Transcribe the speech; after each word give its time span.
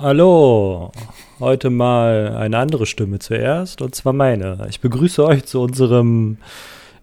Hallo, 0.00 0.92
heute 1.40 1.70
mal 1.70 2.36
eine 2.36 2.58
andere 2.58 2.86
Stimme 2.86 3.18
zuerst, 3.18 3.82
und 3.82 3.96
zwar 3.96 4.12
meine. 4.12 4.64
Ich 4.70 4.80
begrüße 4.80 5.24
euch 5.24 5.44
zu 5.44 5.60
unserem 5.60 6.38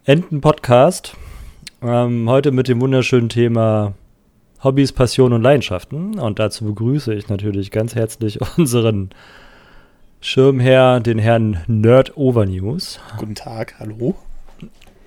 Enten-Podcast. 0.06 1.18
Ähm, 1.81 2.29
heute 2.29 2.54
mit 2.54 2.70
dem 2.70 2.79
wunderschönen 2.79 3.28
Thema 3.28 3.96
Hobbys, 4.63 4.94
Passion 4.94 5.34
und 5.34 5.42
Leidenschaften. 5.42 6.18
Und 6.18 6.39
dazu 6.39 6.63
begrüße 6.63 7.13
ich 7.13 7.28
natürlich 7.28 7.70
ganz 7.70 7.96
herzlich 7.96 8.39
unseren 8.58 9.09
Schirmherr, 10.21 11.02
den 11.02 11.20
Herrn 11.20 11.66
Nerd 11.68 12.16
Overnews. 12.16 13.02
Guten 13.18 13.36
Tag, 13.36 13.75
hallo. 13.77 14.16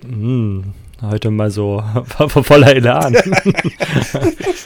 Mm, 0.05 0.61
heute 1.01 1.31
mal 1.31 1.49
so 1.51 1.83
voller 2.27 2.75
Elan. 2.75 3.13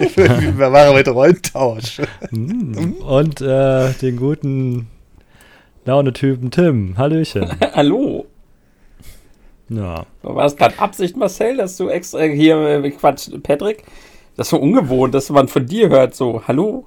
Wir 0.07 0.69
machen 0.69 0.93
heute 0.93 1.11
Rollentausch. 1.11 2.01
Mm, 2.31 2.93
und 3.03 3.41
äh, 3.41 3.91
den 3.93 4.17
guten 4.17 4.87
Laune-Typen 5.85 6.51
Tim. 6.51 6.97
Hallöchen. 6.97 7.49
Hallo. 7.73 8.25
Ja. 9.69 10.05
War 10.21 10.43
das 10.43 10.55
gerade 10.55 10.77
Absicht, 10.79 11.17
Marcel, 11.17 11.57
dass 11.57 11.77
du 11.77 11.89
extra 11.89 12.21
hier, 12.21 12.57
äh, 12.83 12.91
Quatsch, 12.91 13.29
Patrick? 13.41 13.83
Das 14.35 14.47
ist 14.47 14.51
so 14.51 14.57
ungewohnt, 14.57 15.13
dass 15.13 15.29
man 15.29 15.47
von 15.47 15.65
dir 15.65 15.89
hört, 15.89 16.15
so, 16.15 16.41
hallo? 16.47 16.85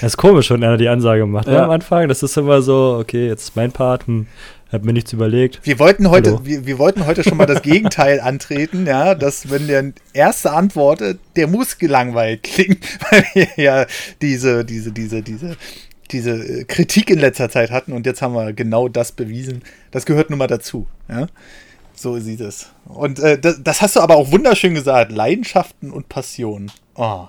Das 0.00 0.02
ist 0.02 0.16
komisch, 0.16 0.50
wenn 0.50 0.62
einer 0.62 0.76
die 0.76 0.88
Ansage 0.88 1.26
macht 1.26 1.48
ne, 1.48 1.54
Ja. 1.54 1.64
am 1.64 1.70
Anfang. 1.70 2.06
Das 2.08 2.22
ist 2.22 2.36
immer 2.36 2.62
so, 2.62 2.98
okay, 3.00 3.26
jetzt 3.26 3.42
ist 3.44 3.56
mein 3.56 3.72
Part, 3.72 4.06
hm, 4.06 4.26
hab 4.70 4.84
mir 4.84 4.92
nichts 4.92 5.12
überlegt. 5.12 5.60
Wir 5.62 5.78
wollten 5.78 6.10
heute, 6.10 6.44
wir, 6.44 6.66
wir 6.66 6.78
wollten 6.78 7.06
heute 7.06 7.24
schon 7.24 7.38
mal 7.38 7.46
das 7.46 7.62
Gegenteil 7.62 8.20
antreten, 8.20 8.86
ja, 8.86 9.14
dass 9.14 9.50
wenn 9.50 9.66
der 9.66 9.92
erste 10.12 10.52
antwortet, 10.52 11.18
der 11.36 11.46
muss 11.46 11.78
gelangweilt 11.78 12.42
klingen, 12.42 12.78
weil 13.10 13.24
wir 13.34 13.48
ja 13.56 13.86
diese, 14.20 14.64
diese, 14.64 14.92
diese, 14.92 15.22
diese, 15.22 15.56
diese 16.10 16.30
äh, 16.30 16.64
Kritik 16.64 17.10
in 17.10 17.18
letzter 17.18 17.48
Zeit 17.48 17.70
hatten 17.70 17.92
und 17.92 18.06
jetzt 18.06 18.20
haben 18.20 18.34
wir 18.34 18.52
genau 18.52 18.88
das 18.88 19.12
bewiesen. 19.12 19.62
Das 19.90 20.04
gehört 20.04 20.30
nun 20.30 20.38
mal 20.38 20.46
dazu, 20.46 20.86
ja. 21.08 21.26
So 21.94 22.18
sieht 22.20 22.40
es. 22.40 22.70
Und 22.84 23.18
äh, 23.18 23.38
das, 23.38 23.60
das 23.62 23.82
hast 23.82 23.96
du 23.96 24.00
aber 24.00 24.16
auch 24.16 24.30
wunderschön 24.30 24.72
gesagt. 24.72 25.10
Leidenschaften 25.10 25.90
und 25.90 26.08
Passion. 26.08 26.70
Oh. 26.94 27.26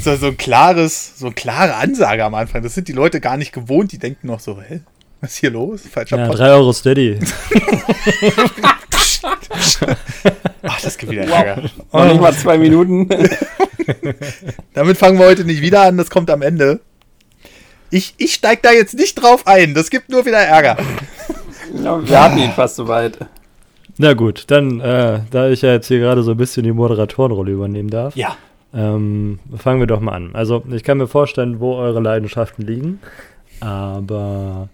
So, 0.00 0.14
so 0.14 0.28
ein 0.28 0.36
klares, 0.36 1.18
so 1.18 1.26
eine 1.26 1.34
klare 1.34 1.74
Ansage 1.74 2.24
am 2.24 2.34
Anfang. 2.34 2.62
Das 2.62 2.74
sind 2.74 2.86
die 2.86 2.92
Leute 2.92 3.20
gar 3.20 3.36
nicht 3.36 3.52
gewohnt. 3.52 3.90
Die 3.90 3.98
denken 3.98 4.28
noch 4.28 4.38
so, 4.38 4.60
hä? 4.62 4.80
Was 5.26 5.32
ist 5.32 5.38
hier 5.38 5.50
los? 5.50 5.80
Falscher 5.90 6.18
Ja, 6.18 6.26
Podcast. 6.28 6.40
3 6.48 6.52
Euro 6.52 6.72
Steady. 6.72 7.18
Ach, 10.62 10.80
das 10.80 10.96
gibt 10.98 11.10
wieder 11.10 11.24
Ärger. 11.24 11.62
Noch 11.92 12.04
nicht 12.04 12.20
mal 12.20 12.32
zwei 12.32 12.56
Minuten. 12.58 13.08
Damit 14.74 14.96
fangen 14.96 15.18
wir 15.18 15.26
heute 15.26 15.44
nicht 15.44 15.62
wieder 15.62 15.82
an, 15.82 15.96
das 15.96 16.10
kommt 16.10 16.30
am 16.30 16.42
Ende. 16.42 16.78
Ich, 17.90 18.14
ich 18.18 18.34
steig 18.34 18.62
da 18.62 18.70
jetzt 18.70 18.94
nicht 18.94 19.16
drauf 19.16 19.48
ein, 19.48 19.74
das 19.74 19.90
gibt 19.90 20.10
nur 20.10 20.24
wieder 20.26 20.38
Ärger. 20.38 20.76
Ja, 21.82 22.08
wir 22.08 22.22
hatten 22.22 22.38
ihn 22.38 22.52
fast 22.52 22.76
soweit. 22.76 23.18
Na 23.98 24.12
gut, 24.14 24.44
dann, 24.46 24.78
äh, 24.78 25.20
da 25.32 25.48
ich 25.48 25.62
ja 25.62 25.72
jetzt 25.72 25.88
hier 25.88 25.98
gerade 25.98 26.22
so 26.22 26.30
ein 26.32 26.36
bisschen 26.36 26.62
die 26.62 26.70
Moderatorenrolle 26.72 27.50
übernehmen 27.50 27.90
darf, 27.90 28.14
Ja. 28.14 28.36
ähm, 28.72 29.40
fangen 29.56 29.80
wir 29.80 29.88
doch 29.88 29.98
mal 29.98 30.12
an. 30.12 30.30
Also, 30.34 30.62
ich 30.70 30.84
kann 30.84 30.98
mir 30.98 31.08
vorstellen, 31.08 31.58
wo 31.58 31.74
eure 31.74 31.98
Leidenschaften 32.00 32.64
liegen, 32.64 33.00
aber 33.58 34.68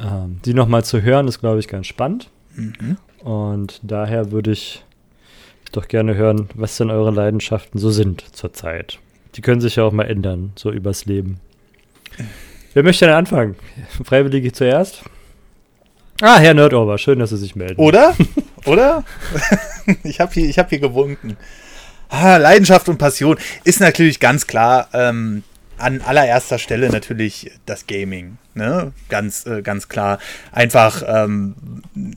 ähm, 0.00 0.40
die 0.44 0.54
nochmal 0.54 0.84
zu 0.84 1.02
hören, 1.02 1.28
ist, 1.28 1.40
glaube 1.40 1.60
ich, 1.60 1.68
ganz 1.68 1.86
spannend. 1.86 2.30
Mhm. 2.54 2.96
Und 3.20 3.80
daher 3.82 4.30
würde 4.30 4.52
ich 4.52 4.84
doch 5.72 5.88
gerne 5.88 6.14
hören, 6.14 6.48
was 6.54 6.76
denn 6.76 6.90
eure 6.90 7.10
Leidenschaften 7.10 7.78
so 7.78 7.90
sind 7.90 8.24
zurzeit. 8.34 8.98
Die 9.34 9.40
können 9.40 9.60
sich 9.60 9.76
ja 9.76 9.84
auch 9.84 9.92
mal 9.92 10.04
ändern, 10.04 10.52
so 10.56 10.70
übers 10.70 11.06
Leben. 11.06 11.40
Wer 12.72 12.82
möchte 12.82 13.06
denn 13.06 13.14
anfangen? 13.14 13.56
Freiwillige 14.04 14.52
zuerst? 14.52 15.02
Ah, 16.20 16.38
Herr 16.38 16.54
Nerdover, 16.54 16.98
schön, 16.98 17.18
dass 17.18 17.30
Sie 17.30 17.36
sich 17.36 17.56
melden. 17.56 17.80
Oder? 17.80 18.14
Oder? 18.66 19.04
ich 20.04 20.20
habe 20.20 20.32
hier, 20.32 20.48
ich 20.48 20.58
hab 20.58 20.70
hier 20.70 20.78
gewunken. 20.78 21.36
Ah, 22.08 22.36
Leidenschaft 22.36 22.88
und 22.88 22.98
Passion 22.98 23.36
ist 23.64 23.80
natürlich 23.80 24.20
ganz 24.20 24.46
klar 24.46 24.88
ähm, 24.92 25.42
an 25.76 26.00
allererster 26.02 26.58
Stelle 26.58 26.88
natürlich 26.90 27.50
das 27.66 27.86
Gaming. 27.86 28.38
Ne? 28.54 28.92
Ganz, 29.08 29.46
äh, 29.46 29.62
ganz 29.62 29.88
klar. 29.88 30.18
Einfach 30.52 31.02
ähm, 31.06 31.54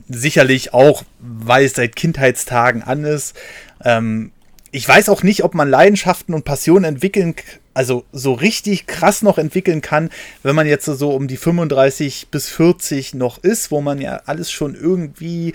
sicherlich 0.08 0.72
auch, 0.72 1.02
weil 1.18 1.64
es 1.64 1.74
seit 1.74 1.96
Kindheitstagen 1.96 2.82
an 2.82 3.04
ist. 3.04 3.36
Ähm, 3.84 4.32
ich 4.70 4.86
weiß 4.86 5.08
auch 5.08 5.22
nicht, 5.22 5.44
ob 5.44 5.54
man 5.54 5.68
Leidenschaften 5.68 6.34
und 6.34 6.44
Passionen 6.44 6.84
entwickeln, 6.84 7.34
also 7.74 8.04
so 8.12 8.34
richtig 8.34 8.86
krass 8.86 9.22
noch 9.22 9.38
entwickeln 9.38 9.80
kann, 9.80 10.10
wenn 10.42 10.54
man 10.54 10.66
jetzt 10.66 10.84
so 10.84 11.10
um 11.10 11.26
die 11.26 11.36
35 11.36 12.28
bis 12.30 12.48
40 12.48 13.14
noch 13.14 13.42
ist, 13.42 13.70
wo 13.70 13.80
man 13.80 14.00
ja 14.00 14.22
alles 14.26 14.50
schon 14.50 14.74
irgendwie 14.74 15.54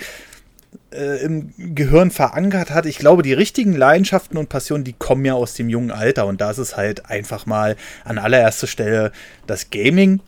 äh, 0.91 1.23
im 1.23 1.53
Gehirn 1.57 2.11
verankert 2.11 2.71
hat. 2.71 2.85
Ich 2.85 2.97
glaube, 2.97 3.23
die 3.23 3.33
richtigen 3.33 3.73
Leidenschaften 3.73 4.37
und 4.37 4.49
Passionen, 4.49 4.83
die 4.83 4.93
kommen 4.93 5.25
ja 5.25 5.33
aus 5.33 5.53
dem 5.53 5.69
jungen 5.69 5.91
Alter 5.91 6.25
und 6.25 6.41
da 6.41 6.51
ist 6.51 6.57
es 6.57 6.75
halt 6.75 7.09
einfach 7.09 7.45
mal 7.45 7.75
an 8.03 8.17
allererster 8.17 8.67
Stelle 8.67 9.11
das 9.45 9.69
Gaming. 9.69 10.21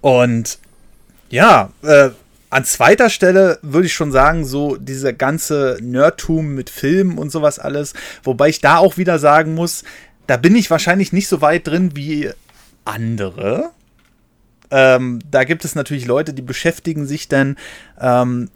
Und 0.00 0.58
ja, 1.30 1.70
äh, 1.82 2.10
an 2.50 2.64
zweiter 2.64 3.10
Stelle 3.10 3.58
würde 3.62 3.86
ich 3.86 3.94
schon 3.94 4.12
sagen, 4.12 4.44
so 4.44 4.76
dieser 4.76 5.12
ganze 5.12 5.78
Nerdtum 5.82 6.54
mit 6.54 6.70
Filmen 6.70 7.18
und 7.18 7.30
sowas 7.30 7.58
alles. 7.58 7.92
Wobei 8.22 8.48
ich 8.48 8.60
da 8.60 8.78
auch 8.78 8.96
wieder 8.96 9.18
sagen 9.18 9.54
muss, 9.54 9.84
da 10.26 10.36
bin 10.36 10.54
ich 10.54 10.70
wahrscheinlich 10.70 11.12
nicht 11.12 11.28
so 11.28 11.40
weit 11.40 11.66
drin 11.66 11.96
wie 11.96 12.30
andere. 12.84 13.70
Ähm, 14.70 15.20
da 15.30 15.44
gibt 15.44 15.64
es 15.64 15.74
natürlich 15.74 16.06
Leute, 16.06 16.34
die 16.34 16.42
beschäftigen 16.42 17.06
sich 17.06 17.28
dann 17.28 17.56
ähm, 18.00 18.50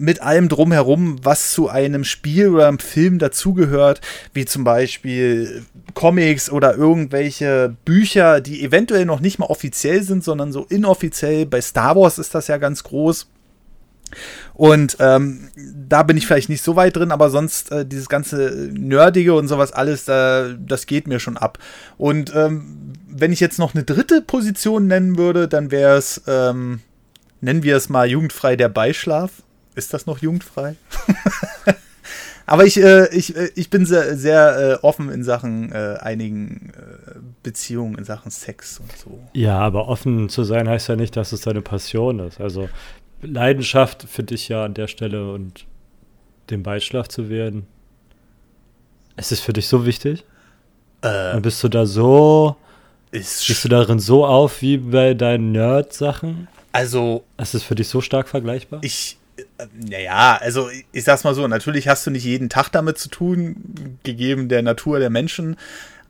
mit 0.00 0.22
allem 0.22 0.48
drumherum, 0.48 1.18
was 1.22 1.52
zu 1.52 1.68
einem 1.68 2.04
Spiel 2.04 2.48
oder 2.48 2.68
einem 2.68 2.78
Film 2.78 3.18
dazugehört, 3.18 4.00
wie 4.32 4.46
zum 4.46 4.64
Beispiel 4.64 5.62
Comics 5.94 6.50
oder 6.50 6.74
irgendwelche 6.74 7.76
Bücher, 7.84 8.40
die 8.40 8.64
eventuell 8.64 9.04
noch 9.04 9.20
nicht 9.20 9.38
mal 9.38 9.46
offiziell 9.46 10.02
sind, 10.02 10.24
sondern 10.24 10.52
so 10.52 10.64
inoffiziell. 10.68 11.44
Bei 11.46 11.60
Star 11.60 11.96
Wars 11.96 12.18
ist 12.18 12.34
das 12.34 12.48
ja 12.48 12.56
ganz 12.56 12.82
groß. 12.82 13.28
Und 14.54 14.96
ähm, 14.98 15.50
da 15.56 16.02
bin 16.02 16.16
ich 16.16 16.26
vielleicht 16.26 16.48
nicht 16.48 16.64
so 16.64 16.76
weit 16.76 16.96
drin, 16.96 17.12
aber 17.12 17.30
sonst 17.30 17.70
äh, 17.70 17.86
dieses 17.86 18.08
ganze 18.08 18.70
Nerdige 18.72 19.34
und 19.34 19.48
sowas 19.48 19.72
alles, 19.72 20.08
äh, 20.08 20.56
das 20.58 20.86
geht 20.86 21.06
mir 21.06 21.20
schon 21.20 21.36
ab. 21.36 21.58
Und 21.96 22.34
ähm, 22.34 22.94
wenn 23.06 23.32
ich 23.32 23.40
jetzt 23.40 23.58
noch 23.58 23.74
eine 23.74 23.84
dritte 23.84 24.22
Position 24.22 24.86
nennen 24.86 25.16
würde, 25.18 25.46
dann 25.46 25.70
wäre 25.70 25.96
es, 25.96 26.22
ähm, 26.26 26.80
nennen 27.40 27.62
wir 27.62 27.76
es 27.76 27.88
mal 27.88 28.08
jugendfrei 28.08 28.56
der 28.56 28.68
Beischlaf. 28.68 29.30
Ist 29.74 29.92
das 29.94 30.06
noch 30.06 30.18
jugendfrei? 30.18 30.76
Aber 32.46 32.64
ich, 32.66 32.76
äh, 32.82 33.06
ich, 33.14 33.36
äh, 33.36 33.50
ich 33.54 33.70
bin 33.70 33.86
sehr, 33.86 34.16
sehr 34.16 34.78
äh, 34.82 34.84
offen 34.84 35.08
in 35.10 35.22
Sachen 35.22 35.70
äh, 35.70 35.96
einigen 36.00 36.72
äh, 36.76 37.18
Beziehungen, 37.44 37.96
in 37.96 38.04
Sachen 38.04 38.32
Sex 38.32 38.80
und 38.80 38.90
so. 38.96 39.20
Ja, 39.34 39.58
aber 39.60 39.86
offen 39.86 40.28
zu 40.28 40.42
sein 40.42 40.68
heißt 40.68 40.88
ja 40.88 40.96
nicht, 40.96 41.16
dass 41.16 41.30
es 41.30 41.42
deine 41.42 41.62
Passion 41.62 42.18
ist. 42.18 42.40
Also 42.40 42.68
Leidenschaft 43.22 44.02
finde 44.02 44.34
ich 44.34 44.48
ja 44.48 44.64
an 44.64 44.74
der 44.74 44.88
Stelle 44.88 45.32
und 45.32 45.64
dem 46.50 46.64
Beischlaf 46.64 47.06
zu 47.06 47.28
werden. 47.28 47.66
Ist 49.16 49.30
es 49.30 49.38
für 49.40 49.52
dich 49.52 49.68
so 49.68 49.86
wichtig? 49.86 50.24
Äh, 51.02 51.36
Und 51.36 51.42
bist 51.42 51.62
du 51.62 51.68
da 51.68 51.86
so, 51.86 52.56
ist 53.12 53.46
gehst 53.46 53.64
du 53.64 53.68
darin 53.68 54.00
so 54.00 54.26
auf 54.26 54.60
wie 54.60 54.78
bei 54.78 55.14
deinen 55.14 55.52
Nerd-Sachen? 55.52 56.48
also 56.72 57.22
Ist 57.38 57.54
es 57.54 57.62
für 57.62 57.76
dich 57.76 57.86
so 57.88 58.00
stark 58.00 58.28
vergleichbar? 58.28 58.80
ich, 58.82 59.18
naja, 59.74 60.38
also 60.40 60.68
ich, 60.92 61.04
sag's 61.04 61.24
mal 61.24 61.34
so, 61.34 61.46
natürlich 61.48 61.88
hast 61.88 62.06
du 62.06 62.10
nicht 62.10 62.24
jeden 62.24 62.48
Tag 62.48 62.70
damit 62.70 62.98
zu 62.98 63.08
tun, 63.08 63.98
gegeben 64.02 64.48
der 64.48 64.62
Natur 64.62 64.98
der 64.98 65.10
Menschen, 65.10 65.56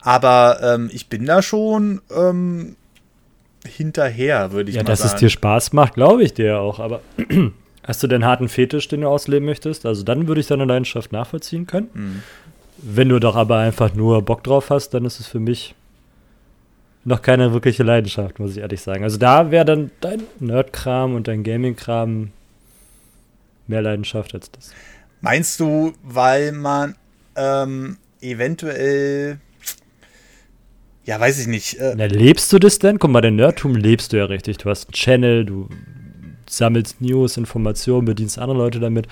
aber 0.01 0.59
ähm, 0.61 0.89
ich 0.91 1.07
bin 1.07 1.25
da 1.25 1.41
schon 1.41 2.01
ähm, 2.15 2.75
hinterher, 3.65 4.51
würde 4.51 4.69
ich 4.69 4.75
ja, 4.75 4.83
mal 4.83 4.87
dass 4.87 4.99
sagen. 4.99 5.13
es 5.15 5.19
dir 5.19 5.29
Spaß 5.29 5.73
macht, 5.73 5.93
glaube 5.93 6.23
ich 6.23 6.33
dir 6.33 6.59
auch. 6.59 6.79
Aber 6.79 7.01
hast 7.83 8.03
du 8.03 8.07
denn 8.07 8.25
harten 8.25 8.49
Fetisch, 8.49 8.87
den 8.87 9.01
du 9.01 9.07
ausleben 9.07 9.45
möchtest? 9.45 9.85
Also 9.85 10.03
dann 10.03 10.27
würde 10.27 10.41
ich 10.41 10.47
deine 10.47 10.65
Leidenschaft 10.65 11.11
nachvollziehen 11.11 11.67
können. 11.67 11.89
Hm. 11.93 12.23
Wenn 12.77 13.09
du 13.09 13.19
doch 13.19 13.35
aber 13.35 13.57
einfach 13.57 13.93
nur 13.93 14.21
Bock 14.23 14.43
drauf 14.43 14.71
hast, 14.71 14.89
dann 14.89 15.05
ist 15.05 15.19
es 15.19 15.27
für 15.27 15.39
mich 15.39 15.75
noch 17.03 17.21
keine 17.21 17.53
wirkliche 17.53 17.83
Leidenschaft, 17.83 18.39
muss 18.39 18.51
ich 18.51 18.57
ehrlich 18.59 18.81
sagen. 18.81 19.03
Also 19.03 19.17
da 19.17 19.51
wäre 19.51 19.65
dann 19.65 19.91
dein 20.01 20.23
Nerd-Kram 20.39 21.15
und 21.15 21.27
dein 21.27 21.43
Gaming-Kram 21.43 22.29
mehr 23.67 23.81
Leidenschaft 23.81 24.33
als 24.33 24.51
das. 24.51 24.71
Meinst 25.21 25.59
du, 25.59 25.93
weil 26.03 26.51
man 26.51 26.95
ähm, 27.35 27.97
eventuell, 28.21 29.39
ja, 31.05 31.19
weiß 31.19 31.39
ich 31.39 31.47
nicht, 31.47 31.75
äh, 31.79 31.93
Na, 31.95 32.05
lebst 32.05 32.51
du 32.53 32.59
das 32.59 32.79
denn? 32.79 32.99
Guck 32.99 33.11
mal, 33.11 33.21
den 33.21 33.35
Nerdtum 33.35 33.75
lebst 33.75 34.13
du 34.13 34.17
ja 34.17 34.25
richtig. 34.25 34.57
Du 34.57 34.69
hast 34.69 34.87
einen 34.87 34.93
Channel, 34.93 35.45
du 35.45 35.69
sammelst 36.49 37.01
News, 37.01 37.37
Informationen, 37.37 38.05
bedienst 38.05 38.37
andere 38.37 38.57
Leute 38.57 38.79
damit, 38.79 39.07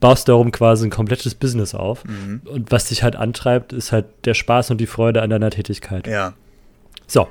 baust 0.00 0.28
darum 0.28 0.52
quasi 0.52 0.86
ein 0.86 0.90
komplettes 0.90 1.34
Business 1.34 1.74
auf. 1.74 2.04
Mhm. 2.04 2.42
Und 2.44 2.70
was 2.70 2.86
dich 2.86 3.02
halt 3.02 3.16
antreibt, 3.16 3.72
ist 3.72 3.92
halt 3.92 4.06
der 4.24 4.34
Spaß 4.34 4.70
und 4.70 4.78
die 4.78 4.86
Freude 4.86 5.22
an 5.22 5.30
deiner 5.30 5.50
Tätigkeit. 5.50 6.06
Ja. 6.06 6.34
So. 7.06 7.28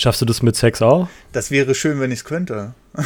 Schaffst 0.00 0.22
du 0.22 0.24
das 0.24 0.40
mit 0.40 0.56
Sex 0.56 0.80
auch? 0.80 1.10
Das 1.32 1.50
wäre 1.50 1.74
schön, 1.74 2.00
wenn 2.00 2.10
ich 2.10 2.20
es 2.20 2.24
könnte. 2.24 2.72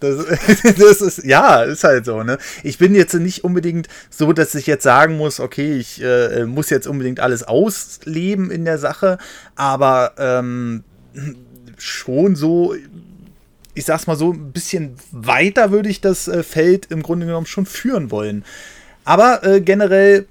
Das, 0.00 0.26
das, 0.62 1.00
ist, 1.00 1.24
ja, 1.24 1.62
ist 1.62 1.82
halt 1.82 2.04
so, 2.04 2.22
ne? 2.22 2.36
Ich 2.62 2.76
bin 2.76 2.94
jetzt 2.94 3.14
nicht 3.14 3.44
unbedingt 3.44 3.88
so, 4.10 4.34
dass 4.34 4.54
ich 4.54 4.66
jetzt 4.66 4.82
sagen 4.82 5.16
muss, 5.16 5.40
okay, 5.40 5.78
ich 5.78 6.02
äh, 6.02 6.44
muss 6.44 6.68
jetzt 6.68 6.86
unbedingt 6.86 7.20
alles 7.20 7.42
ausleben 7.42 8.50
in 8.50 8.66
der 8.66 8.76
Sache, 8.76 9.16
aber 9.54 10.12
ähm, 10.18 10.84
schon 11.78 12.36
so, 12.36 12.74
ich 13.72 13.86
sag's 13.86 14.06
mal 14.06 14.16
so, 14.16 14.32
ein 14.34 14.52
bisschen 14.52 14.96
weiter 15.10 15.70
würde 15.70 15.88
ich 15.88 16.02
das 16.02 16.28
äh, 16.28 16.42
Feld 16.42 16.86
im 16.90 17.02
Grunde 17.02 17.24
genommen 17.24 17.46
schon 17.46 17.64
führen 17.64 18.10
wollen. 18.10 18.44
Aber 19.04 19.42
äh, 19.42 19.62
generell 19.62 20.26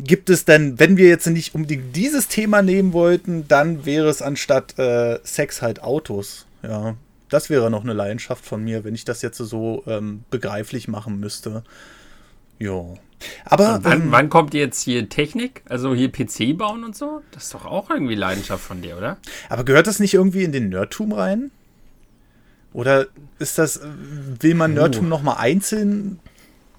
gibt 0.00 0.30
es 0.30 0.44
denn, 0.44 0.78
wenn 0.78 0.96
wir 0.96 1.08
jetzt 1.08 1.26
nicht 1.26 1.54
unbedingt 1.54 1.94
dieses 1.96 2.28
Thema 2.28 2.62
nehmen 2.62 2.92
wollten, 2.92 3.46
dann 3.48 3.84
wäre 3.84 4.08
es 4.08 4.22
anstatt 4.22 4.78
äh, 4.78 5.18
Sex 5.24 5.62
halt 5.62 5.82
Autos. 5.82 6.46
Ja, 6.62 6.96
das 7.28 7.50
wäre 7.50 7.70
noch 7.70 7.84
eine 7.84 7.92
Leidenschaft 7.92 8.44
von 8.44 8.64
mir, 8.64 8.84
wenn 8.84 8.94
ich 8.94 9.04
das 9.04 9.22
jetzt 9.22 9.38
so 9.38 9.82
ähm, 9.86 10.24
begreiflich 10.30 10.88
machen 10.88 11.20
müsste. 11.20 11.62
Jo. 12.58 12.98
Aber 13.44 13.80
wann, 13.82 14.02
ähm, 14.02 14.12
wann 14.12 14.28
kommt 14.28 14.54
jetzt 14.54 14.82
hier 14.82 15.08
Technik? 15.08 15.62
Also 15.68 15.94
hier 15.94 16.10
PC 16.10 16.56
bauen 16.56 16.84
und 16.84 16.96
so? 16.96 17.22
Das 17.32 17.44
ist 17.44 17.54
doch 17.54 17.66
auch 17.66 17.90
irgendwie 17.90 18.14
Leidenschaft 18.14 18.64
von 18.64 18.80
dir, 18.82 18.96
oder? 18.96 19.18
aber 19.48 19.64
gehört 19.64 19.86
das 19.86 19.98
nicht 19.98 20.14
irgendwie 20.14 20.44
in 20.44 20.52
den 20.52 20.68
Nerdtum 20.68 21.12
rein? 21.12 21.50
Oder 22.72 23.06
ist 23.38 23.58
das, 23.58 23.78
äh, 23.78 23.88
will 24.40 24.54
man 24.54 24.72
Oh. 24.72 24.74
Nerdtum 24.74 25.08
noch 25.08 25.22
mal 25.22 25.34
einzeln 25.34 26.20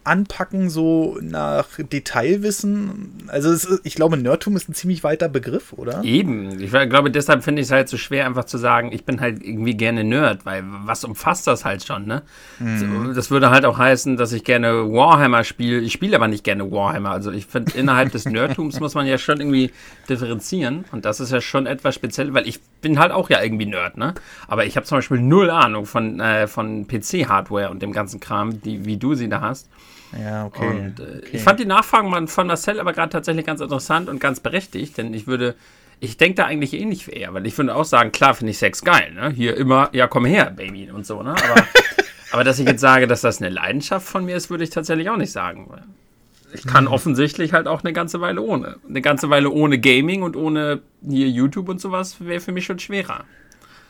anpacken, 0.04 0.70
so 0.70 1.18
nach 1.22 1.68
Detailwissen? 1.78 3.14
Also 3.28 3.52
ist, 3.52 3.82
ich 3.84 3.96
glaube, 3.96 4.18
Nerdtum 4.18 4.56
ist 4.56 4.70
ein 4.70 4.74
ziemlich 4.74 5.04
weiter 5.04 5.30
Begriff, 5.30 5.74
oder? 5.74 6.04
Eben. 6.04 6.60
Ich 6.60 6.72
glaube, 6.72 7.12
deshalb 7.12 7.44
finde 7.44 7.62
ich 7.62 7.68
es 7.68 7.72
halt 7.72 7.90
so 7.90 7.98
schwer, 7.98 8.26
einfach 8.26 8.46
zu 8.46 8.58
sagen, 8.58 8.92
ich 8.92 9.06
bin 9.06 9.22
halt 9.22 9.44
irgendwie 9.44 9.76
gerne 9.76 10.04
Nerd, 10.04 10.46
weil 10.46 10.64
was 10.66 11.04
umfasst 11.04 11.48
das 11.48 11.66
halt 11.66 11.86
schon, 11.86 12.06
ne? 12.06 12.24
So, 12.60 13.14
Das 13.14 13.32
würde 13.32 13.50
halt 13.50 13.66
auch 13.66 13.78
heißen, 13.78 14.18
dass 14.18 14.32
ich 14.32 14.44
gerne 14.44 14.92
Warhammer 14.92 15.44
spiele. 15.44 15.80
Ich 15.80 15.94
spiele 15.94 16.16
aber 16.16 16.28
nicht 16.28 16.44
gerne 16.44 16.72
Warhammer. 16.72 17.12
Also 17.12 17.32
ich 17.32 17.46
finde, 17.46 17.78
innerhalb 17.78 18.12
des 18.12 18.26
Nerdtums 18.30 18.80
muss 18.80 18.96
man 18.96 19.06
ja 19.06 19.18
schon 19.18 19.40
irgendwie 19.40 19.72
differenzieren. 20.10 20.86
Und 20.92 21.06
das 21.06 21.20
ist 21.20 21.32
ja 21.32 21.42
schon 21.42 21.66
etwas 21.66 21.96
speziell, 21.96 22.34
weil 22.34 22.48
ich 22.48 22.60
bin 22.82 23.00
halt 23.00 23.12
auch 23.12 23.30
ja 23.30 23.42
irgendwie 23.42 23.66
Nerd, 23.66 23.98
ne? 23.98 24.14
Aber 24.48 24.66
ich 24.66 24.76
habe 24.76 24.86
zum 24.86 24.98
Beispiel 24.98 25.20
null 25.20 25.50
Ahnung 25.50 25.86
von, 25.86 26.20
äh, 26.20 26.48
von 26.48 26.88
PC-Hardware 26.88 27.70
und 27.70 27.82
dem 27.82 27.92
ganzen 27.92 28.20
Kram, 28.20 28.62
die, 28.62 28.86
wie 28.86 28.98
du 28.98 29.16
sie 29.16 29.30
da 29.30 29.42
hast. 29.42 29.70
Ja, 30.20 30.46
okay. 30.46 30.68
Und 30.68 31.00
äh, 31.00 31.04
okay. 31.04 31.30
ich 31.34 31.42
fand 31.42 31.60
die 31.60 31.66
Nachfragen 31.66 32.28
von- 32.28 32.48
Marcel 32.48 32.80
aber 32.80 32.94
gerade 32.94 33.10
tatsächlich 33.10 33.46
ganz 33.46 33.62
interessant 33.62 34.10
und 34.10 34.20
ganz 34.20 34.40
berechtigt, 34.40 34.98
denn 34.98 35.14
ich 35.14 35.28
würde, 35.28 35.56
ich 36.00 36.18
denke 36.18 36.36
da 36.36 36.46
eigentlich 36.46 36.74
ähnlich 36.74 37.08
wie 37.08 37.12
er, 37.12 37.34
weil 37.34 37.46
ich 37.46 37.58
würde 37.58 37.76
auch 37.76 37.86
sagen, 37.86 38.12
klar 38.12 38.34
finde 38.34 38.52
ich 38.52 38.58
Sex 38.58 38.84
geil, 38.84 39.12
ne? 39.14 39.30
Hier 39.30 39.56
immer, 39.56 39.90
ja 39.94 40.08
komm 40.08 40.26
her, 40.26 40.52
Baby 40.56 40.90
und 40.90 41.06
so, 41.06 41.22
ne? 41.22 41.32
Aber, 41.32 41.64
aber 42.32 42.44
dass 42.44 42.60
ich 42.60 42.68
jetzt 42.68 42.82
sage, 42.82 43.08
dass 43.08 43.22
das 43.22 43.40
eine 43.40 43.50
Leidenschaft 43.50 44.08
von 44.08 44.26
mir 44.26 44.36
ist, 44.36 44.50
würde 44.50 44.64
ich 44.64 44.70
tatsächlich 44.70 45.10
auch 45.10 45.18
nicht 45.18 45.32
sagen. 45.32 45.70
Ich 46.54 46.66
kann 46.66 46.88
offensichtlich 46.88 47.54
halt 47.54 47.68
auch 47.68 47.84
eine 47.84 47.94
ganze 47.94 48.22
Weile 48.22 48.42
ohne. 48.42 48.78
Eine 48.88 49.02
ganze 49.02 49.30
Weile 49.30 49.50
ohne 49.50 49.80
Gaming 49.80 50.24
und 50.24 50.36
ohne 50.36 50.82
hier 51.08 51.30
YouTube 51.30 51.70
und 51.70 51.80
sowas 51.80 52.18
wäre 52.20 52.40
für 52.40 52.52
mich 52.52 52.66
schon 52.66 52.80
schwerer. 52.80 53.26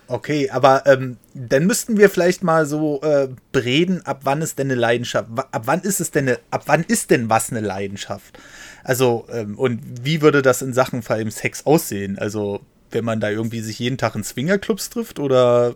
Okay, 0.08 0.50
aber 0.50 0.88
ähm, 0.88 1.18
dann 1.36 1.68
müssten 1.68 1.98
wir 1.98 2.10
vielleicht 2.10 2.44
mal 2.44 2.66
so 2.66 3.00
äh, 3.04 3.30
bereden, 3.52 4.04
ab 4.06 4.22
wann 4.24 4.42
ist 4.42 4.58
denn 4.58 4.72
eine 4.72 4.80
Leidenschaft, 4.80 5.30
ab 5.36 5.62
wann 5.66 5.82
ist 5.82 6.02
es 6.02 6.10
denn 6.10 6.28
eine, 6.28 6.40
ab 6.50 6.64
wann 6.66 6.84
ist 6.84 7.12
denn 7.12 7.30
was 7.30 7.52
eine 7.52 7.62
Leidenschaft? 7.62 8.40
Also, 8.84 9.28
ähm, 9.32 9.58
und 9.58 9.80
wie 10.04 10.24
würde 10.24 10.42
das 10.42 10.64
in 10.64 10.74
Sachen 10.74 11.04
vor 11.04 11.16
allem 11.16 11.30
Sex 11.30 11.66
aussehen? 11.68 12.18
Also, 12.18 12.62
wenn 12.90 13.06
man 13.06 13.20
da 13.20 13.30
irgendwie 13.30 13.60
sich 13.60 13.78
jeden 13.78 14.00
Tag 14.00 14.16
in 14.16 14.24
Swingerclubs 14.24 14.90
trifft 14.90 15.20
oder 15.20 15.76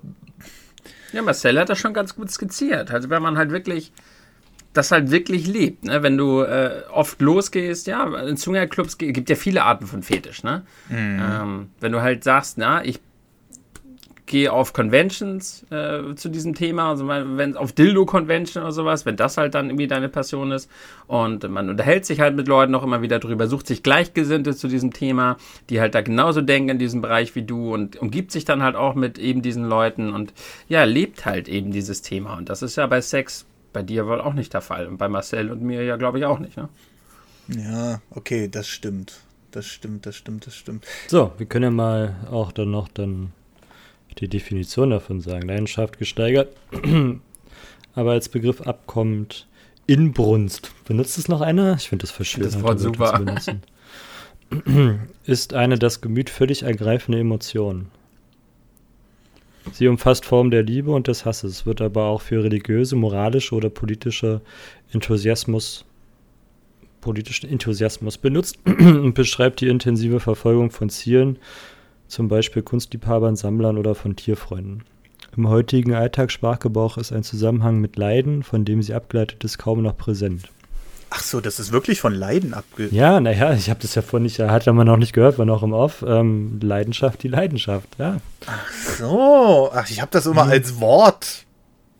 Ja, 1.11 1.21
Marcel 1.21 1.59
hat 1.59 1.69
das 1.69 1.77
schon 1.77 1.93
ganz 1.93 2.15
gut 2.15 2.31
skizziert. 2.31 2.91
Also 2.91 3.11
wenn 3.11 3.21
man 3.21 3.37
halt 3.37 3.51
wirklich 3.51 3.91
das 4.73 4.91
halt 4.91 5.11
wirklich 5.11 5.47
lebt, 5.47 5.85
ne? 5.85 6.03
Wenn 6.03 6.17
du 6.17 6.41
äh, 6.41 6.81
oft 6.91 7.21
losgehst, 7.21 7.87
ja, 7.87 8.05
in 8.27 8.37
Swingerclubs 8.37 8.97
ge- 8.97 9.11
gibt 9.11 9.29
ja 9.29 9.35
viele 9.35 9.63
Arten 9.63 9.85
von 9.87 10.01
Fetisch, 10.03 10.43
ne? 10.43 10.63
Ähm, 11.21 11.69
wenn 11.79 11.91
du 11.91 12.01
halt 12.01 12.23
sagst, 12.23 12.57
na, 12.57 12.83
ich 12.83 12.99
gehe 14.25 14.51
auf 14.51 14.71
Conventions 14.73 15.65
äh, 15.69 16.15
zu 16.15 16.29
diesem 16.29 16.55
Thema, 16.55 16.89
also 16.89 17.07
wenn 17.07 17.57
auf 17.57 17.73
Dildo-Convention 17.73 18.63
oder 18.63 18.71
sowas, 18.71 19.05
wenn 19.05 19.17
das 19.17 19.37
halt 19.37 19.53
dann 19.53 19.67
irgendwie 19.67 19.85
deine 19.85 20.07
Passion 20.09 20.51
ist 20.51 20.71
und 21.07 21.47
man 21.49 21.69
unterhält 21.69 22.05
sich 22.05 22.21
halt 22.21 22.35
mit 22.35 22.47
Leuten 22.47 22.73
auch 22.73 22.83
immer 22.83 23.01
wieder 23.01 23.19
drüber, 23.19 23.47
sucht 23.47 23.67
sich 23.67 23.83
Gleichgesinnte 23.83 24.55
zu 24.55 24.69
diesem 24.69 24.93
Thema, 24.93 25.37
die 25.69 25.81
halt 25.81 25.93
da 25.93 26.01
genauso 26.01 26.41
denken 26.41 26.69
in 26.69 26.79
diesem 26.79 27.01
Bereich 27.01 27.35
wie 27.35 27.43
du 27.43 27.73
und 27.73 27.97
umgibt 27.97 28.31
sich 28.31 28.45
dann 28.45 28.63
halt 28.63 28.77
auch 28.77 28.95
mit 28.95 29.19
eben 29.19 29.41
diesen 29.41 29.65
Leuten 29.65 30.13
und 30.13 30.33
ja, 30.69 30.85
lebt 30.85 31.25
halt 31.25 31.47
eben 31.49 31.71
dieses 31.71 32.01
Thema 32.01 32.37
und 32.37 32.49
das 32.49 32.63
ist 32.63 32.77
ja 32.77 32.87
bei 32.87 33.01
Sex 33.01 33.45
bei 33.73 33.83
dir 33.83 34.07
wohl 34.07 34.21
auch 34.21 34.33
nicht 34.33 34.53
der 34.53 34.61
Fall 34.61 34.87
und 34.87 34.97
bei 34.97 35.09
Marcel 35.09 35.51
und 35.51 35.61
mir 35.61 35.83
ja 35.83 35.97
glaube 35.97 36.19
ich 36.19 36.25
auch 36.25 36.39
nicht, 36.39 36.57
ne? 36.57 36.69
Ja, 37.49 38.01
okay, 38.11 38.47
das 38.47 38.67
stimmt. 38.67 39.19
Das 39.51 39.67
stimmt, 39.67 40.05
das 40.05 40.15
stimmt, 40.15 40.47
das 40.47 40.55
stimmt. 40.55 40.85
So, 41.07 41.31
wir 41.37 41.45
können 41.45 41.63
ja 41.63 41.71
mal 41.71 42.15
auch 42.31 42.51
dann 42.51 42.71
noch 42.71 42.87
dann 42.87 43.33
die 44.19 44.27
Definition 44.27 44.89
davon 44.89 45.21
sagen. 45.21 45.47
Leidenschaft 45.47 45.97
gesteigert. 45.99 46.55
Aber 47.95 48.11
als 48.11 48.29
Begriff 48.29 48.61
abkommt 48.61 49.47
Inbrunst. 49.85 50.71
Benutzt 50.85 51.17
es 51.17 51.27
noch 51.27 51.41
einer? 51.41 51.75
Ich 51.75 51.89
finde 51.89 52.03
das 52.03 52.11
verschwunden. 52.11 52.49
Das 52.51 52.63
Wort 52.63 52.79
super. 52.79 53.23
Ist 55.25 55.53
eine 55.53 55.77
das 55.77 56.01
Gemüt 56.01 56.29
völlig 56.29 56.63
ergreifende 56.63 57.19
Emotion. 57.19 57.87
Sie 59.71 59.87
umfasst 59.87 60.25
Formen 60.25 60.51
der 60.51 60.63
Liebe 60.63 60.91
und 60.91 61.07
des 61.07 61.25
Hasses, 61.25 61.65
wird 61.65 61.81
aber 61.81 62.05
auch 62.05 62.21
für 62.21 62.43
religiöse, 62.43 62.95
moralische 62.95 63.55
oder 63.55 63.69
politische 63.69 64.41
Enthusiasmus 64.91 65.85
politischen 67.03 67.49
Enthusiasmus 67.49 68.17
benutzt 68.17 68.57
und 68.65 69.13
beschreibt 69.13 69.59
die 69.59 69.67
intensive 69.67 70.21
Verfolgung 70.21 70.71
von 70.71 70.89
Zielen, 70.89 71.37
zum 72.07 72.29
Beispiel 72.29 72.61
Kunstliebhabern, 72.61 73.35
Sammlern 73.35 73.77
oder 73.77 73.93
von 73.93 74.15
Tierfreunden. 74.15 74.83
Im 75.35 75.49
heutigen 75.49 75.93
Alltagssprachgebrauch 75.93 76.97
ist 76.97 77.11
ein 77.11 77.23
Zusammenhang 77.23 77.81
mit 77.81 77.97
Leiden, 77.97 78.43
von 78.43 78.65
dem 78.65 78.81
sie 78.81 78.93
abgeleitet 78.93 79.43
ist, 79.43 79.57
kaum 79.57 79.81
noch 79.81 79.97
präsent. 79.97 80.49
Ach 81.15 81.21
so, 81.21 81.39
das 81.41 81.59
ist 81.59 81.71
wirklich 81.71 82.01
von 82.01 82.15
Leiden 82.15 82.55
abge... 82.55 82.87
Ja, 82.89 83.19
naja, 83.19 83.53
ich 83.53 83.69
habe 83.69 83.79
das 83.79 83.93
ja 83.93 84.01
vorhin 84.01 84.23
nicht, 84.23 84.39
hat 84.39 84.65
man 84.65 84.87
noch 84.87 84.97
nicht 84.97 85.13
gehört, 85.13 85.37
war 85.37 85.45
noch 85.45 85.61
im 85.61 85.71
Off. 85.71 86.03
Ähm, 86.07 86.59
Leidenschaft, 86.59 87.21
die 87.21 87.27
Leidenschaft, 87.27 87.87
ja. 87.99 88.17
So, 88.97 89.69
ach, 89.71 89.87
ich 89.91 90.01
habe 90.01 90.09
das 90.11 90.25
Mhm. 90.25 90.31
immer 90.31 90.43
als 90.45 90.79
Wort 90.79 91.45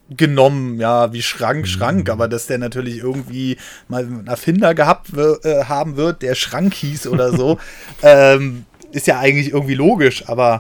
genommen, 0.10 0.80
ja, 0.80 1.14
wie. 1.14 1.22
Schrank, 1.22 1.68
Schrank, 1.68 2.10
aber 2.10 2.28
dass 2.28 2.48
der 2.48 2.58
natürlich 2.58 2.98
irgendwie 2.98 3.58
mal 3.88 4.04
einen 4.04 4.26
Erfinder 4.26 4.74
gehabt 4.74 5.12
äh, 5.16 5.66
haben 5.66 5.96
wird, 5.96 6.24
der 6.24 6.34
Schrank 6.34 6.74
hieß 6.74 7.06
oder 7.06 7.38
so, 7.38 7.60
ähm, 8.02 8.66
ist 8.92 9.06
ja 9.06 9.20
eigentlich 9.20 9.54
irgendwie 9.54 9.76
logisch, 9.76 10.28
aber 10.28 10.60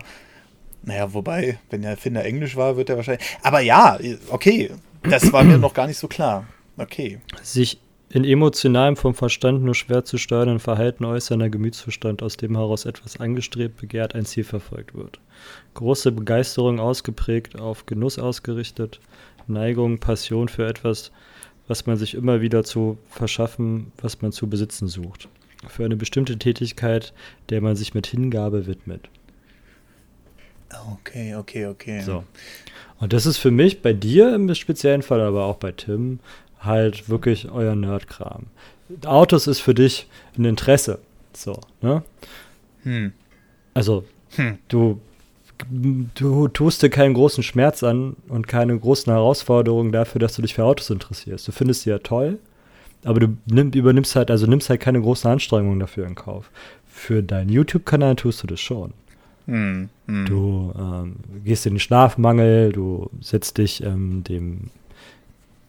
naja, 0.83 1.11
wobei, 1.13 1.57
wenn 1.71 1.81
der 1.81 1.91
Erfinder 1.91 2.23
Englisch 2.23 2.55
war, 2.55 2.77
wird 2.77 2.89
er 2.89 2.97
wahrscheinlich. 2.97 3.25
Aber 3.41 3.61
ja, 3.61 3.97
okay, 4.29 4.69
das 5.01 5.33
war 5.33 5.43
mir 5.43 5.57
noch 5.57 5.73
gar 5.73 5.87
nicht 5.87 5.97
so 5.97 6.07
klar. 6.07 6.45
Okay. 6.77 7.19
Sich 7.41 7.79
in 8.13 8.25
emotionalem, 8.25 8.95
vom 8.95 9.15
Verstand 9.15 9.63
nur 9.63 9.73
schwer 9.73 10.05
zu 10.05 10.19
steuernden 10.19 10.59
Verhalten 10.59 11.03
äußernder 11.03 11.49
Gemütszustand, 11.49 12.21
aus 12.21 12.37
dem 12.37 12.55
heraus 12.55 12.85
etwas 12.85 13.19
angestrebt, 13.19 13.81
begehrt, 13.81 14.13
ein 14.13 14.25
Ziel 14.25 14.43
verfolgt 14.43 14.93
wird. 14.93 15.19
Große 15.73 16.11
Begeisterung 16.11 16.79
ausgeprägt, 16.79 17.59
auf 17.59 17.87
Genuss 17.87 18.19
ausgerichtet, 18.19 18.99
Neigung, 19.47 19.97
Passion 19.97 20.47
für 20.47 20.67
etwas, 20.67 21.11
was 21.67 21.87
man 21.87 21.97
sich 21.97 22.13
immer 22.13 22.39
wieder 22.39 22.63
zu 22.63 22.99
verschaffen, 23.09 23.91
was 23.97 24.21
man 24.21 24.31
zu 24.31 24.47
besitzen 24.47 24.87
sucht. 24.87 25.27
Für 25.67 25.85
eine 25.85 25.95
bestimmte 25.95 26.37
Tätigkeit, 26.37 27.13
der 27.49 27.61
man 27.61 27.75
sich 27.75 27.95
mit 27.95 28.05
Hingabe 28.05 28.67
widmet. 28.67 29.09
Okay, 30.91 31.35
okay, 31.35 31.65
okay. 31.65 32.01
So. 32.01 32.23
Und 32.99 33.11
das 33.11 33.25
ist 33.25 33.37
für 33.37 33.51
mich 33.51 33.81
bei 33.81 33.93
dir 33.93 34.33
im 34.33 34.53
speziellen 34.55 35.01
Fall, 35.01 35.21
aber 35.21 35.45
auch 35.45 35.57
bei 35.57 35.71
Tim, 35.71 36.19
halt 36.63 37.09
wirklich 37.09 37.51
euer 37.51 37.75
Nerdkram. 37.75 38.47
Autos 39.05 39.47
ist 39.47 39.59
für 39.59 39.73
dich 39.73 40.07
ein 40.37 40.45
Interesse. 40.45 40.99
So, 41.33 41.59
ne? 41.81 42.03
Hm. 42.83 43.13
Also, 43.73 44.05
Hm. 44.35 44.57
du, 44.67 44.99
du 46.15 46.47
tust 46.47 46.83
dir 46.83 46.89
keinen 46.89 47.13
großen 47.13 47.43
Schmerz 47.43 47.83
an 47.83 48.15
und 48.27 48.47
keine 48.47 48.77
großen 48.77 49.11
Herausforderungen 49.11 49.91
dafür, 49.91 50.19
dass 50.19 50.35
du 50.35 50.41
dich 50.41 50.53
für 50.53 50.63
Autos 50.65 50.89
interessierst. 50.89 51.47
Du 51.47 51.51
findest 51.51 51.81
sie 51.83 51.89
ja 51.89 51.99
toll, 51.99 52.39
aber 53.03 53.19
du 53.19 53.37
nimm, 53.45 53.71
übernimmst 53.71 54.15
halt, 54.15 54.31
also 54.31 54.45
nimmst 54.47 54.69
halt 54.69 54.81
keine 54.81 55.01
großen 55.01 55.29
Anstrengungen 55.29 55.79
dafür 55.79 56.05
in 56.05 56.15
Kauf. 56.15 56.49
Für 56.87 57.23
deinen 57.23 57.49
YouTube-Kanal 57.49 58.15
tust 58.15 58.43
du 58.43 58.47
das 58.47 58.59
schon. 58.59 58.93
Mhm. 59.45 59.89
Du 60.07 60.73
ähm, 60.77 61.15
gehst 61.43 61.65
in 61.65 61.73
den 61.73 61.79
Schlafmangel, 61.79 62.71
du 62.71 63.09
setzt 63.19 63.57
dich 63.57 63.83
ähm, 63.83 64.23
dem, 64.23 64.69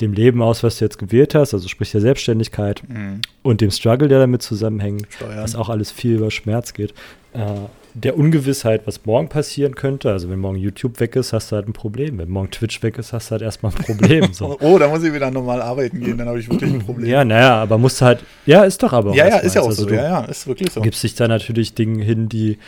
dem 0.00 0.12
Leben 0.12 0.42
aus, 0.42 0.62
was 0.62 0.78
du 0.78 0.84
jetzt 0.84 0.98
gewählt 0.98 1.34
hast, 1.34 1.54
also 1.54 1.68
sprich 1.68 1.92
der 1.92 2.00
Selbstständigkeit 2.00 2.82
mhm. 2.88 3.20
und 3.42 3.60
dem 3.60 3.70
Struggle, 3.70 4.08
der 4.08 4.18
damit 4.18 4.42
zusammenhängt, 4.42 5.06
Steuern. 5.10 5.38
was 5.38 5.54
auch 5.54 5.68
alles 5.68 5.92
viel 5.92 6.16
über 6.16 6.30
Schmerz 6.30 6.72
geht. 6.72 6.94
Äh, 7.32 7.54
der 7.94 8.18
Ungewissheit, 8.18 8.88
was 8.88 9.06
morgen 9.06 9.28
passieren 9.28 9.76
könnte. 9.76 10.10
Also 10.10 10.28
wenn 10.28 10.40
morgen 10.40 10.58
YouTube 10.58 10.98
weg 10.98 11.14
ist, 11.14 11.32
hast 11.32 11.52
du 11.52 11.56
halt 11.56 11.68
ein 11.68 11.72
Problem. 11.72 12.18
Wenn 12.18 12.28
morgen 12.28 12.50
Twitch 12.50 12.82
weg 12.82 12.98
ist, 12.98 13.12
hast 13.12 13.28
du 13.28 13.32
halt 13.32 13.42
erstmal 13.42 13.70
ein 13.72 13.84
Problem. 13.84 14.32
So. 14.32 14.58
oh, 14.60 14.78
da 14.78 14.88
muss 14.88 15.04
ich 15.04 15.14
wieder 15.14 15.30
normal 15.30 15.62
arbeiten 15.62 16.00
gehen, 16.00 16.18
dann 16.18 16.26
habe 16.26 16.40
ich 16.40 16.50
wirklich 16.50 16.72
ein 16.72 16.80
Problem. 16.80 17.08
Ja, 17.08 17.24
naja, 17.24 17.54
aber 17.62 17.78
musst 17.78 18.00
du 18.00 18.06
halt, 18.06 18.24
ja, 18.46 18.64
ist 18.64 18.82
doch 18.82 18.92
aber 18.92 19.10
auch. 19.10 19.14
Ja, 19.14 19.28
ja, 19.28 19.38
ist 19.38 19.54
ja 19.54 19.62
auch 19.62 19.68
also 19.68 19.84
so, 19.84 19.94
ja, 19.94 20.02
ja, 20.02 20.24
ist 20.24 20.48
wirklich 20.48 20.72
so. 20.72 20.80
Gibst 20.80 21.04
dich 21.04 21.14
da 21.14 21.28
natürlich 21.28 21.74
Dinge 21.74 22.02
hin, 22.02 22.28
die 22.28 22.58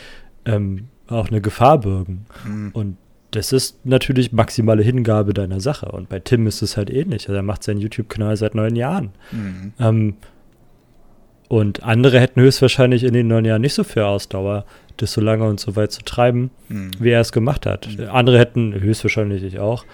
ähm, 0.45 0.87
auch 1.07 1.27
eine 1.27 1.41
Gefahr 1.41 1.79
bürgen. 1.79 2.25
Mhm. 2.45 2.69
Und 2.71 2.97
das 3.31 3.51
ist 3.51 3.85
natürlich 3.85 4.31
maximale 4.31 4.83
Hingabe 4.83 5.33
deiner 5.33 5.59
Sache. 5.59 5.87
Und 5.87 6.09
bei 6.09 6.19
Tim 6.19 6.47
ist 6.47 6.61
es 6.61 6.77
halt 6.77 6.89
ähnlich. 6.89 7.27
Also 7.27 7.35
er 7.35 7.43
macht 7.43 7.63
seinen 7.63 7.79
YouTube-Kanal 7.79 8.37
seit 8.37 8.55
neun 8.55 8.75
Jahren. 8.75 9.11
Mhm. 9.31 9.73
Ähm, 9.79 10.13
und 11.49 11.83
andere 11.83 12.19
hätten 12.19 12.41
höchstwahrscheinlich 12.41 13.03
in 13.03 13.13
den 13.13 13.27
neun 13.27 13.45
Jahren 13.45 13.61
nicht 13.61 13.73
so 13.73 13.83
viel 13.83 14.03
Ausdauer, 14.03 14.65
das 14.97 15.13
so 15.13 15.21
lange 15.21 15.45
und 15.45 15.59
so 15.59 15.75
weit 15.75 15.91
zu 15.91 16.03
treiben, 16.03 16.51
mhm. 16.67 16.91
wie 16.99 17.09
er 17.09 17.21
es 17.21 17.31
gemacht 17.31 17.65
hat. 17.65 17.87
Mhm. 17.97 18.09
Andere 18.09 18.39
hätten 18.39 18.73
höchstwahrscheinlich 18.73 19.43
ich 19.43 19.59
auch, 19.59 19.85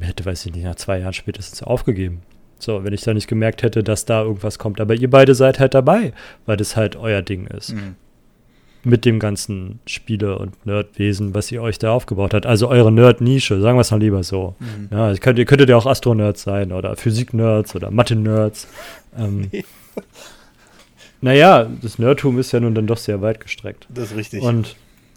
hätte, 0.00 0.24
weiß 0.24 0.46
ich 0.46 0.54
nicht, 0.54 0.64
nach 0.64 0.76
zwei 0.76 0.98
Jahren 1.00 1.12
spätestens 1.12 1.62
aufgegeben. 1.62 2.22
So, 2.58 2.84
wenn 2.84 2.94
ich 2.94 3.02
da 3.02 3.12
nicht 3.12 3.28
gemerkt 3.28 3.62
hätte, 3.62 3.82
dass 3.82 4.06
da 4.06 4.22
irgendwas 4.22 4.58
kommt. 4.58 4.80
Aber 4.80 4.94
ihr 4.94 5.10
beide 5.10 5.34
seid 5.34 5.58
halt 5.58 5.74
dabei, 5.74 6.12
weil 6.46 6.56
das 6.56 6.76
halt 6.76 6.96
euer 6.96 7.20
Ding 7.20 7.46
ist. 7.46 7.74
Mhm. 7.74 7.96
Mit 8.84 9.04
dem 9.04 9.18
ganzen 9.18 9.80
Spiele- 9.86 10.38
und 10.38 10.66
Nerdwesen, 10.66 11.34
was 11.34 11.50
ihr 11.50 11.62
euch 11.62 11.78
da 11.78 11.92
aufgebaut 11.92 12.34
habt. 12.34 12.46
Also 12.46 12.68
eure 12.68 12.92
Nerd-Nische, 12.92 13.60
sagen 13.60 13.76
wir 13.78 13.82
es 13.82 13.90
mal 13.90 14.00
lieber 14.00 14.22
so. 14.22 14.54
Mhm. 14.60 14.88
Ja, 14.90 15.10
ihr, 15.10 15.18
könnt, 15.18 15.38
ihr 15.38 15.46
könntet 15.46 15.70
ja 15.70 15.76
auch 15.76 15.86
Astro-Nerds 15.86 16.42
sein 16.42 16.72
oder 16.72 16.94
Physik-Nerds 16.96 17.74
oder 17.74 17.90
Mathe-Nerds. 17.90 18.68
Ähm, 19.18 19.50
Naja, 21.24 21.70
das 21.80 21.98
Nerdtum 21.98 22.38
ist 22.38 22.52
ja 22.52 22.60
nun 22.60 22.74
dann 22.74 22.86
doch 22.86 22.98
sehr 22.98 23.22
weit 23.22 23.40
gestreckt. 23.40 23.86
Das 23.88 24.10
ist 24.10 24.16
richtig. 24.16 24.42
Und, 24.42 24.76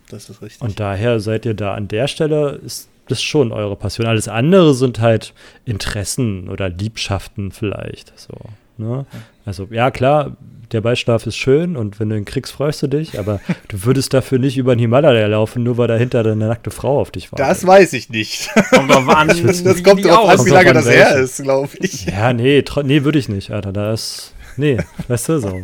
das 0.10 0.30
ist 0.30 0.42
richtig. 0.42 0.62
Und 0.62 0.80
daher 0.80 1.20
seid 1.20 1.46
ihr 1.46 1.54
da 1.54 1.74
an 1.74 1.90
der 1.90 2.08
Stelle, 2.08 2.62
ist 2.66 2.88
das 3.10 3.22
schon 3.22 3.52
eure 3.52 3.76
Passion. 3.76 4.08
Alles 4.08 4.30
andere 4.30 4.74
sind 4.74 5.02
halt 5.02 5.34
Interessen 5.66 6.48
oder 6.48 6.70
Liebschaften 6.70 7.52
vielleicht. 7.52 8.18
So, 8.18 8.34
ne? 8.78 9.06
Also, 9.46 9.68
ja, 9.72 9.92
klar, 9.92 10.38
der 10.72 10.82
Beischlaf 10.82 11.26
ist 11.26 11.38
schön 11.38 11.78
und 11.78 12.00
wenn 12.00 12.10
du 12.10 12.18
ihn 12.18 12.26
kriegst, 12.26 12.52
freust 12.52 12.84
du 12.84 12.88
dich, 12.88 13.18
aber 13.20 13.40
du 13.70 13.86
würdest 13.86 14.14
dafür 14.14 14.38
nicht 14.38 14.58
über 14.58 14.76
den 14.76 14.80
Himalaya 14.80 15.28
laufen, 15.28 15.64
nur 15.64 15.78
weil 15.78 15.88
dahinter 15.88 16.20
eine 16.20 16.36
nackte 16.36 16.72
Frau 16.72 17.00
auf 17.00 17.12
dich 17.12 17.32
wartet. 17.32 17.48
Das 17.48 17.66
weiß 17.66 17.94
ich 17.94 18.10
nicht. 18.10 18.50
Kommt 18.72 18.92
drauf 18.92 19.08
an, 19.08 19.28
das 19.46 19.84
kommt 19.84 20.04
drauf 20.04 20.30
an, 20.30 20.46
wie 20.46 20.50
lange 20.50 20.74
das 20.74 20.90
her 20.90 21.16
ist, 21.16 21.42
glaube 21.42 21.70
ich. 21.80 22.06
Ja, 22.06 22.34
nee, 22.34 22.64
nee, 22.84 23.04
würde 23.04 23.20
ich 23.20 23.30
nicht, 23.30 23.52
Alter. 23.52 23.72
Da 23.72 23.94
ist 23.94 24.34
Nee, 24.58 24.80
weißt 25.08 25.30
du, 25.30 25.40
so. 25.40 25.64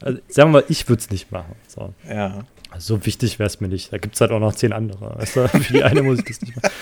Also, 0.00 0.20
sagen 0.28 0.52
wir 0.52 0.60
mal, 0.60 0.64
ich 0.68 0.88
würde 0.88 1.00
es 1.00 1.10
nicht 1.10 1.32
machen. 1.32 1.56
So. 1.66 1.92
Ja. 2.08 2.44
Also, 2.70 2.96
so 2.96 3.06
wichtig 3.06 3.38
wäre 3.40 3.48
es 3.48 3.60
mir 3.60 3.68
nicht. 3.68 3.92
Da 3.92 3.98
gibt 3.98 4.14
es 4.14 4.20
halt 4.20 4.30
auch 4.30 4.38
noch 4.38 4.54
zehn 4.54 4.72
andere. 4.72 5.18
Weißt 5.18 5.36
du, 5.36 5.48
für 5.48 5.72
die 5.72 5.82
eine 5.82 6.02
muss 6.02 6.20
ich 6.20 6.24
das 6.24 6.40
nicht 6.40 6.56
machen. 6.56 6.72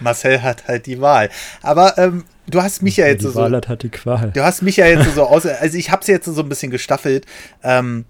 Marcel 0.00 0.42
hat 0.42 0.68
halt 0.68 0.86
die 0.86 1.00
Wahl. 1.00 1.30
Aber 1.62 1.96
ähm, 1.98 2.24
du 2.46 2.62
hast 2.62 2.82
mich 2.82 2.96
ja 2.96 3.06
jetzt 3.06 3.22
die 3.22 3.28
so. 3.28 3.34
Wahl 3.36 3.54
hat 3.54 3.68
halt 3.68 3.82
die 3.82 3.90
Qual. 3.90 4.30
Du 4.32 4.42
hast 4.42 4.62
mich 4.62 4.76
ja 4.76 4.86
jetzt 4.86 5.14
so 5.14 5.24
aus. 5.24 5.46
Also, 5.46 5.76
ich 5.76 5.90
habe 5.90 6.02
es 6.02 6.08
jetzt 6.08 6.26
so 6.26 6.40
ein 6.40 6.48
bisschen 6.48 6.70
gestaffelt. 6.70 7.26
Ähm, 7.62 8.04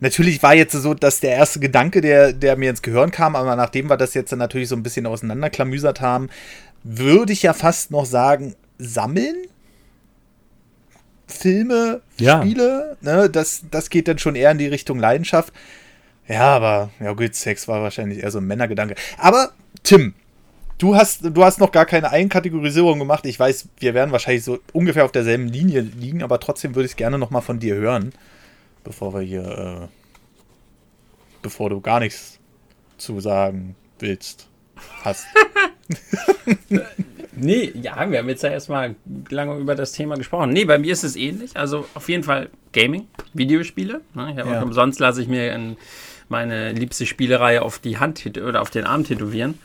natürlich 0.00 0.42
war 0.42 0.54
jetzt 0.54 0.72
so, 0.72 0.94
dass 0.94 1.20
der 1.20 1.32
erste 1.32 1.60
Gedanke, 1.60 2.00
der, 2.00 2.32
der 2.32 2.56
mir 2.56 2.70
ins 2.70 2.82
Gehirn 2.82 3.10
kam, 3.10 3.36
aber 3.36 3.56
nachdem 3.56 3.88
wir 3.88 3.96
das 3.96 4.14
jetzt 4.14 4.34
natürlich 4.34 4.68
so 4.68 4.76
ein 4.76 4.82
bisschen 4.82 5.06
auseinanderklamüsert 5.06 6.00
haben, 6.00 6.28
würde 6.82 7.32
ich 7.32 7.42
ja 7.42 7.52
fast 7.52 7.90
noch 7.90 8.06
sagen, 8.06 8.54
sammeln 8.78 9.36
Filme, 11.32 12.02
ja. 12.18 12.40
Spiele, 12.40 12.96
ne, 13.00 13.30
das, 13.30 13.64
das 13.70 13.90
geht 13.90 14.08
dann 14.08 14.18
schon 14.18 14.34
eher 14.34 14.50
in 14.50 14.58
die 14.58 14.66
Richtung 14.66 14.98
Leidenschaft. 14.98 15.52
Ja, 16.28 16.54
aber, 16.54 16.90
ja 17.00 17.12
gut, 17.12 17.34
Sex 17.34 17.66
war 17.68 17.82
wahrscheinlich 17.82 18.22
eher 18.22 18.30
so 18.30 18.38
ein 18.38 18.46
Männergedanke. 18.46 18.94
Aber, 19.18 19.52
Tim, 19.82 20.14
du 20.78 20.96
hast, 20.96 21.20
du 21.24 21.44
hast 21.44 21.60
noch 21.60 21.72
gar 21.72 21.86
keine 21.86 22.10
Einkategorisierung 22.10 22.98
gemacht. 22.98 23.26
Ich 23.26 23.38
weiß, 23.38 23.68
wir 23.78 23.94
werden 23.94 24.12
wahrscheinlich 24.12 24.44
so 24.44 24.58
ungefähr 24.72 25.04
auf 25.04 25.12
derselben 25.12 25.48
Linie 25.48 25.80
liegen, 25.80 26.22
aber 26.22 26.40
trotzdem 26.40 26.74
würde 26.74 26.86
ich 26.86 26.92
es 26.92 26.96
gerne 26.96 27.18
noch 27.18 27.30
mal 27.30 27.40
von 27.40 27.58
dir 27.58 27.74
hören, 27.74 28.12
bevor 28.84 29.14
wir 29.14 29.20
hier, 29.20 29.42
äh, 29.42 29.88
bevor 31.42 31.70
du 31.70 31.80
gar 31.80 32.00
nichts 32.00 32.38
zu 32.98 33.20
sagen 33.20 33.74
willst, 33.98 34.48
hast. 35.02 35.26
Nee, 37.34 37.72
ja, 37.74 38.10
wir 38.10 38.18
haben 38.18 38.28
jetzt 38.28 38.42
ja 38.42 38.50
erstmal 38.50 38.94
lange 39.30 39.58
über 39.58 39.74
das 39.74 39.92
Thema 39.92 40.16
gesprochen. 40.16 40.50
Nee, 40.50 40.66
bei 40.66 40.78
mir 40.78 40.92
ist 40.92 41.02
es 41.02 41.16
ähnlich. 41.16 41.56
Also 41.56 41.86
auf 41.94 42.08
jeden 42.08 42.22
Fall 42.22 42.50
Gaming, 42.72 43.08
Videospiele. 43.32 44.02
Ne? 44.14 44.34
Ja. 44.36 44.62
Umsonst 44.62 45.00
lasse 45.00 45.22
ich 45.22 45.28
mir 45.28 45.52
in 45.54 45.76
meine 46.28 46.72
liebste 46.72 47.06
Spielerei 47.06 47.60
auf 47.60 47.78
die 47.78 47.98
Hand 47.98 48.24
oder 48.38 48.60
auf 48.60 48.70
den 48.70 48.84
Arm 48.84 49.04
tätowieren. 49.04 49.58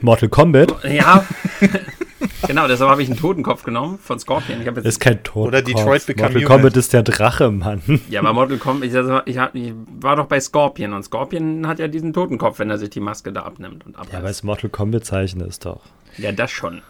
Mortal 0.00 0.28
Kombat? 0.28 0.74
Ja, 0.84 1.24
genau, 2.46 2.68
deshalb 2.68 2.90
habe 2.90 3.02
ich 3.02 3.08
einen 3.08 3.18
Totenkopf 3.18 3.62
genommen 3.62 3.98
von 3.98 4.18
Scorpion. 4.18 4.60
Ich 4.60 4.66
das 4.72 4.84
ist 4.84 5.00
kein 5.00 5.22
Totenkopf. 5.22 5.48
Oder 5.48 5.62
Detroit 5.62 6.06
Become 6.06 6.28
Mortal 6.28 6.44
Human. 6.44 6.56
Kombat 6.56 6.76
ist 6.76 6.92
der 6.92 7.02
Drache, 7.02 7.50
Mann. 7.50 7.82
Ja, 8.08 8.20
aber 8.20 8.32
Mortal 8.32 8.58
Kombat, 8.58 8.88
ich, 8.88 8.96
also, 8.96 9.20
ich, 9.24 9.38
ich, 9.54 9.72
war 10.00 10.16
doch 10.16 10.26
bei 10.26 10.40
Scorpion 10.40 10.92
und 10.92 11.02
Scorpion 11.04 11.66
hat 11.66 11.78
ja 11.78 11.88
diesen 11.88 12.12
Totenkopf, 12.12 12.58
wenn 12.58 12.70
er 12.70 12.78
sich 12.78 12.90
die 12.90 13.00
Maske 13.00 13.32
da 13.32 13.42
abnimmt 13.42 13.86
und 13.86 13.96
abreißt. 13.96 14.12
Ja, 14.12 14.18
aber 14.18 14.28
das 14.28 14.42
Mortal 14.42 14.70
Kombat 14.70 15.04
Zeichen 15.04 15.40
ist 15.40 15.64
doch. 15.66 15.80
Ja, 16.18 16.32
das 16.32 16.50
schon. 16.50 16.82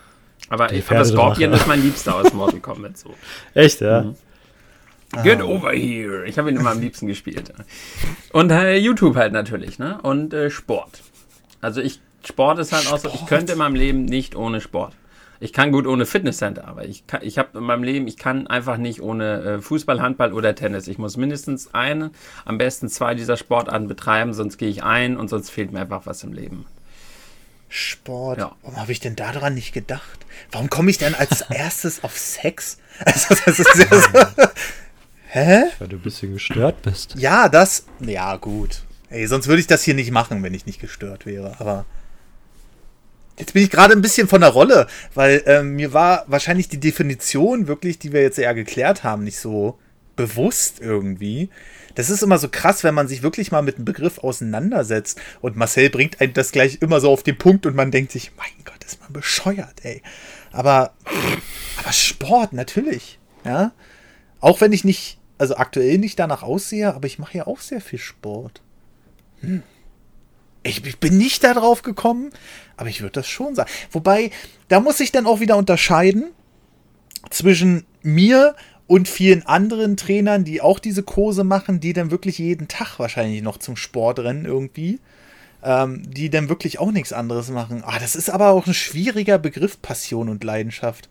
Aber, 0.50 0.72
ich, 0.72 0.88
aber 0.90 1.04
Scorpion 1.04 1.52
ist 1.52 1.66
mein 1.66 1.82
Liebster 1.82 2.16
aus 2.16 2.32
Mortal 2.32 2.60
Kombat 2.60 2.98
so. 2.98 3.14
Echt, 3.54 3.80
ja? 3.80 4.02
Mhm. 4.02 4.16
Get 5.22 5.40
ah. 5.40 5.44
over 5.44 5.72
here. 5.72 6.26
Ich 6.26 6.38
habe 6.38 6.50
ihn 6.50 6.56
immer 6.56 6.72
am 6.72 6.80
liebsten 6.80 7.06
gespielt. 7.06 7.52
Und 8.32 8.50
äh, 8.50 8.76
YouTube 8.76 9.16
halt 9.16 9.32
natürlich, 9.32 9.78
ne? 9.78 9.98
Und 10.02 10.34
äh, 10.34 10.50
Sport. 10.50 11.02
Also 11.60 11.80
ich, 11.80 12.00
Sport 12.24 12.58
ist 12.58 12.72
halt 12.72 12.84
Sport. 12.84 13.06
auch 13.06 13.10
so, 13.10 13.14
ich 13.14 13.26
könnte 13.26 13.52
in 13.52 13.58
meinem 13.58 13.74
Leben 13.74 14.04
nicht 14.04 14.34
ohne 14.36 14.60
Sport. 14.60 14.94
Ich 15.40 15.52
kann 15.52 15.72
gut 15.72 15.86
ohne 15.86 16.06
Fitnesscenter, 16.06 16.66
aber 16.66 16.86
ich, 16.86 17.04
ich 17.20 17.38
habe 17.38 17.58
in 17.58 17.64
meinem 17.64 17.82
Leben, 17.82 18.06
ich 18.06 18.16
kann 18.16 18.46
einfach 18.46 18.76
nicht 18.78 19.02
ohne 19.02 19.42
äh, 19.42 19.60
Fußball, 19.60 20.00
Handball 20.00 20.32
oder 20.32 20.54
Tennis. 20.54 20.88
Ich 20.88 20.96
muss 20.96 21.16
mindestens 21.16 21.74
eine, 21.74 22.12
am 22.44 22.56
besten 22.56 22.88
zwei 22.88 23.14
dieser 23.14 23.36
Sportarten 23.36 23.88
betreiben, 23.88 24.32
sonst 24.32 24.56
gehe 24.56 24.70
ich 24.70 24.82
ein 24.82 25.16
und 25.16 25.28
sonst 25.28 25.50
fehlt 25.50 25.72
mir 25.72 25.80
einfach 25.80 26.06
was 26.06 26.22
im 26.22 26.32
Leben. 26.32 26.66
Sport. 27.68 28.38
Ja. 28.38 28.52
Warum 28.62 28.80
habe 28.80 28.92
ich 28.92 29.00
denn 29.00 29.16
daran 29.16 29.54
nicht 29.54 29.72
gedacht? 29.72 30.24
Warum 30.52 30.70
komme 30.70 30.90
ich 30.90 30.98
denn 30.98 31.14
als 31.14 31.40
erstes 31.50 32.04
auf 32.04 32.16
Sex? 32.16 32.78
Also, 33.04 33.34
das 33.44 33.58
ist 33.58 33.74
sehr 33.74 34.00
so. 34.00 34.08
Hä? 35.26 35.64
Weil 35.80 35.88
du 35.88 35.96
ein 35.96 36.02
bisschen 36.02 36.32
gestört 36.32 36.82
bist. 36.82 37.16
Ja, 37.18 37.48
das. 37.48 37.86
Ja, 37.98 38.36
gut. 38.36 38.82
Ey, 39.10 39.26
sonst 39.26 39.48
würde 39.48 39.60
ich 39.60 39.66
das 39.66 39.82
hier 39.82 39.94
nicht 39.94 40.12
machen, 40.12 40.42
wenn 40.44 40.54
ich 40.54 40.66
nicht 40.66 40.80
gestört 40.80 41.26
wäre. 41.26 41.56
Aber. 41.58 41.84
Jetzt 43.38 43.52
bin 43.52 43.64
ich 43.64 43.70
gerade 43.70 43.94
ein 43.94 44.02
bisschen 44.02 44.28
von 44.28 44.40
der 44.40 44.50
Rolle, 44.50 44.86
weil 45.14 45.42
ähm, 45.46 45.74
mir 45.74 45.92
war 45.92 46.24
wahrscheinlich 46.28 46.68
die 46.68 46.78
Definition 46.78 47.66
wirklich, 47.66 47.98
die 47.98 48.12
wir 48.12 48.22
jetzt 48.22 48.38
eher 48.38 48.54
geklärt 48.54 49.02
haben, 49.02 49.24
nicht 49.24 49.38
so 49.38 49.78
bewusst 50.16 50.80
irgendwie. 50.80 51.50
Das 51.94 52.10
ist 52.10 52.22
immer 52.22 52.38
so 52.38 52.48
krass, 52.48 52.84
wenn 52.84 52.94
man 52.94 53.08
sich 53.08 53.22
wirklich 53.22 53.52
mal 53.52 53.62
mit 53.62 53.76
einem 53.76 53.84
Begriff 53.84 54.18
auseinandersetzt. 54.18 55.20
Und 55.40 55.56
Marcel 55.56 55.90
bringt 55.90 56.20
einen 56.20 56.32
das 56.32 56.52
gleich 56.52 56.78
immer 56.80 57.00
so 57.00 57.10
auf 57.10 57.22
den 57.22 57.38
Punkt 57.38 57.66
und 57.66 57.74
man 57.74 57.90
denkt 57.90 58.12
sich, 58.12 58.32
mein 58.36 58.64
Gott, 58.64 58.82
ist 58.84 59.00
man 59.00 59.12
bescheuert, 59.12 59.84
ey. 59.84 60.02
Aber, 60.52 60.94
aber 61.78 61.92
Sport, 61.92 62.52
natürlich. 62.52 63.18
Ja. 63.44 63.72
Auch 64.40 64.60
wenn 64.60 64.72
ich 64.72 64.84
nicht, 64.84 65.18
also 65.38 65.56
aktuell 65.56 65.98
nicht 65.98 66.18
danach 66.18 66.42
aussehe, 66.42 66.94
aber 66.94 67.06
ich 67.06 67.18
mache 67.18 67.38
ja 67.38 67.46
auch 67.46 67.60
sehr 67.60 67.80
viel 67.80 67.98
Sport. 67.98 68.60
Hm. 69.40 69.62
Ich, 70.64 70.84
ich 70.84 70.98
bin 70.98 71.18
nicht 71.18 71.44
darauf 71.44 71.82
gekommen, 71.82 72.30
aber 72.76 72.88
ich 72.88 73.00
würde 73.00 73.12
das 73.12 73.28
schon 73.28 73.54
sagen. 73.54 73.70
Wobei, 73.92 74.30
da 74.68 74.80
muss 74.80 75.00
ich 75.00 75.12
dann 75.12 75.26
auch 75.26 75.40
wieder 75.40 75.56
unterscheiden 75.56 76.32
zwischen 77.30 77.84
mir 78.02 78.56
und 78.86 79.08
vielen 79.08 79.46
anderen 79.46 79.96
Trainern, 79.96 80.44
die 80.44 80.60
auch 80.60 80.78
diese 80.78 81.02
Kurse 81.02 81.44
machen, 81.44 81.80
die 81.80 81.92
dann 81.92 82.10
wirklich 82.10 82.38
jeden 82.38 82.68
Tag 82.68 82.98
wahrscheinlich 82.98 83.42
noch 83.42 83.58
zum 83.58 83.76
Sport 83.76 84.18
rennen 84.18 84.44
irgendwie. 84.44 85.00
Ähm, 85.66 86.02
die 86.06 86.28
dann 86.28 86.50
wirklich 86.50 86.78
auch 86.78 86.90
nichts 86.90 87.14
anderes 87.14 87.48
machen. 87.48 87.82
Ah, 87.86 87.98
das 87.98 88.14
ist 88.16 88.28
aber 88.28 88.50
auch 88.50 88.66
ein 88.66 88.74
schwieriger 88.74 89.38
Begriff, 89.38 89.80
Passion 89.80 90.28
und 90.28 90.44
Leidenschaft. 90.44 91.08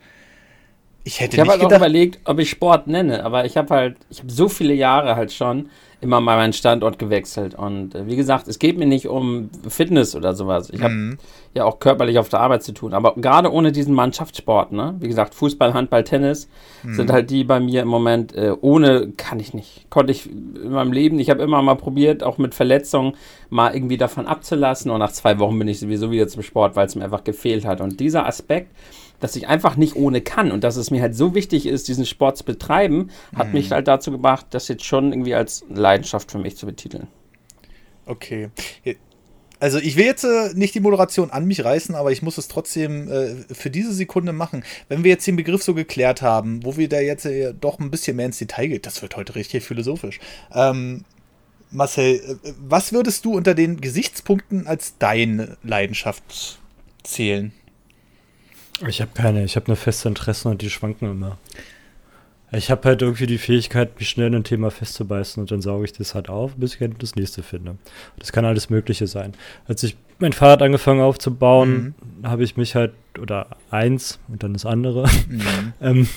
Ich 1.03 1.19
hätte 1.19 1.35
ich 1.35 1.39
habe 1.39 1.49
halt 1.49 1.61
gedacht, 1.61 1.73
auch 1.73 1.87
überlegt, 1.87 2.19
ob 2.25 2.37
ich 2.37 2.51
Sport 2.51 2.85
nenne, 2.85 3.25
aber 3.25 3.45
ich 3.45 3.57
habe 3.57 3.73
halt, 3.73 3.97
ich 4.11 4.19
habe 4.19 4.31
so 4.31 4.47
viele 4.49 4.75
Jahre 4.75 5.15
halt 5.15 5.33
schon 5.33 5.69
immer 6.03 6.21
mal 6.21 6.37
meinen 6.37 6.53
Standort 6.53 6.99
gewechselt 6.99 7.55
und 7.55 7.95
äh, 7.95 8.05
wie 8.05 8.15
gesagt, 8.15 8.47
es 8.47 8.59
geht 8.59 8.77
mir 8.77 8.85
nicht 8.85 9.07
um 9.07 9.49
Fitness 9.67 10.15
oder 10.15 10.35
sowas. 10.35 10.69
Ich 10.69 10.81
habe, 10.81 10.93
mhm. 10.93 11.17
ja 11.53 11.63
auch 11.63 11.79
körperlich 11.79 12.19
auf 12.19 12.29
der 12.29 12.41
Arbeit 12.41 12.61
zu 12.61 12.73
tun. 12.73 12.93
Aber 12.93 13.15
gerade 13.15 13.51
ohne 13.51 13.71
diesen 13.71 13.95
Mannschaftssport, 13.95 14.71
ne? 14.71 14.95
Wie 14.99 15.07
gesagt, 15.07 15.33
Fußball, 15.33 15.73
Handball, 15.73 16.03
Tennis 16.03 16.49
mhm. 16.83 16.93
sind 16.95 17.11
halt 17.11 17.29
die 17.29 17.43
bei 17.43 17.59
mir 17.59 17.81
im 17.81 17.87
Moment. 17.87 18.35
Äh, 18.35 18.53
ohne 18.61 19.13
kann 19.17 19.39
ich 19.39 19.53
nicht. 19.53 19.89
Konnte 19.89 20.11
ich 20.11 20.29
in 20.29 20.71
meinem 20.71 20.91
Leben. 20.91 21.19
Ich 21.19 21.29
habe 21.29 21.41
immer 21.41 21.61
mal 21.61 21.75
probiert, 21.75 22.23
auch 22.23 22.37
mit 22.37 22.53
Verletzungen 22.53 23.15
mal 23.49 23.73
irgendwie 23.73 23.97
davon 23.97 24.27
abzulassen. 24.27 24.91
Und 24.91 24.99
nach 24.99 25.11
zwei 25.11 25.39
Wochen 25.39 25.57
bin 25.57 25.67
ich 25.67 25.79
sowieso 25.79 26.11
wieder 26.11 26.27
zum 26.27 26.43
Sport, 26.43 26.75
weil 26.75 26.85
es 26.85 26.95
mir 26.95 27.05
einfach 27.05 27.23
gefehlt 27.23 27.65
hat. 27.65 27.81
Und 27.81 27.99
dieser 27.99 28.25
Aspekt, 28.27 28.69
dass 29.23 29.37
ich 29.37 29.47
einfach 29.47 29.77
nicht 29.77 29.95
ohne 29.95 30.19
kann 30.19 30.51
und 30.51 30.65
dass 30.65 30.75
es 30.75 30.91
mir 30.91 31.01
halt 31.01 31.15
so 31.15 31.33
wichtig 31.33 31.65
ist, 31.65 31.87
diesen 31.87 32.05
Sport 32.05 32.37
zu 32.37 32.43
betreiben, 32.43 33.09
hat 33.33 33.47
mhm. 33.47 33.53
mich 33.53 33.71
halt 33.71 33.87
dazu 33.87 34.11
gebracht, 34.11 34.47
das 34.49 34.67
jetzt 34.67 34.83
schon 34.83 35.13
irgendwie 35.13 35.33
als 35.33 35.63
Leidenschaft 35.69 36.29
für 36.29 36.39
mich 36.39 36.57
zu 36.57 36.65
betiteln. 36.65 37.07
Okay. 38.05 38.49
Also 39.61 39.77
ich 39.79 39.95
will 39.95 40.03
jetzt 40.03 40.25
äh, 40.25 40.49
nicht 40.55 40.75
die 40.75 40.81
Moderation 40.81 41.31
an 41.31 41.45
mich 41.45 41.63
reißen, 41.63 41.95
aber 41.95 42.11
ich 42.11 42.21
muss 42.21 42.37
es 42.37 42.49
trotzdem 42.49 43.09
äh, 43.09 43.35
für 43.53 43.69
diese 43.69 43.93
Sekunde 43.93 44.33
machen. 44.33 44.65
Wenn 44.89 45.05
wir 45.05 45.11
jetzt 45.11 45.25
den 45.25 45.37
Begriff 45.37 45.63
so 45.63 45.73
geklärt 45.73 46.21
haben, 46.21 46.65
wo 46.65 46.75
wir 46.75 46.89
da 46.89 46.99
jetzt 46.99 47.25
äh, 47.25 47.53
doch 47.53 47.79
ein 47.79 47.91
bisschen 47.91 48.17
mehr 48.17 48.25
ins 48.25 48.39
Detail 48.39 48.67
gehen, 48.67 48.81
das 48.81 49.01
wird 49.01 49.15
heute 49.15 49.35
richtig 49.35 49.63
philosophisch. 49.63 50.19
Ähm, 50.53 51.05
Marcel, 51.71 52.39
äh, 52.43 52.51
was 52.59 52.91
würdest 52.91 53.23
du 53.23 53.37
unter 53.37 53.55
den 53.55 53.79
Gesichtspunkten 53.79 54.67
als 54.67 54.97
deine 54.97 55.55
Leidenschaft 55.63 56.59
zählen? 57.03 57.53
Ich 58.87 59.01
habe 59.01 59.11
keine, 59.13 59.43
ich 59.43 59.55
habe 59.55 59.67
nur 59.67 59.77
feste 59.77 60.07
Interessen 60.09 60.49
und 60.49 60.61
die 60.61 60.69
schwanken 60.69 61.09
immer. 61.09 61.37
Ich 62.51 62.69
habe 62.69 62.87
halt 62.87 63.01
irgendwie 63.01 63.25
die 63.25 63.39
Fähigkeit, 63.39 63.97
mich 63.99 64.09
schnell 64.09 64.27
in 64.27 64.35
ein 64.35 64.43
Thema 64.43 64.69
festzubeißen 64.69 65.41
und 65.41 65.49
dann 65.49 65.61
sauge 65.61 65.85
ich 65.85 65.93
das 65.93 66.13
halt 66.13 66.29
auf, 66.29 66.55
bis 66.55 66.75
ich 66.75 66.89
das 66.99 67.15
nächste 67.15 67.41
finde. 67.41 67.77
Das 68.19 68.31
kann 68.31 68.45
alles 68.45 68.69
Mögliche 68.69 69.07
sein. 69.07 69.33
Als 69.67 69.81
ich 69.81 69.97
mein 70.19 70.33
Fahrrad 70.33 70.61
angefangen 70.61 71.01
aufzubauen, 71.01 71.95
mhm. 72.21 72.27
habe 72.27 72.43
ich 72.43 72.55
mich 72.55 72.75
halt, 72.75 72.93
oder 73.19 73.47
eins 73.71 74.19
und 74.27 74.43
dann 74.43 74.53
das 74.53 74.65
andere, 74.65 75.07
mhm. 75.27 75.41
ähm, 75.81 76.09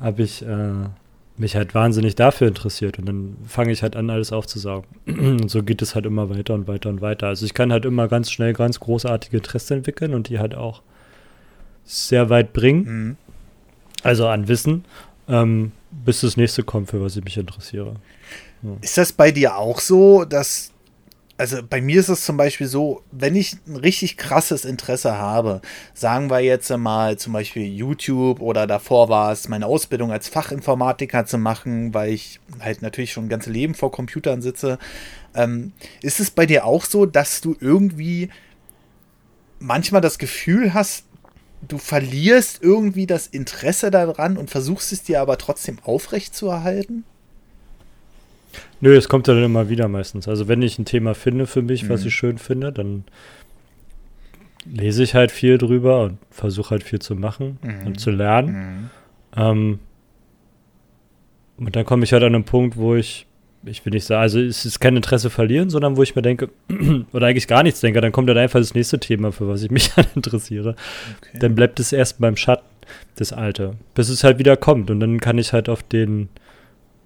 habe 0.00 0.22
ich 0.22 0.42
äh, 0.42 0.88
mich 1.36 1.56
halt 1.56 1.74
wahnsinnig 1.74 2.14
dafür 2.14 2.48
interessiert 2.48 2.98
und 2.98 3.06
dann 3.06 3.36
fange 3.46 3.72
ich 3.72 3.82
halt 3.82 3.96
an, 3.96 4.08
alles 4.08 4.32
aufzusaugen. 4.32 4.88
und 5.06 5.50
so 5.50 5.62
geht 5.62 5.82
es 5.82 5.94
halt 5.94 6.06
immer 6.06 6.30
weiter 6.30 6.54
und 6.54 6.68
weiter 6.68 6.88
und 6.88 7.02
weiter. 7.02 7.26
Also 7.26 7.44
ich 7.44 7.52
kann 7.52 7.70
halt 7.70 7.84
immer 7.84 8.08
ganz 8.08 8.30
schnell 8.30 8.54
ganz 8.54 8.80
großartige 8.80 9.36
Interessen 9.36 9.74
entwickeln 9.74 10.14
und 10.14 10.30
die 10.30 10.38
halt 10.38 10.54
auch 10.54 10.82
sehr 11.86 12.28
weit 12.28 12.52
bringen. 12.52 12.84
Mhm. 12.84 13.16
Also 14.02 14.28
an 14.28 14.48
Wissen 14.48 14.84
ähm, 15.28 15.72
bis 15.90 16.20
das 16.20 16.36
nächste 16.36 16.62
kommt, 16.62 16.90
für 16.90 17.00
was 17.00 17.16
ich 17.16 17.24
mich 17.24 17.36
interessiere. 17.36 17.96
Ja. 18.62 18.70
Ist 18.80 18.98
das 18.98 19.12
bei 19.12 19.30
dir 19.30 19.56
auch 19.56 19.80
so, 19.80 20.24
dass 20.24 20.72
also 21.38 21.58
bei 21.62 21.82
mir 21.82 22.00
ist 22.00 22.08
es 22.08 22.24
zum 22.24 22.36
Beispiel 22.38 22.66
so, 22.66 23.02
wenn 23.12 23.36
ich 23.36 23.56
ein 23.66 23.76
richtig 23.76 24.16
krasses 24.16 24.64
Interesse 24.64 25.18
habe, 25.18 25.60
sagen 25.92 26.30
wir 26.30 26.40
jetzt 26.40 26.70
mal 26.70 27.18
zum 27.18 27.34
Beispiel 27.34 27.66
YouTube 27.66 28.40
oder 28.40 28.66
davor 28.66 29.10
war 29.10 29.32
es 29.32 29.48
meine 29.48 29.66
Ausbildung 29.66 30.12
als 30.12 30.28
Fachinformatiker 30.28 31.26
zu 31.26 31.36
machen, 31.36 31.92
weil 31.92 32.12
ich 32.12 32.40
halt 32.60 32.80
natürlich 32.80 33.12
schon 33.12 33.26
ein 33.26 33.28
ganzes 33.28 33.52
Leben 33.52 33.74
vor 33.74 33.92
Computern 33.92 34.40
sitze. 34.40 34.78
Ähm, 35.34 35.72
ist 36.00 36.20
es 36.20 36.30
bei 36.30 36.46
dir 36.46 36.64
auch 36.64 36.86
so, 36.86 37.04
dass 37.04 37.42
du 37.42 37.54
irgendwie 37.60 38.30
manchmal 39.58 40.00
das 40.00 40.18
Gefühl 40.18 40.72
hast, 40.72 41.05
du 41.68 41.78
verlierst 41.78 42.62
irgendwie 42.62 43.06
das 43.06 43.26
Interesse 43.26 43.90
daran 43.90 44.36
und 44.36 44.50
versuchst 44.50 44.92
es 44.92 45.02
dir 45.02 45.20
aber 45.20 45.38
trotzdem 45.38 45.78
aufrecht 45.82 46.34
zu 46.34 46.48
erhalten? 46.48 47.04
Nö, 48.80 48.96
es 48.96 49.08
kommt 49.08 49.26
ja 49.28 49.34
dann 49.34 49.44
immer 49.44 49.68
wieder 49.68 49.88
meistens. 49.88 50.28
Also 50.28 50.48
wenn 50.48 50.62
ich 50.62 50.78
ein 50.78 50.84
Thema 50.84 51.14
finde 51.14 51.46
für 51.46 51.62
mich, 51.62 51.84
mhm. 51.84 51.88
was 51.90 52.04
ich 52.04 52.14
schön 52.14 52.38
finde, 52.38 52.72
dann 52.72 53.04
lese 54.64 55.02
ich 55.02 55.14
halt 55.14 55.30
viel 55.30 55.58
drüber 55.58 56.02
und 56.04 56.18
versuche 56.30 56.70
halt 56.70 56.82
viel 56.82 56.98
zu 56.98 57.14
machen 57.14 57.58
mhm. 57.62 57.86
und 57.86 58.00
zu 58.00 58.10
lernen. 58.10 58.50
Mhm. 58.52 58.90
Ähm, 59.36 59.78
und 61.58 61.74
dann 61.74 61.84
komme 61.84 62.04
ich 62.04 62.12
halt 62.12 62.22
an 62.22 62.34
einen 62.34 62.44
Punkt, 62.44 62.76
wo 62.76 62.94
ich 62.94 63.25
ich 63.66 63.84
will 63.84 63.92
nicht 63.92 64.04
sagen, 64.04 64.22
also 64.22 64.40
es 64.40 64.64
ist 64.64 64.80
kein 64.80 64.96
Interesse 64.96 65.30
verlieren, 65.30 65.70
sondern 65.70 65.96
wo 65.96 66.02
ich 66.02 66.14
mir 66.14 66.22
denke, 66.22 66.50
oder 67.12 67.26
eigentlich 67.26 67.48
gar 67.48 67.62
nichts 67.62 67.80
denke, 67.80 68.00
dann 68.00 68.12
kommt 68.12 68.28
dann 68.28 68.38
einfach 68.38 68.60
das 68.60 68.74
nächste 68.74 68.98
Thema, 68.98 69.32
für 69.32 69.48
was 69.48 69.62
ich 69.62 69.70
mich 69.70 69.90
dann 69.96 70.06
interessiere. 70.14 70.76
Okay. 71.20 71.38
Dann 71.40 71.54
bleibt 71.54 71.80
es 71.80 71.92
erst 71.92 72.20
beim 72.20 72.36
Schatten, 72.36 72.64
das 73.16 73.32
Alte, 73.32 73.74
bis 73.94 74.08
es 74.08 74.24
halt 74.24 74.38
wieder 74.38 74.56
kommt. 74.56 74.90
Und 74.90 75.00
dann 75.00 75.20
kann 75.20 75.38
ich 75.38 75.52
halt 75.52 75.68
auf 75.68 75.82
den 75.82 76.28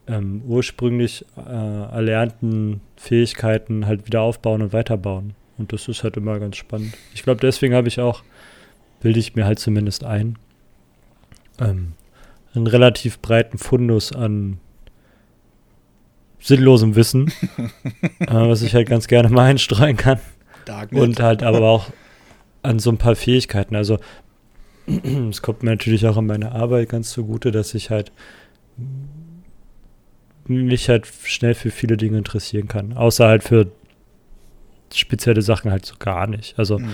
ähm, 0.07 0.43
ursprünglich 0.47 1.25
äh, 1.37 1.51
erlernten 1.51 2.81
Fähigkeiten 2.97 3.87
halt 3.87 4.07
wieder 4.07 4.21
aufbauen 4.21 4.63
und 4.63 4.73
weiterbauen. 4.73 5.35
Und 5.57 5.73
das 5.73 5.89
ist 5.89 6.05
halt 6.05 6.17
immer 6.17 6.39
ganz 6.39 6.57
spannend. 6.57 6.95
Ich 7.15 7.23
glaube, 7.23 7.41
deswegen 7.41 7.75
habe 7.75 7.89
ich 7.89 8.01
auch, 8.01 8.23
bilde 9.01 9.19
ich 9.19 9.35
mir 9.35 9.47
halt 9.47 9.59
zumindest 9.59 10.05
ein, 10.05 10.37
ähm, 11.61 11.93
einen 12.55 12.67
relativ 12.67 13.21
breiten 13.21 13.59
Fundus 13.59 14.13
an 14.13 14.59
sinnlosem 16.41 16.97
Wissen, 16.97 17.33
äh, 18.21 18.27
was 18.29 18.63
ich 18.63 18.75
halt 18.75 18.89
ganz 18.89 19.07
gerne 19.07 19.29
mal 19.29 19.45
einstreuen 19.45 19.97
kann. 19.97 20.19
Darknet. 20.65 21.03
Und 21.03 21.21
halt 21.21 21.43
aber 21.43 21.63
auch 21.63 21.91
an 22.63 22.79
so 22.79 22.91
ein 22.91 22.99
paar 22.99 23.17
Fähigkeiten. 23.17 23.77
Also 23.77 23.99
es 25.31 25.43
kommt 25.43 25.63
mir 25.63 25.71
natürlich 25.71 26.07
auch 26.07 26.17
an 26.17 26.27
meine 26.27 26.53
Arbeit 26.53 26.89
ganz 26.89 27.11
zugute, 27.11 27.51
dass 27.51 27.75
ich 27.75 27.91
halt 27.91 28.13
mich 30.47 30.89
halt 30.89 31.07
schnell 31.07 31.55
für 31.55 31.71
viele 31.71 31.97
Dinge 31.97 32.19
interessieren 32.19 32.67
kann. 32.67 32.95
Außer 32.95 33.29
halt 33.29 33.45
für 33.45 33.71
spezielle 34.93 35.43
Sachen 35.43 35.71
halt 35.71 35.87
so 35.87 35.95
gar 35.99 36.27
nicht. 36.27 36.59
Also 36.59 36.79
mhm. 36.79 36.91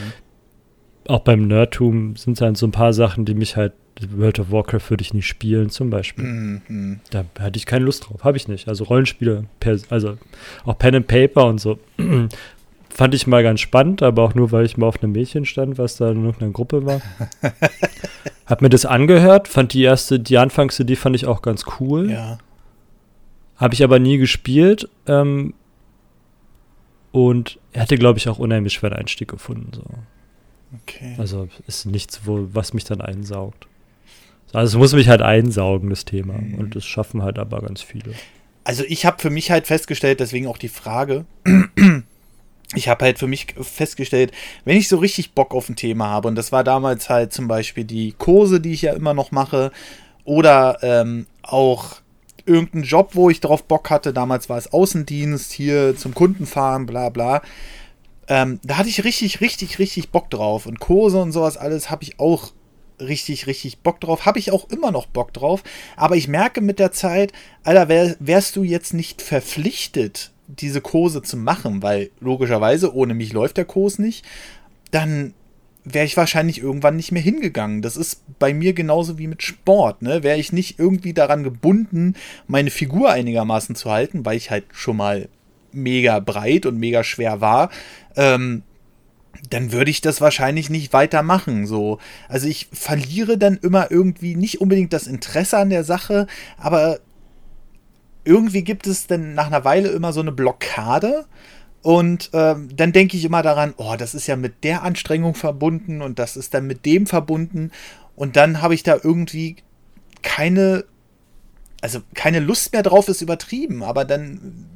auch 1.08 1.20
beim 1.20 1.46
Nerdtum 1.46 2.16
sind 2.16 2.34
es 2.34 2.40
halt 2.40 2.56
so 2.56 2.66
ein 2.66 2.72
paar 2.72 2.92
Sachen, 2.92 3.24
die 3.24 3.34
mich 3.34 3.56
halt 3.56 3.72
World 4.10 4.38
of 4.38 4.50
Warcraft 4.50 4.90
würde 4.90 5.02
ich 5.02 5.14
nicht 5.14 5.26
spielen, 5.26 5.70
zum 5.70 5.90
Beispiel. 5.90 6.24
Mhm. 6.24 7.00
Da 7.10 7.24
hatte 7.38 7.56
ich 7.56 7.66
keine 7.66 7.84
Lust 7.84 8.08
drauf. 8.08 8.24
Habe 8.24 8.36
ich 8.36 8.48
nicht. 8.48 8.68
Also 8.68 8.84
Rollenspiele, 8.84 9.46
also 9.88 10.18
auch 10.64 10.78
Pen 10.78 10.96
and 10.96 11.06
Paper 11.06 11.46
und 11.46 11.60
so. 11.60 11.78
Fand 12.90 13.14
ich 13.14 13.26
mal 13.26 13.42
ganz 13.42 13.60
spannend, 13.60 14.02
aber 14.02 14.22
auch 14.22 14.34
nur, 14.34 14.52
weil 14.52 14.64
ich 14.64 14.76
mal 14.76 14.86
auf 14.86 15.02
einem 15.02 15.12
Mädchen 15.12 15.44
stand, 15.44 15.76
was 15.76 15.96
da 15.96 16.10
in 16.10 16.24
irgendeiner 16.24 16.52
Gruppe 16.52 16.86
war. 16.86 17.02
Hab 18.46 18.62
mir 18.62 18.70
das 18.70 18.86
angehört, 18.86 19.48
fand 19.48 19.74
die 19.74 19.82
erste, 19.82 20.20
die 20.20 20.38
Anfangsidee 20.38 20.96
fand 20.96 21.16
ich 21.16 21.26
auch 21.26 21.42
ganz 21.42 21.64
cool. 21.80 22.10
Ja. 22.10 22.38
Habe 23.56 23.74
ich 23.74 23.82
aber 23.82 23.98
nie 23.98 24.18
gespielt. 24.18 24.88
Ähm, 25.06 25.54
und 27.12 27.58
er 27.72 27.82
hatte, 27.82 27.96
glaube 27.96 28.18
ich, 28.18 28.28
auch 28.28 28.38
unheimlich 28.38 28.74
schweren 28.74 28.92
Einstieg 28.92 29.28
gefunden. 29.28 29.70
So. 29.74 29.82
Okay. 30.82 31.16
Also 31.18 31.48
ist 31.66 31.86
nichts, 31.86 32.22
wo, 32.24 32.48
was 32.52 32.72
mich 32.72 32.84
dann 32.84 33.00
einsaugt. 33.00 33.66
Also 34.52 34.76
es 34.76 34.80
muss 34.80 34.92
mich 34.94 35.08
halt 35.08 35.22
einsaugen, 35.22 35.90
das 35.90 36.04
Thema. 36.04 36.34
Mhm. 36.34 36.54
Und 36.54 36.76
das 36.76 36.84
schaffen 36.84 37.22
halt 37.22 37.38
aber 37.38 37.60
ganz 37.60 37.82
viele. 37.82 38.12
Also 38.64 38.84
ich 38.86 39.06
habe 39.06 39.20
für 39.20 39.30
mich 39.30 39.50
halt 39.50 39.66
festgestellt, 39.66 40.20
deswegen 40.20 40.46
auch 40.46 40.58
die 40.58 40.68
Frage, 40.68 41.24
ich 42.74 42.88
habe 42.88 43.04
halt 43.04 43.18
für 43.18 43.28
mich 43.28 43.54
festgestellt, 43.60 44.32
wenn 44.64 44.76
ich 44.76 44.88
so 44.88 44.98
richtig 44.98 45.32
Bock 45.34 45.54
auf 45.54 45.68
ein 45.68 45.76
Thema 45.76 46.08
habe, 46.08 46.28
und 46.28 46.34
das 46.34 46.50
war 46.52 46.64
damals 46.64 47.08
halt 47.08 47.32
zum 47.32 47.46
Beispiel 47.46 47.84
die 47.84 48.12
Kurse, 48.12 48.60
die 48.60 48.72
ich 48.72 48.82
ja 48.82 48.92
immer 48.92 49.14
noch 49.14 49.30
mache, 49.30 49.70
oder 50.24 50.78
ähm, 50.82 51.26
auch 51.42 51.96
irgendein 52.44 52.82
Job, 52.82 53.10
wo 53.12 53.30
ich 53.30 53.40
drauf 53.40 53.64
Bock 53.64 53.90
hatte, 53.90 54.12
damals 54.12 54.48
war 54.48 54.58
es 54.58 54.72
Außendienst, 54.72 55.52
hier 55.52 55.96
zum 55.96 56.14
Kunden 56.14 56.46
fahren, 56.46 56.86
bla 56.86 57.10
bla. 57.10 57.42
Ähm, 58.28 58.58
da 58.64 58.78
hatte 58.78 58.88
ich 58.88 59.04
richtig, 59.04 59.40
richtig, 59.40 59.78
richtig 59.78 60.10
Bock 60.10 60.30
drauf. 60.30 60.66
Und 60.66 60.80
Kurse 60.80 61.20
und 61.20 61.32
sowas 61.32 61.56
alles 61.56 61.90
habe 61.90 62.02
ich 62.02 62.18
auch 62.18 62.52
richtig, 63.00 63.46
richtig 63.46 63.78
Bock 63.78 64.00
drauf. 64.00 64.26
Habe 64.26 64.38
ich 64.38 64.52
auch 64.52 64.68
immer 64.70 64.90
noch 64.90 65.06
Bock 65.06 65.32
drauf. 65.32 65.62
Aber 65.96 66.16
ich 66.16 66.28
merke 66.28 66.60
mit 66.60 66.78
der 66.78 66.92
Zeit, 66.92 67.32
Alter, 67.64 67.88
wär, 67.88 68.16
wärst 68.18 68.56
du 68.56 68.62
jetzt 68.62 68.94
nicht 68.94 69.22
verpflichtet, 69.22 70.32
diese 70.46 70.80
Kurse 70.80 71.22
zu 71.22 71.36
machen, 71.36 71.82
weil 71.82 72.10
logischerweise 72.20 72.94
ohne 72.94 73.14
mich 73.14 73.32
läuft 73.32 73.56
der 73.56 73.64
Kurs 73.64 73.98
nicht, 73.98 74.24
dann 74.90 75.34
wäre 75.84 76.04
ich 76.04 76.16
wahrscheinlich 76.16 76.60
irgendwann 76.60 76.96
nicht 76.96 77.12
mehr 77.12 77.22
hingegangen. 77.22 77.80
Das 77.80 77.96
ist 77.96 78.22
bei 78.38 78.52
mir 78.52 78.72
genauso 78.72 79.18
wie 79.18 79.28
mit 79.28 79.42
Sport. 79.42 80.02
Ne? 80.02 80.22
Wäre 80.24 80.38
ich 80.38 80.52
nicht 80.52 80.78
irgendwie 80.78 81.12
daran 81.12 81.44
gebunden, 81.44 82.14
meine 82.48 82.70
Figur 82.70 83.10
einigermaßen 83.10 83.76
zu 83.76 83.90
halten, 83.90 84.24
weil 84.24 84.36
ich 84.36 84.50
halt 84.50 84.64
schon 84.72 84.96
mal 84.96 85.28
mega 85.72 86.18
breit 86.18 86.66
und 86.66 86.78
mega 86.78 87.04
schwer 87.04 87.40
war, 87.40 87.70
ähm, 88.16 88.62
dann 89.50 89.72
würde 89.72 89.90
ich 89.90 90.00
das 90.00 90.20
wahrscheinlich 90.20 90.70
nicht 90.70 90.92
weitermachen. 90.92 91.66
So. 91.66 91.98
Also 92.28 92.48
ich 92.48 92.68
verliere 92.72 93.38
dann 93.38 93.56
immer 93.56 93.90
irgendwie 93.90 94.36
nicht 94.36 94.60
unbedingt 94.60 94.92
das 94.92 95.06
Interesse 95.06 95.58
an 95.58 95.70
der 95.70 95.84
Sache, 95.84 96.26
aber 96.58 97.00
irgendwie 98.24 98.64
gibt 98.64 98.86
es 98.86 99.06
dann 99.06 99.34
nach 99.34 99.46
einer 99.46 99.64
Weile 99.64 99.88
immer 99.88 100.12
so 100.12 100.20
eine 100.20 100.32
Blockade. 100.32 101.26
Und 101.82 102.30
ähm, 102.32 102.68
dann 102.74 102.92
denke 102.92 103.16
ich 103.16 103.24
immer 103.24 103.42
daran, 103.42 103.72
oh, 103.76 103.94
das 103.96 104.14
ist 104.14 104.26
ja 104.26 104.34
mit 104.34 104.64
der 104.64 104.82
Anstrengung 104.82 105.34
verbunden 105.34 106.02
und 106.02 106.18
das 106.18 106.36
ist 106.36 106.52
dann 106.52 106.66
mit 106.66 106.84
dem 106.84 107.06
verbunden. 107.06 107.70
Und 108.16 108.34
dann 108.34 108.60
habe 108.60 108.74
ich 108.74 108.82
da 108.82 108.98
irgendwie 109.00 109.56
keine, 110.22 110.84
also 111.80 112.00
keine 112.14 112.40
Lust 112.40 112.72
mehr 112.72 112.82
drauf, 112.82 113.08
ist 113.08 113.22
übertrieben, 113.22 113.84
aber 113.84 114.04
dann 114.04 114.66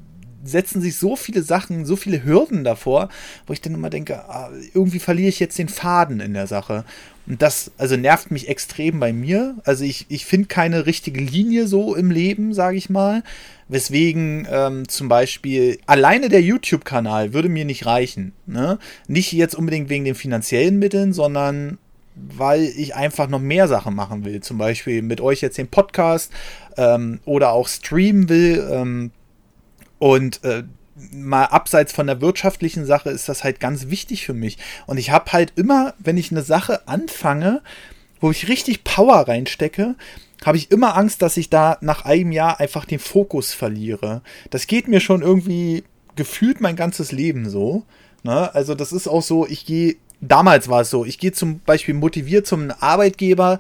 setzen 0.45 0.81
sich 0.81 0.97
so 0.97 1.17
viele 1.17 1.43
Sachen, 1.43 1.85
so 1.85 1.97
viele 1.97 2.25
Hürden 2.25 2.65
davor, 2.65 3.09
wo 3.47 3.53
ich 3.53 3.61
dann 3.61 3.75
immer 3.75 3.91
denke, 3.91 4.29
ah, 4.29 4.51
irgendwie 4.75 4.99
verliere 4.99 5.29
ich 5.29 5.41
jetzt 5.41 5.59
den 5.59 5.69
Faden 5.69 6.21
in 6.21 6.35
der 6.35 6.47
Sache. 6.47 6.85
Und 7.27 7.43
das, 7.43 7.71
also 7.79 7.97
nervt 7.97 8.31
mich 8.31 8.49
extrem 8.49 8.99
bei 8.99 9.13
mir. 9.13 9.57
Also 9.65 9.85
ich, 9.85 10.07
ich 10.09 10.25
finde 10.25 10.49
keine 10.49 10.87
richtige 10.87 11.21
Linie 11.21 11.67
so 11.67 11.95
im 11.95 12.11
Leben, 12.11 12.55
sage 12.55 12.77
ich 12.77 12.91
mal. 12.91 13.23
Weswegen 13.69 14.49
ähm, 14.51 14.89
zum 14.89 15.09
Beispiel 15.09 15.79
alleine 15.87 16.29
der 16.29 16.43
YouTube-Kanal 16.43 17.33
würde 17.33 17.49
mir 17.49 17.65
nicht 17.65 17.87
reichen. 17.87 18.33
Ne? 18.47 18.79
Nicht 19.07 19.33
jetzt 19.33 19.55
unbedingt 19.55 19.89
wegen 19.91 20.05
den 20.05 20.17
finanziellen 20.17 20.79
Mitteln, 20.79 21.13
sondern 21.13 21.79
weil 22.17 22.65
ich 22.65 22.97
einfach 22.97 23.29
noch 23.29 23.41
mehr 23.41 23.69
Sachen 23.69 23.95
machen 23.95 24.25
will. 24.25 24.41
Zum 24.41 24.59
Beispiel 24.59 25.03
mit 25.03 25.21
euch 25.21 25.41
jetzt 25.41 25.59
den 25.59 25.69
Podcast 25.69 26.33
ähm, 26.77 27.21
oder 27.25 27.53
auch 27.53 27.69
streamen 27.69 28.29
will. 28.29 28.69
Ähm, 28.71 29.13
und 30.01 30.43
äh, 30.43 30.65
mal 31.13 31.45
abseits 31.45 31.93
von 31.93 32.09
der 32.09 32.21
wirtschaftlichen 32.21 32.85
Sache 32.85 33.11
ist 33.11 33.29
das 33.29 33.45
halt 33.45 33.61
ganz 33.61 33.89
wichtig 33.89 34.27
für 34.27 34.35
mich. 34.35 34.59
Und 34.87 34.99
ich 34.99 35.13
habe 35.13 35.33
halt 35.33 35.53
immer, 35.57 35.95
wenn 35.99 36.17
ich 36.17 36.33
eine 36.33 36.43
Sache 36.43 36.89
anfange, 36.89 37.63
wo 38.21 38.31
ich 38.31 38.49
richtig 38.49 38.83
Power 38.83 39.29
reinstecke, 39.29 39.95
habe 40.45 40.57
ich 40.57 40.71
immer 40.71 40.97
Angst, 40.97 41.23
dass 41.23 41.37
ich 41.37 41.51
da 41.51 41.79
nach 41.81 42.05
einem 42.05 42.33
Jahr 42.33 42.61
einfach 42.61 42.85
den 42.85 42.99
Fokus 42.99 43.53
verliere. 43.53 44.23
Das 44.51 44.67
geht 44.67 44.89
mir 44.89 45.01
schon 45.01 45.23
irgendwie 45.23 45.85
gefühlt 46.17 46.61
mein 46.61 46.77
ganzes 46.77 47.13
Leben 47.13 47.49
so. 47.49 47.85
Ne? 48.23 48.55
Also 48.55 48.75
das 48.75 48.93
ist 48.93 49.07
auch 49.07 49.23
so, 49.23 49.47
ich 49.47 49.67
gehe, 49.67 49.97
damals 50.21 50.69
war 50.69 50.83
es 50.83 50.91
so, 50.91 51.05
ich 51.05 51.19
gehe 51.19 51.33
zum 51.33 51.61
Beispiel 51.61 51.95
motiviert 51.95 52.47
zum 52.47 52.73
Arbeitgeber, 52.81 53.59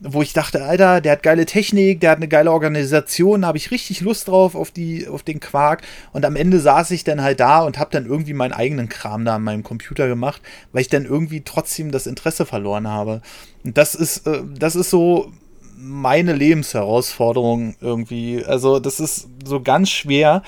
wo 0.00 0.20
ich 0.20 0.32
dachte, 0.32 0.62
Alter, 0.62 1.00
der 1.00 1.12
hat 1.12 1.22
geile 1.22 1.46
Technik, 1.46 2.00
der 2.00 2.10
hat 2.10 2.18
eine 2.18 2.28
geile 2.28 2.52
Organisation, 2.52 3.42
da 3.42 3.48
habe 3.48 3.58
ich 3.58 3.70
richtig 3.70 4.02
Lust 4.02 4.28
drauf 4.28 4.54
auf 4.54 4.70
die 4.70 5.08
auf 5.08 5.22
den 5.22 5.40
Quark 5.40 5.82
und 6.12 6.24
am 6.24 6.36
Ende 6.36 6.60
saß 6.60 6.90
ich 6.90 7.04
dann 7.04 7.22
halt 7.22 7.40
da 7.40 7.60
und 7.60 7.78
habe 7.78 7.90
dann 7.92 8.06
irgendwie 8.06 8.34
meinen 8.34 8.52
eigenen 8.52 8.88
Kram 8.88 9.24
da 9.24 9.36
an 9.36 9.42
meinem 9.42 9.62
Computer 9.62 10.06
gemacht, 10.06 10.42
weil 10.72 10.82
ich 10.82 10.88
dann 10.88 11.06
irgendwie 11.06 11.42
trotzdem 11.42 11.92
das 11.92 12.06
Interesse 12.06 12.44
verloren 12.44 12.88
habe. 12.88 13.22
Und 13.64 13.78
das 13.78 13.94
ist 13.94 14.26
äh, 14.26 14.42
das 14.58 14.76
ist 14.76 14.90
so 14.90 15.32
meine 15.78 16.32
Lebensherausforderung 16.32 17.76
irgendwie. 17.80 18.44
Also 18.44 18.78
das 18.80 19.00
ist 19.00 19.28
so 19.44 19.60
ganz 19.62 19.90
schwer. 19.90 20.42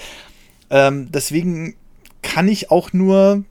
Ähm, 0.70 1.10
deswegen 1.10 1.74
kann 2.22 2.48
ich 2.48 2.70
auch 2.70 2.92
nur 2.92 3.44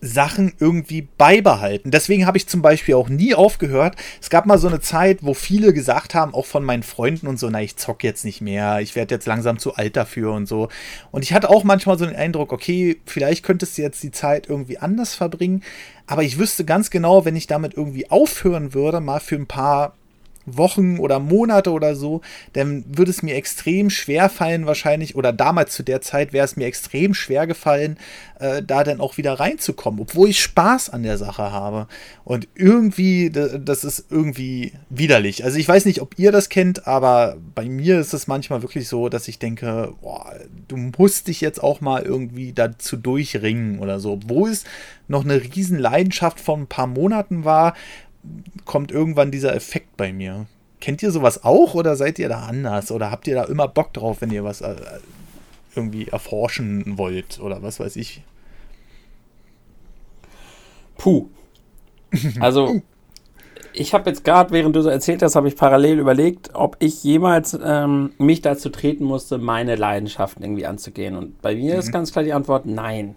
Sachen 0.00 0.54
irgendwie 0.58 1.08
beibehalten. 1.18 1.90
Deswegen 1.90 2.26
habe 2.26 2.38
ich 2.38 2.46
zum 2.46 2.62
Beispiel 2.62 2.94
auch 2.94 3.08
nie 3.08 3.34
aufgehört. 3.34 3.96
Es 4.20 4.30
gab 4.30 4.46
mal 4.46 4.58
so 4.58 4.68
eine 4.68 4.80
Zeit, 4.80 5.18
wo 5.22 5.34
viele 5.34 5.72
gesagt 5.72 6.14
haben, 6.14 6.34
auch 6.34 6.46
von 6.46 6.64
meinen 6.64 6.82
Freunden 6.82 7.26
und 7.26 7.38
so, 7.38 7.50
na, 7.50 7.60
ich 7.60 7.76
zock 7.76 8.02
jetzt 8.02 8.24
nicht 8.24 8.40
mehr, 8.40 8.80
ich 8.80 8.96
werde 8.96 9.14
jetzt 9.14 9.26
langsam 9.26 9.58
zu 9.58 9.74
alt 9.74 9.96
dafür 9.96 10.32
und 10.32 10.46
so. 10.46 10.68
Und 11.10 11.22
ich 11.22 11.32
hatte 11.32 11.50
auch 11.50 11.64
manchmal 11.64 11.98
so 11.98 12.06
den 12.06 12.16
Eindruck, 12.16 12.52
okay, 12.52 13.00
vielleicht 13.04 13.44
könntest 13.44 13.76
du 13.76 13.82
jetzt 13.82 14.02
die 14.02 14.10
Zeit 14.10 14.48
irgendwie 14.48 14.78
anders 14.78 15.14
verbringen. 15.14 15.62
Aber 16.06 16.22
ich 16.22 16.38
wüsste 16.38 16.64
ganz 16.64 16.90
genau, 16.90 17.24
wenn 17.24 17.36
ich 17.36 17.46
damit 17.46 17.74
irgendwie 17.74 18.10
aufhören 18.10 18.74
würde, 18.74 19.00
mal 19.00 19.20
für 19.20 19.36
ein 19.36 19.46
paar 19.46 19.94
Wochen 20.46 20.98
oder 20.98 21.18
Monate 21.18 21.70
oder 21.70 21.94
so, 21.94 22.20
dann 22.52 22.84
würde 22.86 23.10
es 23.10 23.22
mir 23.22 23.34
extrem 23.34 23.90
schwer 23.90 24.28
fallen, 24.28 24.66
wahrscheinlich, 24.66 25.16
oder 25.16 25.32
damals 25.32 25.72
zu 25.72 25.82
der 25.82 26.00
Zeit 26.00 26.32
wäre 26.32 26.44
es 26.44 26.56
mir 26.56 26.66
extrem 26.66 27.14
schwer 27.14 27.46
gefallen, 27.46 27.98
äh, 28.38 28.62
da 28.62 28.84
dann 28.84 29.00
auch 29.00 29.16
wieder 29.16 29.34
reinzukommen, 29.34 30.00
obwohl 30.00 30.28
ich 30.30 30.40
Spaß 30.40 30.90
an 30.90 31.02
der 31.02 31.18
Sache 31.18 31.52
habe. 31.52 31.86
Und 32.24 32.48
irgendwie, 32.54 33.30
das 33.30 33.84
ist 33.84 34.06
irgendwie 34.10 34.72
widerlich. 34.88 35.44
Also 35.44 35.58
ich 35.58 35.68
weiß 35.68 35.84
nicht, 35.84 36.00
ob 36.00 36.18
ihr 36.18 36.32
das 36.32 36.48
kennt, 36.48 36.86
aber 36.86 37.36
bei 37.54 37.66
mir 37.66 38.00
ist 38.00 38.14
es 38.14 38.26
manchmal 38.26 38.62
wirklich 38.62 38.88
so, 38.88 39.08
dass 39.08 39.28
ich 39.28 39.38
denke, 39.38 39.94
boah, 40.00 40.32
du 40.68 40.76
musst 40.76 41.28
dich 41.28 41.40
jetzt 41.40 41.62
auch 41.62 41.80
mal 41.80 42.02
irgendwie 42.02 42.52
dazu 42.52 42.96
durchringen 42.96 43.78
oder 43.78 44.00
so. 44.00 44.12
Obwohl 44.12 44.50
es 44.50 44.64
noch 45.08 45.24
eine 45.24 45.42
riesen 45.42 45.78
Leidenschaft 45.78 46.40
von 46.40 46.62
ein 46.62 46.66
paar 46.66 46.86
Monaten 46.86 47.44
war, 47.44 47.74
kommt 48.64 48.90
irgendwann 48.92 49.30
dieser 49.30 49.54
Effekt 49.54 49.96
bei 49.96 50.12
mir. 50.12 50.46
Kennt 50.80 51.02
ihr 51.02 51.10
sowas 51.10 51.44
auch 51.44 51.74
oder 51.74 51.96
seid 51.96 52.18
ihr 52.18 52.28
da 52.28 52.46
anders? 52.46 52.90
Oder 52.90 53.10
habt 53.10 53.26
ihr 53.26 53.34
da 53.34 53.44
immer 53.44 53.68
Bock 53.68 53.92
drauf, 53.92 54.20
wenn 54.20 54.30
ihr 54.30 54.44
was 54.44 54.60
äh, 54.60 54.76
irgendwie 55.74 56.08
erforschen 56.08 56.98
wollt 56.98 57.40
oder 57.40 57.62
was 57.62 57.80
weiß 57.80 57.96
ich? 57.96 58.22
Puh. 60.96 61.28
Also, 62.40 62.82
ich 63.72 63.94
habe 63.94 64.10
jetzt 64.10 64.24
gerade, 64.24 64.50
während 64.50 64.74
du 64.74 64.82
so 64.82 64.88
erzählt 64.88 65.22
hast, 65.22 65.36
habe 65.36 65.48
ich 65.48 65.56
parallel 65.56 65.98
überlegt, 65.98 66.50
ob 66.54 66.76
ich 66.80 67.04
jemals 67.04 67.58
ähm, 67.62 68.12
mich 68.18 68.42
dazu 68.42 68.68
treten 68.68 69.04
musste, 69.04 69.38
meine 69.38 69.76
Leidenschaften 69.76 70.42
irgendwie 70.42 70.66
anzugehen. 70.66 71.16
Und 71.16 71.40
bei 71.40 71.54
mir 71.54 71.74
mhm. 71.74 71.78
ist 71.78 71.92
ganz 71.92 72.12
klar 72.12 72.24
die 72.24 72.32
Antwort 72.32 72.66
nein. 72.66 73.14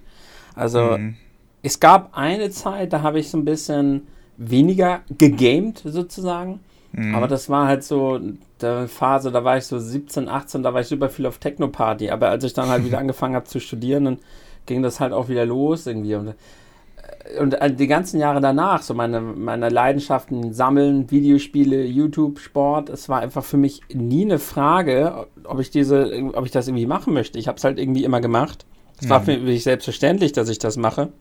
Also, 0.55 0.97
mhm. 0.97 1.15
es 1.63 1.79
gab 1.79 2.15
eine 2.15 2.51
Zeit, 2.51 2.93
da 2.93 3.01
habe 3.01 3.19
ich 3.19 3.29
so 3.29 3.37
ein 3.37 3.45
bisschen 3.45 4.07
weniger 4.37 5.01
gegamed 5.17 5.81
sozusagen. 5.85 6.59
Mhm. 6.93 7.15
Aber 7.15 7.27
das 7.27 7.49
war 7.49 7.67
halt 7.67 7.83
so 7.83 8.19
der 8.61 8.87
Phase, 8.87 9.31
da 9.31 9.43
war 9.43 9.57
ich 9.57 9.65
so 9.65 9.79
17, 9.79 10.29
18, 10.29 10.63
da 10.63 10.73
war 10.73 10.81
ich 10.81 10.87
super 10.87 11.09
viel 11.09 11.25
auf 11.25 11.39
Techno-Party. 11.39 12.11
Aber 12.11 12.29
als 12.29 12.43
ich 12.43 12.53
dann 12.53 12.69
halt 12.69 12.85
wieder 12.85 12.97
angefangen 12.99 13.35
habe 13.35 13.45
zu 13.45 13.59
studieren, 13.59 14.05
dann 14.05 14.17
ging 14.65 14.81
das 14.81 14.99
halt 14.99 15.11
auch 15.11 15.27
wieder 15.27 15.45
los 15.45 15.87
irgendwie. 15.87 16.15
Und, 16.15 16.27
äh, 16.27 17.39
und 17.39 17.55
äh, 17.55 17.73
die 17.73 17.87
ganzen 17.87 18.19
Jahre 18.19 18.41
danach, 18.41 18.83
so 18.83 18.93
meine, 18.93 19.21
meine 19.21 19.69
Leidenschaften 19.69 20.53
sammeln, 20.53 21.09
Videospiele, 21.09 21.83
YouTube, 21.83 22.39
Sport, 22.39 22.89
es 22.89 23.09
war 23.09 23.21
einfach 23.21 23.43
für 23.43 23.57
mich 23.57 23.81
nie 23.91 24.25
eine 24.25 24.39
Frage, 24.39 25.27
ob 25.43 25.59
ich 25.59 25.71
diese, 25.71 26.31
ob 26.33 26.45
ich 26.45 26.51
das 26.51 26.67
irgendwie 26.67 26.85
machen 26.85 27.13
möchte. 27.13 27.39
Ich 27.39 27.47
habe 27.47 27.57
es 27.57 27.63
halt 27.63 27.79
irgendwie 27.79 28.03
immer 28.03 28.21
gemacht. 28.21 28.65
Es 29.01 29.09
war 29.09 29.19
mhm. 29.19 29.25
für 29.25 29.37
mich 29.39 29.63
selbstverständlich, 29.63 30.31
dass 30.31 30.47
ich 30.47 30.59
das 30.59 30.77
mache. 30.77 31.11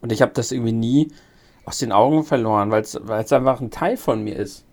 Und 0.00 0.12
ich 0.12 0.22
habe 0.22 0.32
das 0.32 0.52
irgendwie 0.52 0.72
nie 0.72 1.08
aus 1.64 1.78
den 1.78 1.92
Augen 1.92 2.24
verloren, 2.24 2.70
weil 2.70 2.82
es 2.82 3.32
einfach 3.32 3.60
ein 3.60 3.70
Teil 3.70 3.96
von 3.96 4.22
mir 4.22 4.36
ist. 4.36 4.64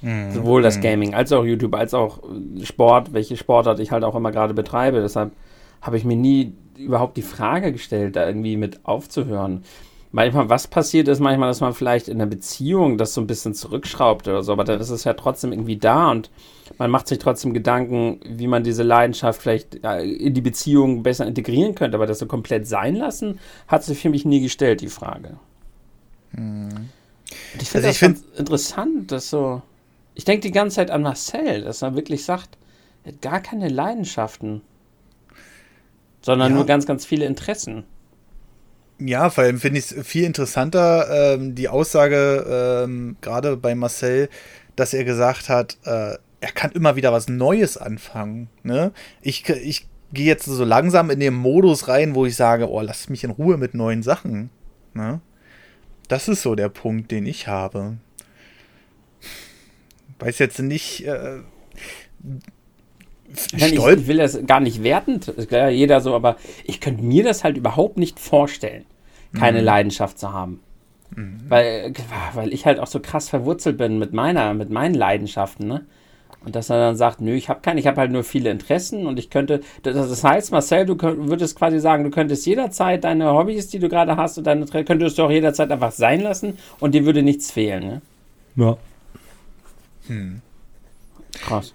Mhm. 0.00 0.30
Sowohl 0.30 0.62
das 0.62 0.76
mhm. 0.78 0.82
Gaming 0.82 1.14
als 1.14 1.32
auch 1.32 1.44
YouTube, 1.44 1.74
als 1.74 1.94
auch 1.94 2.20
Sport, 2.62 3.12
welche 3.12 3.36
Sportart 3.36 3.80
ich 3.80 3.90
halt 3.90 4.04
auch 4.04 4.14
immer 4.14 4.30
gerade 4.30 4.54
betreibe. 4.54 5.00
Deshalb 5.00 5.32
habe 5.82 5.96
ich 5.96 6.04
mir 6.04 6.16
nie 6.16 6.54
überhaupt 6.76 7.16
die 7.16 7.22
Frage 7.22 7.72
gestellt, 7.72 8.16
da 8.16 8.26
irgendwie 8.26 8.56
mit 8.56 8.84
aufzuhören. 8.84 9.64
Manchmal, 10.10 10.48
was 10.48 10.68
passiert 10.68 11.06
ist, 11.08 11.20
manchmal, 11.20 11.50
dass 11.50 11.60
man 11.60 11.74
vielleicht 11.74 12.08
in 12.08 12.18
einer 12.18 12.30
Beziehung 12.30 12.96
das 12.96 13.12
so 13.12 13.20
ein 13.20 13.26
bisschen 13.26 13.52
zurückschraubt 13.52 14.26
oder 14.26 14.42
so, 14.42 14.52
aber 14.52 14.64
dann 14.64 14.80
ist 14.80 14.88
es 14.88 15.04
ja 15.04 15.12
trotzdem 15.12 15.52
irgendwie 15.52 15.76
da 15.76 16.10
und 16.10 16.30
man 16.78 16.90
macht 16.90 17.08
sich 17.08 17.18
trotzdem 17.18 17.52
Gedanken, 17.52 18.20
wie 18.24 18.46
man 18.46 18.64
diese 18.64 18.82
Leidenschaft 18.84 19.42
vielleicht 19.42 19.74
in 19.74 20.32
die 20.32 20.40
Beziehung 20.40 21.02
besser 21.02 21.26
integrieren 21.26 21.74
könnte, 21.74 21.96
aber 21.96 22.06
das 22.06 22.20
so 22.20 22.26
komplett 22.26 22.66
sein 22.66 22.96
lassen, 22.96 23.38
hat 23.66 23.84
sich 23.84 23.98
für 23.98 24.08
mich 24.08 24.24
nie 24.24 24.40
gestellt, 24.40 24.80
die 24.80 24.88
Frage. 24.88 25.38
Mhm. 26.32 26.90
ich 27.60 27.68
finde 27.70 27.88
also 27.88 27.88
das 27.88 27.96
find, 27.98 28.38
interessant, 28.38 29.12
dass 29.12 29.30
so. 29.30 29.62
Ich 30.14 30.24
denke 30.24 30.40
die 30.40 30.50
ganze 30.50 30.76
Zeit 30.76 30.90
an 30.90 31.02
Marcel, 31.02 31.62
dass 31.62 31.82
er 31.82 31.94
wirklich 31.94 32.24
sagt, 32.24 32.58
er 33.04 33.12
hat 33.12 33.22
gar 33.22 33.40
keine 33.40 33.68
Leidenschaften, 33.68 34.62
sondern 36.22 36.50
ja. 36.50 36.56
nur 36.56 36.66
ganz, 36.66 36.86
ganz 36.86 37.04
viele 37.06 37.24
Interessen. 37.24 37.84
Ja, 38.98 39.30
vor 39.30 39.44
allem 39.44 39.60
finde 39.60 39.78
ich 39.78 39.92
es 39.92 40.06
viel 40.06 40.24
interessanter, 40.24 41.34
ähm, 41.34 41.54
die 41.54 41.68
Aussage 41.68 42.84
ähm, 42.84 43.16
gerade 43.20 43.56
bei 43.56 43.76
Marcel, 43.76 44.28
dass 44.74 44.92
er 44.92 45.04
gesagt 45.04 45.48
hat, 45.48 45.78
äh, 45.84 46.16
er 46.40 46.52
kann 46.52 46.72
immer 46.72 46.96
wieder 46.96 47.12
was 47.12 47.28
Neues 47.28 47.76
anfangen. 47.76 48.48
Ne? 48.62 48.92
Ich, 49.22 49.48
ich 49.48 49.86
gehe 50.12 50.26
jetzt 50.26 50.46
so 50.46 50.64
langsam 50.64 51.10
in 51.10 51.20
den 51.20 51.34
Modus 51.34 51.88
rein, 51.88 52.14
wo 52.14 52.26
ich 52.26 52.36
sage, 52.36 52.70
oh, 52.70 52.80
lass 52.80 53.08
mich 53.08 53.24
in 53.24 53.30
Ruhe 53.30 53.56
mit 53.56 53.74
neuen 53.74 54.02
Sachen. 54.02 54.50
Ne? 54.94 55.20
Das 56.08 56.28
ist 56.28 56.42
so 56.42 56.54
der 56.54 56.68
Punkt, 56.68 57.10
den 57.10 57.26
ich 57.26 57.46
habe. 57.46 57.98
Weiß 60.18 60.38
jetzt 60.38 60.58
nicht. 60.58 61.06
Äh, 61.06 61.40
ich, 63.54 63.74
ich, 63.74 64.06
will 64.06 64.16
das 64.16 64.46
gar 64.46 64.60
nicht 64.60 64.82
wertend, 64.82 65.32
jeder 65.70 66.00
so, 66.00 66.14
aber 66.14 66.36
ich 66.64 66.80
könnte 66.80 67.02
mir 67.02 67.22
das 67.22 67.44
halt 67.44 67.58
überhaupt 67.58 67.98
nicht 67.98 68.18
vorstellen, 68.18 68.86
keine 69.34 69.58
mhm. 69.58 69.66
Leidenschaft 69.66 70.18
zu 70.18 70.32
haben. 70.32 70.60
Mhm. 71.14 71.40
Weil, 71.46 71.92
weil 72.32 72.52
ich 72.54 72.64
halt 72.64 72.80
auch 72.80 72.86
so 72.86 73.00
krass 73.00 73.28
verwurzelt 73.28 73.76
bin 73.76 73.98
mit 73.98 74.14
meiner, 74.14 74.54
mit 74.54 74.70
meinen 74.70 74.94
Leidenschaften, 74.94 75.68
ne? 75.68 75.84
Und 76.44 76.54
dass 76.54 76.70
er 76.70 76.78
dann 76.78 76.96
sagt, 76.96 77.20
nö, 77.20 77.34
ich 77.34 77.48
habe 77.48 77.60
keine, 77.60 77.80
ich 77.80 77.86
habe 77.86 78.00
halt 78.00 78.12
nur 78.12 78.22
viele 78.22 78.50
Interessen 78.50 79.06
und 79.06 79.18
ich 79.18 79.28
könnte, 79.28 79.60
das 79.82 80.22
heißt, 80.22 80.52
Marcel, 80.52 80.86
du 80.86 80.96
würdest 81.00 81.58
quasi 81.58 81.80
sagen, 81.80 82.04
du 82.04 82.10
könntest 82.10 82.46
jederzeit 82.46 83.04
deine 83.04 83.32
Hobbys, 83.32 83.68
die 83.68 83.80
du 83.80 83.88
gerade 83.88 84.16
hast 84.16 84.38
und 84.38 84.46
deine 84.46 84.64
könntest 84.66 85.18
du 85.18 85.24
auch 85.24 85.30
jederzeit 85.30 85.70
einfach 85.70 85.92
sein 85.92 86.20
lassen 86.20 86.56
und 86.78 86.94
dir 86.94 87.04
würde 87.04 87.22
nichts 87.22 87.50
fehlen, 87.50 87.84
ne? 87.84 88.02
Ja. 88.56 88.76
Hm. 90.06 90.40
Krass. 91.40 91.74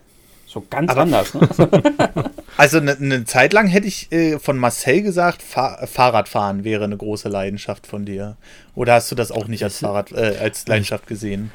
So 0.53 0.63
ganz 0.69 0.91
Aber, 0.91 1.01
anders, 1.01 1.33
ne? 1.33 1.49
also 2.57 2.77
eine 2.77 2.95
ne 2.99 3.25
Zeit 3.25 3.53
lang 3.53 3.67
hätte 3.67 3.87
ich 3.87 4.11
äh, 4.11 4.37
von 4.37 4.57
Marcel 4.57 5.01
gesagt, 5.01 5.41
Fahr 5.41 5.87
Fahrradfahren 5.87 6.63
wäre 6.63 6.83
eine 6.83 6.95
große 6.95 7.27
Leidenschaft 7.27 7.87
von 7.87 8.05
dir. 8.05 8.37
Oder 8.75 8.93
hast 8.93 9.11
du 9.11 9.15
das 9.15 9.31
auch 9.31 9.47
nicht 9.47 9.63
als 9.63 9.79
Fahrrad, 9.79 10.11
äh, 10.11 10.37
als 10.39 10.67
Leidenschaft 10.67 11.07
gesehen? 11.07 11.51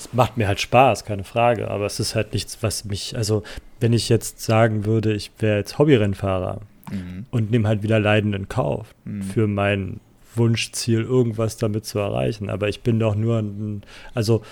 Es 0.00 0.12
macht 0.12 0.36
mir 0.36 0.48
halt 0.48 0.60
Spaß, 0.60 1.04
keine 1.04 1.24
Frage. 1.24 1.70
Aber 1.70 1.86
es 1.86 2.00
ist 2.00 2.14
halt 2.14 2.32
nichts, 2.32 2.62
was 2.62 2.84
mich, 2.84 3.16
also 3.16 3.42
wenn 3.80 3.92
ich 3.92 4.08
jetzt 4.08 4.40
sagen 4.40 4.84
würde, 4.84 5.12
ich 5.12 5.30
wäre 5.38 5.58
jetzt 5.58 5.78
Hobbyrennfahrer, 5.78 6.60
mhm. 6.90 7.26
und 7.30 7.50
nehme 7.50 7.68
halt 7.68 7.82
wieder 7.82 8.00
Leiden 8.00 8.32
in 8.32 8.48
Kauf 8.48 8.94
mhm. 9.04 9.22
für 9.22 9.46
mein 9.46 10.00
Wunschziel, 10.34 11.02
irgendwas 11.02 11.56
damit 11.56 11.84
zu 11.84 11.98
erreichen. 11.98 12.50
Aber 12.50 12.68
ich 12.68 12.82
bin 12.82 12.98
doch 12.98 13.14
nur 13.14 13.38
ein, 13.38 13.82
also 14.14 14.42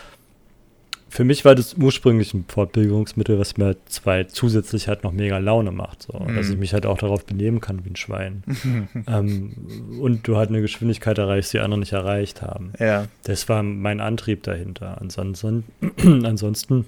für 1.10 1.24
mich 1.24 1.44
war 1.44 1.54
das 1.54 1.74
ursprünglich 1.74 2.34
ein 2.34 2.44
Fortbildungsmittel, 2.48 3.38
was 3.38 3.56
mir 3.56 3.76
zwei 3.86 4.24
zusätzlich 4.24 4.88
halt 4.88 5.04
noch 5.04 5.12
mega 5.12 5.38
Laune 5.38 5.70
macht. 5.70 6.02
So. 6.02 6.18
Mhm. 6.18 6.36
Dass 6.36 6.50
ich 6.50 6.56
mich 6.56 6.74
halt 6.74 6.86
auch 6.86 6.98
darauf 6.98 7.24
benehmen 7.24 7.60
kann 7.60 7.84
wie 7.84 7.90
ein 7.90 7.96
Schwein. 7.96 8.42
ähm, 9.06 9.52
und 10.00 10.28
du 10.28 10.36
halt 10.36 10.50
eine 10.50 10.60
Geschwindigkeit 10.60 11.18
erreichst, 11.18 11.52
die 11.52 11.60
andere 11.60 11.80
nicht 11.80 11.92
erreicht 11.92 12.42
haben. 12.42 12.72
Ja. 12.78 13.06
Das 13.24 13.48
war 13.48 13.62
mein 13.62 14.00
Antrieb 14.00 14.42
dahinter. 14.42 15.00
Ansonsten, 15.00 15.64
ansonsten 16.02 16.84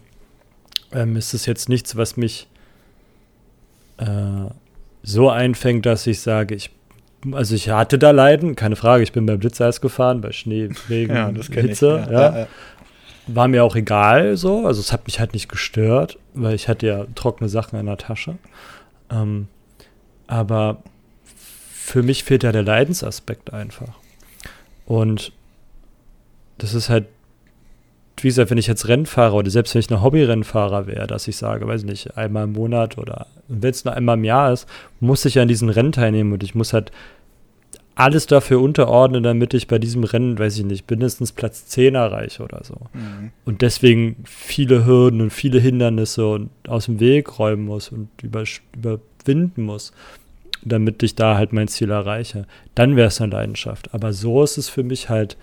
ähm, 0.92 1.16
ist 1.16 1.32
es 1.32 1.46
jetzt 1.46 1.68
nichts, 1.68 1.96
was 1.96 2.16
mich 2.16 2.46
äh, 3.98 4.06
so 5.02 5.30
einfängt, 5.30 5.86
dass 5.86 6.06
ich 6.06 6.20
sage, 6.20 6.54
ich 6.54 6.70
also 7.32 7.54
ich 7.54 7.68
hatte 7.68 7.98
da 7.98 8.12
Leiden, 8.12 8.56
keine 8.56 8.76
Frage, 8.76 9.02
ich 9.02 9.12
bin 9.12 9.26
bei 9.26 9.36
Blitzeis 9.36 9.82
gefahren, 9.82 10.22
bei 10.22 10.32
Schnee, 10.32 10.70
Regen, 10.88 11.14
ja, 11.14 11.28
Hitze, 11.28 12.02
ich, 12.06 12.10
ja. 12.10 12.38
Ja, 12.38 12.46
war 13.26 13.48
mir 13.48 13.64
auch 13.64 13.76
egal 13.76 14.36
so. 14.36 14.66
Also 14.66 14.80
es 14.80 14.92
hat 14.92 15.06
mich 15.06 15.20
halt 15.20 15.32
nicht 15.34 15.48
gestört, 15.48 16.18
weil 16.34 16.54
ich 16.54 16.68
hatte 16.68 16.86
ja 16.86 17.06
trockene 17.14 17.48
Sachen 17.48 17.78
in 17.78 17.86
der 17.86 17.96
Tasche. 17.96 18.36
Ähm, 19.10 19.48
aber 20.26 20.82
für 21.72 22.02
mich 22.02 22.24
fehlt 22.24 22.44
ja 22.44 22.52
der 22.52 22.62
Leidensaspekt 22.62 23.52
einfach. 23.52 23.98
Und 24.86 25.32
das 26.58 26.74
ist 26.74 26.88
halt, 26.88 27.06
wie 28.18 28.28
gesagt, 28.28 28.50
wenn 28.50 28.58
ich 28.58 28.66
jetzt 28.66 28.86
Rennfahrer 28.86 29.34
oder 29.34 29.50
selbst 29.50 29.74
wenn 29.74 29.80
ich 29.80 29.90
ein 29.90 30.02
Hobbyrennfahrer 30.02 30.86
wäre, 30.86 31.06
dass 31.06 31.26
ich 31.26 31.36
sage, 31.36 31.66
weiß 31.66 31.84
nicht, 31.84 32.16
einmal 32.16 32.44
im 32.44 32.52
Monat 32.52 32.98
oder 32.98 33.26
wenn 33.48 33.70
es 33.70 33.84
nur 33.84 33.94
einmal 33.94 34.18
im 34.18 34.24
Jahr 34.24 34.52
ist, 34.52 34.68
muss 35.00 35.24
ich 35.24 35.38
an 35.38 35.48
diesen 35.48 35.70
Rennen 35.70 35.92
teilnehmen 35.92 36.32
und 36.32 36.42
ich 36.42 36.54
muss 36.54 36.72
halt 36.72 36.92
alles 38.00 38.26
dafür 38.26 38.60
unterordnen, 38.60 39.22
damit 39.22 39.52
ich 39.52 39.66
bei 39.66 39.78
diesem 39.78 40.04
Rennen, 40.04 40.38
weiß 40.38 40.58
ich 40.58 40.64
nicht, 40.64 40.90
mindestens 40.90 41.32
Platz 41.32 41.66
10 41.66 41.94
erreiche 41.94 42.42
oder 42.42 42.62
so. 42.64 42.76
Mhm. 42.94 43.30
Und 43.44 43.60
deswegen 43.60 44.16
viele 44.24 44.86
Hürden 44.86 45.20
und 45.20 45.30
viele 45.30 45.60
Hindernisse 45.60 46.26
und 46.26 46.48
aus 46.66 46.86
dem 46.86 46.98
Weg 46.98 47.38
räumen 47.38 47.66
muss 47.66 47.90
und 47.90 48.08
über, 48.22 48.44
überwinden 48.74 49.64
muss, 49.64 49.92
damit 50.64 51.02
ich 51.02 51.14
da 51.14 51.36
halt 51.36 51.52
mein 51.52 51.68
Ziel 51.68 51.90
erreiche. 51.90 52.46
Dann 52.74 52.96
wäre 52.96 53.08
es 53.08 53.20
eine 53.20 53.32
Leidenschaft. 53.32 53.92
Aber 53.92 54.14
so 54.14 54.42
ist 54.42 54.56
es 54.56 54.70
für 54.70 54.82
mich 54.82 55.10
halt 55.10 55.36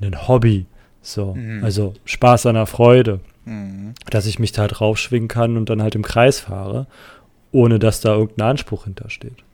ein 0.00 0.28
Hobby. 0.28 0.64
So, 1.02 1.34
mhm. 1.34 1.62
also 1.62 1.92
Spaß 2.06 2.46
an 2.46 2.54
der 2.54 2.66
Freude, 2.66 3.20
mhm. 3.44 3.92
dass 4.08 4.26
ich 4.26 4.38
mich 4.38 4.52
da 4.52 4.62
halt 4.62 4.80
raufschwingen 4.80 5.28
kann 5.28 5.58
und 5.58 5.68
dann 5.68 5.82
halt 5.82 5.94
im 5.94 6.02
Kreis 6.02 6.40
fahre, 6.40 6.86
ohne 7.52 7.78
dass 7.78 8.00
da 8.00 8.14
irgendein 8.14 8.48
Anspruch 8.48 8.84
hintersteht. 8.84 9.44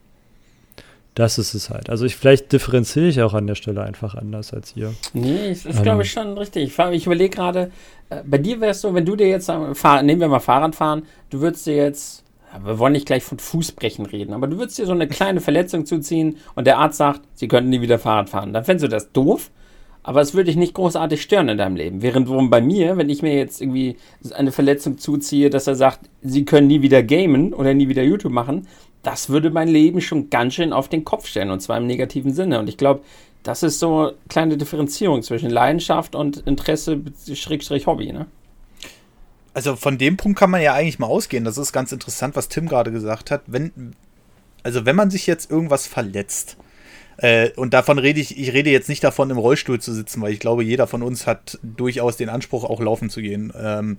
Das 1.15 1.39
ist 1.39 1.55
es 1.55 1.71
halt. 1.71 1.91
Also 1.91 2.05
ich 2.05 2.17
vielleicht 2.17 2.53
differenziere 2.53 3.07
ich 3.07 3.23
auch 3.23 3.35
an 3.35 3.47
der 3.47 3.55
Stelle 3.55 3.83
einfach 3.83 4.17
anders 4.17 4.53
als 4.53 4.77
ihr. 4.77 4.93
Nee, 5.13 5.51
das 5.51 5.65
ist, 5.65 5.77
ähm, 5.77 5.83
glaube 5.83 6.03
ich, 6.03 6.11
schon 6.11 6.37
richtig. 6.37 6.77
Ich, 6.79 7.07
überlege 7.07 7.37
gerade, 7.37 7.71
äh, 8.11 8.23
bei 8.27 8.39
dir 8.39 8.61
wärst 8.61 8.83
du, 8.83 8.95
wenn 8.95 9.05
du 9.05 9.15
dir 9.15 9.29
jetzt, 9.29 9.51
fahr, 9.75 10.03
nehmen 10.03 10.21
wir 10.21 10.29
mal 10.29 10.41
Fahrradfahren, 10.41 11.05
du 11.31 11.41
würdest 11.41 11.67
dir 11.67 11.77
jetzt, 11.77 12.25
wir 12.65 12.79
wollen 12.81 12.95
nicht 12.95 13.07
gleich 13.07 13.23
von 13.23 13.39
Fußbrechen 13.39 14.07
reden, 14.07 14.33
aber 14.33 14.49
du 14.49 14.59
würdest 14.59 14.79
dir 14.79 14.87
so 14.87 14.93
eine 14.93 15.07
kleine 15.07 15.41
Verletzung 15.41 15.87
zuziehen 15.87 16.39
und 16.57 16.67
der 16.67 16.79
Arzt 16.79 16.99
sagt, 16.99 17.21
sie 17.35 17.47
könnten 17.47 17.71
nie 17.71 17.81
wieder 17.81 18.01
Fahrrad 18.01 18.29
fahren. 18.29 18.53
Dann 18.53 18.65
fändest 18.65 18.85
du 18.85 18.89
das 18.89 19.13
doof, 19.13 19.53
aber 20.03 20.21
es 20.21 20.35
würde 20.35 20.47
dich 20.47 20.57
nicht 20.57 20.75
großartig 20.75 21.23
stören 21.23 21.49
in 21.49 21.59
deinem 21.59 21.77
Leben. 21.77 22.03
Während 22.03 22.29
worum 22.29 22.51
bei 22.51 22.61
mir, 22.61 22.97
wenn 22.97 23.09
ich 23.09 23.23
mir 23.23 23.37
jetzt 23.37 23.61
irgendwie 23.61 23.97
eine 24.35 24.51
Verletzung 24.51 24.99
zuziehe, 24.99 25.49
dass 25.49 25.69
er 25.69 25.77
sagt, 25.77 26.11
sie 26.23 26.45
können 26.45 26.67
nie 26.67 26.83
wieder 26.83 27.05
gamen 27.05 27.55
oder 27.55 27.73
nie 27.73 27.89
wieder 27.89 28.03
YouTube 28.03 28.33
machen, 28.33 28.67
das 29.05 29.29
würde 29.29 29.51
mein 29.51 29.69
Leben 29.69 30.01
schon 30.01 30.31
ganz 30.31 30.55
schön 30.55 30.73
auf 30.73 30.89
den 30.89 31.05
Kopf 31.05 31.27
stellen 31.27 31.51
und 31.51 31.61
zwar 31.61 31.77
im 31.79 31.87
negativen 31.87 32.33
Sinne. 32.33 32.59
Und 32.59 32.69
ich 32.69 32.77
glaube, 32.77 33.03
das 33.43 33.63
ist 33.63 33.79
so 33.79 34.01
eine 34.01 34.15
kleine 34.29 34.57
Differenzierung 34.57 35.23
zwischen 35.23 35.51
Leidenschaft 35.51 36.15
und 36.15 36.39
Interesse, 36.39 37.01
Schrägstrich 37.33 37.87
Hobby, 37.87 38.13
ne? 38.13 38.27
Also 39.53 39.77
von 39.77 39.99
dem 39.99 40.17
Punkt 40.17 40.37
kann 40.37 40.51
man 40.51 40.63
ja 40.63 40.75
eigentlich 40.75 40.99
mal 40.99 41.07
ausgehen. 41.07 41.45
Das 41.45 41.59
ist 41.59 41.73
ganz 41.73 41.93
interessant, 41.93 42.35
was 42.35 42.49
Tim 42.49 42.67
gerade 42.67 42.91
gesagt 42.91 43.31
hat. 43.31 43.43
Wenn, 43.47 43.95
also 44.65 44.85
wenn 44.85 44.97
man 44.97 45.11
sich 45.11 45.29
jetzt 45.29 45.49
irgendwas 45.49 45.87
verletzt, 45.87 46.57
äh, 47.19 47.51
und 47.55 47.73
davon 47.73 47.99
rede 47.99 48.19
ich, 48.19 48.37
ich 48.37 48.53
rede 48.53 48.71
jetzt 48.71 48.89
nicht 48.89 49.05
davon, 49.05 49.31
im 49.31 49.39
Rollstuhl 49.39 49.81
zu 49.81 49.93
sitzen, 49.93 50.21
weil 50.23 50.33
ich 50.33 50.41
glaube, 50.41 50.65
jeder 50.65 50.89
von 50.89 51.03
uns 51.03 51.27
hat 51.29 51.59
durchaus 51.63 52.17
den 52.17 52.29
Anspruch, 52.29 52.65
auch 52.65 52.81
laufen 52.81 53.11
zu 53.11 53.21
gehen. 53.21 53.53
Ähm, 53.57 53.99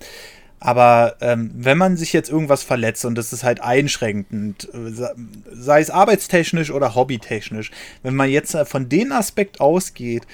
aber 0.65 1.17
ähm, 1.21 1.51
wenn 1.54 1.78
man 1.78 1.95
sich 1.95 2.12
jetzt 2.12 2.32
irgendwas 2.32 2.63
verletzt 2.63 3.06
und 3.06 3.13
das 3.13 3.32
ist 3.32 3.43
halt 3.43 3.62
einschränkend, 3.62 4.67
äh, 4.73 5.06
sei 5.51 5.80
es 5.80 5.91
arbeitstechnisch 5.91 6.71
oder 6.71 6.95
hobbytechnisch, 6.95 7.69
wenn 8.01 8.15
man 8.15 8.32
jetzt 8.32 8.56
äh, 8.56 8.65
von 8.65 8.89
dem 8.89 9.12
Aspekt 9.12 9.62
ausgeht, 9.62 10.25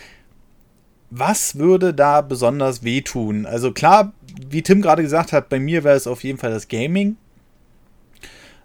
was 1.10 1.58
würde 1.58 1.94
da 1.94 2.22
besonders 2.22 2.82
wehtun? 2.82 3.46
Also 3.46 3.74
klar, 3.74 4.14
wie 4.48 4.62
Tim 4.62 4.82
gerade 4.82 5.04
gesagt 5.04 5.34
hat, 5.34 5.50
bei 5.50 5.60
mir 5.60 5.84
wäre 5.84 5.98
es 5.98 6.08
auf 6.08 6.24
jeden 6.24 6.38
Fall 6.38 6.52
das 6.52 6.70
Gaming. 6.70 7.18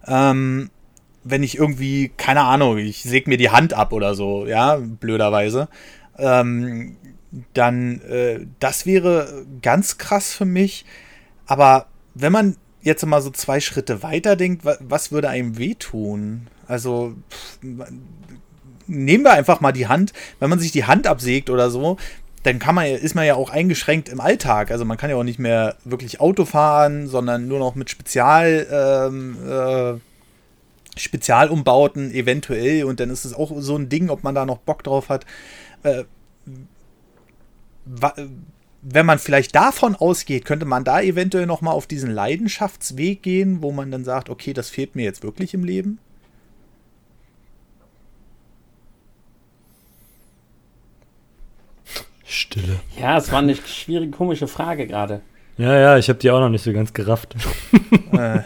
Ähm, 0.07 0.70
wenn 1.24 1.42
ich 1.42 1.59
irgendwie, 1.59 2.12
keine 2.16 2.42
Ahnung, 2.42 2.79
ich 2.79 3.02
säge 3.02 3.29
mir 3.29 3.38
die 3.38 3.50
Hand 3.50 3.74
ab 3.74 3.92
oder 3.92 4.14
so, 4.14 4.46
ja, 4.46 4.76
blöderweise, 4.76 5.66
ähm, 6.16 6.96
dann 7.55 8.02
äh, 8.02 8.46
das 8.61 8.87
wäre 8.87 9.44
ganz 9.62 9.98
krass 9.98 10.33
für 10.33 10.44
mich. 10.44 10.85
Aber 11.46 11.87
wenn 12.14 12.32
man 12.32 12.56
jetzt 12.82 13.04
mal 13.04 13.20
so 13.20 13.30
zwei 13.30 13.61
Schritte 13.61 14.02
weiter 14.02 14.37
denkt, 14.37 14.64
was 14.80 15.12
würde 15.12 15.28
einem 15.28 15.59
wehtun? 15.59 16.48
Also 16.68 17.14
pff, 17.30 17.59
nehmen 18.87 19.24
wir 19.24 19.32
einfach 19.32 19.61
mal 19.61 19.72
die 19.72 19.88
Hand, 19.88 20.12
wenn 20.38 20.50
man 20.50 20.59
sich 20.59 20.72
die 20.72 20.85
Hand 20.85 21.06
absägt 21.06 21.50
oder 21.50 21.70
so, 21.70 21.96
dann 22.42 22.61
kann 22.61 22.76
man, 22.76 22.87
ist 22.87 23.16
man 23.16 23.26
ja 23.26 23.35
auch 23.35 23.50
eingeschränkt 23.50 24.09
im 24.09 24.20
Alltag. 24.20 24.70
Also 24.70 24.85
man 24.85 24.96
kann 24.96 25.11
ja 25.11 25.16
auch 25.16 25.24
nicht 25.24 25.40
mehr 25.40 25.76
wirklich 25.85 26.20
Auto 26.20 26.44
fahren, 26.44 27.09
sondern 27.09 27.48
nur 27.48 27.59
noch 27.59 27.74
mit 27.74 27.90
Spezial, 27.90 28.66
ähm, 28.70 29.37
äh, 29.48 29.94
Spezialumbauten 30.96 32.12
eventuell. 32.12 32.85
Und 32.85 33.00
dann 33.00 33.11
ist 33.11 33.24
es 33.24 33.35
auch 33.35 33.52
so 33.56 33.76
ein 33.76 33.88
Ding, 33.88 34.11
ob 34.11 34.22
man 34.22 34.37
da 34.37 34.46
noch 34.46 34.59
Bock 34.59 34.85
drauf 34.85 35.09
hat. 35.09 35.26
Äh, 35.82 36.04
wenn 38.83 39.07
man 39.07 39.19
vielleicht 39.19 39.55
davon 39.55 39.97
ausgeht, 39.97 40.45
könnte 40.45 40.67
man 40.67 40.85
da 40.85 41.01
eventuell 41.01 41.47
noch 41.47 41.61
mal 41.61 41.73
auf 41.73 41.87
diesen 41.87 42.11
Leidenschaftsweg 42.11 43.23
gehen, 43.23 43.62
wo 43.62 43.73
man 43.73 43.91
dann 43.91 44.05
sagt, 44.05 44.31
okay, 44.31 44.53
das 44.53 44.71
fehlt 44.71 44.95
mir 44.95 45.05
jetzt 45.05 45.23
wirklich 45.23 45.55
im 45.55 45.65
Leben? 45.65 45.99
Stille. 52.25 52.81
Ja, 53.01 53.19
es 53.19 53.31
war 53.31 53.39
eine 53.39 53.55
schwierige, 53.55 54.11
komische 54.11 54.49
Frage 54.49 54.87
gerade. 54.87 55.23
Ja, 55.59 55.79
ja, 55.79 55.97
ich 55.97 56.09
habe 56.09 56.19
die 56.19 56.31
auch 56.31 56.41
noch 56.41 56.51
nicht 56.51 56.62
so 56.62 56.73
ganz 56.73 56.93
gerafft. 56.93 57.35
Äh, 58.12 58.41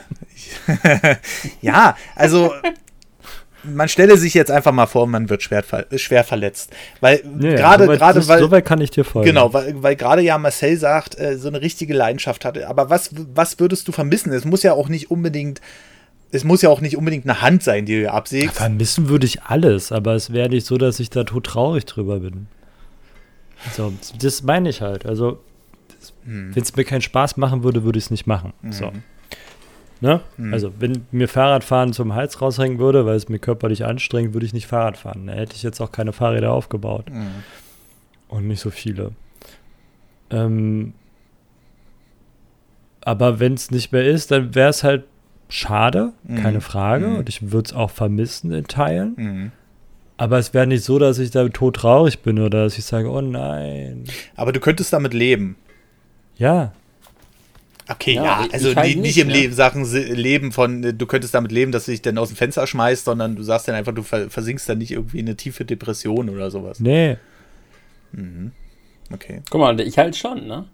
ja, 1.61 1.97
also 2.15 2.53
man 3.65 3.89
stelle 3.89 4.17
sich 4.17 4.35
jetzt 4.35 4.51
einfach 4.51 4.73
mal 4.73 4.87
vor, 4.87 5.07
man 5.07 5.29
wird 5.29 5.43
schwer, 5.43 5.65
schwer 5.97 6.25
verletzt. 6.25 6.71
Weil 7.01 7.23
ja, 7.41 7.55
gerade, 7.55 7.87
ja, 7.87 7.97
gerade, 7.97 8.29
weil. 8.29 8.41
Soweit 8.41 8.65
kann 8.65 8.81
ich 8.81 8.91
dir 8.91 9.05
folgen. 9.05 9.27
Genau, 9.27 9.53
weil, 9.53 9.83
weil 9.83 9.97
gerade 9.97 10.23
ja 10.23 10.39
Marcel 10.39 10.77
sagt, 10.77 11.19
äh, 11.19 11.37
so 11.37 11.49
eine 11.49 11.61
richtige 11.61 11.95
Leidenschaft 11.95 12.45
hatte. 12.45 12.69
Aber 12.69 12.91
was, 12.91 13.11
was 13.35 13.59
würdest 13.59 13.89
du 13.89 13.93
vermissen? 13.93 14.33
Es 14.33 14.45
muss 14.45 14.63
ja 14.63 14.73
auch 14.73 14.89
nicht 14.89 15.11
unbedingt. 15.11 15.61
Es 16.33 16.45
muss 16.45 16.63
ja 16.63 16.69
auch 16.69 16.81
nicht 16.81 16.97
unbedingt 16.97 17.25
eine 17.25 17.43
Hand 17.43 17.65
sein, 17.65 17.87
die 17.87 18.03
du 18.03 18.13
absägst. 18.13 18.55
vermissen 18.55 19.09
würde 19.09 19.27
ich 19.27 19.43
alles, 19.43 19.91
aber 19.91 20.15
es 20.15 20.33
wäre 20.33 20.49
nicht 20.49 20.65
so, 20.65 20.79
dass 20.79 21.01
ich 21.01 21.11
da 21.11 21.25
tot 21.25 21.45
traurig 21.45 21.87
drüber 21.87 22.21
bin. 22.21 22.47
So, 23.77 23.93
das 24.21 24.43
meine 24.45 24.69
ich 24.71 24.81
halt. 24.81 25.07
Also, 25.07 25.41
hm. 26.25 26.55
wenn 26.55 26.63
es 26.63 26.75
mir 26.77 26.85
keinen 26.85 27.03
Spaß 27.03 27.37
machen 27.37 27.65
würde, 27.65 27.83
würde 27.83 27.99
ich 27.99 28.05
es 28.05 28.11
nicht 28.11 28.27
machen. 28.27 28.53
Mhm. 28.63 28.73
So. 28.73 28.93
Ne? 30.01 30.21
Mhm. 30.37 30.55
Also, 30.55 30.73
wenn 30.79 31.05
mir 31.11 31.29
Fahrradfahren 31.29 31.93
zum 31.93 32.15
Hals 32.15 32.41
raushängen 32.41 32.79
würde, 32.79 33.05
weil 33.05 33.17
es 33.17 33.29
mir 33.29 33.39
körperlich 33.39 33.85
anstrengt, 33.85 34.33
würde 34.33 34.47
ich 34.47 34.55
nicht 34.55 34.67
Fahrrad 34.67 34.97
fahren. 34.97 35.27
Da 35.27 35.35
hätte 35.35 35.55
ich 35.55 35.63
jetzt 35.63 35.81
auch 35.81 35.93
keine 35.93 36.13
Fahrräder 36.13 36.53
aufgebaut. 36.53 37.11
Mhm. 37.11 37.45
Und 38.29 38.47
nicht 38.49 38.61
so 38.61 38.71
viele. 38.71 39.13
Ähm, 40.31 40.95
aber 43.03 43.41
wenn 43.41 43.55
es 43.55 43.71
nicht 43.71 43.93
mehr 43.93 44.05
ist, 44.05 44.31
dann 44.31 44.55
wäre 44.55 44.71
es 44.71 44.85
halt 44.85 45.05
schade, 45.49 46.13
mhm. 46.25 46.37
keine 46.37 46.61
Frage. 46.61 47.09
Mhm. 47.09 47.17
Und 47.17 47.29
ich 47.29 47.51
würde 47.51 47.69
es 47.69 47.73
auch 47.75 47.91
vermissen 47.91 48.53
in 48.53 48.65
Teilen. 48.65 49.15
Mhm. 49.17 49.53
Aber 50.17 50.39
es 50.39 50.55
wäre 50.55 50.67
nicht 50.67 50.85
so, 50.85 50.99
dass 50.99 51.19
ich 51.19 51.31
da 51.31 51.49
tot 51.49 51.77
traurig 51.77 52.21
bin 52.21 52.39
oder 52.39 52.65
dass 52.65 52.79
ich 52.79 52.85
sage, 52.85 53.11
oh 53.11 53.21
nein. 53.21 54.05
Aber 54.37 54.53
du 54.53 54.61
könntest 54.61 54.93
damit 54.93 55.15
leben. 55.15 55.57
Ja, 56.37 56.73
Okay, 57.91 58.15
ja, 58.15 58.23
ja 58.23 58.49
also 58.53 58.75
halt 58.77 58.87
nicht, 58.87 59.01
nicht, 59.01 59.19
im 59.19 59.29
ne? 59.29 59.35
Leben, 59.35 59.53
Sachen 59.53 59.85
Leben 59.85 60.53
von, 60.53 60.97
du 60.97 61.07
könntest 61.07 61.35
damit 61.35 61.51
leben, 61.51 61.73
dass 61.73 61.87
du 61.87 61.91
dich 61.91 62.03
dann 62.03 62.19
aus 62.19 62.29
dem 62.29 62.37
Fenster 62.37 62.67
schmeißt, 62.67 63.05
sondern 63.05 63.35
du 63.35 63.43
sagst 63.43 63.67
dann 63.67 63.75
einfach, 63.75 63.95
du 63.95 64.03
versinkst 64.03 64.69
dann 64.69 64.79
nicht 64.79 64.93
irgendwie 64.93 65.19
in 65.19 65.27
eine 65.27 65.37
tiefe 65.37 65.65
Depression 65.65 66.29
oder 66.29 66.51
sowas. 66.51 66.79
Nee. 66.79 67.17
Mhm. 68.13 68.53
Okay. 69.13 69.43
Guck 69.51 69.61
mal, 69.61 69.81
ich 69.81 69.99
halt 69.99 70.15
schon, 70.17 70.47
ne? 70.47 70.67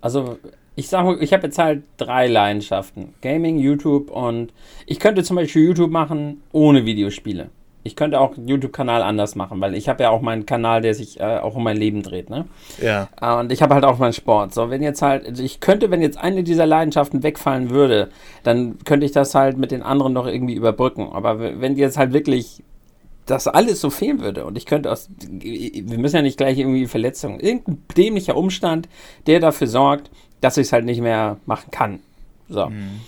Also, 0.00 0.38
ich 0.76 0.88
sage, 0.88 1.18
ich 1.20 1.32
habe 1.32 1.46
jetzt 1.46 1.58
halt 1.58 1.82
drei 1.96 2.26
Leidenschaften. 2.26 3.14
Gaming, 3.20 3.58
YouTube 3.58 4.10
und 4.10 4.52
ich 4.86 4.98
könnte 4.98 5.22
zum 5.24 5.36
Beispiel 5.36 5.64
YouTube 5.64 5.90
machen 5.90 6.42
ohne 6.52 6.84
Videospiele. 6.84 7.50
Ich 7.86 7.96
könnte 7.96 8.20
auch 8.20 8.36
einen 8.36 8.48
YouTube-Kanal 8.48 9.02
anders 9.02 9.34
machen, 9.36 9.60
weil 9.60 9.74
ich 9.74 9.88
habe 9.88 10.02
ja 10.02 10.10
auch 10.10 10.20
meinen 10.20 10.44
Kanal, 10.44 10.82
der 10.82 10.94
sich 10.94 11.20
äh, 11.20 11.38
auch 11.38 11.54
um 11.54 11.62
mein 11.62 11.76
Leben 11.76 12.02
dreht, 12.02 12.28
ne? 12.28 12.46
Ja. 12.82 13.08
Äh, 13.20 13.40
und 13.40 13.52
ich 13.52 13.62
habe 13.62 13.74
halt 13.74 13.84
auch 13.84 13.98
meinen 13.98 14.12
Sport. 14.12 14.52
So, 14.52 14.70
wenn 14.70 14.82
jetzt 14.82 15.02
halt, 15.02 15.26
also 15.26 15.42
ich 15.42 15.60
könnte, 15.60 15.90
wenn 15.90 16.02
jetzt 16.02 16.18
eine 16.18 16.42
dieser 16.42 16.66
Leidenschaften 16.66 17.22
wegfallen 17.22 17.70
würde, 17.70 18.10
dann 18.42 18.78
könnte 18.84 19.06
ich 19.06 19.12
das 19.12 19.34
halt 19.34 19.56
mit 19.56 19.70
den 19.70 19.82
anderen 19.82 20.12
noch 20.12 20.26
irgendwie 20.26 20.54
überbrücken. 20.54 21.08
Aber 21.12 21.38
wenn 21.38 21.76
jetzt 21.76 21.96
halt 21.96 22.12
wirklich 22.12 22.62
das 23.24 23.48
alles 23.48 23.80
so 23.80 23.90
fehlen 23.90 24.20
würde 24.20 24.44
und 24.44 24.56
ich 24.56 24.66
könnte 24.66 24.90
aus, 24.90 25.08
wir 25.18 25.98
müssen 25.98 26.16
ja 26.16 26.22
nicht 26.22 26.38
gleich 26.38 26.58
irgendwie 26.58 26.86
Verletzungen, 26.86 27.40
irgendein 27.40 27.82
dämlicher 27.96 28.36
Umstand, 28.36 28.88
der 29.26 29.40
dafür 29.40 29.66
sorgt, 29.66 30.10
dass 30.40 30.56
ich 30.56 30.66
es 30.66 30.72
halt 30.72 30.84
nicht 30.84 31.00
mehr 31.00 31.38
machen 31.46 31.70
kann. 31.70 32.00
So. 32.48 32.66
Mhm 32.66 33.00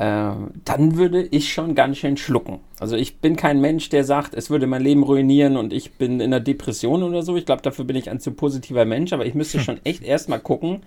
dann 0.00 0.96
würde 0.96 1.22
ich 1.22 1.52
schon 1.52 1.74
ganz 1.74 1.98
schön 1.98 2.16
schlucken. 2.16 2.60
Also 2.78 2.96
ich 2.96 3.18
bin 3.18 3.36
kein 3.36 3.60
Mensch, 3.60 3.90
der 3.90 4.02
sagt, 4.02 4.32
es 4.32 4.48
würde 4.48 4.66
mein 4.66 4.80
Leben 4.80 5.02
ruinieren 5.02 5.58
und 5.58 5.74
ich 5.74 5.92
bin 5.92 6.20
in 6.20 6.32
einer 6.32 6.40
Depression 6.40 7.02
oder 7.02 7.22
so. 7.22 7.36
Ich 7.36 7.44
glaube, 7.44 7.60
dafür 7.60 7.84
bin 7.84 7.96
ich 7.96 8.08
ein 8.08 8.18
zu 8.18 8.30
positiver 8.30 8.86
Mensch, 8.86 9.12
aber 9.12 9.26
ich 9.26 9.34
müsste 9.34 9.58
hm. 9.58 9.64
schon 9.64 9.80
echt 9.84 10.02
erstmal 10.02 10.40
gucken, 10.40 10.84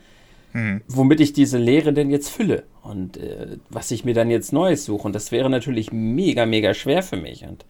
hm. 0.53 0.81
womit 0.87 1.19
ich 1.19 1.31
diese 1.31 1.59
Leere 1.59 1.93
denn 1.93 2.09
jetzt 2.09 2.29
fülle 2.29 2.63
und 2.81 3.17
äh, 3.17 3.57
was 3.69 3.91
ich 3.91 4.03
mir 4.03 4.15
dann 4.15 4.31
jetzt 4.31 4.51
Neues 4.51 4.85
suche. 4.85 5.05
Und 5.05 5.13
das 5.13 5.31
wäre 5.31 5.47
natürlich 5.47 5.91
mega, 5.91 6.47
mega 6.47 6.73
schwer 6.73 7.03
für 7.03 7.17
mich. 7.17 7.43
Und 7.43 7.65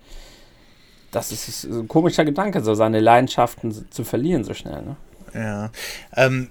das 1.11 1.33
ist 1.33 1.65
ein 1.65 1.89
komischer 1.89 2.23
Gedanke, 2.23 2.61
so 2.61 2.73
seine 2.73 3.01
Leidenschaften 3.01 3.91
zu 3.91 4.05
verlieren 4.05 4.45
so 4.45 4.53
schnell. 4.53 4.81
Ne? 4.81 4.95
Ja. 5.33 5.71
Ähm, 6.15 6.47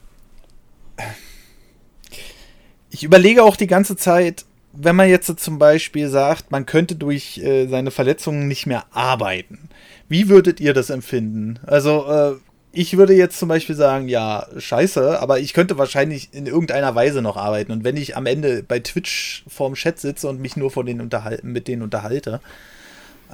ich 2.91 3.05
überlege 3.05 3.43
auch 3.43 3.57
die 3.57 3.67
ganze 3.67 3.97
Zeit, 3.97 4.45
wenn 4.73 4.97
man 4.97 5.09
jetzt 5.09 5.39
zum 5.39 5.59
Beispiel 5.59 6.09
sagt, 6.09 6.51
man 6.51 6.67
könnte 6.67 6.97
durch 6.97 7.39
äh, 7.39 7.67
seine 7.67 7.91
Verletzungen 7.91 8.49
nicht 8.49 8.67
mehr 8.67 8.85
arbeiten, 8.91 9.69
wie 10.09 10.29
würdet 10.29 10.61
ihr 10.61 10.75
das 10.75 10.91
empfinden? 10.91 11.59
Also, 11.67 12.07
äh, 12.07 12.33
ich 12.75 12.97
würde 12.97 13.15
jetzt 13.15 13.39
zum 13.39 13.51
Beispiel 13.51 13.77
sagen, 13.77 14.09
ja, 14.09 14.47
scheiße, 14.57 15.21
aber 15.21 15.41
ich 15.41 15.53
könnte 15.53 15.77
wahrscheinlich 15.77 16.31
in 16.33 16.47
irgendeiner 16.47 16.95
Weise 16.95 17.21
noch 17.21 17.37
arbeiten. 17.37 17.71
Und 17.71 17.85
wenn 17.85 17.99
ich 17.99 18.17
am 18.17 18.25
Ende 18.25 18.63
bei 18.63 18.79
Twitch 18.79 19.45
vorm 19.47 19.75
Chat 19.75 20.01
sitze 20.01 20.27
und 20.29 20.41
mich 20.41 20.57
nur 20.57 20.71
von 20.71 20.87
denen 20.87 21.03
unterhalten, 21.03 21.53
mit 21.53 21.69
denen 21.69 21.83
unterhalte, 21.83 22.41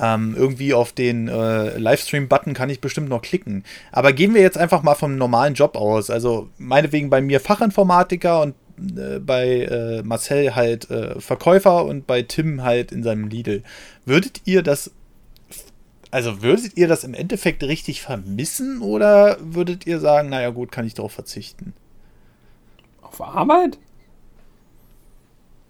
ähm, 0.00 0.34
irgendwie 0.36 0.74
auf 0.74 0.92
den 0.92 1.28
äh, 1.28 1.78
Livestream-Button 1.78 2.54
kann 2.54 2.70
ich 2.70 2.80
bestimmt 2.80 3.08
noch 3.08 3.22
klicken. 3.22 3.64
Aber 3.92 4.12
gehen 4.12 4.34
wir 4.34 4.42
jetzt 4.42 4.58
einfach 4.58 4.82
mal 4.82 4.94
vom 4.94 5.16
normalen 5.16 5.54
Job 5.54 5.76
aus. 5.76 6.10
Also 6.10 6.48
meinetwegen 6.58 7.10
bei 7.10 7.20
mir 7.20 7.40
Fachinformatiker 7.40 8.42
und 8.42 8.54
äh, 8.96 9.18
bei 9.18 9.62
äh, 9.62 10.02
Marcel 10.02 10.54
halt 10.54 10.90
äh, 10.90 11.20
Verkäufer 11.20 11.84
und 11.84 12.06
bei 12.06 12.22
Tim 12.22 12.62
halt 12.62 12.92
in 12.92 13.02
seinem 13.02 13.28
Lidl. 13.28 13.62
Würdet 14.04 14.42
ihr 14.44 14.62
das, 14.62 14.90
also 16.10 16.42
würdet 16.42 16.76
ihr 16.76 16.88
das 16.88 17.04
im 17.04 17.14
Endeffekt 17.14 17.62
richtig 17.64 18.02
vermissen 18.02 18.80
oder 18.80 19.36
würdet 19.40 19.86
ihr 19.86 20.00
sagen, 20.00 20.28
naja 20.28 20.50
gut, 20.50 20.72
kann 20.72 20.86
ich 20.86 20.94
darauf 20.94 21.12
verzichten? 21.12 21.74
Auf 23.02 23.20
Arbeit? 23.20 23.78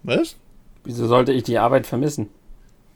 Was? 0.03 0.35
Wieso 0.83 1.07
sollte 1.07 1.31
ich 1.33 1.43
die 1.43 1.57
Arbeit 1.57 1.87
vermissen? 1.87 2.29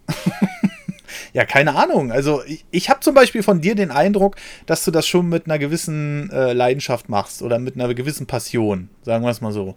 ja, 1.34 1.46
keine 1.46 1.76
Ahnung. 1.76 2.12
Also 2.12 2.44
ich, 2.46 2.66
ich 2.72 2.90
habe 2.90 3.02
zum 3.02 3.14
Beispiel 3.14 3.44
von 3.44 3.62
dir 3.62 3.76
den 3.76 3.92
Eindruck, 3.92 4.36
dass 4.66 4.86
du 4.86 4.92
das 4.92 5.08
schon 5.08 5.28
mit 5.30 5.46
einer 5.46 5.60
gewissen 5.60 6.30
äh, 6.32 6.54
Leidenschaft 6.54 7.10
machst 7.10 7.42
oder 7.42 7.60
mit 7.60 7.76
einer 7.76 7.94
gewissen 7.94 8.28
Passion, 8.28 8.90
sagen 9.02 9.24
wir 9.24 9.32
es 9.32 9.42
mal 9.42 9.52
so. 9.52 9.76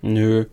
Nö. 0.00 0.44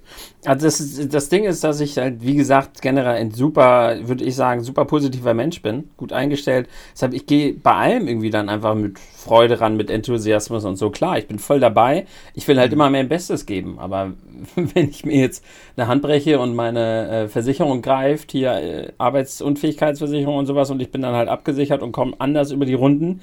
Also 0.44 0.66
das, 0.66 1.08
das 1.08 1.30
Ding 1.30 1.44
ist, 1.44 1.64
dass 1.64 1.80
ich 1.80 1.98
halt, 1.98 2.24
wie 2.24 2.36
gesagt, 2.36 2.82
generell 2.82 3.16
ein 3.16 3.32
super, 3.32 3.96
würde 4.02 4.24
ich 4.24 4.36
sagen, 4.36 4.62
super 4.64 4.86
positiver 4.86 5.34
Mensch 5.36 5.62
bin, 5.62 5.90
gut 5.98 6.14
eingestellt. 6.14 6.68
Deshalb, 6.94 7.14
ich 7.14 7.28
gehe 7.28 7.54
bei 7.54 7.74
allem 7.74 8.08
irgendwie 8.08 8.32
dann 8.32 8.50
einfach 8.50 8.74
mit 8.74 8.98
Freude 9.00 9.62
ran, 9.62 9.78
mit 9.78 9.92
Enthusiasmus 9.92 10.66
und 10.66 10.78
so. 10.78 10.90
Klar, 10.90 11.20
ich 11.20 11.28
bin 11.28 11.38
voll 11.38 11.60
dabei. 11.60 12.06
Ich 12.34 12.48
will 12.48 12.58
halt 12.58 12.72
mhm. 12.72 12.76
immer 12.76 12.90
mein 12.90 13.08
Bestes 13.08 13.46
geben. 13.46 13.78
Aber 13.78 14.14
wenn 14.56 14.90
ich 14.90 15.06
mir 15.06 15.20
jetzt 15.20 15.44
eine 15.78 15.88
Hand 15.88 16.02
breche 16.02 16.40
und 16.40 16.56
meine 16.56 17.10
äh, 17.10 17.28
Versicherung 17.28 17.84
greift, 17.84 18.32
hier 18.32 18.54
äh, 18.54 18.92
Arbeitsunfähigkeitsversicherung 18.98 20.38
und 20.38 20.48
sowas, 20.48 20.72
und 20.72 20.82
ich 20.82 20.92
bin 20.92 21.04
dann 21.04 21.14
halt 21.14 21.30
abgesichert 21.30 21.84
und 21.84 21.92
komme 21.92 22.14
anders 22.18 22.52
über 22.52 22.66
die 22.66 22.74
Runden, 22.74 23.22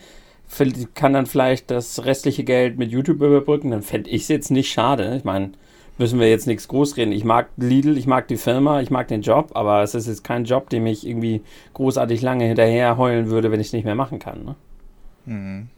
kann 0.95 1.15
dann 1.15 1.27
vielleicht 1.27 1.71
das 1.71 2.05
restliche 2.05 2.45
Geld 2.45 2.79
mit 2.79 2.91
YouTube 2.93 3.23
überbrücken, 3.23 3.71
dann 3.71 3.83
fände 3.83 4.11
ich 4.11 4.23
es 4.23 4.29
jetzt 4.29 4.51
nicht 4.51 4.71
schade. 4.71 5.15
Ich 5.17 5.25
meine, 5.25 5.53
müssen 6.03 6.19
wir 6.19 6.29
jetzt 6.29 6.49
nichts 6.49 6.67
groß 6.67 6.97
reden. 6.97 7.13
Ich 7.13 7.23
mag 7.23 7.49
Lidl, 7.57 7.97
ich 7.97 8.09
mag 8.09 8.27
die 8.27 8.37
Firma, 8.37 8.81
ich 8.81 8.91
mag 8.91 9.07
den 9.07 9.23
Job, 9.23 9.53
aber 9.55 9.85
es 9.85 9.95
ist 9.95 10.09
jetzt 10.09 10.25
kein 10.25 10.45
Job, 10.45 10.69
dem 10.69 10.85
ich 10.85 11.07
irgendwie 11.07 11.43
großartig 11.75 12.23
lange 12.23 12.45
hinterher 12.45 12.97
heulen 12.97 13.31
würde, 13.31 13.53
wenn 13.53 13.61
ich 13.61 13.69
es 13.69 13.73
nicht 13.73 13.85
mehr 13.85 13.95
machen 13.95 14.19
kann. 14.19 14.45
Ne? 14.45 14.57
Hm. 15.27 15.69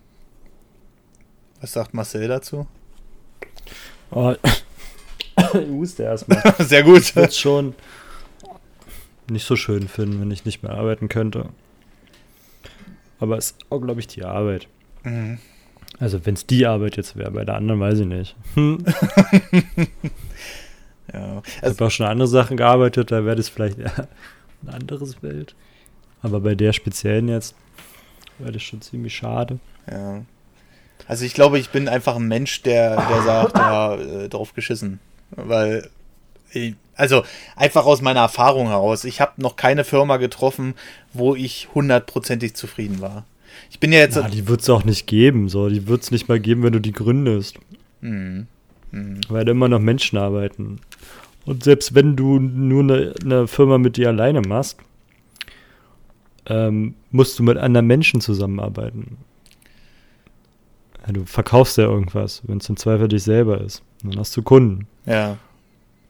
Was 1.60 1.74
sagt 1.74 1.92
Marcel 1.92 2.26
dazu? 2.26 2.66
Oh, 4.10 4.32
ich 5.36 5.68
wusste 5.68 6.04
erstmal. 6.04 6.42
Sehr 6.58 6.82
gut. 6.82 7.02
Ich 7.02 7.14
würde 7.14 7.28
es 7.28 7.38
schon 7.38 7.74
nicht 9.28 9.44
so 9.44 9.56
schön 9.56 9.88
finden, 9.88 10.22
wenn 10.22 10.30
ich 10.30 10.46
nicht 10.46 10.62
mehr 10.62 10.72
arbeiten 10.72 11.10
könnte. 11.10 11.50
Aber 13.20 13.36
es 13.36 13.50
ist 13.50 13.56
auch, 13.68 13.80
glaube 13.80 14.00
ich, 14.00 14.06
die 14.06 14.24
Arbeit. 14.24 14.68
Mhm. 15.02 15.38
Also 15.98 16.24
wenn 16.26 16.34
es 16.34 16.46
die 16.46 16.66
Arbeit 16.66 16.96
jetzt 16.96 17.16
wäre, 17.16 17.30
bei 17.30 17.44
der 17.44 17.56
anderen 17.56 17.80
weiß 17.80 18.00
ich 18.00 18.06
nicht. 18.06 18.36
Hm. 18.54 18.84
ja. 21.12 21.36
Also, 21.36 21.42
ich 21.62 21.62
habe 21.62 21.86
auch 21.86 21.90
schon 21.90 22.06
andere 22.06 22.28
Sachen 22.28 22.56
gearbeitet, 22.56 23.10
da 23.10 23.24
wäre 23.24 23.36
das 23.36 23.48
vielleicht 23.48 23.78
eher 23.78 24.08
ein 24.62 24.74
anderes 24.74 25.16
Bild. 25.16 25.54
Aber 26.22 26.40
bei 26.40 26.54
der 26.54 26.72
speziellen 26.72 27.28
jetzt 27.28 27.54
wäre 28.38 28.52
das 28.52 28.62
schon 28.62 28.80
ziemlich 28.80 29.14
schade. 29.14 29.58
Ja. 29.90 30.22
Also 31.06 31.24
ich 31.24 31.34
glaube, 31.34 31.58
ich 31.58 31.70
bin 31.70 31.88
einfach 31.88 32.16
ein 32.16 32.26
Mensch, 32.28 32.62
der, 32.62 32.96
der 32.96 33.22
sagt, 33.26 33.58
ja, 33.58 33.94
äh, 33.96 34.28
drauf 34.28 34.54
geschissen. 34.54 35.00
Weil, 35.30 35.90
ich, 36.52 36.74
also 36.96 37.24
einfach 37.56 37.84
aus 37.86 38.00
meiner 38.00 38.20
Erfahrung 38.20 38.68
heraus, 38.68 39.04
ich 39.04 39.20
habe 39.20 39.40
noch 39.40 39.56
keine 39.56 39.84
Firma 39.84 40.16
getroffen, 40.16 40.74
wo 41.12 41.34
ich 41.34 41.68
hundertprozentig 41.74 42.54
zufrieden 42.54 43.00
war. 43.00 43.24
Ich 43.70 43.80
bin 43.80 43.92
ja 43.92 44.00
jetzt. 44.00 44.16
Ja, 44.16 44.28
die 44.28 44.48
wird 44.48 44.60
es 44.60 44.70
auch 44.70 44.84
nicht 44.84 45.06
geben. 45.06 45.48
So. 45.48 45.68
Die 45.68 45.86
wird 45.86 46.02
es 46.02 46.10
nicht 46.10 46.28
mal 46.28 46.40
geben, 46.40 46.62
wenn 46.62 46.72
du 46.72 46.80
die 46.80 46.92
gründest. 46.92 47.58
Mhm. 48.00 48.46
Mhm. 48.90 49.20
Weil 49.28 49.44
da 49.44 49.52
immer 49.52 49.68
noch 49.68 49.80
Menschen 49.80 50.18
arbeiten. 50.18 50.80
Und 51.44 51.64
selbst 51.64 51.94
wenn 51.94 52.16
du 52.16 52.38
nur 52.38 52.82
eine, 52.82 53.14
eine 53.22 53.46
Firma 53.46 53.78
mit 53.78 53.96
dir 53.96 54.08
alleine 54.08 54.40
machst, 54.40 54.78
ähm, 56.46 56.94
musst 57.10 57.38
du 57.38 57.42
mit 57.42 57.56
anderen 57.56 57.86
Menschen 57.86 58.20
zusammenarbeiten. 58.20 59.18
Ja, 61.06 61.12
du 61.12 61.24
verkaufst 61.24 61.76
ja 61.76 61.84
irgendwas, 61.84 62.42
wenn 62.46 62.58
es 62.58 62.68
im 62.68 62.76
Zweifel 62.76 63.08
dich 63.08 63.22
selber 63.22 63.60
ist. 63.60 63.82
Dann 64.02 64.18
hast 64.18 64.36
du 64.36 64.42
Kunden. 64.42 64.86
Ja. 65.06 65.38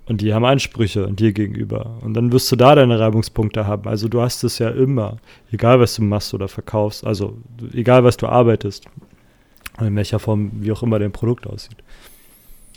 Und 0.06 0.20
die 0.20 0.34
haben 0.34 0.44
Ansprüche 0.44 1.10
dir 1.12 1.32
gegenüber. 1.32 1.98
Und 2.02 2.14
dann 2.14 2.30
wirst 2.30 2.52
du 2.52 2.56
da 2.56 2.74
deine 2.74 3.00
Reibungspunkte 3.00 3.66
haben. 3.66 3.88
Also 3.88 4.08
du 4.08 4.20
hast 4.20 4.44
es 4.44 4.58
ja 4.58 4.68
immer. 4.68 5.16
Egal, 5.50 5.80
was 5.80 5.94
du 5.94 6.02
machst 6.02 6.34
oder 6.34 6.48
verkaufst. 6.48 7.06
Also 7.06 7.38
egal, 7.72 8.04
was 8.04 8.16
du 8.18 8.26
arbeitest. 8.26 8.84
In 9.80 9.96
welcher 9.96 10.18
Form, 10.18 10.50
wie 10.60 10.72
auch 10.72 10.82
immer 10.82 10.98
dein 10.98 11.12
Produkt 11.12 11.46
aussieht. 11.46 11.76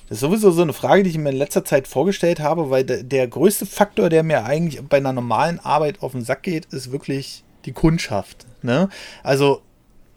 Das 0.07 0.17
ist 0.17 0.21
sowieso 0.21 0.51
so 0.51 0.61
eine 0.61 0.71
Frage, 0.71 1.03
die 1.03 1.09
ich 1.09 1.17
mir 1.17 1.31
in 1.31 1.35
letzter 1.35 1.65
Zeit 1.65 1.87
vorgestellt 1.87 2.39
habe, 2.39 2.69
weil 2.69 2.85
der, 2.85 3.03
der 3.03 3.27
größte 3.27 3.65
Faktor, 3.65 4.07
der 4.09 4.23
mir 4.23 4.45
eigentlich 4.45 4.81
bei 4.83 4.97
einer 4.97 5.11
normalen 5.11 5.59
Arbeit 5.59 6.01
auf 6.01 6.13
den 6.13 6.21
Sack 6.21 6.43
geht, 6.43 6.65
ist 6.67 6.93
wirklich 6.93 7.43
die 7.65 7.73
Kundschaft. 7.73 8.45
Ne? 8.61 8.87
Also 9.21 9.61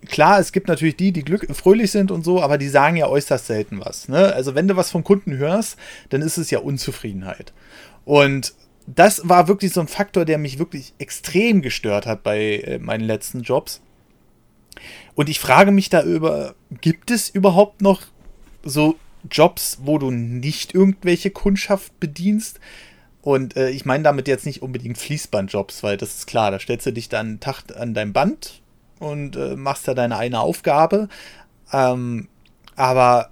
klar, 0.06 0.38
es 0.40 0.52
gibt 0.52 0.68
natürlich 0.68 0.96
die, 0.96 1.12
die 1.12 1.24
glück 1.24 1.46
fröhlich 1.54 1.90
sind 1.90 2.10
und 2.10 2.24
so, 2.24 2.42
aber 2.42 2.58
die 2.58 2.68
sagen 2.68 2.96
ja 2.96 3.06
äußerst 3.06 3.46
selten 3.46 3.80
was. 3.80 4.08
Ne? 4.08 4.32
Also 4.32 4.54
wenn 4.54 4.68
du 4.68 4.76
was 4.76 4.90
vom 4.90 5.04
Kunden 5.04 5.36
hörst, 5.36 5.76
dann 6.08 6.22
ist 6.22 6.38
es 6.38 6.50
ja 6.50 6.60
Unzufriedenheit. 6.60 7.52
Und 8.04 8.54
das 8.86 9.28
war 9.28 9.48
wirklich 9.48 9.72
so 9.72 9.80
ein 9.80 9.88
Faktor, 9.88 10.24
der 10.24 10.38
mich 10.38 10.58
wirklich 10.58 10.94
extrem 10.98 11.62
gestört 11.62 12.06
hat 12.06 12.22
bei 12.22 12.56
äh, 12.56 12.78
meinen 12.78 13.04
letzten 13.04 13.42
Jobs. 13.42 13.80
Und 15.14 15.28
ich 15.28 15.38
frage 15.38 15.70
mich 15.70 15.90
da 15.90 16.02
über, 16.02 16.54
gibt 16.80 17.10
es 17.10 17.28
überhaupt 17.28 17.82
noch 17.82 18.02
so 18.62 18.96
Jobs, 19.30 19.78
wo 19.82 19.98
du 19.98 20.10
nicht 20.10 20.74
irgendwelche 20.74 21.30
Kundschaft 21.30 21.98
bedienst? 22.00 22.58
Und 23.20 23.56
äh, 23.56 23.68
ich 23.68 23.84
meine 23.84 24.02
damit 24.02 24.28
jetzt 24.28 24.46
nicht 24.46 24.62
unbedingt 24.62 24.96
Fließbandjobs, 24.96 25.82
weil 25.82 25.98
das 25.98 26.16
ist 26.16 26.26
klar, 26.26 26.50
da 26.50 26.58
stellst 26.58 26.86
du 26.86 26.92
dich 26.92 27.10
dann 27.10 27.26
einen 27.26 27.40
Tag 27.40 27.64
an 27.76 27.92
dein 27.92 28.14
Band 28.14 28.59
und 29.00 29.34
äh, 29.34 29.56
machst 29.56 29.88
da 29.88 29.94
deine 29.94 30.16
eine 30.16 30.38
Aufgabe. 30.38 31.08
Ähm, 31.72 32.28
aber 32.76 33.30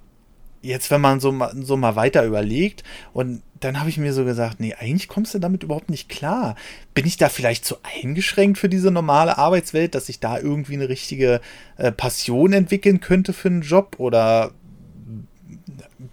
jetzt, 0.61 0.91
wenn 0.91 0.99
man 0.99 1.21
so, 1.21 1.33
so 1.55 1.77
mal 1.77 1.95
weiter 1.95 2.25
überlegt 2.25 2.83
und 3.13 3.41
dann 3.59 3.79
habe 3.79 3.89
ich 3.89 3.97
mir 3.97 4.13
so 4.13 4.23
gesagt, 4.23 4.59
nee, 4.59 4.73
eigentlich 4.73 5.07
kommst 5.07 5.33
du 5.33 5.39
damit 5.39 5.63
überhaupt 5.63 5.89
nicht 5.89 6.07
klar. 6.07 6.55
Bin 6.93 7.05
ich 7.05 7.17
da 7.17 7.29
vielleicht 7.29 7.65
zu 7.65 7.77
eingeschränkt 7.83 8.57
für 8.57 8.69
diese 8.69 8.91
normale 8.91 9.37
Arbeitswelt, 9.37 9.95
dass 9.95 10.09
ich 10.09 10.19
da 10.19 10.39
irgendwie 10.39 10.75
eine 10.75 10.89
richtige 10.89 11.41
äh, 11.77 11.91
Passion 11.91 12.53
entwickeln 12.53 13.01
könnte 13.01 13.33
für 13.33 13.49
einen 13.49 13.61
Job? 13.61 13.95
Oder 13.97 14.51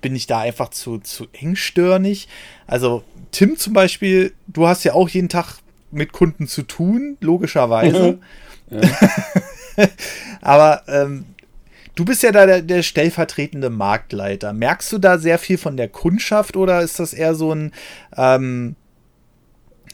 bin 0.00 0.16
ich 0.16 0.26
da 0.26 0.40
einfach 0.40 0.70
zu, 0.70 0.98
zu 0.98 1.26
engstirnig? 1.32 2.28
Also, 2.66 3.04
Tim 3.30 3.56
zum 3.56 3.72
Beispiel, 3.72 4.32
du 4.48 4.66
hast 4.66 4.84
ja 4.84 4.94
auch 4.94 5.08
jeden 5.08 5.28
Tag 5.28 5.58
mit 5.92 6.12
Kunden 6.12 6.48
zu 6.48 6.62
tun, 6.62 7.16
logischerweise. 7.20 8.18
Aber 10.40 10.82
ähm, 10.88 11.26
du 11.94 12.04
bist 12.04 12.22
ja 12.22 12.32
da 12.32 12.46
der, 12.46 12.62
der, 12.62 12.82
stellvertretende 12.82 13.70
Marktleiter. 13.70 14.52
Merkst 14.52 14.92
du 14.92 14.98
da 14.98 15.18
sehr 15.18 15.38
viel 15.38 15.58
von 15.58 15.76
der 15.76 15.88
Kundschaft 15.88 16.56
oder 16.56 16.80
ist 16.80 16.98
das 16.98 17.12
eher 17.12 17.34
so 17.34 17.52
ein, 17.52 17.72
ähm, 18.16 18.76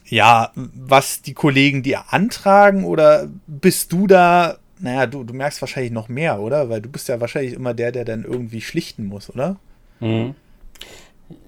ja, 0.06 0.52
was 0.54 1.22
die 1.22 1.34
Kollegen 1.34 1.82
dir 1.82 2.12
antragen 2.12 2.84
oder 2.84 3.28
bist 3.46 3.92
du 3.92 4.06
da 4.06 4.58
naja, 4.82 5.06
du, 5.06 5.22
du 5.22 5.32
merkst 5.32 5.62
wahrscheinlich 5.62 5.92
noch 5.92 6.08
mehr, 6.08 6.40
oder? 6.40 6.68
Weil 6.68 6.82
du 6.82 6.88
bist 6.88 7.08
ja 7.08 7.20
wahrscheinlich 7.20 7.54
immer 7.54 7.72
der, 7.72 7.92
der 7.92 8.04
dann 8.04 8.24
irgendwie 8.24 8.60
schlichten 8.60 9.06
muss, 9.06 9.30
oder? 9.30 9.56
Mhm. 10.00 10.34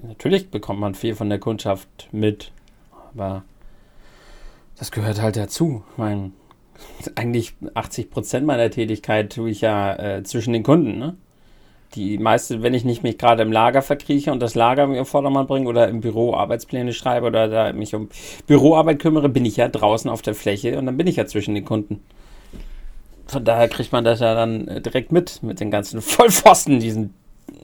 Natürlich 0.03 0.51
bekommt 0.51 0.79
man 0.79 0.95
viel 0.95 1.17
von 1.17 1.29
der 1.29 1.41
Kundschaft 1.41 2.09
mit, 2.13 2.53
aber 3.13 3.43
das 4.79 4.93
gehört 4.93 5.21
halt 5.21 5.37
dazu. 5.37 5.83
Ich 5.91 5.99
meine, 5.99 6.31
eigentlich 7.15 7.55
80 7.75 8.11
Prozent 8.11 8.47
meiner 8.47 8.71
Tätigkeit 8.71 9.33
tue 9.33 9.51
ich 9.51 9.61
ja 9.61 9.95
äh, 9.95 10.23
zwischen 10.23 10.53
den 10.53 10.63
Kunden. 10.63 10.99
Ne? 10.99 11.17
Die 11.95 12.19
meiste, 12.19 12.63
wenn 12.63 12.75
ich 12.75 12.85
nicht 12.85 13.03
mich 13.03 13.19
gerade 13.19 13.43
im 13.43 13.53
Lager 13.53 13.83
verkrieche 13.83 14.33
und 14.33 14.41
das 14.41 14.55
Lager 14.55 14.87
mir 14.87 14.99
im 14.99 15.07
Vordermann 15.07 15.47
bringe 15.47 15.69
oder 15.69 15.89
im 15.89 16.01
Büro 16.01 16.35
Arbeitspläne 16.35 16.93
schreibe 16.93 17.27
oder 17.27 17.49
da 17.49 17.73
mich 17.73 17.95
um 17.95 18.09
Büroarbeit 18.47 18.99
kümmere, 18.99 19.29
bin 19.29 19.45
ich 19.45 19.57
ja 19.57 19.69
draußen 19.69 20.11
auf 20.11 20.23
der 20.23 20.35
Fläche 20.35 20.79
und 20.79 20.87
dann 20.87 20.97
bin 20.97 21.07
ich 21.07 21.17
ja 21.17 21.27
zwischen 21.27 21.55
den 21.55 21.65
Kunden 21.65 22.01
von 23.27 23.45
daher 23.45 23.69
kriegt 23.69 23.93
man 23.93 24.05
das 24.05 24.21
ja 24.21 24.35
dann 24.35 24.69
äh, 24.69 24.81
direkt 24.81 25.13
mit, 25.13 25.43
mit 25.43 25.61
den 25.61 25.71
ganzen 25.71 26.01
Vollpfosten, 26.03 26.81
diesen. 26.81 27.15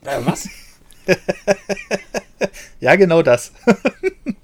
Äh, 0.03 0.19
was? 0.25 0.47
ja, 2.79 2.95
genau 2.95 3.21
das. 3.21 3.53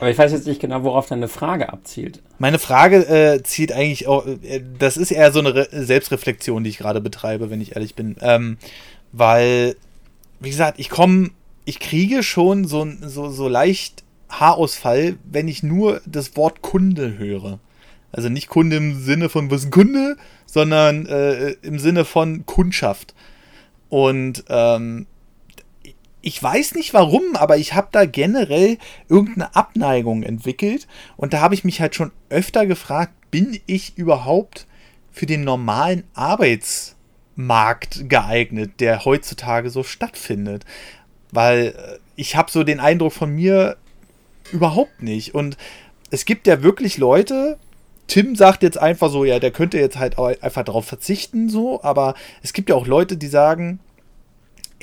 Aber 0.00 0.10
ich 0.10 0.18
weiß 0.18 0.32
jetzt 0.32 0.46
nicht 0.46 0.60
genau, 0.60 0.82
worauf 0.82 1.06
deine 1.06 1.28
Frage 1.28 1.72
abzielt. 1.72 2.20
Meine 2.38 2.58
Frage 2.58 3.06
äh, 3.08 3.42
zielt 3.42 3.72
eigentlich 3.72 4.06
auch, 4.06 4.26
äh, 4.26 4.62
das 4.78 4.96
ist 4.96 5.10
eher 5.10 5.32
so 5.32 5.38
eine 5.38 5.54
Re 5.54 5.68
Selbstreflexion, 5.70 6.64
die 6.64 6.70
ich 6.70 6.78
gerade 6.78 7.00
betreibe, 7.00 7.50
wenn 7.50 7.60
ich 7.60 7.76
ehrlich 7.76 7.94
bin. 7.94 8.16
Ähm, 8.20 8.58
weil, 9.12 9.76
wie 10.40 10.50
gesagt, 10.50 10.78
ich 10.78 10.90
komme, 10.90 11.30
ich 11.64 11.78
kriege 11.78 12.22
schon 12.22 12.64
so, 12.64 12.86
so, 13.02 13.30
so 13.30 13.48
leicht 13.48 14.02
Haarausfall, 14.28 15.16
wenn 15.24 15.48
ich 15.48 15.62
nur 15.62 16.00
das 16.06 16.36
Wort 16.36 16.62
Kunde 16.62 17.18
höre. 17.18 17.60
Also 18.10 18.28
nicht 18.28 18.48
Kunde 18.48 18.76
im 18.76 19.00
Sinne 19.00 19.28
von, 19.28 19.50
was 19.50 19.60
ist 19.60 19.66
ein 19.68 19.70
Kunde, 19.72 20.16
sondern 20.46 21.06
äh, 21.06 21.50
im 21.62 21.78
Sinne 21.78 22.04
von 22.04 22.46
Kundschaft. 22.46 23.14
Und 23.88 24.44
ähm, 24.48 25.06
ich 26.24 26.42
weiß 26.42 26.74
nicht 26.74 26.94
warum, 26.94 27.36
aber 27.36 27.58
ich 27.58 27.74
habe 27.74 27.88
da 27.92 28.06
generell 28.06 28.78
irgendeine 29.10 29.54
Abneigung 29.54 30.22
entwickelt. 30.22 30.88
Und 31.18 31.34
da 31.34 31.40
habe 31.40 31.54
ich 31.54 31.64
mich 31.64 31.82
halt 31.82 31.94
schon 31.94 32.12
öfter 32.30 32.64
gefragt, 32.64 33.12
bin 33.30 33.60
ich 33.66 33.98
überhaupt 33.98 34.66
für 35.12 35.26
den 35.26 35.44
normalen 35.44 36.04
Arbeitsmarkt 36.14 38.08
geeignet, 38.08 38.80
der 38.80 39.04
heutzutage 39.04 39.68
so 39.68 39.82
stattfindet? 39.82 40.64
Weil 41.30 41.74
äh, 41.76 41.98
ich 42.16 42.36
habe 42.36 42.50
so 42.50 42.64
den 42.64 42.80
Eindruck 42.80 43.12
von 43.12 43.30
mir 43.30 43.76
überhaupt 44.50 45.02
nicht. 45.02 45.34
Und 45.34 45.58
es 46.10 46.24
gibt 46.24 46.46
ja 46.46 46.62
wirklich 46.62 46.96
Leute, 46.96 47.58
Tim 48.06 48.34
sagt 48.34 48.62
jetzt 48.62 48.78
einfach 48.78 49.10
so, 49.10 49.26
ja, 49.26 49.38
der 49.40 49.50
könnte 49.50 49.78
jetzt 49.78 49.98
halt 49.98 50.18
einfach 50.18 50.64
darauf 50.64 50.86
verzichten, 50.86 51.50
so, 51.50 51.82
aber 51.82 52.14
es 52.42 52.54
gibt 52.54 52.70
ja 52.70 52.76
auch 52.76 52.86
Leute, 52.86 53.18
die 53.18 53.26
sagen, 53.26 53.80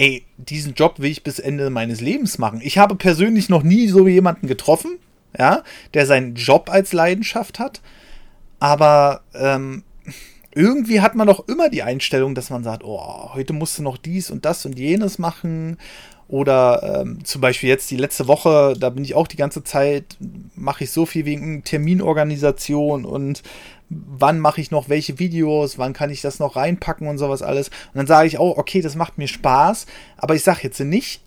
ey, 0.02 0.26
diesen 0.38 0.74
Job 0.74 0.96
will 0.98 1.12
ich 1.12 1.22
bis 1.22 1.38
Ende 1.38 1.70
meines 1.70 2.02
Lebens 2.02 2.40
machen. 2.40 2.60
Ich 2.64 2.80
habe 2.80 2.96
persönlich 2.96 3.50
noch 3.50 3.62
nie 3.62 3.88
so 3.88 4.08
jemanden 4.08 4.48
getroffen, 4.48 4.98
ja, 5.38 5.64
der 5.94 6.08
seinen 6.08 6.34
Job 6.34 6.72
als 6.72 6.92
Leidenschaft 6.92 7.60
hat, 7.60 7.82
aber 8.60 9.22
ähm, 9.36 9.84
irgendwie 10.56 11.02
hat 11.02 11.14
man 11.14 11.28
doch 11.28 11.48
immer 11.48 11.70
die 11.70 11.84
Einstellung, 11.84 12.34
dass 12.34 12.50
man 12.50 12.64
sagt, 12.64 12.84
oh, 12.84 13.30
heute 13.36 13.54
musst 13.54 13.78
du 13.78 13.84
noch 13.84 13.98
dies 13.98 14.32
und 14.32 14.44
das 14.44 14.66
und 14.66 14.80
jenes 14.80 15.20
machen 15.20 15.78
oder 16.28 17.02
ähm, 17.02 17.24
zum 17.24 17.42
Beispiel 17.42 17.70
jetzt 17.70 17.92
die 17.92 17.98
letzte 17.98 18.28
Woche, 18.28 18.74
da 18.80 18.90
bin 18.90 19.04
ich 19.04 19.14
auch 19.14 19.28
die 19.28 19.38
ganze 19.38 19.64
Zeit, 19.64 20.18
mache 20.56 20.86
ich 20.86 20.90
so 20.90 21.06
viel 21.06 21.26
wegen 21.26 21.64
Terminorganisation 21.64 23.06
und 23.06 23.44
wann 23.92 24.40
mache 24.40 24.62
ich 24.62 24.72
noch 24.72 24.90
welche 24.90 25.20
Videos, 25.20 25.78
wann 25.78 25.94
kann 25.94 26.10
ich 26.10 26.22
das 26.22 26.40
noch 26.40 26.56
reinpacken 26.56 27.08
und 27.08 27.18
sowas 27.18 27.42
alles. 27.42 27.68
Und 27.68 27.96
dann 27.96 28.08
sage 28.08 28.28
ich 28.28 28.38
auch, 28.38 28.58
okay, 28.58 28.82
das 28.82 28.96
macht 28.96 29.18
mir 29.18 29.28
Spaß, 29.28 29.86
aber 30.18 30.36
ich 30.36 30.44
sage 30.44 30.62
jetzt 30.64 30.80
nicht, 30.80 31.22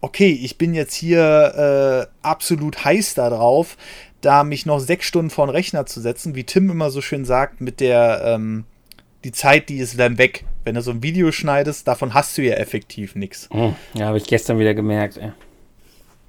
okay, 0.00 0.30
ich 0.30 0.56
bin 0.56 0.72
jetzt 0.72 0.94
hier 0.94 2.08
äh, 2.08 2.26
absolut 2.26 2.84
heiß 2.84 3.14
darauf, 3.14 3.76
da 4.22 4.44
mich 4.44 4.64
noch 4.64 4.80
sechs 4.80 5.06
Stunden 5.06 5.30
vor 5.30 5.46
den 5.46 5.50
Rechner 5.50 5.86
zu 5.86 6.00
setzen, 6.00 6.34
wie 6.34 6.44
Tim 6.44 6.70
immer 6.70 6.90
so 6.90 7.02
schön 7.02 7.24
sagt, 7.24 7.60
mit 7.60 7.80
der, 7.80 8.22
ähm, 8.24 8.64
die 9.24 9.32
Zeit, 9.32 9.68
die 9.68 9.78
ist 9.78 9.98
dann 9.98 10.16
weg. 10.16 10.44
Wenn 10.64 10.74
du 10.74 10.82
so 10.82 10.90
ein 10.90 11.02
Video 11.02 11.30
schneidest, 11.32 11.86
davon 11.86 12.14
hast 12.14 12.36
du 12.38 12.42
ja 12.42 12.54
effektiv 12.54 13.14
nichts. 13.14 13.48
Hm, 13.50 13.74
ja, 13.94 14.06
habe 14.06 14.18
ich 14.18 14.24
gestern 14.24 14.58
wieder 14.58 14.74
gemerkt. 14.74 15.18
Ey. 15.18 15.32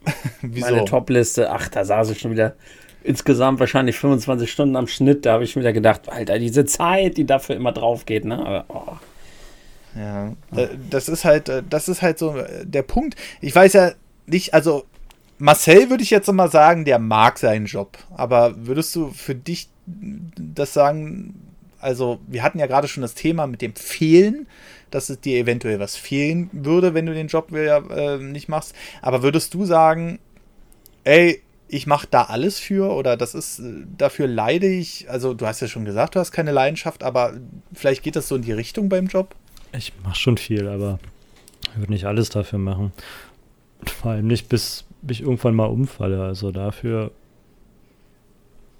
Wieso? 0.41 0.65
Meine 0.65 0.85
Topliste, 0.85 1.51
ach, 1.51 1.69
da 1.69 1.85
saß 1.85 2.09
ich 2.09 2.19
schon 2.19 2.31
wieder 2.31 2.55
insgesamt 3.03 3.59
wahrscheinlich 3.59 3.97
25 3.97 4.51
Stunden 4.51 4.75
am 4.75 4.87
Schnitt. 4.87 5.25
Da 5.25 5.33
habe 5.33 5.43
ich 5.43 5.55
wieder 5.55 5.73
gedacht, 5.73 6.09
Alter, 6.09 6.39
diese 6.39 6.65
Zeit, 6.65 7.17
die 7.17 7.25
dafür 7.25 7.55
immer 7.55 7.71
drauf 7.71 8.05
geht, 8.05 8.25
ne? 8.25 8.39
Aber, 8.39 8.65
oh. 8.69 8.97
Ja, 9.93 10.31
das 10.89 11.09
ist 11.09 11.25
halt, 11.25 11.49
äh, 11.49 11.63
das 11.69 11.89
ist 11.89 12.01
halt 12.01 12.17
so 12.17 12.37
äh, 12.37 12.65
der 12.65 12.83
Punkt. 12.83 13.15
Ich 13.41 13.53
weiß 13.53 13.73
ja 13.73 13.91
nicht, 14.25 14.53
also 14.53 14.85
Marcel 15.37 15.89
würde 15.89 16.03
ich 16.03 16.11
jetzt 16.11 16.31
mal 16.31 16.49
sagen, 16.49 16.85
der 16.85 16.97
mag 16.97 17.39
seinen 17.39 17.65
Job. 17.65 17.97
Aber 18.15 18.53
würdest 18.55 18.95
du 18.95 19.09
für 19.09 19.35
dich 19.35 19.69
das 19.85 20.73
sagen, 20.73 21.51
also, 21.81 22.19
wir 22.27 22.43
hatten 22.43 22.59
ja 22.59 22.67
gerade 22.67 22.87
schon 22.87 23.01
das 23.01 23.15
Thema 23.15 23.47
mit 23.47 23.61
dem 23.61 23.75
Fehlen, 23.75 24.47
dass 24.91 25.09
es 25.09 25.19
dir 25.19 25.39
eventuell 25.39 25.79
was 25.79 25.95
fehlen 25.95 26.49
würde, 26.53 26.93
wenn 26.93 27.07
du 27.07 27.13
den 27.13 27.27
Job 27.27 27.51
äh, 27.51 28.17
nicht 28.17 28.49
machst. 28.49 28.75
Aber 29.01 29.23
würdest 29.23 29.53
du 29.53 29.65
sagen, 29.65 30.19
ey, 31.03 31.41
ich 31.71 31.87
mache 31.87 32.05
da 32.09 32.23
alles 32.23 32.59
für 32.59 32.91
oder 32.91 33.15
das 33.15 33.33
ist, 33.33 33.59
äh, 33.59 33.85
dafür 33.97 34.27
leide 34.27 34.67
ich, 34.67 35.09
also 35.09 35.33
du 35.33 35.47
hast 35.47 35.61
ja 35.61 35.67
schon 35.67 35.85
gesagt, 35.85 36.15
du 36.15 36.19
hast 36.19 36.31
keine 36.31 36.51
Leidenschaft, 36.51 37.03
aber 37.03 37.33
vielleicht 37.73 38.03
geht 38.03 38.15
das 38.15 38.27
so 38.27 38.35
in 38.35 38.41
die 38.41 38.51
Richtung 38.51 38.89
beim 38.89 39.07
Job? 39.07 39.35
Ich 39.71 39.93
mache 40.03 40.15
schon 40.15 40.37
viel, 40.37 40.67
aber 40.67 40.99
ich 41.71 41.77
würde 41.79 41.93
nicht 41.93 42.05
alles 42.05 42.29
dafür 42.29 42.59
machen. 42.59 42.91
Vor 43.85 44.11
allem 44.11 44.27
nicht, 44.27 44.49
bis 44.49 44.83
ich 45.07 45.21
irgendwann 45.21 45.55
mal 45.55 45.65
umfalle. 45.65 46.21
Also 46.21 46.51
dafür 46.51 47.11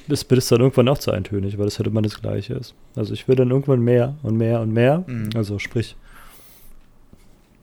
ist 0.08 0.30
das 0.30 0.48
dann 0.50 0.60
irgendwann 0.60 0.90
auch 0.90 0.98
zu 0.98 1.12
eintönig, 1.12 1.58
weil 1.58 1.66
das 1.66 1.80
halt 1.80 1.88
immer 1.88 2.02
das 2.02 2.22
Gleiche 2.22 2.56
ist. 2.56 2.76
Also 2.96 3.14
ich 3.14 3.28
will 3.30 3.36
dann 3.36 3.52
irgendwann 3.52 3.80
mehr 3.80 4.18
und 4.22 4.36
mehr 4.36 4.60
und 4.60 4.74
mehr. 4.74 5.06
Mhm. 5.08 5.30
Also 5.34 5.60
sprich, 5.60 5.96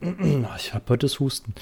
ich 0.57 0.73
habe 0.73 0.85
heute 0.89 1.05
das 1.05 1.19
Husten. 1.19 1.53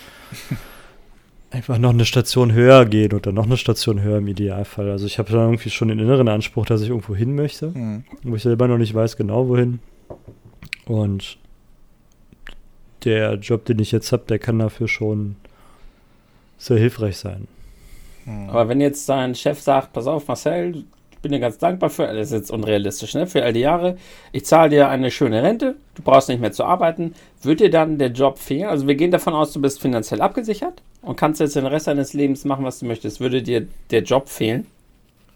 Einfach 1.50 1.78
noch 1.78 1.92
eine 1.92 2.04
Station 2.04 2.52
höher 2.52 2.86
gehen 2.86 3.14
oder 3.14 3.32
noch 3.32 3.46
eine 3.46 3.56
Station 3.56 4.02
höher 4.02 4.18
im 4.18 4.28
Idealfall. 4.28 4.92
Also 4.92 5.06
ich 5.06 5.18
habe 5.18 5.32
dann 5.32 5.46
irgendwie 5.46 5.70
schon 5.70 5.88
den 5.88 6.00
inneren 6.00 6.28
Anspruch, 6.28 6.66
dass 6.66 6.82
ich 6.82 6.90
irgendwo 6.90 7.16
hin 7.16 7.36
möchte, 7.36 7.68
mhm. 7.68 8.04
wo 8.24 8.36
ich 8.36 8.44
selber 8.44 8.68
noch 8.68 8.78
nicht 8.78 8.94
weiß 8.94 9.16
genau 9.16 9.48
wohin. 9.48 9.80
Und 10.86 11.38
der 13.06 13.36
Job, 13.36 13.64
den 13.64 13.80
ich 13.80 13.94
jetzt 13.94 14.12
habe, 14.12 14.24
der 14.28 14.40
kann 14.40 14.60
dafür 14.60 14.90
schon 14.90 15.38
sehr 16.58 16.78
hilfreich 16.78 17.18
sein. 17.18 17.48
Mhm. 18.26 18.50
Aber 18.50 18.68
wenn 18.68 18.82
jetzt 18.82 19.08
dein 19.08 19.34
Chef 19.34 19.62
sagt, 19.62 19.94
pass 19.94 20.06
auf, 20.06 20.28
Marcel, 20.28 20.84
ich 21.12 21.18
bin 21.20 21.32
dir 21.32 21.40
ganz 21.40 21.58
dankbar 21.58 21.90
für, 21.90 22.08
das 22.08 22.28
ist 22.28 22.34
jetzt 22.34 22.52
unrealistisch, 22.52 23.14
ne? 23.14 23.26
für 23.26 23.44
all 23.44 23.54
die 23.54 23.62
Jahre, 23.62 23.98
ich 24.34 24.46
zahle 24.46 24.70
dir 24.70 24.90
eine 24.90 25.12
schöne 25.12 25.42
Rente, 25.42 25.76
du 25.96 26.02
brauchst 26.04 26.28
nicht 26.28 26.42
mehr 26.42 26.52
zu 26.52 26.66
arbeiten, 26.66 27.14
wird 27.42 27.62
dir 27.62 27.70
dann 27.70 27.98
der 27.98 28.10
Job 28.10 28.38
fehlen? 28.38 28.68
Also 28.68 28.86
wir 28.86 28.96
gehen 28.96 29.12
davon 29.12 29.34
aus, 29.34 29.54
du 29.54 29.62
bist 29.62 29.82
finanziell 29.82 30.22
abgesichert 30.22 30.82
und 31.08 31.16
kannst 31.16 31.40
jetzt 31.40 31.56
den 31.56 31.66
Rest 31.66 31.88
deines 31.88 32.14
Lebens 32.14 32.46
machen, 32.46 32.66
was 32.66 32.80
du 32.80 32.86
möchtest. 32.86 33.20
Würde 33.20 33.42
dir 33.42 33.68
der 33.92 34.04
Job 34.04 34.30
fehlen? 34.30 34.68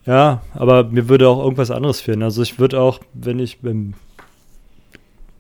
Ja, 0.06 0.42
aber 0.54 0.84
mir 0.84 1.08
würde 1.10 1.30
auch 1.30 1.44
irgendwas 1.44 1.72
anderes 1.72 2.02
fehlen. 2.02 2.24
Also 2.24 2.42
ich 2.42 2.60
würde 2.60 2.82
auch, 2.82 3.00
wenn 3.14 3.40
ich 3.40 3.60
sagen 3.62 3.96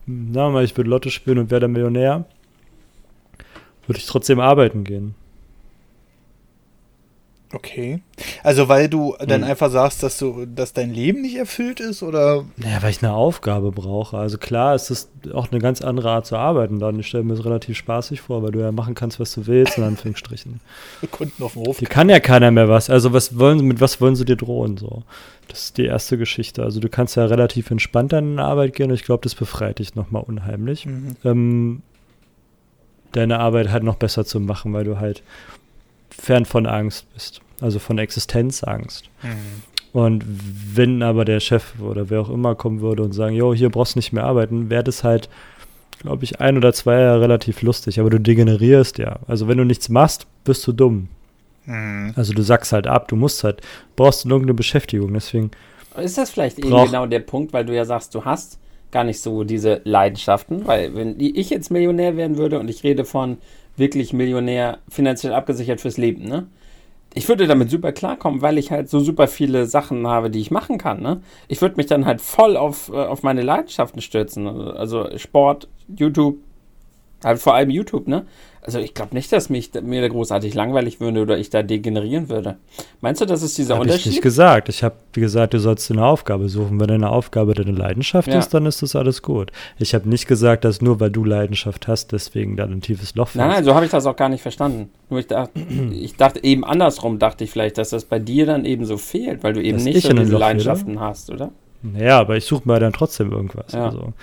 wir 0.06 0.50
mal, 0.50 0.64
ich 0.64 0.76
würde 0.78 0.90
Lotto 0.90 1.10
spielen 1.10 1.40
und 1.40 1.52
wäre 1.52 1.62
der 1.62 1.70
Millionär, 1.70 2.26
würde 3.88 4.00
ich 4.00 4.06
trotzdem 4.06 4.40
arbeiten 4.40 4.84
gehen. 4.84 5.16
Okay. 7.54 8.02
Also 8.44 8.70
weil 8.70 8.88
du 8.88 9.16
dann 9.20 9.42
hm. 9.42 9.50
einfach 9.50 9.70
sagst, 9.70 10.04
dass 10.04 10.18
du, 10.18 10.46
dass 10.46 10.74
dein 10.74 10.94
Leben 10.94 11.22
nicht 11.22 11.36
erfüllt 11.36 11.80
ist, 11.80 12.02
oder? 12.02 12.46
Naja, 12.58 12.82
weil 12.82 12.92
ich 12.92 13.04
eine 13.04 13.14
Aufgabe 13.14 13.72
brauche. 13.72 14.18
Also 14.18 14.38
klar 14.38 14.76
ist 14.76 14.90
es 14.90 15.10
auch 15.34 15.52
eine 15.52 15.60
ganz 15.60 15.82
andere 15.82 16.12
Art 16.12 16.26
zu 16.26 16.38
arbeiten. 16.38 16.80
Dann 16.80 17.00
ich 17.00 17.08
stelle 17.08 17.24
mir 17.24 17.36
das 17.36 17.46
relativ 17.46 17.78
spaßig 17.78 18.22
vor, 18.22 18.42
weil 18.44 18.52
du 18.52 18.60
ja 18.60 18.72
machen 18.72 18.96
kannst, 18.96 19.20
was 19.20 19.34
du 19.34 19.48
willst, 19.48 19.78
in 19.78 19.84
Anführungsstrichen. 19.84 20.62
Kunden 21.12 21.44
auf 21.44 21.54
dem 21.54 21.64
Hof. 21.64 21.78
Die 21.78 21.86
kann 21.86 22.10
ja 22.10 22.20
keiner 22.20 22.52
mehr 22.52 22.70
was. 22.70 22.90
Also 22.90 23.12
was 23.14 23.38
wollen 23.38 23.66
mit 23.66 23.82
was 23.82 24.00
wollen 24.00 24.16
sie 24.16 24.26
dir 24.26 24.38
drohen? 24.38 24.78
So. 24.78 25.04
Das 25.48 25.66
ist 25.66 25.78
die 25.78 25.86
erste 25.86 26.18
Geschichte. 26.18 26.64
Also 26.64 26.80
du 26.80 26.88
kannst 26.88 27.18
ja 27.18 27.26
relativ 27.26 27.70
entspannt 27.72 28.14
an 28.14 28.38
die 28.38 28.42
Arbeit 28.42 28.74
gehen 28.74 28.90
und 28.90 28.96
ich 28.96 29.04
glaube, 29.04 29.24
das 29.24 29.36
befreit 29.36 29.80
dich 29.80 29.96
nochmal 29.96 30.24
unheimlich. 30.26 30.86
Mhm. 30.86 31.16
Ähm, 31.26 31.82
deine 33.12 33.40
Arbeit 33.40 33.70
halt 33.70 33.84
noch 33.84 33.96
besser 33.96 34.26
zu 34.26 34.40
machen, 34.40 34.72
weil 34.74 34.86
du 34.86 35.00
halt 35.00 35.24
fern 36.12 36.46
von 36.46 36.66
Angst 36.66 37.12
bist, 37.14 37.42
also 37.60 37.80
von 37.80 37.98
Existenzangst. 37.98 39.10
Mhm. 39.24 39.64
Und 39.94 40.24
wenn 40.74 41.04
aber 41.04 41.26
der 41.26 41.40
Chef 41.40 41.74
oder 41.82 42.10
wer 42.10 42.22
auch 42.22 42.30
immer 42.30 42.56
kommen 42.56 42.82
würde 42.82 43.04
und 43.04 43.12
sagen, 43.12 43.36
jo, 43.36 43.54
hier 43.54 43.70
brauchst 43.70 43.96
du 43.96 44.00
nicht 44.00 44.14
mehr 44.14 44.24
arbeiten, 44.24 44.70
wäre 44.70 44.84
das 44.84 45.04
halt, 45.04 45.30
glaube 46.00 46.24
ich, 46.24 46.40
ein 46.40 46.58
oder 46.58 46.72
zwei 46.74 47.02
Jahre 47.02 47.22
relativ 47.22 47.62
lustig. 47.62 48.00
Aber 48.00 48.10
du 48.10 48.20
degenerierst 48.20 49.00
ja. 49.00 49.20
Also 49.28 49.48
wenn 49.48 49.58
du 49.58 49.66
nichts 49.66 49.90
machst, 49.90 50.28
bist 50.46 50.66
du 50.66 50.72
dumm. 50.72 51.10
Mhm. 51.66 52.14
Also 52.16 52.34
du 52.34 52.42
sagst 52.42 52.72
halt 52.72 52.88
ab, 52.88 53.10
du 53.10 53.16
musst 53.18 53.44
halt, 53.44 53.62
brauchst 53.96 54.24
du 54.24 54.30
irgendeine 54.30 54.54
Beschäftigung. 54.54 55.14
Deswegen. 55.14 55.52
Ist 55.98 56.18
das 56.18 56.30
vielleicht 56.30 56.58
eben 56.60 56.70
genau 56.70 57.06
der 57.06 57.20
Punkt, 57.20 57.52
weil 57.52 57.66
du 57.66 57.76
ja 57.76 57.84
sagst, 57.84 58.16
du 58.16 58.24
hast 58.24 58.60
gar 58.92 59.04
nicht 59.04 59.22
so 59.22 59.44
diese 59.44 59.82
Leidenschaften, 59.84 60.68
weil 60.68 60.96
wenn 60.96 61.20
ich 61.20 61.50
jetzt 61.50 61.70
Millionär 61.72 62.18
werden 62.18 62.38
würde 62.38 62.60
und 62.60 62.70
ich 62.70 62.84
rede 62.84 63.06
von 63.06 63.38
wirklich 63.78 64.14
Millionär, 64.14 64.80
finanziell 64.90 65.34
abgesichert 65.34 65.82
fürs 65.82 65.98
Leben, 65.98 66.26
ne? 66.26 66.48
ich 67.14 67.28
würde 67.28 67.48
damit 67.48 67.70
super 67.70 67.92
klarkommen, 67.92 68.42
weil 68.42 68.58
ich 68.58 68.72
halt 68.72 68.90
so 68.90 69.00
super 69.00 69.28
viele 69.28 69.66
Sachen 69.66 70.08
habe, 70.08 70.30
die 70.30 70.40
ich 70.40 70.52
machen 70.52 70.78
kann. 70.78 71.02
Ne? 71.02 71.22
Ich 71.48 71.62
würde 71.62 71.76
mich 71.76 71.86
dann 71.86 72.06
halt 72.06 72.22
voll 72.22 72.56
auf, 72.56 72.90
äh, 72.90 72.94
auf 72.96 73.24
meine 73.24 73.42
Leidenschaften 73.42 74.02
stürzen. 74.02 74.48
Also 74.48 75.18
Sport, 75.18 75.68
YouTube, 75.94 76.38
halt 77.24 77.40
vor 77.40 77.54
allem 77.54 77.70
YouTube, 77.70 78.08
ne? 78.08 78.26
Also 78.64 78.78
ich 78.78 78.94
glaube 78.94 79.16
nicht, 79.16 79.32
dass 79.32 79.50
mich 79.50 79.72
mir 79.82 80.02
da 80.02 80.08
großartig 80.08 80.54
langweilig 80.54 81.00
würde 81.00 81.22
oder 81.22 81.38
ich 81.38 81.50
da 81.50 81.64
degenerieren 81.64 82.30
würde. 82.30 82.58
Meinst 83.02 83.20
du, 83.20 83.26
das 83.26 83.42
ist 83.42 83.58
dieser 83.58 83.76
hab 83.76 83.82
Unterschied? 83.82 84.06
Ich 84.08 84.12
nicht 84.12 84.22
gesagt. 84.22 84.70
Ich 84.70 84.84
habe 84.84 84.96
gesagt, 85.14 85.56
du 85.56 85.60
sollst 85.60 85.90
eine 85.90 86.06
Aufgabe 86.06 86.48
suchen. 86.48 86.80
Wenn 86.80 86.88
deine 86.88 87.10
Aufgabe 87.10 87.56
deine 87.56 87.72
Leidenschaft 87.72 88.28
ja. 88.28 88.38
ist, 88.38 88.54
dann 88.54 88.68
ist 88.68 88.84
das 88.84 88.96
alles 88.96 89.24
gut. 89.24 89.52
Ich 89.80 89.96
habe 89.96 90.08
nicht 90.08 90.28
gesagt, 90.28 90.64
dass 90.64 90.80
nur 90.80 91.00
weil 91.00 91.10
du 91.10 91.24
Leidenschaft 91.24 91.88
hast, 91.88 92.12
deswegen 92.12 92.56
dann 92.56 92.72
ein 92.72 92.82
tiefes 92.82 93.16
Loch 93.16 93.30
fällst. 93.30 93.38
Nein, 93.38 93.50
nein, 93.50 93.64
so 93.64 93.74
habe 93.74 93.86
ich 93.86 93.92
das 93.92 94.06
auch 94.06 94.16
gar 94.16 94.30
nicht 94.30 94.42
verstanden. 94.42 94.92
Nur 95.10 95.20
ich 95.20 95.28
dachte, 95.28 95.60
ich 95.92 96.16
dachte 96.16 96.44
eben 96.44 96.64
andersrum, 96.64 97.18
dachte 97.18 97.44
ich 97.44 97.52
vielleicht, 97.52 97.80
dass 97.80 97.90
das 97.90 98.06
bei 98.06 98.20
dir 98.20 98.46
dann 98.46 98.66
eben 98.66 98.86
so 98.86 98.98
fehlt, 98.98 99.44
weil 99.44 99.54
du 99.54 99.64
eben 99.64 99.80
dass 99.80 99.86
nicht 99.86 100.06
so 100.06 100.14
diese 100.14 100.38
Leidenschaften 100.38 101.00
hast, 101.00 101.32
oder? 101.32 101.52
Ja, 101.98 102.20
aber 102.20 102.38
ich 102.38 102.46
suche 102.46 102.68
mir 102.68 102.80
dann 102.80 102.94
trotzdem 102.94 103.32
irgendwas. 103.32 103.72
Ja. 103.72 103.86
Also 103.86 104.14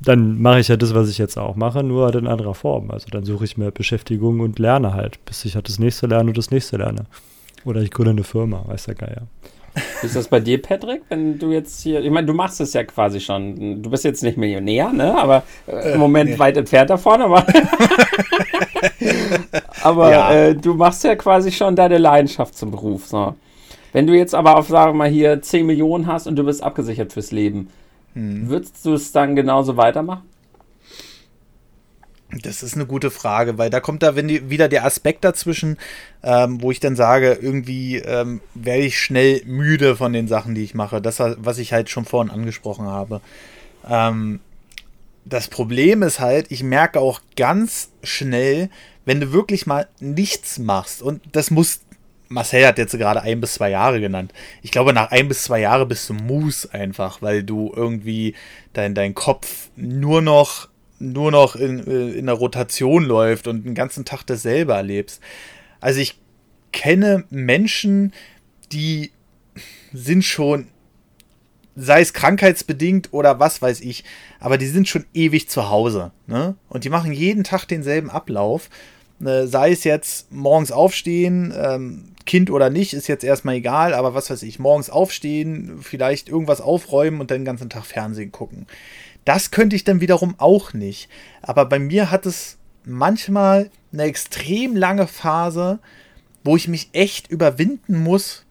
dann 0.00 0.40
mache 0.40 0.60
ich 0.60 0.68
ja 0.68 0.76
das, 0.76 0.94
was 0.94 1.10
ich 1.10 1.18
jetzt 1.18 1.38
auch 1.38 1.56
mache, 1.56 1.82
nur 1.82 2.06
halt 2.06 2.14
in 2.14 2.26
anderer 2.26 2.54
Form. 2.54 2.90
Also 2.90 3.08
dann 3.10 3.24
suche 3.24 3.44
ich 3.44 3.56
mir 3.56 3.70
Beschäftigung 3.70 4.40
und 4.40 4.58
lerne 4.58 4.94
halt, 4.94 5.24
bis 5.24 5.44
ich 5.44 5.54
halt 5.54 5.68
das 5.68 5.78
nächste 5.78 6.06
lerne 6.06 6.30
und 6.30 6.38
das 6.38 6.50
nächste 6.50 6.78
lerne. 6.78 7.04
Oder 7.64 7.82
ich 7.82 7.90
gründe 7.90 8.12
eine 8.12 8.24
Firma, 8.24 8.64
weiß 8.66 8.84
der 8.84 8.94
Geier. 8.94 9.22
Wie 10.00 10.06
ist 10.06 10.16
das 10.16 10.28
bei 10.28 10.40
dir, 10.40 10.60
Patrick, 10.60 11.02
wenn 11.10 11.38
du 11.38 11.52
jetzt 11.52 11.82
hier, 11.82 12.02
ich 12.02 12.10
meine, 12.10 12.26
du 12.26 12.32
machst 12.32 12.60
es 12.60 12.72
ja 12.72 12.82
quasi 12.84 13.20
schon. 13.20 13.82
Du 13.82 13.90
bist 13.90 14.04
jetzt 14.04 14.22
nicht 14.22 14.36
Millionär, 14.36 14.92
ne? 14.92 15.16
Aber 15.16 15.42
äh, 15.66 15.92
im 15.92 16.00
Moment 16.00 16.30
nee. 16.30 16.38
weit 16.38 16.56
entfernt 16.56 16.90
davon, 16.90 17.20
aber, 17.22 17.46
aber 19.82 20.10
ja. 20.10 20.32
äh, 20.32 20.54
du 20.56 20.74
machst 20.74 21.04
ja 21.04 21.14
quasi 21.14 21.52
schon 21.52 21.76
deine 21.76 21.98
Leidenschaft 21.98 22.56
zum 22.56 22.70
Beruf. 22.70 23.06
So. 23.06 23.34
Wenn 23.92 24.06
du 24.06 24.16
jetzt 24.16 24.34
aber 24.34 24.56
auf, 24.56 24.68
sagen 24.68 24.92
wir 24.92 24.98
mal, 24.98 25.08
hier 25.08 25.40
10 25.40 25.66
Millionen 25.66 26.06
hast 26.06 26.26
und 26.26 26.36
du 26.36 26.44
bist 26.44 26.62
abgesichert 26.62 27.12
fürs 27.12 27.30
Leben, 27.30 27.68
hm. 28.14 28.48
Würdest 28.48 28.84
du 28.84 28.94
es 28.94 29.12
dann 29.12 29.36
genauso 29.36 29.76
weitermachen? 29.76 30.22
Das 32.42 32.62
ist 32.62 32.74
eine 32.74 32.86
gute 32.86 33.10
Frage, 33.10 33.58
weil 33.58 33.70
da 33.70 33.80
kommt 33.80 34.04
da 34.04 34.14
wieder 34.14 34.68
der 34.68 34.84
Aspekt 34.84 35.24
dazwischen, 35.24 35.78
ähm, 36.22 36.62
wo 36.62 36.70
ich 36.70 36.78
dann 36.78 36.94
sage, 36.94 37.38
irgendwie 37.40 37.96
ähm, 37.96 38.40
werde 38.54 38.84
ich 38.84 39.00
schnell 39.00 39.42
müde 39.46 39.96
von 39.96 40.12
den 40.12 40.28
Sachen, 40.28 40.54
die 40.54 40.62
ich 40.62 40.74
mache. 40.74 41.02
Das, 41.02 41.18
was 41.18 41.58
ich 41.58 41.72
halt 41.72 41.90
schon 41.90 42.04
vorhin 42.04 42.32
angesprochen 42.32 42.86
habe. 42.86 43.20
Ähm, 43.88 44.38
das 45.24 45.48
Problem 45.48 46.02
ist 46.02 46.20
halt, 46.20 46.46
ich 46.50 46.62
merke 46.62 47.00
auch 47.00 47.20
ganz 47.36 47.90
schnell, 48.04 48.70
wenn 49.04 49.20
du 49.20 49.32
wirklich 49.32 49.66
mal 49.66 49.88
nichts 49.98 50.58
machst, 50.58 51.02
und 51.02 51.22
das 51.32 51.50
muss 51.50 51.80
Marcel 52.30 52.64
hat 52.64 52.78
jetzt 52.78 52.96
gerade 52.96 53.22
ein 53.22 53.40
bis 53.40 53.54
zwei 53.54 53.70
Jahre 53.70 54.00
genannt. 54.00 54.32
Ich 54.62 54.70
glaube, 54.70 54.92
nach 54.92 55.10
ein 55.10 55.26
bis 55.26 55.42
zwei 55.42 55.60
Jahren 55.60 55.88
bist 55.88 56.08
du 56.08 56.14
Mus 56.14 56.64
einfach, 56.64 57.20
weil 57.22 57.42
du 57.42 57.72
irgendwie 57.74 58.36
dein, 58.72 58.94
dein 58.94 59.16
Kopf 59.16 59.68
nur 59.74 60.22
noch, 60.22 60.68
nur 61.00 61.32
noch 61.32 61.56
in, 61.56 61.84
äh, 61.84 62.10
in 62.16 62.26
der 62.26 62.36
Rotation 62.36 63.02
läuft 63.04 63.48
und 63.48 63.66
den 63.66 63.74
ganzen 63.74 64.04
Tag 64.04 64.22
dasselbe 64.26 64.74
erlebst. 64.74 65.20
Also 65.80 65.98
ich 65.98 66.20
kenne 66.72 67.24
Menschen, 67.30 68.12
die 68.70 69.10
sind 69.92 70.24
schon, 70.24 70.68
sei 71.74 72.00
es 72.00 72.12
krankheitsbedingt 72.12 73.12
oder 73.12 73.40
was 73.40 73.60
weiß 73.60 73.80
ich, 73.80 74.04
aber 74.38 74.56
die 74.56 74.68
sind 74.68 74.86
schon 74.86 75.04
ewig 75.14 75.48
zu 75.48 75.68
Hause. 75.68 76.12
Ne? 76.28 76.54
Und 76.68 76.84
die 76.84 76.90
machen 76.90 77.12
jeden 77.12 77.42
Tag 77.42 77.64
denselben 77.66 78.08
Ablauf. 78.08 78.70
Ne, 79.22 79.46
sei 79.46 79.70
es 79.72 79.84
jetzt 79.84 80.32
morgens 80.32 80.72
aufstehen, 80.72 81.52
ähm, 81.54 82.14
Kind 82.24 82.50
oder 82.50 82.70
nicht, 82.70 82.94
ist 82.94 83.06
jetzt 83.06 83.22
erstmal 83.22 83.56
egal, 83.56 83.92
aber 83.92 84.14
was 84.14 84.30
weiß 84.30 84.42
ich, 84.44 84.58
morgens 84.58 84.88
aufstehen, 84.88 85.80
vielleicht 85.82 86.30
irgendwas 86.30 86.62
aufräumen 86.62 87.20
und 87.20 87.30
dann 87.30 87.40
den 87.40 87.44
ganzen 87.44 87.68
Tag 87.68 87.84
Fernsehen 87.84 88.32
gucken. 88.32 88.66
Das 89.26 89.50
könnte 89.50 89.76
ich 89.76 89.84
dann 89.84 90.00
wiederum 90.00 90.36
auch 90.38 90.72
nicht. 90.72 91.10
Aber 91.42 91.66
bei 91.66 91.78
mir 91.78 92.10
hat 92.10 92.24
es 92.24 92.56
manchmal 92.84 93.70
eine 93.92 94.04
extrem 94.04 94.74
lange 94.74 95.06
Phase, 95.06 95.80
wo 96.42 96.56
ich 96.56 96.66
mich 96.66 96.88
echt 96.92 97.28
überwinden 97.28 98.02
muss, 98.02 98.46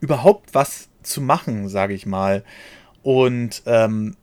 überhaupt 0.00 0.54
was 0.54 0.88
zu 1.02 1.22
machen, 1.22 1.70
sage 1.70 1.94
ich 1.94 2.04
mal. 2.04 2.44
Und 3.02 3.62
ähm, 3.64 4.14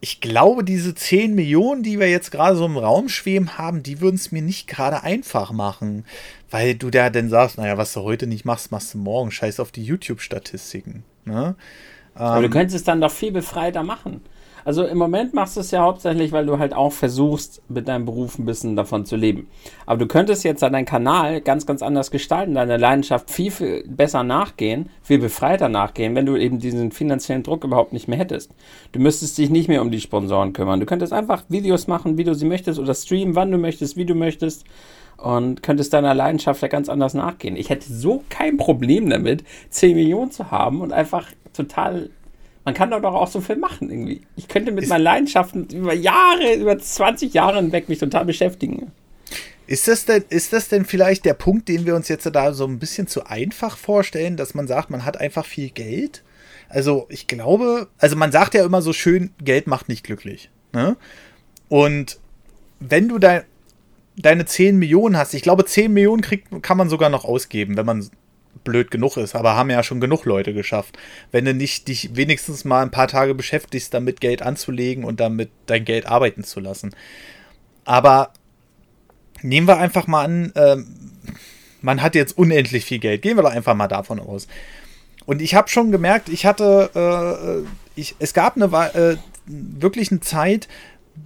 ich 0.00 0.20
glaube, 0.20 0.62
diese 0.62 0.94
10 0.94 1.34
Millionen, 1.34 1.82
die 1.82 1.98
wir 1.98 2.08
jetzt 2.08 2.30
gerade 2.30 2.56
so 2.56 2.66
im 2.66 2.76
Raum 2.76 3.08
schweben 3.08 3.58
haben, 3.58 3.82
die 3.82 4.00
würden 4.00 4.16
es 4.16 4.30
mir 4.30 4.42
nicht 4.42 4.68
gerade 4.68 5.02
einfach 5.02 5.50
machen. 5.50 6.04
Weil 6.50 6.76
du 6.76 6.90
da 6.90 7.10
dann 7.10 7.28
sagst, 7.28 7.58
naja, 7.58 7.76
was 7.76 7.92
du 7.92 8.02
heute 8.02 8.26
nicht 8.26 8.44
machst, 8.44 8.70
machst 8.70 8.94
du 8.94 8.98
morgen. 8.98 9.30
Scheiß 9.30 9.58
auf 9.60 9.72
die 9.72 9.84
YouTube-Statistiken. 9.84 11.02
Ne? 11.24 11.56
Aber 12.14 12.40
du 12.40 12.46
ähm, 12.46 12.50
könntest 12.50 12.76
es 12.76 12.84
dann 12.84 13.00
doch 13.00 13.10
viel 13.10 13.32
befreiter 13.32 13.82
machen. 13.82 14.20
Also 14.68 14.84
im 14.84 14.98
Moment 14.98 15.32
machst 15.32 15.56
du 15.56 15.60
es 15.60 15.70
ja 15.70 15.80
hauptsächlich, 15.80 16.30
weil 16.30 16.44
du 16.44 16.58
halt 16.58 16.74
auch 16.74 16.92
versuchst, 16.92 17.62
mit 17.70 17.88
deinem 17.88 18.04
Beruf 18.04 18.38
ein 18.38 18.44
bisschen 18.44 18.76
davon 18.76 19.06
zu 19.06 19.16
leben. 19.16 19.48
Aber 19.86 19.98
du 19.98 20.06
könntest 20.06 20.44
jetzt 20.44 20.60
deinen 20.60 20.84
Kanal 20.84 21.40
ganz, 21.40 21.64
ganz 21.64 21.80
anders 21.80 22.10
gestalten, 22.10 22.52
deiner 22.52 22.76
Leidenschaft 22.76 23.30
viel, 23.30 23.50
viel 23.50 23.84
besser 23.88 24.24
nachgehen, 24.24 24.90
viel 25.00 25.20
befreiter 25.20 25.70
nachgehen, 25.70 26.14
wenn 26.14 26.26
du 26.26 26.36
eben 26.36 26.58
diesen 26.58 26.92
finanziellen 26.92 27.44
Druck 27.44 27.64
überhaupt 27.64 27.94
nicht 27.94 28.08
mehr 28.08 28.18
hättest. 28.18 28.50
Du 28.92 29.00
müsstest 29.00 29.38
dich 29.38 29.48
nicht 29.48 29.68
mehr 29.68 29.80
um 29.80 29.90
die 29.90 30.02
Sponsoren 30.02 30.52
kümmern. 30.52 30.80
Du 30.80 30.84
könntest 30.84 31.14
einfach 31.14 31.44
Videos 31.48 31.86
machen, 31.86 32.18
wie 32.18 32.24
du 32.24 32.34
sie 32.34 32.44
möchtest 32.44 32.78
oder 32.78 32.92
streamen, 32.92 33.36
wann 33.36 33.50
du 33.50 33.56
möchtest, 33.56 33.96
wie 33.96 34.04
du 34.04 34.14
möchtest 34.14 34.66
und 35.16 35.62
könntest 35.62 35.94
deiner 35.94 36.12
Leidenschaft 36.12 36.60
ja 36.60 36.68
ganz 36.68 36.90
anders 36.90 37.14
nachgehen. 37.14 37.56
Ich 37.56 37.70
hätte 37.70 37.90
so 37.90 38.22
kein 38.28 38.58
Problem 38.58 39.08
damit, 39.08 39.44
10 39.70 39.96
Millionen 39.96 40.30
zu 40.30 40.50
haben 40.50 40.82
und 40.82 40.92
einfach 40.92 41.26
total 41.54 42.10
man 42.68 42.74
kann 42.74 42.90
doch 42.90 43.02
auch 43.02 43.28
so 43.28 43.40
viel 43.40 43.56
machen 43.56 43.88
irgendwie. 43.88 44.20
Ich 44.36 44.46
könnte 44.46 44.72
mit 44.72 44.84
ist, 44.84 44.90
meinen 44.90 45.00
Leidenschaften 45.00 45.68
über 45.72 45.94
Jahre, 45.94 46.52
über 46.52 46.78
20 46.78 47.32
Jahre 47.32 47.56
hinweg 47.56 47.88
mich 47.88 47.98
total 47.98 48.26
beschäftigen. 48.26 48.92
Ist 49.66 49.88
das, 49.88 50.04
denn, 50.04 50.22
ist 50.28 50.52
das 50.52 50.68
denn 50.68 50.84
vielleicht 50.84 51.24
der 51.24 51.32
Punkt, 51.32 51.70
den 51.70 51.86
wir 51.86 51.96
uns 51.96 52.08
jetzt 52.08 52.26
da 52.26 52.52
so 52.52 52.66
ein 52.66 52.78
bisschen 52.78 53.06
zu 53.06 53.24
einfach 53.24 53.78
vorstellen, 53.78 54.36
dass 54.36 54.54
man 54.54 54.66
sagt, 54.66 54.90
man 54.90 55.06
hat 55.06 55.18
einfach 55.18 55.46
viel 55.46 55.70
Geld? 55.70 56.22
Also 56.68 57.06
ich 57.08 57.26
glaube, 57.26 57.88
also 57.96 58.16
man 58.16 58.32
sagt 58.32 58.52
ja 58.52 58.66
immer 58.66 58.82
so 58.82 58.92
schön, 58.92 59.30
Geld 59.42 59.66
macht 59.66 59.88
nicht 59.88 60.04
glücklich. 60.04 60.50
Ne? 60.74 60.98
Und 61.70 62.18
wenn 62.80 63.08
du 63.08 63.18
dein, 63.18 63.44
deine 64.18 64.44
10 64.44 64.78
Millionen 64.78 65.16
hast, 65.16 65.32
ich 65.32 65.40
glaube 65.40 65.64
10 65.64 65.90
Millionen 65.90 66.20
kriegt, 66.20 66.62
kann 66.62 66.76
man 66.76 66.90
sogar 66.90 67.08
noch 67.08 67.24
ausgeben, 67.24 67.78
wenn 67.78 67.86
man 67.86 68.10
blöd 68.64 68.90
genug 68.90 69.16
ist, 69.16 69.34
aber 69.34 69.56
haben 69.56 69.70
ja 69.70 69.82
schon 69.82 70.00
genug 70.00 70.24
Leute 70.24 70.52
geschafft. 70.52 70.98
Wenn 71.30 71.44
du 71.44 71.54
nicht 71.54 71.88
dich 71.88 72.16
wenigstens 72.16 72.64
mal 72.64 72.82
ein 72.82 72.90
paar 72.90 73.08
Tage 73.08 73.34
beschäftigst, 73.34 73.94
damit 73.94 74.20
Geld 74.20 74.42
anzulegen 74.42 75.04
und 75.04 75.20
damit 75.20 75.50
dein 75.66 75.84
Geld 75.84 76.06
arbeiten 76.06 76.44
zu 76.44 76.60
lassen. 76.60 76.94
Aber 77.84 78.32
nehmen 79.42 79.66
wir 79.66 79.78
einfach 79.78 80.06
mal 80.06 80.24
an, 80.24 80.52
äh, 80.54 80.76
man 81.80 82.02
hat 82.02 82.14
jetzt 82.14 82.36
unendlich 82.36 82.84
viel 82.84 82.98
Geld. 82.98 83.22
Gehen 83.22 83.36
wir 83.36 83.42
doch 83.42 83.52
einfach 83.52 83.74
mal 83.74 83.88
davon 83.88 84.20
aus. 84.20 84.48
Und 85.26 85.42
ich 85.42 85.54
habe 85.54 85.68
schon 85.68 85.92
gemerkt, 85.92 86.28
ich 86.28 86.46
hatte, 86.46 87.64
äh, 87.64 88.00
ich, 88.00 88.16
es 88.18 88.34
gab 88.34 88.56
eine 88.56 88.66
äh, 88.94 89.16
wirklich 89.46 90.10
eine 90.10 90.20
Zeit, 90.20 90.68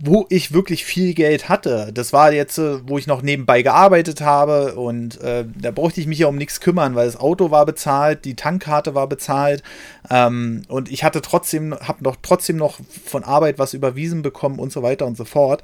wo 0.01 0.27
ich 0.29 0.53
wirklich 0.53 0.85
viel 0.85 1.15
Geld 1.15 1.49
hatte. 1.49 1.91
Das 1.93 2.13
war 2.13 2.33
jetzt, 2.33 2.59
äh, 2.59 2.87
wo 2.89 2.99
ich 2.99 3.07
noch 3.07 3.23
nebenbei 3.23 3.63
gearbeitet 3.63 4.21
habe 4.21 4.75
und 4.75 5.21
äh, 5.21 5.45
da 5.57 5.71
brauchte 5.71 6.01
ich 6.01 6.07
mich 6.07 6.21
ja 6.21 6.29
um 6.29 6.37
nichts 6.37 6.61
kümmern, 6.61 6.95
weil 6.95 7.07
das 7.07 7.19
Auto 7.19 7.51
war 7.51 7.67
bezahlt, 7.67 8.25
die 8.25 8.35
Tankkarte 8.35 8.95
war 8.95 9.09
bezahlt 9.09 9.63
ähm, 10.11 10.63
und 10.69 10.91
ich 10.91 11.05
hatte 11.05 11.23
trotzdem, 11.23 11.75
habe 11.75 12.05
noch 12.05 12.17
trotzdem 12.23 12.57
noch 12.57 12.79
von 13.05 13.25
Arbeit 13.25 13.59
was 13.59 13.75
überwiesen 13.75 14.23
bekommen 14.23 14.59
und 14.59 14.73
so 14.73 14.83
weiter 14.83 15.07
und 15.07 15.17
so 15.17 15.25
fort 15.25 15.63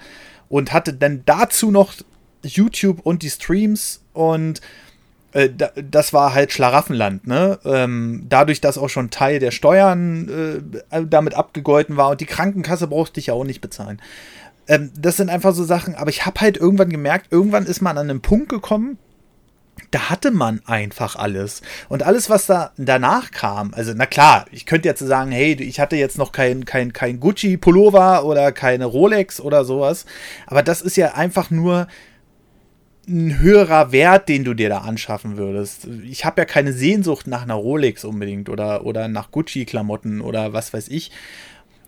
und 0.49 0.73
hatte 0.73 0.93
dann 0.93 1.23
dazu 1.27 1.71
noch 1.71 1.95
YouTube 2.43 3.01
und 3.05 3.23
die 3.23 3.31
Streams 3.31 4.03
und 4.13 4.61
das 5.33 6.13
war 6.13 6.35
halt 6.35 6.53
Schlaraffenland, 6.53 7.27
ne? 7.27 7.59
Ähm, 7.65 8.25
dadurch, 8.29 8.61
dass 8.61 8.79
auch 8.79 8.89
schon 8.89 9.11
Teil 9.11 9.39
der 9.39 9.51
Steuern 9.51 10.63
äh, 10.91 11.03
damit 11.05 11.35
abgegolten 11.35 11.97
war 11.97 12.11
und 12.11 12.21
die 12.21 12.27
Krankenkasse 12.27 12.87
brauchte 12.87 13.21
ich 13.21 13.27
ja 13.27 13.35
auch 13.35 13.45
nicht 13.45 13.61
bezahlen. 13.61 14.01
Ähm, 14.69 14.91
das 14.99 15.19
sind 15.19 15.29
einfach 15.29 15.55
so 15.55 15.65
Sachen, 15.65 15.95
aber 15.95 16.11
ich 16.11 16.25
habe 16.25 16.41
halt 16.41 16.57
irgendwann 16.57 16.89
gemerkt, 16.89 17.27
irgendwann 17.31 17.67
ist 17.67 17.83
man 17.83 17.99
an 17.99 18.09
einen 18.09 18.23
Punkt 18.23 18.49
gekommen, 18.49 18.99
da 19.91 20.11
hatte 20.11 20.31
man 20.31 20.61
einfach 20.67 21.17
alles. 21.17 21.63
Und 21.89 22.03
alles, 22.03 22.29
was 22.31 22.47
da 22.47 22.73
danach 22.77 23.31
kam, 23.31 23.73
also 23.75 23.93
na 23.95 24.07
klar, 24.07 24.47
ich 24.51 24.67
könnte 24.67 24.89
jetzt 24.89 25.01
sagen, 25.01 25.31
hey, 25.31 25.55
ich 25.55 25.81
hatte 25.81 25.97
jetzt 25.97 26.19
noch 26.19 26.33
kein, 26.33 26.65
kein, 26.65 26.93
kein 26.93 27.21
Gucci-Pullover 27.21 28.25
oder 28.25 28.53
keine 28.53 28.87
Rolex 28.87 29.41
oder 29.41 29.65
sowas, 29.65 30.05
aber 30.47 30.63
das 30.63 30.83
ist 30.83 30.97
ja 30.97 31.15
einfach 31.15 31.51
nur 31.51 31.87
ein 33.09 33.39
höherer 33.39 33.93
Wert, 33.93 34.29
den 34.29 34.45
du 34.45 34.55
dir 34.55 34.69
da 34.69 34.79
anschaffen 34.79 35.37
würdest. 35.37 35.89
Ich 36.05 36.25
habe 36.25 36.41
ja 36.41 36.45
keine 36.45 36.73
Sehnsucht 36.73 37.27
nach 37.27 37.43
einer 37.43 37.55
Rolex 37.55 38.05
unbedingt 38.05 38.49
oder, 38.49 38.85
oder 38.85 39.09
nach 39.09 39.31
Gucci-Klamotten 39.31 40.21
oder 40.21 40.53
was 40.53 40.73
weiß 40.73 40.89
ich. 40.89 41.11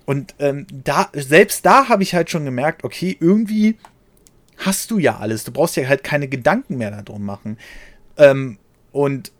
Und 0.06 0.34
ähm, 0.38 0.66
da, 0.72 1.08
selbst 1.12 1.64
da 1.66 1.88
habe 1.88 2.02
ich 2.02 2.14
halt 2.14 2.30
schon 2.30 2.44
gemerkt, 2.44 2.84
okay, 2.84 3.16
irgendwie 3.20 3.76
hast 4.56 4.90
du 4.90 4.98
ja 4.98 5.18
alles. 5.18 5.44
Du 5.44 5.52
brauchst 5.52 5.76
ja 5.76 5.86
halt 5.86 6.02
keine 6.02 6.28
Gedanken 6.28 6.78
mehr 6.78 6.90
darum 7.02 7.24
machen. 7.24 7.58
Ähm, 8.16 8.58
und 8.92 9.32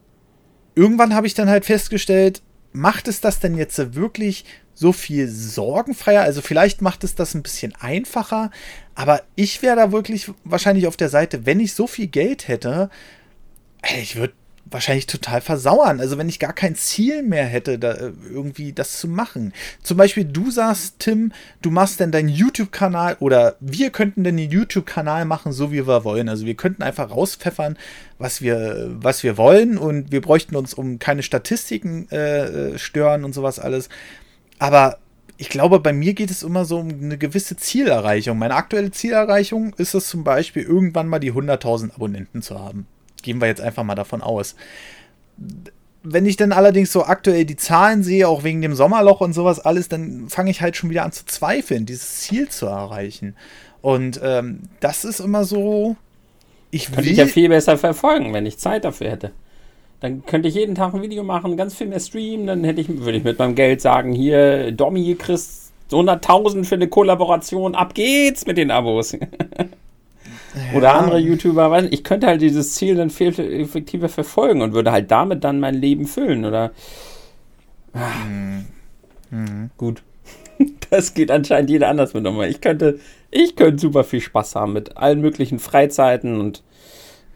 irgendwann 0.75 1.15
habe 1.15 1.27
ich 1.27 1.35
dann 1.35 1.49
halt 1.49 1.65
festgestellt, 1.65 2.43
macht 2.73 3.09
es 3.09 3.21
das 3.21 3.41
denn 3.41 3.57
jetzt 3.57 3.95
wirklich 3.95 4.45
so 4.75 4.93
viel 4.93 5.29
sorgenfreier? 5.29 6.23
Also 6.23 6.41
vielleicht 6.41 6.83
macht 6.83 7.05
es 7.05 7.15
das 7.15 7.35
ein 7.35 7.43
bisschen 7.43 7.75
einfacher, 7.77 8.51
aber 8.95 9.23
ich 9.37 9.63
wäre 9.63 9.77
da 9.77 9.93
wirklich 9.93 10.31
wahrscheinlich 10.45 10.87
auf 10.87 10.97
der 10.97 11.09
Seite, 11.09 11.47
wenn 11.47 11.61
ich 11.61 11.75
so 11.75 11.87
viel 11.87 12.07
Geld 12.07 12.49
hätte, 12.49 12.91
ich 13.83 14.17
würde 14.17 14.35
wahrscheinlich 14.71 15.07
total 15.07 15.41
versauern. 15.41 16.01
Also 16.01 16.19
wenn 16.19 16.29
ich 16.29 16.39
gar 16.39 16.53
kein 16.53 16.75
Ziel 16.75 17.23
mehr 17.23 17.45
hätte, 17.45 17.79
da 17.79 17.93
äh, 17.93 18.13
irgendwie 18.31 18.73
das 18.73 18.99
zu 18.99 19.09
machen. 19.09 19.53
Zum 19.83 19.97
Beispiel, 19.97 20.25
du 20.25 20.51
sagst, 20.51 20.97
Tim, 20.99 21.33
du 21.63 21.71
machst 21.71 22.01
dann 22.01 22.13
deinen 22.13 22.29
YouTube-Kanal 22.29 23.17
oder 23.21 23.57
wir 23.61 23.91
könnten 23.91 24.25
dann 24.25 24.37
den 24.37 24.51
YouTube-Kanal 24.51 25.25
machen, 25.25 25.53
so 25.53 25.73
wie 25.73 25.87
wir 25.87 26.05
wollen. 26.05 26.29
Also 26.29 26.47
wir 26.47 26.55
könnten 26.55 26.83
einfach 26.83 27.11
rauspfeffern, 27.11 27.77
was 28.19 28.43
wir, 28.43 28.91
was 28.91 29.23
wir 29.23 29.37
wollen 29.37 29.79
und 29.79 30.13
wir 30.13 30.21
bräuchten 30.21 30.57
uns 30.57 30.75
um 30.75 30.99
keine 30.99 31.23
Statistiken 31.23 32.09
äh, 32.11 32.79
stören 32.79 33.25
und 33.25 33.35
sowas 33.35 33.59
alles. 33.59 33.89
Aber 34.61 34.99
ich 35.39 35.49
glaube, 35.49 35.81
bei 35.81 35.95
mir 35.95 36.13
geht 36.13 36.31
es 36.31 36.43
immer 36.43 36.67
so 36.67 36.79
um 36.79 36.91
eine 36.91 37.17
gewisse 37.17 37.57
Zielerreichung. 37.57 38.39
Meine 38.39 38.55
aktuelle 38.55 38.91
Zielerreichung 38.91 39.75
ist 39.79 39.95
es 39.95 40.07
zum 40.09 40.23
Beispiel, 40.23 40.63
irgendwann 40.63 41.09
mal 41.09 41.19
die 41.19 41.33
100.000 41.33 41.95
Abonnenten 41.95 42.43
zu 42.43 42.61
haben. 42.61 42.87
Gehen 43.23 43.41
wir 43.41 43.49
jetzt 43.49 43.63
einfach 43.63 43.83
mal 43.83 43.95
davon 43.95 44.21
aus. 44.21 44.55
Wenn 46.03 46.27
ich 46.27 46.37
dann 46.37 46.53
allerdings 46.53 46.93
so 46.93 47.05
aktuell 47.05 47.47
die 47.47 47.57
Zahlen 47.57 48.03
sehe, 48.03 48.29
auch 48.29 48.45
wegen 48.45 48.61
dem 48.61 48.75
Sommerloch 48.75 49.23
und 49.23 49.33
sowas 49.33 49.61
alles, 49.61 49.89
dann 49.89 50.29
fange 50.29 50.51
ich 50.51 50.61
halt 50.61 50.77
schon 50.77 50.91
wieder 50.91 51.05
an 51.05 51.13
zu 51.13 51.25
zweifeln, 51.25 51.87
dieses 51.87 52.21
Ziel 52.21 52.51
zu 52.51 52.67
erreichen. 52.67 53.35
Und 53.81 54.21
ähm, 54.23 54.61
das 54.81 55.07
ist 55.07 55.21
immer 55.21 55.45
so. 55.45 55.97
Ich. 56.71 56.93
Könnte 56.93 57.09
ich 57.09 57.17
ja 57.17 57.27
viel 57.27 57.49
besser 57.49 57.79
verfolgen, 57.79 58.35
wenn 58.35 58.45
ich 58.45 58.59
Zeit 58.59 58.85
dafür 58.85 59.11
hätte. 59.11 59.33
Dann 60.01 60.25
könnte 60.25 60.49
ich 60.49 60.55
jeden 60.55 60.75
Tag 60.75 60.95
ein 60.95 61.03
Video 61.03 61.23
machen, 61.23 61.57
ganz 61.57 61.75
viel 61.75 61.87
mehr 61.87 62.01
streamen, 62.01 62.47
dann 62.47 62.65
hätte 62.65 62.81
ich, 62.81 62.89
würde 62.89 63.19
ich 63.19 63.25
mit 63.25 63.39
meinem 63.39 63.55
Geld 63.55 63.81
sagen, 63.83 64.13
hier, 64.13 64.73
Domi, 64.73 65.15
Chris, 65.19 65.73
100.000 65.91 66.65
für 66.65 66.77
eine 66.77 66.89
Kollaboration, 66.89 67.75
ab 67.75 67.95
geht's 67.95 68.47
mit 68.47 68.57
den 68.57 68.71
Abos. 68.71 69.17
Ja. 70.53 70.77
Oder 70.77 70.95
andere 70.95 71.19
YouTuber, 71.19 71.93
ich 71.93 72.03
könnte 72.03 72.27
halt 72.27 72.43
dieses 72.43 72.75
Ziel 72.75 72.97
dann 72.97 73.11
viel 73.11 73.29
effektiver 73.39 74.09
verfolgen 74.09 74.63
und 74.63 74.73
würde 74.73 74.91
halt 74.91 75.09
damit 75.09 75.45
dann 75.45 75.61
mein 75.61 75.77
Leben 75.77 76.07
füllen, 76.07 76.45
oder? 76.45 76.73
Mhm. 77.95 78.67
Mhm. 79.31 79.71
Gut. 79.77 80.03
Das 80.91 81.15
geht 81.15 81.31
anscheinend 81.31 81.71
jeder 81.71 81.89
anders 81.89 82.15
mit 82.15 82.25
nochmal. 82.25 82.51
Ich 82.51 82.61
könnte, 82.61 82.99
ich 83.31 83.55
könnte 83.55 83.81
super 83.81 84.03
viel 84.03 84.21
Spaß 84.21 84.57
haben 84.57 84.73
mit 84.73 84.97
allen 84.97 85.21
möglichen 85.21 85.61
Freizeiten 85.61 86.41
und 86.41 86.63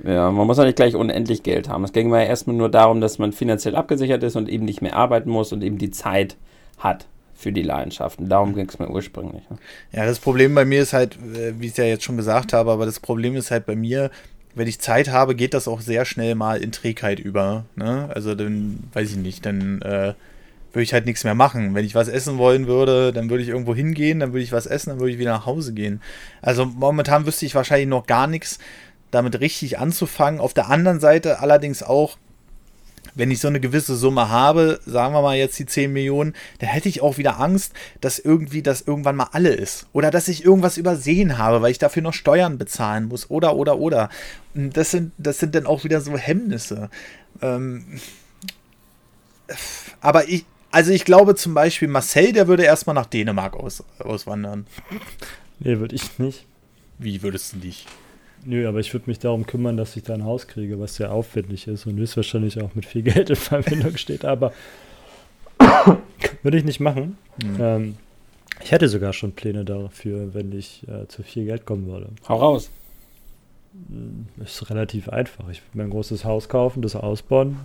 ja, 0.02 0.30
man 0.30 0.46
muss 0.46 0.58
ja 0.58 0.64
nicht 0.64 0.76
gleich 0.76 0.96
unendlich 0.96 1.42
Geld 1.42 1.68
haben. 1.68 1.84
Es 1.84 1.92
ging 1.92 2.10
mir 2.10 2.22
ja 2.22 2.28
erstmal 2.28 2.56
nur 2.56 2.68
darum, 2.68 3.00
dass 3.00 3.18
man 3.18 3.32
finanziell 3.32 3.76
abgesichert 3.76 4.22
ist 4.22 4.36
und 4.36 4.48
eben 4.48 4.64
nicht 4.64 4.82
mehr 4.82 4.96
arbeiten 4.96 5.30
muss 5.30 5.52
und 5.52 5.62
eben 5.62 5.78
die 5.78 5.90
Zeit 5.90 6.36
hat 6.78 7.06
für 7.34 7.52
die 7.52 7.62
Leidenschaften. 7.62 8.28
Darum 8.28 8.54
ging 8.54 8.68
es 8.68 8.78
mir 8.78 8.90
ursprünglich. 8.90 9.48
Ne? 9.50 9.58
Ja, 9.92 10.06
das 10.06 10.18
Problem 10.18 10.54
bei 10.54 10.64
mir 10.64 10.82
ist 10.82 10.92
halt, 10.92 11.16
äh, 11.16 11.52
wie 11.58 11.66
ich 11.66 11.72
es 11.72 11.76
ja 11.76 11.84
jetzt 11.84 12.04
schon 12.04 12.16
gesagt 12.16 12.52
habe, 12.52 12.70
aber 12.70 12.86
das 12.86 13.00
Problem 13.00 13.36
ist 13.36 13.50
halt 13.50 13.66
bei 13.66 13.76
mir, 13.76 14.10
wenn 14.54 14.68
ich 14.68 14.80
Zeit 14.80 15.10
habe, 15.10 15.34
geht 15.34 15.54
das 15.54 15.68
auch 15.68 15.80
sehr 15.80 16.04
schnell 16.04 16.34
mal 16.34 16.62
in 16.62 16.72
Trägheit 16.72 17.18
über. 17.18 17.64
Ne? 17.76 18.08
Also 18.14 18.34
dann, 18.34 18.84
weiß 18.92 19.10
ich 19.10 19.16
nicht, 19.16 19.44
dann 19.46 19.82
äh, 19.82 20.14
würde 20.72 20.82
ich 20.82 20.92
halt 20.92 21.06
nichts 21.06 21.24
mehr 21.24 21.34
machen. 21.34 21.74
Wenn 21.74 21.84
ich 21.84 21.94
was 21.94 22.08
essen 22.08 22.38
wollen 22.38 22.66
würde, 22.66 23.12
dann 23.12 23.30
würde 23.30 23.42
ich 23.42 23.48
irgendwo 23.48 23.74
hingehen, 23.74 24.20
dann 24.20 24.32
würde 24.32 24.42
ich 24.42 24.52
was 24.52 24.66
essen, 24.66 24.90
dann 24.90 25.00
würde 25.00 25.12
ich 25.12 25.18
wieder 25.18 25.32
nach 25.32 25.46
Hause 25.46 25.72
gehen. 25.72 26.00
Also 26.42 26.66
momentan 26.66 27.26
wüsste 27.26 27.46
ich 27.46 27.54
wahrscheinlich 27.54 27.88
noch 27.88 28.06
gar 28.06 28.26
nichts 28.26 28.58
damit 29.14 29.40
richtig 29.40 29.78
anzufangen. 29.78 30.40
Auf 30.40 30.54
der 30.54 30.68
anderen 30.68 31.00
Seite 31.00 31.40
allerdings 31.40 31.82
auch, 31.82 32.18
wenn 33.14 33.30
ich 33.30 33.40
so 33.40 33.48
eine 33.48 33.60
gewisse 33.60 33.94
Summe 33.94 34.28
habe, 34.28 34.80
sagen 34.86 35.14
wir 35.14 35.22
mal 35.22 35.36
jetzt 35.36 35.58
die 35.58 35.66
10 35.66 35.92
Millionen, 35.92 36.34
dann 36.58 36.68
hätte 36.68 36.88
ich 36.88 37.00
auch 37.00 37.16
wieder 37.16 37.38
Angst, 37.38 37.72
dass 38.00 38.18
irgendwie 38.18 38.62
das 38.62 38.80
irgendwann 38.80 39.16
mal 39.16 39.28
alle 39.32 39.50
ist. 39.50 39.86
Oder 39.92 40.10
dass 40.10 40.26
ich 40.26 40.44
irgendwas 40.44 40.76
übersehen 40.76 41.38
habe, 41.38 41.62
weil 41.62 41.70
ich 41.70 41.78
dafür 41.78 42.02
noch 42.02 42.14
Steuern 42.14 42.58
bezahlen 42.58 43.06
muss. 43.06 43.30
Oder, 43.30 43.54
oder, 43.54 43.78
oder. 43.78 44.10
Und 44.54 44.76
das 44.76 44.90
sind, 44.90 45.12
das 45.16 45.38
sind 45.38 45.54
dann 45.54 45.66
auch 45.66 45.84
wieder 45.84 46.00
so 46.00 46.16
Hemmnisse. 46.16 46.90
Ähm, 47.40 48.00
aber 50.00 50.28
ich, 50.28 50.44
also 50.72 50.90
ich 50.90 51.04
glaube 51.04 51.36
zum 51.36 51.54
Beispiel, 51.54 51.86
Marcel, 51.86 52.32
der 52.32 52.48
würde 52.48 52.64
erstmal 52.64 52.94
nach 52.94 53.06
Dänemark 53.06 53.54
aus, 53.54 53.84
auswandern. 54.00 54.66
Nee, 55.60 55.78
würde 55.78 55.94
ich 55.94 56.18
nicht. 56.18 56.46
Wie 56.98 57.22
würdest 57.22 57.52
du 57.52 57.58
nicht? 57.58 57.86
Nö, 58.44 58.68
aber 58.68 58.80
ich 58.80 58.92
würde 58.92 59.08
mich 59.08 59.18
darum 59.18 59.46
kümmern, 59.46 59.76
dass 59.76 59.96
ich 59.96 60.02
da 60.02 60.14
ein 60.14 60.24
Haus 60.24 60.46
kriege, 60.46 60.78
was 60.78 60.96
sehr 60.96 61.12
aufwendig 61.12 61.66
ist 61.66 61.86
und 61.86 61.96
höchstwahrscheinlich 61.96 62.60
auch 62.60 62.74
mit 62.74 62.86
viel 62.86 63.02
Geld 63.04 63.30
in 63.30 63.36
Verbindung 63.36 63.96
steht, 63.96 64.24
aber 64.24 64.52
würde 66.42 66.58
ich 66.58 66.64
nicht 66.64 66.80
machen. 66.80 67.16
Mhm. 67.42 67.56
Ähm, 67.58 67.94
ich 68.62 68.72
hätte 68.72 68.88
sogar 68.88 69.12
schon 69.12 69.32
Pläne 69.32 69.64
dafür, 69.64 70.34
wenn 70.34 70.52
ich 70.52 70.86
äh, 70.88 71.06
zu 71.08 71.22
viel 71.22 71.44
Geld 71.44 71.66
kommen 71.66 71.86
würde. 71.86 72.08
Hau 72.28 72.36
raus. 72.36 72.70
Hm, 73.88 74.26
ist 74.42 74.70
relativ 74.70 75.08
einfach. 75.08 75.48
Ich 75.48 75.62
würde 75.62 75.78
mir 75.78 75.84
ein 75.84 75.90
großes 75.90 76.24
Haus 76.24 76.48
kaufen, 76.48 76.82
das 76.82 76.94
ausbauen, 76.94 77.56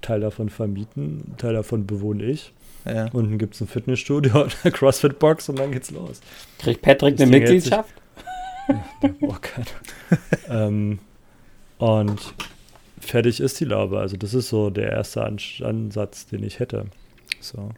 Teil 0.00 0.20
davon 0.20 0.48
vermieten, 0.48 1.34
Teil 1.36 1.54
davon 1.54 1.86
bewohne 1.86 2.24
ich. 2.24 2.52
Ja. 2.84 3.08
Unten 3.12 3.38
gibt 3.38 3.54
es 3.54 3.60
ein 3.60 3.68
Fitnessstudio 3.68 4.42
und 4.42 4.56
eine 4.62 4.72
CrossFit-Box 4.72 5.48
und 5.50 5.58
dann 5.58 5.70
geht's 5.70 5.90
los. 5.92 6.20
Kriegt 6.58 6.82
Patrick 6.82 7.16
das 7.16 7.28
eine 7.28 7.38
Mitgliedschaft? 9.02 9.94
oh 10.48 10.52
ähm, 10.52 10.98
und 11.78 12.34
fertig 13.00 13.40
ist 13.40 13.60
die 13.60 13.64
Laube. 13.64 13.98
Also 13.98 14.16
das 14.16 14.34
ist 14.34 14.48
so 14.48 14.70
der 14.70 14.90
erste 14.90 15.24
An 15.24 15.38
Ansatz, 15.62 16.26
den 16.26 16.44
ich 16.44 16.58
hätte. 16.58 16.86
So. 17.40 17.70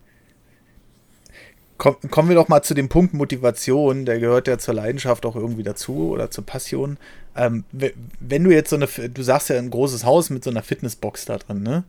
Komm, 1.77 1.97
kommen 2.11 2.29
wir 2.29 2.37
doch 2.37 2.49
mal 2.49 2.63
zu 2.63 2.75
dem 2.75 2.89
Punkt 2.89 3.15
Motivation, 3.15 4.05
der 4.05 4.21
gehört 4.21 4.47
ja 4.47 4.59
zur 4.59 4.75
Leidenschaft 4.75 5.27
auch 5.27 5.35
irgendwie 5.35 5.65
dazu 5.65 6.11
oder 6.11 6.31
zur 6.31 6.47
Passion. 6.47 6.99
Ähm, 7.35 7.65
wenn 7.73 8.45
du 8.45 8.51
jetzt 8.51 8.71
so 8.71 8.77
eine, 8.77 8.87
du 8.87 9.23
sagst 9.23 9.49
ja 9.49 9.59
ein 9.59 9.71
großes 9.71 10.05
Haus 10.05 10.31
mit 10.31 10.45
so 10.45 10.51
einer 10.51 10.63
Fitnessbox 10.63 11.25
da 11.25 11.39
drin, 11.39 11.63
ne? 11.63 11.85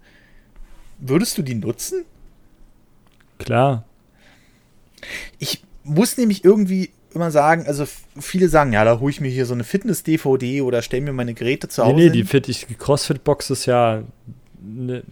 Würdest 0.98 1.38
du 1.38 1.44
die 1.44 1.56
nutzen? 1.56 2.06
Klar. 3.38 3.84
Ich 5.38 5.64
muss 5.84 6.18
nämlich 6.18 6.44
irgendwie 6.44 6.90
immer 7.16 7.32
sagen, 7.32 7.66
also 7.68 7.86
viele 8.20 8.50
sagen, 8.50 8.74
ja, 8.74 8.84
da 8.84 9.00
hole 9.00 9.12
ich 9.12 9.22
mir 9.22 9.30
hier 9.30 9.46
so 9.46 9.54
eine 9.54 9.64
Fitness-DVD 9.64 10.62
oder 10.62 10.82
stelle 10.82 11.04
mir 11.04 11.14
meine 11.14 11.34
Geräte 11.34 11.68
zu 11.68 11.84
Hause. 11.84 11.96
Nee, 11.96 12.06
nee, 12.06 12.10
die, 12.10 12.24
Fit 12.24 12.48
die 12.48 12.76
CrossFit-Box 12.76 13.50
ist 13.50 13.66
ja 13.66 14.04
eine, 14.64 15.04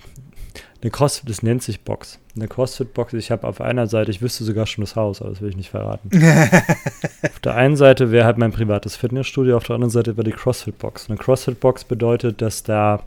eine 0.82 0.91
CrossFit, 0.91 1.30
das 1.30 1.43
nennt 1.43 1.64
sich 1.64 1.82
Box. 1.82 2.20
Eine 2.36 2.47
CrossFit-Box, 2.47 3.14
ich 3.14 3.32
habe 3.32 3.47
auf 3.47 3.62
einer 3.62 3.88
Seite, 3.88 4.12
ich 4.12 4.22
wüsste 4.22 4.43
sogar 4.43 4.66
schon 4.66 4.84
das 4.84 4.95
Haus, 4.95 5.22
aber 5.22 5.32
das 5.32 5.41
will 5.41 5.49
ich 5.49 5.58
nicht 5.58 5.70
verraten. 5.70 6.10
auf 7.24 7.39
der 7.39 7.56
einen 7.56 7.76
Seite 7.78 8.12
wäre 8.12 8.26
halt 8.26 8.38
mein 8.38 8.51
privates 8.51 8.95
Fitnessstudio, 8.95 9.56
auf 9.58 9.64
der 9.64 9.76
anderen 9.76 9.91
Seite 9.91 10.18
wäre 10.18 10.26
die 10.26 10.32
CrossFit-Box. 10.32 11.10
Eine 11.10 11.18
CrossFit-Box 11.18 11.86
bedeutet, 11.86 12.41
dass 12.41 12.64
da 12.64 13.04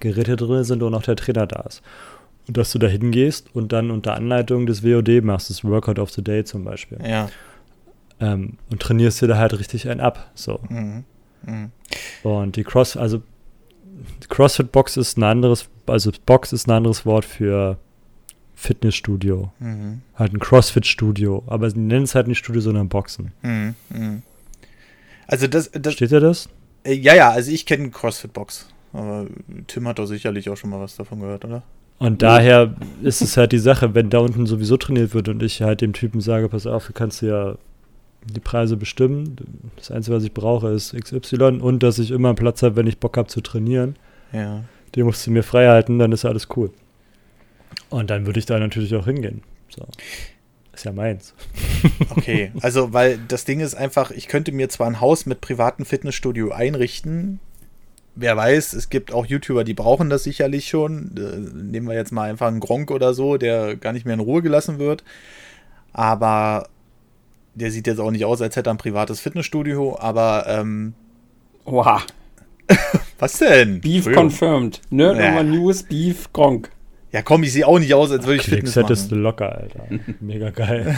Geräte 0.00 0.36
drin 0.36 0.64
sind 0.64 0.82
und 0.82 0.94
auch 0.94 1.02
der 1.02 1.16
Trainer 1.16 1.46
da 1.46 1.60
ist. 1.62 1.82
Und 2.46 2.56
dass 2.56 2.72
du 2.72 2.78
da 2.78 2.86
hingehst 2.86 3.54
und 3.54 3.72
dann 3.72 3.90
unter 3.90 4.14
Anleitung 4.14 4.66
des 4.66 4.82
WOD 4.82 5.22
machst, 5.22 5.50
das 5.50 5.64
Workout 5.64 5.98
of 5.98 6.10
the 6.10 6.22
Day 6.22 6.44
zum 6.44 6.64
Beispiel. 6.64 6.98
Ja. 7.06 7.28
Ähm, 8.20 8.58
und 8.70 8.82
trainierst 8.82 9.22
dir 9.22 9.28
da 9.28 9.38
halt 9.38 9.58
richtig 9.58 9.88
einen 9.88 10.00
ab. 10.00 10.30
So. 10.34 10.60
Mhm. 10.68 11.04
Mhm. 11.46 11.70
Und 12.22 12.56
die 12.56 12.64
Cross, 12.64 12.96
also 12.96 13.22
die 14.22 14.28
CrossFit 14.28 14.72
Box 14.72 14.96
ist 14.96 15.18
ein 15.18 15.22
anderes, 15.22 15.68
also 15.86 16.10
Box 16.26 16.52
ist 16.52 16.66
ein 16.66 16.72
anderes 16.72 17.06
Wort 17.06 17.24
für 17.24 17.78
Fitnessstudio. 18.54 19.52
Mhm. 19.60 20.02
Halt 20.16 20.34
ein 20.34 20.40
CrossFit-Studio. 20.40 21.44
Aber 21.46 21.70
sie 21.70 21.78
nennen 21.78 22.04
es 22.04 22.14
halt 22.14 22.26
nicht 22.26 22.38
Studio, 22.38 22.60
sondern 22.60 22.88
Boxen. 22.88 23.32
Mhm. 23.42 23.74
Mhm. 23.90 24.22
Also 25.28 25.46
das, 25.46 25.70
das. 25.72 25.94
Steht 25.94 26.10
ja 26.10 26.20
das? 26.20 26.48
Äh, 26.82 26.94
ja, 26.94 27.14
ja, 27.14 27.30
also 27.30 27.52
ich 27.52 27.66
kenne 27.66 27.90
CrossFit 27.90 28.32
Box. 28.32 28.68
Aber 28.92 29.26
Tim 29.66 29.86
hat 29.86 29.98
doch 29.98 30.06
sicherlich 30.06 30.50
auch 30.50 30.56
schon 30.56 30.70
mal 30.70 30.80
was 30.80 30.96
davon 30.96 31.20
gehört, 31.20 31.44
oder? 31.44 31.62
Und 31.98 32.22
daher 32.22 32.74
ist 33.02 33.22
es 33.22 33.36
halt 33.36 33.52
die 33.52 33.58
Sache, 33.58 33.94
wenn 33.94 34.08
da 34.08 34.18
unten 34.18 34.46
sowieso 34.46 34.76
trainiert 34.76 35.14
wird 35.14 35.28
und 35.28 35.42
ich 35.42 35.62
halt 35.62 35.80
dem 35.80 35.92
Typen 35.92 36.20
sage, 36.20 36.48
pass 36.48 36.66
auf, 36.66 36.86
du 36.86 36.92
kannst 36.92 37.22
ja 37.22 37.56
die 38.24 38.40
Preise 38.40 38.76
bestimmen. 38.76 39.36
Das 39.76 39.90
Einzige, 39.90 40.16
was 40.16 40.24
ich 40.24 40.34
brauche, 40.34 40.68
ist 40.68 40.94
XY 40.94 41.60
und 41.60 41.82
dass 41.82 41.98
ich 41.98 42.10
immer 42.10 42.34
Platz 42.34 42.62
habe, 42.62 42.76
wenn 42.76 42.86
ich 42.86 42.98
Bock 42.98 43.16
habe 43.16 43.28
zu 43.28 43.40
trainieren. 43.40 43.96
Ja. 44.32 44.64
Den 44.94 45.04
musst 45.04 45.26
du 45.26 45.30
mir 45.30 45.42
frei 45.42 45.68
halten, 45.68 45.98
dann 45.98 46.12
ist 46.12 46.24
alles 46.24 46.48
cool. 46.56 46.70
Und 47.90 48.10
dann 48.10 48.26
würde 48.26 48.38
ich 48.38 48.46
da 48.46 48.58
natürlich 48.58 48.94
auch 48.94 49.04
hingehen. 49.04 49.42
So. 49.68 49.86
Ist 50.72 50.84
ja 50.84 50.92
meins. 50.92 51.34
Okay, 52.10 52.50
also 52.60 52.92
weil 52.92 53.18
das 53.28 53.44
Ding 53.44 53.60
ist 53.60 53.74
einfach, 53.74 54.10
ich 54.10 54.26
könnte 54.26 54.50
mir 54.50 54.68
zwar 54.68 54.88
ein 54.88 55.00
Haus 55.00 55.26
mit 55.26 55.40
privatem 55.40 55.84
Fitnessstudio 55.84 56.50
einrichten. 56.50 57.38
Wer 58.16 58.36
weiß, 58.36 58.72
es 58.72 58.90
gibt 58.90 59.12
auch 59.12 59.24
YouTuber, 59.24 59.62
die 59.62 59.74
brauchen 59.74 60.10
das 60.10 60.24
sicherlich 60.24 60.68
schon. 60.68 61.12
Äh, 61.16 61.36
nehmen 61.56 61.86
wir 61.86 61.94
jetzt 61.94 62.10
mal 62.10 62.28
einfach 62.28 62.48
einen 62.48 62.58
Gronk 62.58 62.90
oder 62.90 63.14
so, 63.14 63.36
der 63.36 63.76
gar 63.76 63.92
nicht 63.92 64.04
mehr 64.04 64.14
in 64.14 64.20
Ruhe 64.20 64.42
gelassen 64.42 64.80
wird. 64.80 65.04
Aber 65.92 66.68
der 67.58 67.70
sieht 67.70 67.86
jetzt 67.86 67.98
auch 68.00 68.10
nicht 68.10 68.24
aus, 68.24 68.40
als 68.40 68.56
hätte 68.56 68.70
er 68.70 68.74
ein 68.74 68.78
privates 68.78 69.20
Fitnessstudio, 69.20 69.98
aber 70.00 70.46
ähm, 70.48 70.94
Oha. 71.64 72.02
was 73.18 73.38
denn? 73.38 73.80
Beef 73.80 74.06
Entschuldigung. 74.06 74.24
confirmed. 74.24 74.80
Nerd 74.90 75.18
Ja. 75.18 75.28
Nummer 75.30 75.42
News, 75.42 75.82
Beef 75.82 76.32
Gronk. 76.32 76.70
Ja, 77.12 77.22
komm, 77.22 77.42
ich 77.42 77.52
sehe 77.52 77.66
auch 77.66 77.78
nicht 77.78 77.94
aus, 77.94 78.10
als 78.10 78.24
würde 78.24 78.36
ich 78.36 78.42
Klicks 78.42 78.74
Fitness 78.74 78.76
hättest 78.76 79.10
du 79.10 79.14
machen. 79.14 79.22
locker, 79.22 79.56
Alter. 79.56 79.84
Mega 80.20 80.50
geil. 80.50 80.94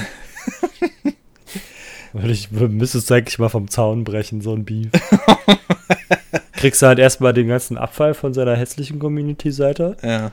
Würde 2.13 2.33
ich, 2.33 2.51
müsstest 2.51 3.09
du 3.09 3.15
eigentlich 3.15 3.39
mal 3.39 3.49
vom 3.49 3.69
Zaun 3.69 4.03
brechen, 4.03 4.41
so 4.41 4.53
ein 4.53 4.65
Beef. 4.65 4.89
Kriegst 6.55 6.83
du 6.83 6.87
halt 6.87 6.99
erstmal 6.99 7.33
den 7.33 7.47
ganzen 7.49 7.79
Abfall 7.79 8.15
von 8.15 8.35
seiner 8.35 8.57
hässlichen 8.57 8.99
Community-Seite. 8.99 9.97
Ja. 10.03 10.33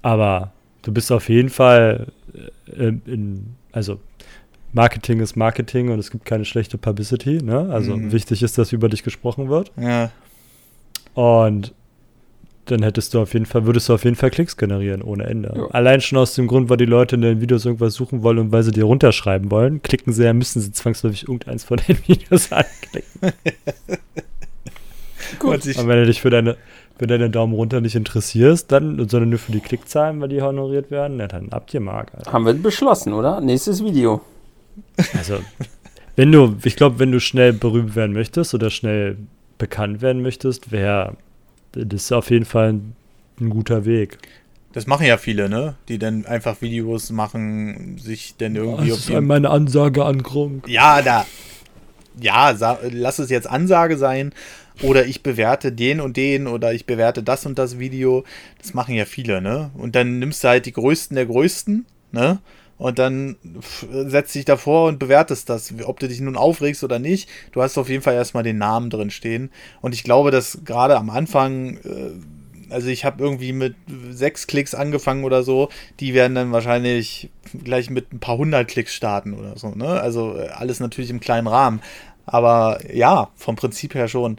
Aber 0.00 0.52
du 0.80 0.92
bist 0.92 1.12
auf 1.12 1.28
jeden 1.28 1.50
Fall 1.50 2.06
äh, 2.74 2.92
in, 3.06 3.54
also 3.72 4.00
Marketing 4.72 5.20
ist 5.20 5.36
Marketing 5.36 5.90
und 5.90 5.98
es 5.98 6.10
gibt 6.10 6.24
keine 6.24 6.44
schlechte 6.44 6.78
Publicity, 6.78 7.42
ne? 7.42 7.68
Also 7.70 7.96
Mhm. 7.96 8.12
wichtig 8.12 8.42
ist, 8.42 8.58
dass 8.58 8.72
über 8.72 8.88
dich 8.88 9.02
gesprochen 9.02 9.48
wird. 9.48 9.70
Ja. 9.76 10.10
Und 11.14 11.72
dann 12.66 12.82
hättest 12.82 13.12
du 13.12 13.20
auf 13.20 13.32
jeden 13.34 13.44
Fall, 13.44 13.66
würdest 13.66 13.88
du 13.88 13.94
auf 13.94 14.04
jeden 14.04 14.16
Fall 14.16 14.30
Klicks 14.30 14.56
generieren 14.56 15.02
ohne 15.02 15.24
Ende. 15.24 15.52
Ja. 15.56 15.66
Allein 15.72 16.00
schon 16.00 16.16
aus 16.18 16.34
dem 16.34 16.46
Grund, 16.46 16.70
weil 16.70 16.76
die 16.76 16.84
Leute 16.86 17.16
in 17.16 17.22
den 17.22 17.40
Videos 17.40 17.64
irgendwas 17.64 17.94
suchen 17.94 18.22
wollen 18.22 18.38
und 18.38 18.52
weil 18.52 18.62
sie 18.62 18.70
dir 18.70 18.84
runterschreiben 18.84 19.50
wollen, 19.50 19.82
klicken 19.82 20.12
sie 20.12 20.24
ja, 20.24 20.32
müssen 20.32 20.60
sie 20.62 20.72
zwangsläufig 20.72 21.22
irgendeins 21.24 21.64
von 21.64 21.78
den 21.86 21.98
Videos 22.06 22.50
anklicken. 22.52 23.20
Sich, 25.60 25.78
Und 25.78 25.88
wenn 25.88 25.98
du 25.98 26.06
dich 26.06 26.20
für 26.20 26.30
deine, 26.30 26.56
für 26.98 27.06
deine 27.06 27.30
Daumen 27.30 27.54
runter 27.54 27.80
nicht 27.80 27.94
interessierst, 27.94 28.70
dann, 28.70 28.96
sondern 29.08 29.30
nur 29.30 29.38
für 29.38 29.52
die 29.52 29.60
Klickzahlen, 29.60 30.20
weil 30.20 30.28
die 30.28 30.42
honoriert 30.42 30.90
werden, 30.90 31.18
ja, 31.18 31.26
dann 31.26 31.48
ab 31.50 31.68
dir 31.68 31.80
Mark. 31.80 32.12
Alter. 32.14 32.32
Haben 32.32 32.46
wir 32.46 32.54
beschlossen, 32.54 33.12
oder? 33.12 33.40
Nächstes 33.40 33.82
Video. 33.82 34.20
Also, 35.16 35.40
wenn 36.16 36.30
du, 36.32 36.56
ich 36.64 36.76
glaube, 36.76 36.98
wenn 36.98 37.12
du 37.12 37.20
schnell 37.20 37.52
berühmt 37.52 37.96
werden 37.96 38.12
möchtest 38.12 38.54
oder 38.54 38.70
schnell 38.70 39.16
bekannt 39.58 40.02
werden 40.02 40.22
möchtest, 40.22 40.72
wäre 40.72 41.16
das 41.72 42.02
ist 42.02 42.12
auf 42.12 42.30
jeden 42.30 42.44
Fall 42.44 42.74
ein, 42.74 42.96
ein 43.40 43.50
guter 43.50 43.84
Weg. 43.84 44.18
das 44.72 44.86
machen 44.86 45.06
ja 45.06 45.16
viele, 45.16 45.48
ne? 45.48 45.74
Die 45.88 45.98
dann 45.98 46.26
einfach 46.26 46.60
Videos 46.60 47.10
machen, 47.10 47.98
sich 47.98 48.34
dann 48.36 48.56
irgendwie 48.56 48.90
Das 48.90 49.08
auf 49.08 49.10
ist 49.10 49.20
meine 49.22 49.50
Ansage 49.50 50.04
an 50.04 50.22
Gronk. 50.22 50.68
Ja, 50.68 51.00
da. 51.02 51.26
Ja, 52.20 52.54
lass 52.90 53.18
es 53.18 53.30
jetzt 53.30 53.48
Ansage 53.48 53.96
sein. 53.96 54.34
Oder 54.82 55.06
ich 55.06 55.22
bewerte 55.22 55.72
den 55.72 56.00
und 56.00 56.16
den 56.16 56.46
oder 56.46 56.72
ich 56.72 56.86
bewerte 56.86 57.22
das 57.22 57.46
und 57.46 57.58
das 57.58 57.78
Video. 57.78 58.24
Das 58.58 58.74
machen 58.74 58.94
ja 58.94 59.04
viele, 59.04 59.40
ne? 59.40 59.70
Und 59.74 59.94
dann 59.94 60.18
nimmst 60.18 60.44
du 60.44 60.48
halt 60.48 60.66
die 60.66 60.72
Größten 60.72 61.14
der 61.14 61.26
Größten, 61.26 61.86
ne? 62.10 62.38
Und 62.82 62.98
dann 62.98 63.36
setzt 63.92 64.34
dich 64.34 64.44
davor 64.44 64.88
und 64.88 64.98
bewertest 64.98 65.48
das. 65.48 65.72
Ob 65.84 66.00
du 66.00 66.08
dich 66.08 66.20
nun 66.20 66.36
aufregst 66.36 66.82
oder 66.82 66.98
nicht, 66.98 67.28
du 67.52 67.62
hast 67.62 67.78
auf 67.78 67.88
jeden 67.88 68.02
Fall 68.02 68.14
erstmal 68.14 68.42
den 68.42 68.58
Namen 68.58 68.90
drin 68.90 69.12
stehen. 69.12 69.52
Und 69.82 69.94
ich 69.94 70.02
glaube, 70.02 70.32
dass 70.32 70.58
gerade 70.64 70.96
am 70.96 71.08
Anfang, 71.08 71.76
äh, 71.76 72.10
also 72.70 72.88
ich 72.88 73.04
habe 73.04 73.22
irgendwie 73.22 73.52
mit 73.52 73.76
sechs 74.10 74.48
Klicks 74.48 74.74
angefangen 74.74 75.22
oder 75.22 75.44
so, 75.44 75.68
die 76.00 76.12
werden 76.12 76.34
dann 76.34 76.50
wahrscheinlich 76.50 77.30
gleich 77.62 77.88
mit 77.88 78.12
ein 78.12 78.18
paar 78.18 78.36
hundert 78.36 78.66
Klicks 78.66 78.92
starten 78.92 79.34
oder 79.34 79.56
so, 79.56 79.76
ne? 79.76 80.00
Also 80.00 80.36
äh, 80.36 80.48
alles 80.48 80.80
natürlich 80.80 81.10
im 81.10 81.20
kleinen 81.20 81.46
Rahmen. 81.46 81.82
Aber 82.26 82.80
ja, 82.92 83.30
vom 83.36 83.54
Prinzip 83.54 83.94
her 83.94 84.08
schon. 84.08 84.38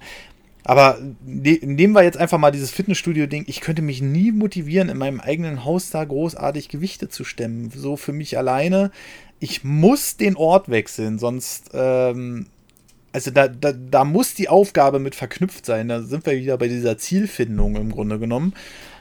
Aber 0.64 0.98
ne 1.26 1.60
nehmen 1.62 1.94
wir 1.94 2.04
jetzt 2.04 2.18
einfach 2.18 2.38
mal 2.38 2.52
dieses 2.52 2.72
Fitnessstudio-Ding. 2.72 3.46
Ich 3.48 3.62
könnte 3.62 3.82
mich 3.82 4.02
nie 4.02 4.32
motivieren, 4.32 4.90
in 4.90 4.98
meinem 4.98 5.20
eigenen 5.20 5.66
Haus 5.66 5.90
da 5.90 6.04
großartig 6.04 6.70
Gewichte 6.70 7.10
zu 7.10 7.24
stemmen. 7.24 7.70
So 7.76 7.98
für 7.98 8.14
mich 8.14 8.38
alleine. 8.38 8.92
Ich 9.40 9.64
muss 9.64 10.16
den 10.16 10.38
Ort 10.38 10.70
wechseln, 10.70 11.20
sonst, 11.20 11.72
ähm, 11.74 12.46
also 13.12 13.30
da, 13.30 13.50
da, 13.50 13.74
da 13.74 14.06
muss 14.06 14.36
die 14.36 14.48
Aufgabe 14.48 15.00
mit 15.00 15.16
verknüpft 15.16 15.66
sein. 15.66 15.90
Da 15.90 16.02
sind 16.02 16.26
wir 16.26 16.34
wieder 16.34 16.58
bei 16.58 16.70
dieser 16.70 16.98
Zielfindung 16.98 17.76
im 17.76 17.92
Grunde 17.92 18.20
genommen. 18.20 18.54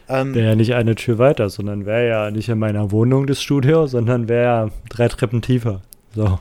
Ähm, 0.08 0.34
Wäre 0.34 0.48
ja 0.48 0.54
nicht 0.56 0.74
eine 0.74 0.96
Tür 0.96 1.18
weiter, 1.18 1.48
sondern 1.48 1.86
wäre 1.86 2.08
ja 2.08 2.30
nicht 2.32 2.48
in 2.48 2.58
meiner 2.58 2.90
Wohnung 2.90 3.28
das 3.28 3.40
Studio, 3.40 3.86
sondern 3.86 4.28
wäre 4.28 4.44
ja 4.44 4.70
drei 4.88 5.06
Treppen 5.06 5.42
tiefer. 5.42 5.80
So. 6.12 6.40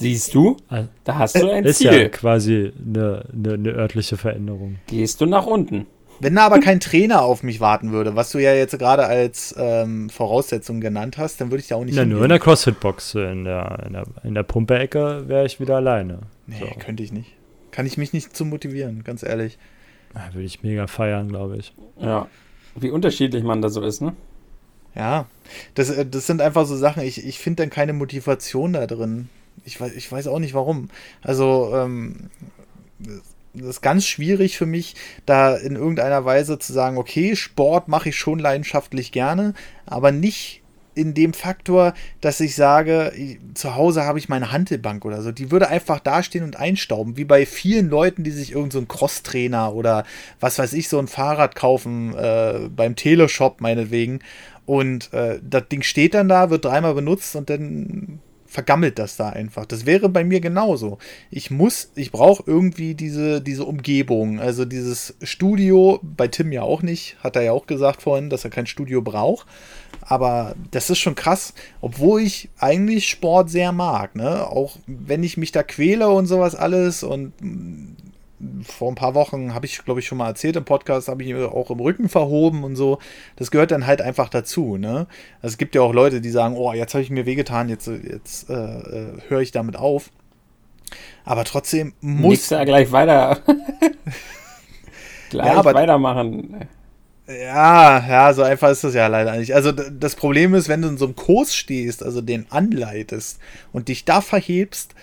Siehst 0.00 0.34
du? 0.34 0.56
Da 1.04 1.18
hast 1.18 1.40
du 1.40 1.50
ein 1.50 1.64
ist 1.64 1.78
Ziel. 1.78 1.92
ja 1.92 2.08
quasi 2.08 2.72
eine, 2.84 3.24
eine, 3.32 3.54
eine 3.54 3.70
örtliche 3.72 4.16
Veränderung. 4.16 4.76
Gehst 4.86 5.20
du 5.20 5.26
nach 5.26 5.46
unten. 5.46 5.86
Wenn 6.22 6.34
da 6.34 6.44
aber 6.44 6.60
kein 6.60 6.80
Trainer 6.80 7.22
auf 7.22 7.42
mich 7.42 7.60
warten 7.60 7.92
würde, 7.92 8.14
was 8.14 8.30
du 8.30 8.38
ja 8.38 8.52
jetzt 8.52 8.78
gerade 8.78 9.06
als 9.06 9.54
ähm, 9.58 10.10
Voraussetzung 10.10 10.80
genannt 10.80 11.16
hast, 11.16 11.40
dann 11.40 11.50
würde 11.50 11.62
ich 11.62 11.68
da 11.68 11.76
auch 11.76 11.84
nicht 11.84 11.94
Na, 11.94 12.04
nur 12.04 12.22
in 12.22 12.28
der 12.28 12.38
CrossFit-Box, 12.38 13.14
in 13.14 13.44
der, 13.44 13.84
in 13.86 13.92
der, 13.94 14.04
in 14.24 14.34
der 14.34 14.42
Pumpe-Ecke 14.42 15.28
wäre 15.28 15.46
ich 15.46 15.60
wieder 15.60 15.76
alleine. 15.76 16.18
Nee, 16.46 16.56
So. 16.60 16.66
könnte 16.78 17.02
ich 17.02 17.12
nicht. 17.12 17.32
Kann 17.70 17.86
ich 17.86 17.96
mich 17.96 18.12
nicht 18.12 18.36
zu 18.36 18.44
motivieren, 18.44 19.02
ganz 19.04 19.22
ehrlich. 19.22 19.56
Da 20.12 20.28
Würde 20.34 20.44
ich 20.44 20.62
mega 20.62 20.86
feiern, 20.88 21.28
glaube 21.28 21.56
ich. 21.56 21.72
Ja. 21.98 22.26
Wie 22.74 22.90
unterschiedlich 22.90 23.42
man 23.42 23.62
da 23.62 23.68
so 23.70 23.80
ist, 23.82 24.02
ne? 24.02 24.12
Ja, 24.94 25.26
das, 25.74 25.88
äh, 25.88 26.04
das 26.04 26.26
sind 26.26 26.42
einfach 26.42 26.66
so 26.66 26.76
Sachen, 26.76 27.02
ich, 27.02 27.24
ich 27.26 27.38
finde 27.38 27.62
dann 27.62 27.70
keine 27.70 27.92
Motivation 27.92 28.72
da 28.74 28.86
drin. 28.86 29.28
Ich 29.64 29.80
weiß, 29.80 29.92
ich 29.94 30.10
weiß 30.10 30.26
auch 30.26 30.38
nicht 30.38 30.54
warum. 30.54 30.88
Also, 31.22 31.72
ähm, 31.74 32.30
das 33.52 33.66
ist 33.66 33.80
ganz 33.82 34.06
schwierig 34.06 34.56
für 34.56 34.66
mich, 34.66 34.94
da 35.26 35.56
in 35.56 35.74
irgendeiner 35.76 36.24
Weise 36.24 36.58
zu 36.58 36.72
sagen, 36.72 36.98
okay, 36.98 37.34
Sport 37.34 37.88
mache 37.88 38.10
ich 38.10 38.16
schon 38.16 38.38
leidenschaftlich 38.38 39.12
gerne, 39.12 39.54
aber 39.86 40.12
nicht 40.12 40.60
in 40.94 41.14
dem 41.14 41.32
Faktor, 41.32 41.94
dass 42.20 42.40
ich 42.40 42.54
sage, 42.54 43.12
zu 43.54 43.74
Hause 43.74 44.04
habe 44.04 44.18
ich 44.18 44.28
meine 44.28 44.52
Hantelbank 44.52 45.04
oder 45.04 45.22
so. 45.22 45.32
Die 45.32 45.50
würde 45.50 45.68
einfach 45.68 46.00
dastehen 46.00 46.44
und 46.44 46.56
einstauben, 46.56 47.16
wie 47.16 47.24
bei 47.24 47.46
vielen 47.46 47.88
Leuten, 47.88 48.24
die 48.24 48.32
sich 48.32 48.52
irgend 48.52 48.72
so 48.72 48.84
Crosstrainer 48.84 49.72
oder 49.72 50.04
was 50.40 50.58
weiß 50.58 50.72
ich, 50.72 50.88
so 50.88 50.98
ein 50.98 51.08
Fahrrad 51.08 51.54
kaufen, 51.54 52.14
äh, 52.16 52.68
beim 52.74 52.96
Teleshop 52.96 53.60
meinetwegen. 53.60 54.20
Und 54.66 55.12
äh, 55.12 55.38
das 55.42 55.68
Ding 55.68 55.82
steht 55.82 56.14
dann 56.14 56.28
da, 56.28 56.50
wird 56.50 56.64
dreimal 56.64 56.94
benutzt 56.94 57.34
und 57.36 57.50
dann 57.50 58.20
vergammelt 58.50 58.98
das 58.98 59.16
da 59.16 59.28
einfach. 59.30 59.64
Das 59.64 59.86
wäre 59.86 60.08
bei 60.08 60.24
mir 60.24 60.40
genauso. 60.40 60.98
Ich 61.30 61.52
muss, 61.52 61.92
ich 61.94 62.10
brauche 62.10 62.42
irgendwie 62.46 62.94
diese, 62.94 63.40
diese 63.40 63.64
Umgebung. 63.64 64.40
Also 64.40 64.64
dieses 64.64 65.14
Studio, 65.22 66.00
bei 66.02 66.26
Tim 66.26 66.50
ja 66.50 66.62
auch 66.62 66.82
nicht, 66.82 67.16
hat 67.22 67.36
er 67.36 67.42
ja 67.42 67.52
auch 67.52 67.66
gesagt 67.66 68.02
vorhin, 68.02 68.28
dass 68.28 68.44
er 68.44 68.50
kein 68.50 68.66
Studio 68.66 69.02
braucht. 69.02 69.46
Aber 70.00 70.56
das 70.72 70.90
ist 70.90 70.98
schon 70.98 71.14
krass, 71.14 71.54
obwohl 71.80 72.22
ich 72.22 72.50
eigentlich 72.58 73.08
Sport 73.08 73.50
sehr 73.50 73.70
mag, 73.70 74.16
ne? 74.16 74.46
Auch 74.48 74.76
wenn 74.86 75.22
ich 75.22 75.36
mich 75.36 75.52
da 75.52 75.62
quäle 75.62 76.08
und 76.08 76.26
sowas 76.26 76.56
alles 76.56 77.04
und 77.04 77.32
vor 78.62 78.90
ein 78.90 78.94
paar 78.94 79.14
Wochen 79.14 79.54
habe 79.54 79.66
ich, 79.66 79.84
glaube 79.84 80.00
ich, 80.00 80.06
schon 80.06 80.18
mal 80.18 80.28
erzählt 80.28 80.56
im 80.56 80.64
Podcast, 80.64 81.08
habe 81.08 81.22
ich 81.22 81.32
mir 81.32 81.52
auch 81.52 81.70
im 81.70 81.80
Rücken 81.80 82.08
verhoben 82.08 82.64
und 82.64 82.74
so. 82.76 82.98
Das 83.36 83.50
gehört 83.50 83.70
dann 83.70 83.86
halt 83.86 84.00
einfach 84.00 84.28
dazu, 84.28 84.76
ne? 84.76 85.06
Also 85.42 85.54
es 85.54 85.58
gibt 85.58 85.74
ja 85.74 85.82
auch 85.82 85.92
Leute, 85.92 86.20
die 86.20 86.30
sagen, 86.30 86.56
oh, 86.56 86.72
jetzt 86.72 86.94
habe 86.94 87.02
ich 87.02 87.10
mir 87.10 87.26
wehgetan, 87.26 87.68
jetzt, 87.68 87.86
jetzt 87.88 88.48
äh, 88.48 88.54
äh, 88.54 89.06
höre 89.28 89.40
ich 89.40 89.52
damit 89.52 89.76
auf. 89.76 90.10
Aber 91.24 91.44
trotzdem 91.44 91.92
muss 92.00 92.30
Nix 92.30 92.50
ja 92.50 92.64
gleich 92.64 92.90
weiter. 92.92 93.38
gleich 95.30 95.46
Ja, 95.46 95.54
aber- 95.54 95.74
weitermachen. 95.74 96.66
Ja, 97.28 98.04
ja, 98.08 98.32
so 98.34 98.42
einfach 98.42 98.70
ist 98.70 98.82
das 98.82 98.92
ja 98.94 99.06
leider 99.06 99.36
nicht. 99.36 99.54
Also 99.54 99.70
das 99.70 100.16
Problem 100.16 100.52
ist, 100.52 100.68
wenn 100.68 100.82
du 100.82 100.88
in 100.88 100.98
so 100.98 101.04
einem 101.04 101.14
Kurs 101.14 101.54
stehst, 101.54 102.02
also 102.02 102.20
den 102.22 102.46
anleitest 102.50 103.38
und 103.72 103.86
dich 103.86 104.04
da 104.04 104.20
verhebst, 104.20 104.96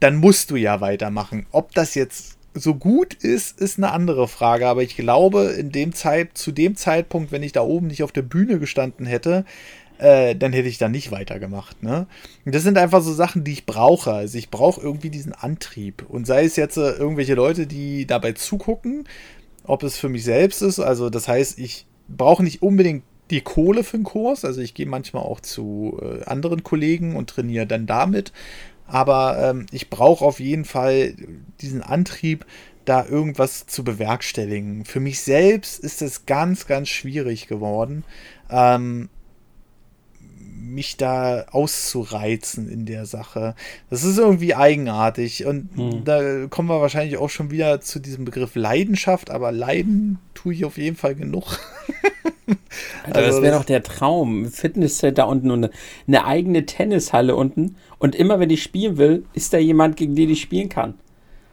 dann 0.00 0.16
musst 0.16 0.50
du 0.50 0.56
ja 0.56 0.80
weitermachen. 0.80 1.46
Ob 1.52 1.74
das 1.74 1.94
jetzt 1.94 2.38
so 2.54 2.74
gut 2.74 3.14
ist, 3.14 3.60
ist 3.60 3.78
eine 3.78 3.92
andere 3.92 4.28
Frage. 4.28 4.66
Aber 4.66 4.82
ich 4.82 4.96
glaube, 4.96 5.54
in 5.58 5.72
dem 5.72 5.94
Zeit, 5.94 6.36
zu 6.36 6.52
dem 6.52 6.76
Zeitpunkt, 6.76 7.32
wenn 7.32 7.42
ich 7.42 7.52
da 7.52 7.62
oben 7.62 7.86
nicht 7.86 8.02
auf 8.02 8.12
der 8.12 8.22
Bühne 8.22 8.58
gestanden 8.58 9.06
hätte, 9.06 9.44
äh, 9.98 10.34
dann 10.34 10.52
hätte 10.52 10.68
ich 10.68 10.78
da 10.78 10.88
nicht 10.88 11.10
weitergemacht. 11.10 11.82
Ne? 11.82 12.06
Und 12.44 12.54
das 12.54 12.62
sind 12.62 12.76
einfach 12.76 13.02
so 13.02 13.12
Sachen, 13.12 13.44
die 13.44 13.52
ich 13.52 13.66
brauche. 13.66 14.12
Also 14.12 14.36
ich 14.36 14.50
brauche 14.50 14.80
irgendwie 14.80 15.10
diesen 15.10 15.32
Antrieb. 15.32 16.04
Und 16.08 16.26
sei 16.26 16.44
es 16.44 16.56
jetzt 16.56 16.76
äh, 16.76 16.90
irgendwelche 16.92 17.34
Leute, 17.34 17.66
die 17.66 18.06
dabei 18.06 18.32
zugucken, 18.32 19.04
ob 19.64 19.82
es 19.82 19.96
für 19.96 20.08
mich 20.08 20.24
selbst 20.24 20.62
ist. 20.62 20.80
Also 20.80 21.08
das 21.08 21.28
heißt, 21.28 21.58
ich 21.58 21.86
brauche 22.08 22.42
nicht 22.42 22.62
unbedingt 22.62 23.04
die 23.30 23.40
Kohle 23.40 23.84
für 23.84 23.96
den 23.96 24.04
Kurs. 24.04 24.44
Also 24.44 24.60
ich 24.60 24.74
gehe 24.74 24.86
manchmal 24.86 25.22
auch 25.22 25.40
zu 25.40 25.98
äh, 26.02 26.24
anderen 26.24 26.62
Kollegen 26.62 27.16
und 27.16 27.30
trainiere 27.30 27.66
dann 27.66 27.86
damit. 27.86 28.32
Aber 28.86 29.38
ähm, 29.38 29.66
ich 29.70 29.90
brauche 29.90 30.24
auf 30.24 30.40
jeden 30.40 30.64
Fall 30.64 31.14
diesen 31.60 31.82
Antrieb, 31.82 32.44
da 32.84 33.06
irgendwas 33.06 33.66
zu 33.66 33.84
bewerkstelligen. 33.84 34.84
Für 34.84 35.00
mich 35.00 35.20
selbst 35.20 35.78
ist 35.78 36.02
es 36.02 36.26
ganz, 36.26 36.66
ganz 36.66 36.88
schwierig 36.88 37.46
geworden, 37.46 38.04
ähm, 38.50 39.08
mich 40.62 40.96
da 40.96 41.46
auszureizen 41.50 42.68
in 42.70 42.86
der 42.86 43.06
Sache. 43.06 43.54
Das 43.90 44.04
ist 44.04 44.18
irgendwie 44.18 44.54
eigenartig 44.54 45.44
und 45.44 45.68
hm. 45.74 46.04
da 46.04 46.46
kommen 46.46 46.68
wir 46.68 46.80
wahrscheinlich 46.80 47.18
auch 47.18 47.30
schon 47.30 47.50
wieder 47.50 47.80
zu 47.80 47.98
diesem 47.98 48.24
Begriff 48.24 48.54
Leidenschaft, 48.54 49.30
aber 49.30 49.52
leiden 49.52 50.18
tue 50.34 50.54
ich 50.54 50.64
auf 50.64 50.78
jeden 50.78 50.96
Fall 50.96 51.14
genug. 51.14 51.58
Alter, 53.04 53.18
also, 53.18 53.30
das 53.30 53.42
wäre 53.42 53.58
doch 53.58 53.64
der 53.64 53.82
Traum. 53.82 54.46
Fitnesscenter 54.46 55.28
unten 55.28 55.50
und 55.50 55.64
eine, 55.64 55.72
eine 56.06 56.24
eigene 56.24 56.64
Tennishalle 56.64 57.34
unten 57.34 57.76
und 57.98 58.14
immer 58.14 58.38
wenn 58.40 58.50
ich 58.50 58.62
spielen 58.62 58.96
will, 58.96 59.24
ist 59.34 59.52
da 59.52 59.58
jemand, 59.58 59.96
gegen 59.96 60.14
den 60.14 60.30
ich 60.30 60.40
spielen 60.40 60.68
kann. 60.68 60.94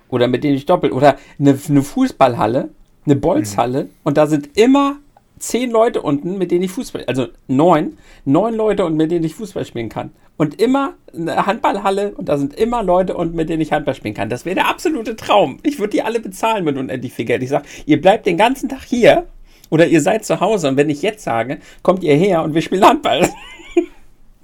Oder 0.09 0.27
mit 0.27 0.43
dem 0.43 0.55
ich 0.55 0.65
doppelt. 0.65 0.93
Oder 0.93 1.17
eine, 1.39 1.57
eine 1.67 1.83
Fußballhalle, 1.83 2.69
eine 3.05 3.15
Bolzhalle 3.15 3.83
mhm. 3.85 3.89
und 4.03 4.17
da 4.17 4.27
sind 4.27 4.57
immer 4.57 4.97
zehn 5.39 5.71
Leute 5.71 6.01
unten, 6.01 6.37
mit 6.37 6.51
denen 6.51 6.63
ich 6.63 6.71
Fußball, 6.71 7.05
also 7.07 7.27
neun, 7.47 7.97
neun 8.25 8.53
Leute 8.53 8.85
und 8.85 8.95
mit 8.95 9.11
denen 9.11 9.25
ich 9.25 9.35
Fußball 9.35 9.65
spielen 9.65 9.89
kann. 9.89 10.11
Und 10.37 10.61
immer 10.61 10.93
eine 11.13 11.45
Handballhalle 11.45 12.13
und 12.15 12.29
da 12.29 12.37
sind 12.37 12.55
immer 12.55 12.81
Leute 12.81 13.15
und 13.15 13.35
mit 13.35 13.49
denen 13.49 13.61
ich 13.61 13.73
Handball 13.73 13.95
spielen 13.95 14.13
kann. 14.13 14.29
Das 14.29 14.45
wäre 14.45 14.55
der 14.55 14.69
absolute 14.69 15.15
Traum. 15.15 15.59
Ich 15.63 15.79
würde 15.79 15.91
die 15.91 16.01
alle 16.01 16.19
bezahlen 16.19 16.63
mit 16.63 16.77
unendlich 16.77 17.13
viel 17.13 17.25
Geld. 17.25 17.43
Ich 17.43 17.49
sage, 17.49 17.65
ihr 17.85 17.99
bleibt 17.99 18.25
den 18.25 18.37
ganzen 18.37 18.69
Tag 18.69 18.83
hier 18.83 19.25
oder 19.69 19.87
ihr 19.87 20.01
seid 20.01 20.23
zu 20.25 20.39
Hause 20.39 20.69
und 20.69 20.77
wenn 20.77 20.89
ich 20.89 21.01
jetzt 21.01 21.23
sage, 21.23 21.59
kommt 21.83 22.03
ihr 22.03 22.15
her 22.15 22.43
und 22.43 22.53
wir 22.53 22.61
spielen 22.61 22.85
Handball. 22.85 23.29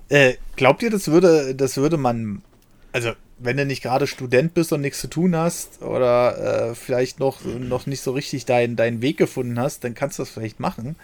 Äh, 0.08 0.36
glaubt 0.56 0.84
ihr, 0.84 0.92
das 0.92 1.08
würde, 1.08 1.56
das 1.56 1.78
würde 1.78 1.98
man, 1.98 2.44
also 2.92 3.14
wenn 3.38 3.58
du 3.58 3.66
nicht 3.66 3.84
gerade 3.84 4.08
Student 4.08 4.54
bist 4.54 4.72
und 4.72 4.82
nichts 4.82 5.02
zu 5.02 5.08
tun 5.08 5.36
hast 5.36 5.82
oder 5.82 6.70
äh, 6.70 6.76
vielleicht 6.76 7.20
noch, 7.20 7.44
noch 7.44 7.86
nicht 7.86 8.02
so 8.02 8.12
richtig 8.12 8.46
deinen 8.46 8.76
dein 8.76 9.02
Weg 9.02 9.18
gefunden 9.18 9.60
hast, 9.60 9.84
dann 9.84 9.94
kannst 9.94 10.20
du 10.20 10.24
das 10.24 10.30
vielleicht 10.30 10.60
machen. 10.60 10.96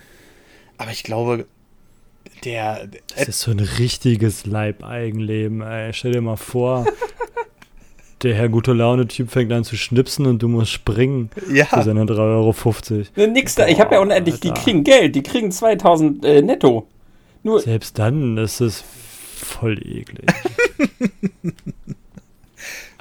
Aber 0.78 0.92
ich 0.92 1.04
glaube, 1.04 1.46
der. 2.46 2.88
Das 3.16 3.28
ist 3.28 3.42
so 3.42 3.52
ein 3.52 3.60
richtiges 3.60 4.46
Leibeigenleben, 4.46 5.62
ey. 5.62 5.94
Stell 5.94 6.14
dir 6.14 6.22
mal 6.22 6.38
vor, 6.38 6.86
der 8.24 8.36
Herr 8.36 8.50
gute 8.50 8.74
Laune-Typ 8.74 9.30
fängt 9.30 9.52
an 9.52 9.64
zu 9.64 9.76
schnipsen 9.76 10.26
und 10.26 10.42
du 10.42 10.48
musst 10.48 10.72
springen 10.72 11.30
ja. 11.52 11.66
für 11.66 11.84
seine 11.84 12.06
3,50 12.06 12.18
Euro. 12.20 13.06
Ne, 13.16 13.28
nix 13.28 13.56
da. 13.56 13.68
Ich 13.68 13.80
habe 13.80 13.96
ja 13.96 14.02
unendlich, 14.02 14.36
Alter. 14.36 14.54
die 14.54 14.62
kriegen 14.62 14.84
Geld, 14.84 15.16
die 15.16 15.24
kriegen 15.24 15.52
2000 15.52 16.24
äh, 16.26 16.42
netto. 16.42 16.88
Nur 17.44 17.60
Selbst 17.60 17.98
dann 18.00 18.38
ist 18.38 18.62
es 18.62 18.84
voll 19.36 19.78
eklig. 19.86 20.26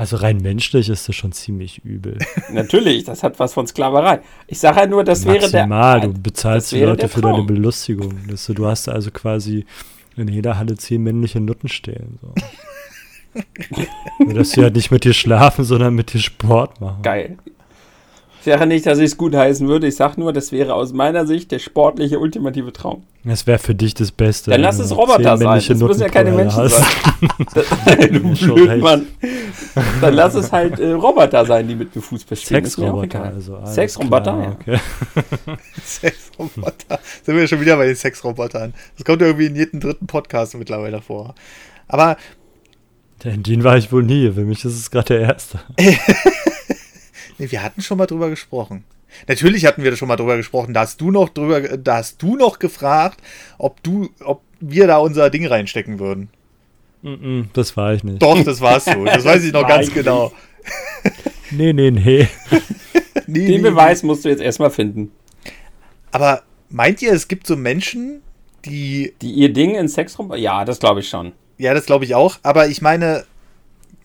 Also 0.00 0.16
rein 0.16 0.38
menschlich 0.38 0.88
ist 0.88 1.10
das 1.10 1.14
schon 1.14 1.32
ziemlich 1.32 1.84
übel. 1.84 2.16
Natürlich, 2.50 3.04
das 3.04 3.22
hat 3.22 3.38
was 3.38 3.52
von 3.52 3.66
Sklaverei. 3.66 4.20
Ich 4.46 4.58
sage 4.58 4.80
ja 4.80 4.86
nur, 4.86 5.04
das 5.04 5.26
Maximal, 5.26 5.96
wäre 5.96 6.00
der. 6.00 6.08
du 6.08 6.22
bezahlst 6.22 6.72
die 6.72 6.80
Leute 6.80 7.06
für 7.06 7.20
deine 7.20 7.42
Belustigung. 7.42 8.14
Du, 8.26 8.54
du 8.54 8.66
hast 8.66 8.88
also 8.88 9.10
quasi 9.10 9.66
in 10.16 10.28
jeder 10.28 10.56
Halle 10.56 10.78
zehn 10.78 11.02
männliche 11.02 11.38
Nutten 11.38 11.68
stehen. 11.68 12.18
So. 12.22 12.32
nur, 14.24 14.32
dass 14.32 14.52
sie 14.52 14.62
halt 14.62 14.74
nicht 14.74 14.90
mit 14.90 15.04
dir 15.04 15.12
schlafen, 15.12 15.66
sondern 15.66 15.94
mit 15.94 16.14
dir 16.14 16.20
Sport 16.20 16.80
machen. 16.80 17.02
Geil. 17.02 17.36
Ich 18.40 18.46
sage 18.46 18.66
nicht, 18.66 18.86
dass 18.86 18.98
ich 18.98 19.04
es 19.04 19.16
gut 19.18 19.34
heißen 19.34 19.68
würde. 19.68 19.86
Ich 19.86 19.96
sage 19.96 20.18
nur, 20.18 20.32
das 20.32 20.50
wäre 20.50 20.72
aus 20.72 20.94
meiner 20.94 21.26
Sicht 21.26 21.52
der 21.52 21.58
sportliche 21.58 22.18
ultimative 22.18 22.72
Traum. 22.72 23.02
Das 23.22 23.46
wäre 23.46 23.58
für 23.58 23.74
dich 23.74 23.92
das 23.92 24.12
Beste. 24.12 24.50
Dann 24.50 24.62
lass 24.62 24.78
es 24.78 24.96
Roboter 24.96 25.36
sein. 25.36 25.62
Das 25.68 25.78
müssen 25.78 26.00
ja 26.00 26.08
keine 26.08 26.30
Menschen 26.30 26.62
hast. 26.62 26.76
sein. 26.76 28.12
du 28.12 28.54
blöd, 28.54 28.80
Mann. 28.80 29.08
Dann 30.00 30.14
lass 30.14 30.34
es 30.34 30.50
halt 30.50 30.80
äh, 30.80 30.92
Roboter 30.92 31.44
sein, 31.44 31.68
die 31.68 31.74
mit 31.74 31.94
mir 31.94 32.00
Fußball 32.00 32.38
spielen. 32.38 32.64
Sexroboter. 32.64 33.24
Also, 33.24 33.58
Sexroboter, 33.66 34.38
ja. 34.42 34.56
Okay. 34.58 34.80
Sexroboter. 35.84 36.98
Sind 37.22 37.36
wir 37.36 37.46
schon 37.46 37.60
wieder 37.60 37.76
bei 37.76 37.88
den 37.88 37.96
Sexrobotern. 37.96 38.72
Das 38.96 39.04
kommt 39.04 39.20
irgendwie 39.20 39.46
in 39.46 39.56
jedem 39.56 39.80
dritten 39.80 40.06
Podcast 40.06 40.54
mittlerweile 40.54 41.02
vor. 41.02 41.34
Aber. 41.88 42.16
Den 43.22 43.64
war 43.64 43.76
ich 43.76 43.92
wohl 43.92 44.02
nie. 44.02 44.30
Für 44.32 44.44
mich 44.44 44.64
ist 44.64 44.78
es 44.78 44.90
gerade 44.90 45.08
der 45.08 45.20
erste. 45.20 45.60
Nee, 47.40 47.50
wir 47.50 47.62
hatten 47.62 47.80
schon 47.80 47.96
mal 47.96 48.06
drüber 48.06 48.28
gesprochen. 48.28 48.84
Natürlich 49.26 49.64
hatten 49.64 49.82
wir 49.82 49.96
schon 49.96 50.08
mal 50.08 50.16
drüber 50.16 50.36
gesprochen. 50.36 50.74
Da 50.74 50.80
hast 50.80 51.00
du 51.00 51.10
noch 51.10 51.30
drüber, 51.30 51.60
da 51.78 51.96
hast 51.96 52.20
du 52.22 52.36
noch 52.36 52.58
gefragt, 52.58 53.20
ob 53.56 53.82
du, 53.82 54.10
ob 54.22 54.42
wir 54.60 54.86
da 54.86 54.98
unser 54.98 55.30
Ding 55.30 55.46
reinstecken 55.46 55.98
würden. 55.98 56.28
das 57.54 57.78
war 57.78 57.94
ich 57.94 58.04
nicht. 58.04 58.20
Doch, 58.20 58.44
das 58.44 58.60
warst 58.60 58.92
du. 58.92 59.06
Das 59.06 59.24
weiß 59.24 59.42
ich 59.44 59.52
noch 59.54 59.66
ganz 59.66 59.92
genau. 59.92 60.32
nee, 61.50 61.72
nee, 61.72 61.90
nee. 61.90 62.28
nee 63.26 63.46
Den 63.46 63.62
nee, 63.62 63.70
Beweis 63.70 64.02
nee. 64.02 64.08
musst 64.08 64.26
du 64.26 64.28
jetzt 64.28 64.42
erstmal 64.42 64.70
finden. 64.70 65.10
Aber 66.12 66.42
meint 66.68 67.00
ihr, 67.00 67.12
es 67.12 67.26
gibt 67.26 67.46
so 67.46 67.56
Menschen, 67.56 68.20
die. 68.66 69.14
Die 69.22 69.32
ihr 69.32 69.50
Ding 69.50 69.76
in 69.76 69.88
Sexraum. 69.88 70.34
Ja, 70.34 70.66
das 70.66 70.78
glaube 70.78 71.00
ich 71.00 71.08
schon. 71.08 71.32
Ja, 71.56 71.72
das 71.72 71.86
glaube 71.86 72.04
ich 72.04 72.14
auch. 72.14 72.38
Aber 72.42 72.68
ich 72.68 72.82
meine, 72.82 73.24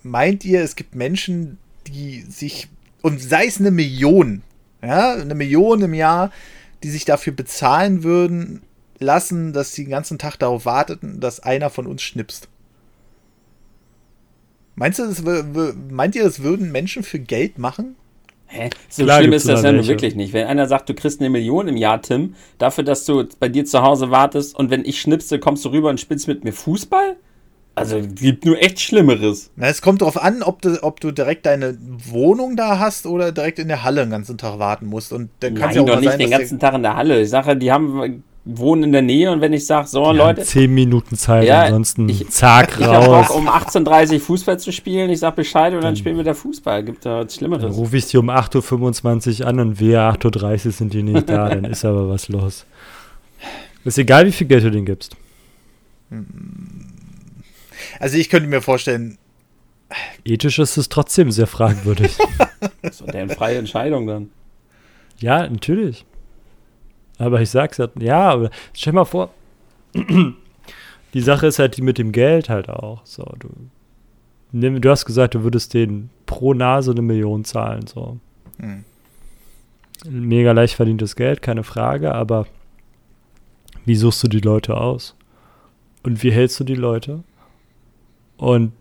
meint 0.03 0.45
ihr, 0.45 0.61
es 0.61 0.77
gibt 0.77 0.95
Menschen, 0.95 1.57
die 1.87 2.21
sich 2.21 2.69
und 3.05 3.21
sei 3.21 3.45
es 3.45 3.59
eine 3.59 3.69
Million, 3.69 4.41
ja, 4.81 5.13
eine 5.13 5.35
Million 5.35 5.79
im 5.83 5.93
Jahr, 5.93 6.31
die 6.81 6.89
sich 6.89 7.05
dafür 7.05 7.33
bezahlen 7.33 8.03
würden 8.03 8.63
lassen, 8.97 9.53
dass 9.53 9.73
sie 9.73 9.83
den 9.83 9.91
ganzen 9.91 10.17
Tag 10.17 10.37
darauf 10.37 10.65
warteten, 10.65 11.19
dass 11.19 11.39
einer 11.39 11.69
von 11.69 11.85
uns 11.85 12.01
schnipst. 12.01 12.49
Meinst 14.73 14.97
du, 14.97 15.05
das, 15.05 15.21
meint 15.91 16.15
ihr, 16.15 16.23
das 16.23 16.41
würden 16.41 16.71
Menschen 16.71 17.03
für 17.03 17.19
Geld 17.19 17.59
machen? 17.59 17.95
Hä? 18.47 18.71
So 18.89 19.03
Klar, 19.03 19.19
schlimm 19.19 19.33
ist 19.33 19.47
das 19.47 19.61
ja 19.61 19.71
nun 19.71 19.85
wirklich 19.85 20.15
nicht. 20.15 20.33
Wenn 20.33 20.47
einer 20.47 20.65
sagt, 20.65 20.89
du 20.89 20.95
kriegst 20.95 21.19
eine 21.19 21.29
Million 21.29 21.67
im 21.67 21.77
Jahr, 21.77 22.01
Tim, 22.01 22.33
dafür, 22.57 22.83
dass 22.83 23.05
du 23.05 23.23
bei 23.39 23.49
dir 23.49 23.65
zu 23.65 23.83
Hause 23.83 24.09
wartest 24.09 24.55
und 24.55 24.71
wenn 24.71 24.83
ich 24.83 24.99
schnipse, 24.99 25.37
kommst 25.37 25.63
du 25.63 25.69
rüber 25.69 25.91
und 25.91 25.99
spielst 25.99 26.27
mit 26.27 26.43
mir 26.43 26.53
Fußball? 26.53 27.17
Also 27.75 28.01
gibt 28.01 28.45
nur 28.45 28.57
echt 28.61 28.79
Schlimmeres. 28.79 29.51
Na, 29.57 29.67
es 29.67 29.81
kommt 29.81 30.01
darauf 30.01 30.21
an, 30.21 30.43
ob 30.43 30.61
du, 30.61 30.81
ob 30.81 31.01
du 31.01 31.11
direkt 31.11 31.45
deine 31.45 31.77
Wohnung 32.09 32.55
da 32.55 32.79
hast 32.79 33.05
oder 33.05 33.33
direkt 33.33 33.59
in 33.59 33.67
der 33.67 33.83
Halle 33.83 34.01
den 34.05 34.11
ganzen 34.11 34.37
Tag 34.37 34.59
warten 34.59 34.85
musst. 34.85 35.11
Und 35.11 35.29
dann 35.41 35.55
kann 35.55 35.75
ja 35.75 35.81
auch 35.81 35.85
doch 35.85 35.99
nicht 35.99 36.09
sein, 36.09 36.19
den 36.19 36.29
ganzen 36.29 36.57
Tag 36.57 36.73
in 36.75 36.83
der 36.83 36.95
Halle. 36.95 37.21
Ich 37.21 37.29
sage, 37.29 37.57
die 37.57 37.73
haben 37.73 38.23
wohnen 38.45 38.83
in 38.83 38.91
der 38.91 39.01
Nähe 39.01 39.31
und 39.31 39.41
wenn 39.41 39.53
ich 39.53 39.65
sage, 39.65 39.87
so 39.87 40.11
die 40.11 40.17
Leute. 40.17 40.43
Zehn 40.43 40.73
Minuten 40.73 41.17
Zeit, 41.17 41.45
ja, 41.45 41.63
ansonsten 41.63 42.07
ich, 42.07 42.29
zack 42.29 42.79
ich 42.79 42.85
raus. 42.85 43.27
Bock, 43.27 43.35
um 43.35 43.49
18.30 43.49 44.13
Uhr 44.13 44.19
Fußball 44.21 44.59
zu 44.59 44.71
spielen, 44.71 45.09
ich 45.09 45.19
sag 45.19 45.35
Bescheid 45.35 45.73
und 45.73 45.77
dann, 45.77 45.83
dann 45.83 45.95
spielen 45.95 46.15
wir 46.15 46.23
der 46.23 46.35
Fußball. 46.35 46.83
Gibt 46.83 47.05
da 47.05 47.25
was 47.25 47.35
Schlimmeres. 47.35 47.63
Dann 47.63 47.71
rufe 47.71 47.97
ich 47.97 48.05
sie 48.05 48.17
um 48.17 48.29
8.25 48.29 49.41
Uhr 49.41 49.47
an 49.47 49.59
und 49.59 49.79
wir 49.79 49.99
8.30 49.99 50.67
Uhr 50.67 50.71
sind 50.71 50.93
die 50.93 51.03
nicht 51.03 51.27
da, 51.27 51.49
dann 51.49 51.65
ist 51.65 51.83
aber 51.83 52.07
was 52.07 52.29
los. 52.29 52.65
Ist 53.83 53.97
egal, 53.97 54.27
wie 54.27 54.31
viel 54.31 54.47
Geld 54.47 54.63
du 54.63 54.71
denen 54.71 54.85
gibst. 54.85 55.15
Also 57.99 58.17
ich 58.17 58.29
könnte 58.29 58.49
mir 58.49 58.61
vorstellen. 58.61 59.17
Ethisch 60.23 60.59
ist 60.59 60.77
es 60.77 60.89
trotzdem 60.89 61.31
sehr 61.31 61.47
fragwürdig. 61.47 62.17
das 62.81 63.01
ist 63.01 63.13
eine 63.13 63.33
freie 63.33 63.57
Entscheidung 63.57 64.07
dann. 64.07 64.29
Ja, 65.19 65.47
natürlich. 65.47 66.05
Aber 67.17 67.41
ich 67.41 67.49
sag's 67.49 67.77
ja, 67.77 67.87
ja, 67.99 68.29
aber 68.31 68.49
stell 68.73 68.93
mal 68.93 69.05
vor, 69.05 69.33
die 71.13 71.21
Sache 71.21 71.47
ist 71.47 71.59
halt 71.59 71.77
die 71.77 71.81
mit 71.81 71.97
dem 71.97 72.11
Geld 72.11 72.49
halt 72.49 72.69
auch. 72.69 73.01
So, 73.05 73.23
du, 73.39 73.49
du 74.51 74.89
hast 74.89 75.05
gesagt, 75.05 75.35
du 75.35 75.43
würdest 75.43 75.73
denen 75.73 76.09
pro 76.25 76.53
Nase 76.53 76.91
eine 76.91 77.01
Million 77.01 77.45
zahlen. 77.45 77.87
So. 77.87 78.19
Hm. 78.59 78.83
Mega 80.07 80.51
leicht 80.51 80.75
verdientes 80.75 81.15
Geld, 81.15 81.41
keine 81.41 81.63
Frage, 81.63 82.13
aber 82.13 82.47
wie 83.85 83.95
suchst 83.95 84.23
du 84.23 84.27
die 84.27 84.39
Leute 84.39 84.75
aus? 84.75 85.15
Und 86.03 86.21
wie 86.23 86.31
hältst 86.31 86.59
du 86.59 86.63
die 86.63 86.75
Leute? 86.75 87.23
Und 88.37 88.73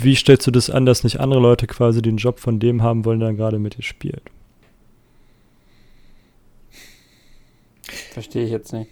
wie 0.00 0.14
stellst 0.14 0.46
du 0.46 0.50
das 0.50 0.70
an, 0.70 0.86
dass 0.86 1.04
nicht 1.04 1.20
andere 1.20 1.40
Leute 1.40 1.66
quasi 1.66 2.02
den 2.02 2.16
Job 2.16 2.40
von 2.40 2.60
dem 2.60 2.82
haben 2.82 3.04
wollen, 3.04 3.20
der 3.20 3.34
gerade 3.34 3.58
mit 3.58 3.76
dir 3.78 3.82
spielt? 3.82 4.22
Verstehe 8.12 8.44
ich 8.44 8.50
jetzt 8.50 8.72
nicht. 8.72 8.90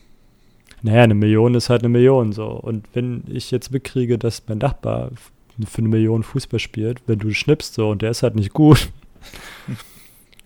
Naja, 0.83 1.03
eine 1.03 1.15
Million 1.15 1.55
ist 1.55 1.69
halt 1.69 1.83
eine 1.83 1.89
Million 1.89 2.33
so. 2.33 2.47
Und 2.47 2.87
wenn 2.95 3.25
ich 3.29 3.51
jetzt 3.51 3.71
mitkriege, 3.73 4.19
dass 4.19 4.43
mein 4.47 4.59
Nachbar 4.59 5.11
für 5.67 5.79
eine 5.79 5.89
Million 5.89 6.23
Fußball 6.23 6.61
spielt, 6.61 7.01
wenn 7.07 7.19
du 7.19 7.33
schnippst 7.33 7.75
so 7.75 7.91
und 7.91 8.03
der 8.03 8.11
ist 8.11 8.23
halt 8.23 8.37
nicht 8.37 8.53
gut, 8.53 8.91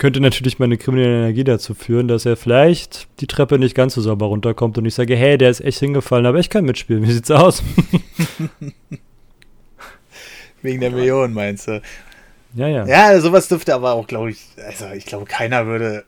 könnte 0.00 0.20
natürlich 0.20 0.58
meine 0.58 0.76
kriminelle 0.78 1.18
Energie 1.18 1.44
dazu 1.44 1.74
führen, 1.74 2.08
dass 2.08 2.26
er 2.26 2.36
vielleicht 2.36 3.06
die 3.20 3.26
Treppe 3.28 3.58
nicht 3.58 3.76
ganz 3.76 3.94
so 3.94 4.00
sauber 4.00 4.26
runterkommt 4.26 4.76
und 4.78 4.86
ich 4.86 4.94
sage, 4.94 5.14
hey, 5.14 5.38
der 5.38 5.50
ist 5.50 5.60
echt 5.60 5.78
hingefallen, 5.78 6.26
aber 6.26 6.38
ich 6.38 6.50
kann 6.50 6.64
mitspielen. 6.64 7.06
Wie 7.06 7.12
sieht's 7.12 7.30
aus? 7.30 7.62
Wegen 10.62 10.80
der 10.80 10.90
Million, 10.90 11.32
meinst 11.32 11.68
du? 11.68 11.80
Ja, 12.54 12.66
ja. 12.68 12.86
Ja, 12.86 13.20
sowas 13.20 13.48
dürfte 13.48 13.74
aber 13.74 13.92
auch, 13.92 14.06
glaube 14.06 14.30
ich, 14.30 14.44
also 14.66 14.86
ich 14.94 15.06
glaube, 15.06 15.24
keiner 15.26 15.66
würde 15.66 16.04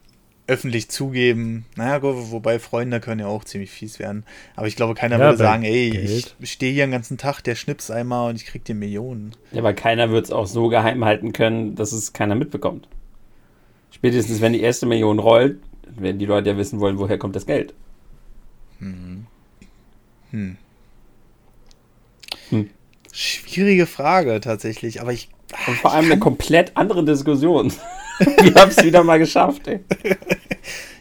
öffentlich 0.49 0.88
zugeben. 0.90 1.64
Naja, 1.76 2.03
wo- 2.03 2.32
wobei 2.32 2.59
Freunde 2.59 2.99
können 3.01 3.20
ja 3.20 3.26
auch 3.28 3.45
ziemlich 3.45 3.70
fies 3.70 3.99
werden. 4.01 4.24
Aber 4.57 4.66
ich 4.66 4.74
glaube, 4.76 4.95
keiner 4.95 5.18
Ja, 5.18 5.26
würde 5.26 5.38
sagen, 5.38 5.62
ey, 5.62 5.90
Geld. 5.90 6.34
ich 6.40 6.53
stehe 6.53 6.72
hier 6.72 6.84
den 6.84 6.90
ganzen 6.90 7.16
Tag, 7.16 7.43
der 7.43 7.55
schnips 7.55 7.90
einmal 7.90 8.28
und 8.30 8.36
ich 8.36 8.45
krieg 8.47 8.64
dir 8.64 8.74
Millionen. 8.74 9.32
Ja, 9.53 9.61
aber 9.61 9.72
keiner 9.72 10.11
wird 10.11 10.24
es 10.26 10.32
auch 10.32 10.47
so 10.47 10.68
geheim 10.68 11.05
halten 11.05 11.32
können, 11.32 11.76
dass 11.76 11.93
es 11.93 12.12
keiner 12.12 12.34
mitbekommt. 12.34 12.88
Spätestens, 13.93 14.40
wenn 14.40 14.53
die 14.53 14.61
erste 14.61 14.86
Million 14.86 15.18
rollt, 15.20 15.61
werden 15.97 16.18
die 16.18 16.26
Leute 16.26 16.51
ja 16.51 16.57
wissen 16.57 16.80
wollen, 16.80 16.99
woher 16.99 17.18
kommt 17.18 17.36
das 17.36 17.47
Geld. 17.47 17.74
Schwierige 23.12 23.86
Frage 23.86 24.40
tatsächlich, 24.40 25.01
aber 25.01 25.12
ich. 25.12 25.28
Und 25.66 25.76
vor 25.76 25.93
allem 25.93 26.07
eine 26.07 26.18
komplett 26.18 26.72
andere 26.76 27.05
Diskussion. 27.05 27.72
Wir 28.18 28.55
haben 28.55 28.70
es 28.70 28.82
wieder 28.82 29.05
mal 29.05 29.18
geschafft, 29.18 29.68
ey. 29.68 29.80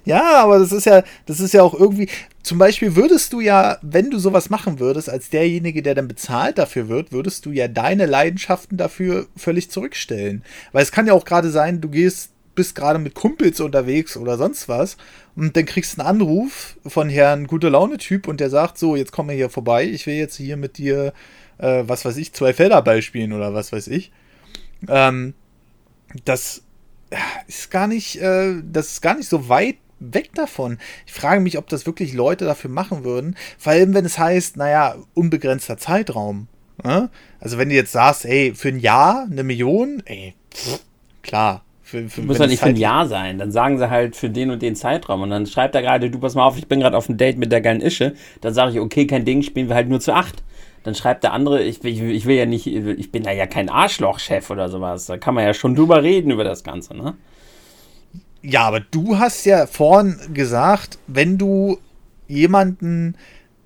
Ja, 0.03 0.43
aber 0.43 0.57
das 0.57 0.71
ist 0.71 0.85
ja, 0.85 1.03
das 1.27 1.39
ist 1.39 1.53
ja 1.53 1.61
auch 1.61 1.73
irgendwie. 1.73 2.09
Zum 2.41 2.57
Beispiel 2.57 2.95
würdest 2.95 3.33
du 3.33 3.39
ja, 3.39 3.77
wenn 3.83 4.09
du 4.09 4.17
sowas 4.17 4.49
machen 4.49 4.79
würdest, 4.79 5.09
als 5.11 5.29
derjenige, 5.29 5.83
der 5.83 5.93
dann 5.93 6.07
bezahlt 6.07 6.57
dafür 6.57 6.89
wird, 6.89 7.11
würdest 7.11 7.45
du 7.45 7.51
ja 7.51 7.67
deine 7.67 8.07
Leidenschaften 8.07 8.77
dafür 8.77 9.27
völlig 9.37 9.69
zurückstellen. 9.69 10.43
Weil 10.71 10.81
es 10.81 10.91
kann 10.91 11.05
ja 11.05 11.13
auch 11.13 11.23
gerade 11.23 11.51
sein, 11.51 11.81
du 11.81 11.89
gehst, 11.89 12.30
bist 12.55 12.75
gerade 12.75 12.99
mit 12.99 13.15
Kumpels 13.15 13.59
unterwegs 13.59 14.17
oder 14.17 14.37
sonst 14.37 14.67
was 14.67 14.97
und 15.35 15.55
dann 15.55 15.65
kriegst 15.65 15.97
du 15.97 16.01
einen 16.01 16.21
Anruf 16.21 16.77
von 16.85 17.09
Herrn 17.09 17.47
gute 17.47 17.69
Laune 17.69 17.97
Typ 17.97 18.27
und 18.27 18.39
der 18.39 18.49
sagt 18.49 18.77
so, 18.77 18.95
jetzt 18.95 19.11
komm 19.11 19.27
mal 19.27 19.35
hier 19.35 19.49
vorbei, 19.49 19.85
ich 19.85 20.05
will 20.07 20.15
jetzt 20.15 20.35
hier 20.35 20.57
mit 20.57 20.77
dir, 20.77 21.13
äh, 21.57 21.83
was 21.85 22.05
weiß 22.05 22.17
ich, 22.17 22.33
zwei 22.33 22.53
Felderball 22.53 23.01
spielen 23.01 23.33
oder 23.33 23.53
was 23.53 23.71
weiß 23.71 23.87
ich. 23.87 24.11
Ähm, 24.87 25.33
das 26.25 26.63
ist 27.47 27.71
gar 27.71 27.87
nicht, 27.87 28.21
äh, 28.21 28.55
das 28.63 28.87
ist 28.93 29.01
gar 29.01 29.15
nicht 29.15 29.29
so 29.29 29.49
weit 29.49 29.77
weg 29.99 30.33
davon. 30.33 30.79
Ich 31.05 31.13
frage 31.13 31.41
mich, 31.41 31.57
ob 31.57 31.67
das 31.69 31.85
wirklich 31.85 32.13
Leute 32.13 32.45
dafür 32.45 32.69
machen 32.69 33.03
würden. 33.03 33.35
Vor 33.57 33.73
allem, 33.73 33.93
wenn 33.93 34.05
es 34.05 34.17
heißt, 34.17 34.57
naja, 34.57 34.95
unbegrenzter 35.13 35.77
Zeitraum. 35.77 36.47
Ne? 36.83 37.09
Also 37.39 37.57
wenn 37.57 37.69
du 37.69 37.75
jetzt 37.75 37.91
sagst, 37.91 38.25
ey, 38.25 38.53
für 38.55 38.69
ein 38.69 38.79
Jahr 38.79 39.27
eine 39.29 39.43
Million, 39.43 40.01
ey, 40.05 40.33
pff, 40.53 40.79
klar. 41.21 41.63
Für, 41.91 42.07
für, 42.07 42.21
Muss 42.21 42.37
ja 42.37 42.45
es 42.45 42.51
nicht 42.51 42.59
für 42.59 42.67
ein 42.67 42.69
halt- 42.69 42.77
Jahr 42.79 43.05
sein. 43.05 43.37
Dann 43.37 43.51
sagen 43.51 43.77
sie 43.77 43.89
halt 43.89 44.15
für 44.15 44.29
den 44.29 44.49
und 44.49 44.61
den 44.61 44.77
Zeitraum. 44.77 45.23
Und 45.23 45.29
dann 45.29 45.45
schreibt 45.45 45.75
er 45.75 45.81
gerade, 45.81 46.09
du 46.09 46.19
pass 46.19 46.35
mal 46.35 46.45
auf, 46.45 46.57
ich 46.57 46.67
bin 46.67 46.79
gerade 46.79 46.95
auf 46.95 47.07
dem 47.07 47.17
Date 47.17 47.37
mit 47.37 47.51
der 47.51 47.59
geilen 47.59 47.81
Ische. 47.81 48.13
Dann 48.39 48.53
sage 48.53 48.71
ich, 48.71 48.79
okay, 48.79 49.05
kein 49.07 49.25
Ding, 49.25 49.41
spielen 49.41 49.67
wir 49.67 49.75
halt 49.75 49.89
nur 49.89 49.99
zu 49.99 50.13
acht. 50.13 50.41
Dann 50.83 50.95
schreibt 50.95 51.25
der 51.25 51.33
andere, 51.33 51.61
ich, 51.61 51.83
will- 51.83 51.91
ich, 51.91 52.01
ich 52.01 52.25
will 52.25 52.37
ja 52.37 52.45
nicht, 52.45 52.65
ich 52.65 53.11
bin 53.11 53.23
da 53.23 53.31
ja 53.31 53.45
kein 53.45 53.67
Arschlochchef 53.69 54.49
oder 54.49 54.69
sowas. 54.69 55.05
Da 55.07 55.17
kann 55.17 55.35
man 55.35 55.43
ja 55.43 55.53
schon 55.53 55.75
drüber 55.75 56.01
reden 56.01 56.31
über 56.31 56.45
das 56.45 56.63
Ganze, 56.63 56.95
ne? 56.95 57.15
Ja, 58.41 58.61
aber 58.61 58.79
du 58.79 59.19
hast 59.19 59.43
ja 59.45 59.67
vorhin 59.67 60.15
gesagt, 60.33 60.97
wenn 61.07 61.37
du 61.37 61.77
jemanden 62.27 63.15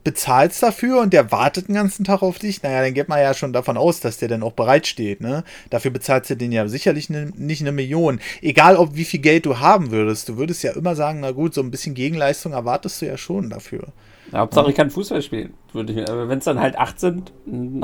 bezahlst 0.06 0.64
dafür 0.64 1.02
und 1.02 1.12
der 1.12 1.32
wartet 1.32 1.68
den 1.68 1.76
ganzen 1.76 2.06
Tag 2.06 2.22
auf 2.22 2.40
dich, 2.40 2.64
naja, 2.64 2.82
dann 2.82 2.94
geht 2.94 3.10
man 3.10 3.20
ja 3.20 3.34
schon 3.34 3.52
davon 3.52 3.76
aus, 3.76 4.00
dass 4.00 4.18
der 4.18 4.30
dann 4.30 4.44
auch 4.44 4.54
bereitsteht, 4.54 5.20
ne? 5.20 5.44
Dafür 5.72 5.92
bezahlst 5.92 6.30
du 6.30 6.38
den 6.38 6.54
ja 6.54 6.68
sicherlich 6.70 7.10
ne, 7.10 7.34
nicht 7.36 7.62
eine 7.62 7.74
Million. 7.74 8.22
Egal, 8.42 8.78
ob 8.78 8.96
wie 8.96 9.04
viel 9.04 9.20
Geld 9.20 9.46
du 9.46 9.60
haben 9.60 9.92
würdest, 9.92 10.30
du 10.30 10.38
würdest 10.38 10.64
ja 10.64 10.72
immer 10.72 10.96
sagen, 10.96 11.20
na 11.20 11.32
gut, 11.32 11.54
so 11.54 11.62
ein 11.62 11.72
bisschen 11.72 11.96
Gegenleistung 11.96 12.54
erwartest 12.54 13.02
du 13.02 13.08
ja 13.08 13.18
schon 13.18 13.50
dafür. 13.50 13.88
Ja, 14.32 14.40
Hauptsache, 14.40 14.70
ich 14.70 14.76
kann 14.76 14.90
Fußball 14.90 15.22
spielen. 15.22 15.54
Würde 15.74 15.94
ich 15.94 16.08
Wenn 16.08 16.40
es 16.40 16.46
dann 16.46 16.60
halt 16.60 16.78
acht 16.78 17.00
sind, 17.00 17.32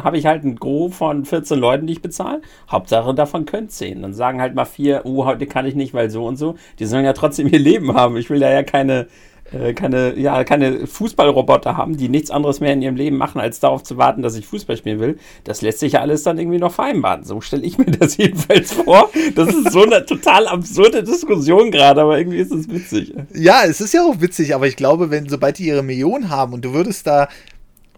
habe 0.02 0.18
ich 0.18 0.26
halt 0.26 0.44
ein 0.44 0.56
Gros 0.56 0.96
von 0.96 1.26
14 1.26 1.60
Leuten, 1.60 1.88
die 1.88 1.94
ich 1.94 2.02
bezahle. 2.02 2.42
Hauptsache 2.70 3.14
davon 3.14 3.46
können 3.46 3.70
10. 3.70 4.02
Dann 4.02 4.14
sagen 4.14 4.42
halt 4.42 4.56
mal 4.56 4.66
vier, 4.66 5.02
oh, 5.06 5.26
heute 5.26 5.46
kann 5.46 5.66
ich 5.66 5.76
nicht, 5.76 5.94
weil 5.94 6.10
so 6.10 6.26
und 6.26 6.38
so. 6.38 6.56
Die 6.80 6.86
sollen 6.86 7.06
ja 7.06 7.14
trotzdem 7.14 7.48
ihr 7.48 7.60
Leben 7.60 7.94
haben. 7.94 8.18
Ich 8.18 8.30
will 8.30 8.40
da 8.40 8.52
ja 8.52 8.64
keine, 8.64 9.08
keine, 9.74 10.18
ja, 10.18 10.44
keine 10.46 10.88
Fußballroboter 10.88 11.76
haben, 11.76 11.98
die 11.98 12.08
nichts 12.08 12.32
anderes 12.32 12.62
mehr 12.62 12.72
in 12.72 12.82
ihrem 12.82 12.96
Leben 12.96 13.18
machen, 13.18 13.42
als 13.42 13.60
darauf 13.60 13.84
zu 13.84 13.98
warten, 13.98 14.22
dass 14.22 14.36
ich 14.36 14.48
Fußball 14.48 14.78
spielen 14.78 15.00
will. 15.00 15.18
Das 15.44 15.62
lässt 15.62 15.80
sich 15.80 15.94
ja 15.94 16.02
alles 16.02 16.24
dann 16.24 16.38
irgendwie 16.38 16.58
noch 16.58 16.72
vereinbaren. 16.72 17.26
So 17.26 17.42
stelle 17.42 17.64
ich 17.64 17.78
mir 17.78 17.86
das 18.00 18.16
jedenfalls 18.16 18.72
vor. 18.72 19.10
Das 19.36 19.50
ist 19.50 19.72
so 19.72 19.84
eine 19.84 20.06
total 20.06 20.48
absurde 20.48 21.04
Diskussion 21.04 21.70
gerade, 21.72 22.02
aber 22.02 22.18
irgendwie 22.18 22.38
ist 22.38 22.52
es 22.52 22.70
witzig. 22.70 23.14
Ja, 23.34 23.64
es 23.66 23.82
ist 23.82 23.94
ja 23.94 24.04
auch 24.04 24.22
witzig, 24.22 24.56
aber 24.56 24.68
ich 24.68 24.78
glaube, 24.78 25.12
wenn, 25.12 25.28
sobald 25.28 25.58
die 25.58 25.68
ihre 25.68 25.84
Million 25.84 26.30
haben 26.30 26.54
und 26.54 26.64
du 26.64 26.74
würdest 26.74 27.06
da, 27.06 27.28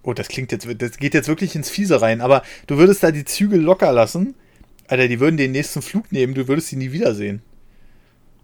oh, 0.01 0.13
das 0.13 0.29
klingt 0.29 0.51
jetzt, 0.51 0.67
das 0.81 0.97
geht 0.97 1.13
jetzt 1.13 1.27
wirklich 1.27 1.55
ins 1.55 1.69
Fiese 1.69 2.01
rein, 2.01 2.21
aber 2.21 2.41
du 2.65 2.77
würdest 2.77 3.03
da 3.03 3.11
die 3.11 3.25
Zügel 3.25 3.61
locker 3.61 3.91
lassen, 3.91 4.33
Alter, 4.87 5.07
die 5.07 5.19
würden 5.19 5.37
den 5.37 5.51
nächsten 5.51 5.81
Flug 5.81 6.11
nehmen, 6.11 6.33
du 6.33 6.47
würdest 6.47 6.69
sie 6.69 6.75
nie 6.75 6.91
wiedersehen. 6.91 7.41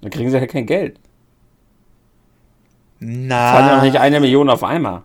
Dann 0.01 0.11
kriegen 0.11 0.29
sie 0.29 0.39
halt 0.39 0.51
kein 0.51 0.65
Geld. 0.65 0.99
Na. 2.99 3.51
Zahlen 3.53 3.67
ja 3.67 3.77
auch 3.79 3.83
nicht 3.83 3.97
eine 3.97 4.19
Million 4.19 4.49
auf 4.49 4.63
einmal. 4.63 5.03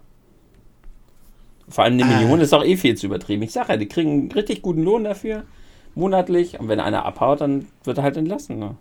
Vor 1.68 1.84
allem 1.84 1.94
eine 1.94 2.04
Ah. 2.04 2.18
Million 2.18 2.40
ist 2.40 2.52
auch 2.52 2.64
eh 2.64 2.76
viel 2.76 2.96
zu 2.96 3.06
übertrieben. 3.06 3.42
Ich 3.42 3.52
sage 3.52 3.72
ja, 3.72 3.76
die 3.76 3.88
kriegen 3.88 4.10
einen 4.10 4.32
richtig 4.32 4.62
guten 4.62 4.82
Lohn 4.82 5.04
dafür, 5.04 5.44
monatlich. 5.94 6.58
Und 6.60 6.68
wenn 6.68 6.80
einer 6.80 7.04
abhaut, 7.04 7.40
dann 7.40 7.66
wird 7.84 7.98
er 7.98 8.04
halt 8.04 8.16
entlassen. 8.16 8.58
Ne? 8.58 8.76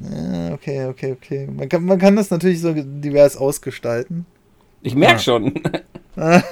Ja, 0.00 0.52
okay, 0.54 0.86
okay, 0.86 1.12
okay. 1.12 1.48
Man 1.52 1.68
kann, 1.68 1.84
man 1.84 1.98
kann 1.98 2.14
das 2.16 2.30
natürlich 2.30 2.60
so 2.60 2.72
divers 2.72 3.36
ausgestalten. 3.36 4.26
Ich 4.82 4.94
merke 4.94 5.16
Ah. 5.16 5.18
schon. 5.18 5.54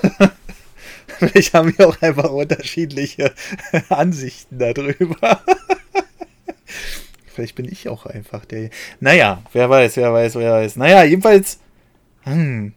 Vielleicht 1.18 1.54
haben 1.54 1.76
wir 1.78 1.88
auch 1.88 2.02
einfach 2.02 2.30
unterschiedliche 2.30 3.32
Ansichten 3.88 4.58
darüber. 4.58 5.40
Vielleicht 7.36 7.54
bin 7.54 7.70
ich 7.70 7.88
auch 7.90 8.06
einfach 8.06 8.46
der. 8.46 8.70
Naja, 8.98 9.42
wer 9.52 9.68
weiß, 9.70 9.98
wer 9.98 10.10
weiß, 10.12 10.34
wer 10.36 10.52
weiß. 10.52 10.76
Naja, 10.76 11.04
jedenfalls. 11.04 11.58
Hm, 12.22 12.72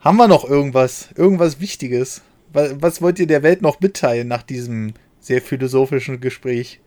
haben 0.00 0.16
wir 0.16 0.26
noch 0.28 0.44
irgendwas? 0.44 1.08
Irgendwas 1.16 1.60
Wichtiges? 1.60 2.22
Was, 2.52 2.74
was 2.82 3.00
wollt 3.00 3.20
ihr 3.20 3.28
der 3.28 3.42
Welt 3.44 3.62
noch 3.62 3.78
mitteilen 3.80 4.26
nach 4.28 4.42
diesem 4.42 4.94
sehr 5.20 5.40
philosophischen 5.40 6.20
Gespräch? 6.20 6.80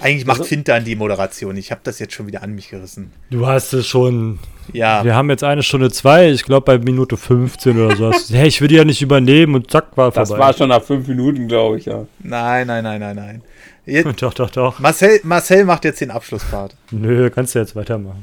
Eigentlich 0.00 0.26
macht 0.26 0.40
Also- 0.40 0.48
Fintan 0.48 0.84
die 0.84 0.96
Moderation. 0.96 1.56
Ich 1.56 1.70
habe 1.70 1.80
das 1.84 2.00
jetzt 2.00 2.14
schon 2.14 2.26
wieder 2.26 2.42
an 2.42 2.52
mich 2.54 2.70
gerissen. 2.70 3.12
Du 3.30 3.46
hast 3.46 3.72
es 3.74 3.86
schon. 3.86 4.40
Ja. 4.72 5.04
Wir 5.04 5.14
haben 5.14 5.30
jetzt 5.30 5.44
eine 5.44 5.62
Stunde 5.62 5.90
zwei, 5.92 6.30
ich 6.30 6.42
glaube 6.44 6.64
bei 6.64 6.78
Minute 6.78 7.16
15 7.16 7.78
oder 7.78 7.94
so. 7.94 8.10
hast 8.12 8.30
du, 8.30 8.34
hey, 8.34 8.48
ich 8.48 8.60
will 8.60 8.68
die 8.68 8.74
ja 8.76 8.84
nicht 8.84 9.02
übernehmen 9.02 9.54
und 9.54 9.70
zack, 9.70 9.96
war 9.96 10.10
Das 10.10 10.30
vorbei. 10.30 10.44
war 10.46 10.52
schon 10.54 10.70
nach 10.70 10.82
fünf 10.82 11.06
Minuten, 11.06 11.46
glaube 11.46 11.78
ich, 11.78 11.84
ja. 11.84 12.06
Nein, 12.18 12.66
nein, 12.66 12.82
nein, 12.82 12.98
nein, 13.00 13.14
nein. 13.16 13.42
Jetzt, 13.86 14.06
Doch, 14.22 14.34
doch, 14.34 14.50
doch. 14.50 14.78
Marcel, 14.78 15.20
Marcel 15.24 15.64
macht 15.64 15.84
jetzt 15.84 16.00
den 16.00 16.10
Abschlusspart. 16.10 16.76
Nö, 16.90 17.30
kannst 17.30 17.54
du 17.54 17.58
jetzt 17.58 17.76
weitermachen. 17.76 18.20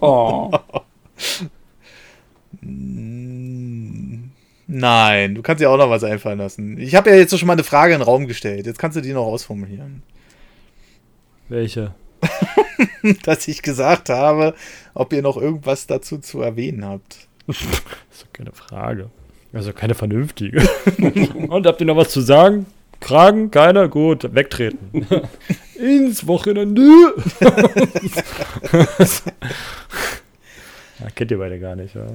Oh. 0.00 0.50
Nein, 4.72 5.34
du 5.34 5.42
kannst 5.42 5.60
dir 5.60 5.70
auch 5.70 5.76
noch 5.76 5.90
was 5.90 6.04
einfallen 6.04 6.38
lassen. 6.38 6.78
Ich 6.78 6.94
habe 6.94 7.10
ja 7.10 7.16
jetzt 7.16 7.36
schon 7.36 7.46
mal 7.46 7.54
eine 7.54 7.64
Frage 7.64 7.92
in 7.94 7.98
den 8.00 8.04
Raum 8.04 8.28
gestellt. 8.28 8.66
Jetzt 8.66 8.78
kannst 8.78 8.96
du 8.96 9.00
die 9.00 9.12
noch 9.12 9.26
ausformulieren. 9.26 10.02
Welche? 11.48 11.94
Dass 13.24 13.48
ich 13.48 13.62
gesagt 13.62 14.10
habe, 14.10 14.54
ob 14.94 15.12
ihr 15.12 15.22
noch 15.22 15.36
irgendwas 15.36 15.88
dazu 15.88 16.18
zu 16.18 16.40
erwähnen 16.40 16.84
habt. 16.84 17.28
Das 17.48 17.60
ist 17.60 18.22
doch 18.22 18.32
keine 18.32 18.52
Frage. 18.52 19.10
Also 19.52 19.72
keine 19.72 19.96
vernünftige. 19.96 20.62
und 21.48 21.66
habt 21.66 21.80
ihr 21.80 21.86
noch 21.86 21.96
was 21.96 22.10
zu 22.10 22.20
sagen? 22.20 22.66
Kragen? 23.00 23.50
Keiner? 23.50 23.88
Gut, 23.88 24.34
wegtreten. 24.34 25.06
Ins 25.74 26.26
Wochenende. 26.26 26.82
ja, 31.00 31.10
kennt 31.14 31.30
ihr 31.30 31.38
beide 31.38 31.58
gar 31.58 31.74
nicht, 31.74 31.94
ja? 31.94 32.06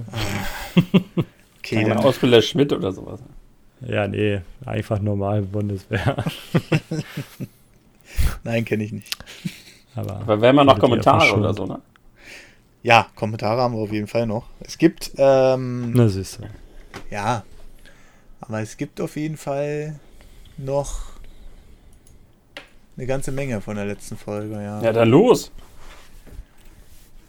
Okay, 1.60 1.84
dann, 1.84 1.98
Ausbilder 1.98 2.44
Schmidt 2.44 2.72
oder 2.72 2.92
sowas. 2.92 3.20
Ja, 3.82 4.08
nee, 4.08 4.42
einfach 4.66 5.00
normal 5.00 5.42
Bundeswehr. 5.42 6.24
nein, 8.44 8.64
kenne 8.64 8.84
ich 8.84 8.92
nicht. 8.92 9.18
Aber, 9.96 10.18
Aber 10.18 10.42
wenn 10.42 10.56
man 10.56 10.68
noch 10.68 10.80
Kommentare 10.80 11.36
oder 11.36 11.54
so, 11.54 11.66
ne? 11.66 11.82
Ja, 12.84 13.08
Kommentare 13.16 13.62
haben 13.62 13.74
wir 13.74 13.82
auf 13.82 13.92
jeden 13.92 14.08
Fall 14.08 14.28
noch. 14.28 14.46
Es 14.60 14.78
gibt, 14.78 15.12
ähm, 15.18 15.92
Na, 15.94 16.08
siehst 16.08 16.40
du. 16.40 16.44
ja, 17.10 17.44
aber 18.42 18.62
es 18.62 18.78
gibt 18.78 19.02
auf 19.02 19.16
jeden 19.16 19.38
Fall 19.38 20.00
noch 20.58 21.16
eine 22.98 23.08
ganze 23.08 23.32
Menge 23.32 23.62
von 23.62 23.76
der 23.76 23.86
letzten 23.86 24.18
Folge, 24.18 24.56
ja. 24.56 24.82
Ja, 24.82 24.94
dann 24.94 25.10
los. 25.10 25.52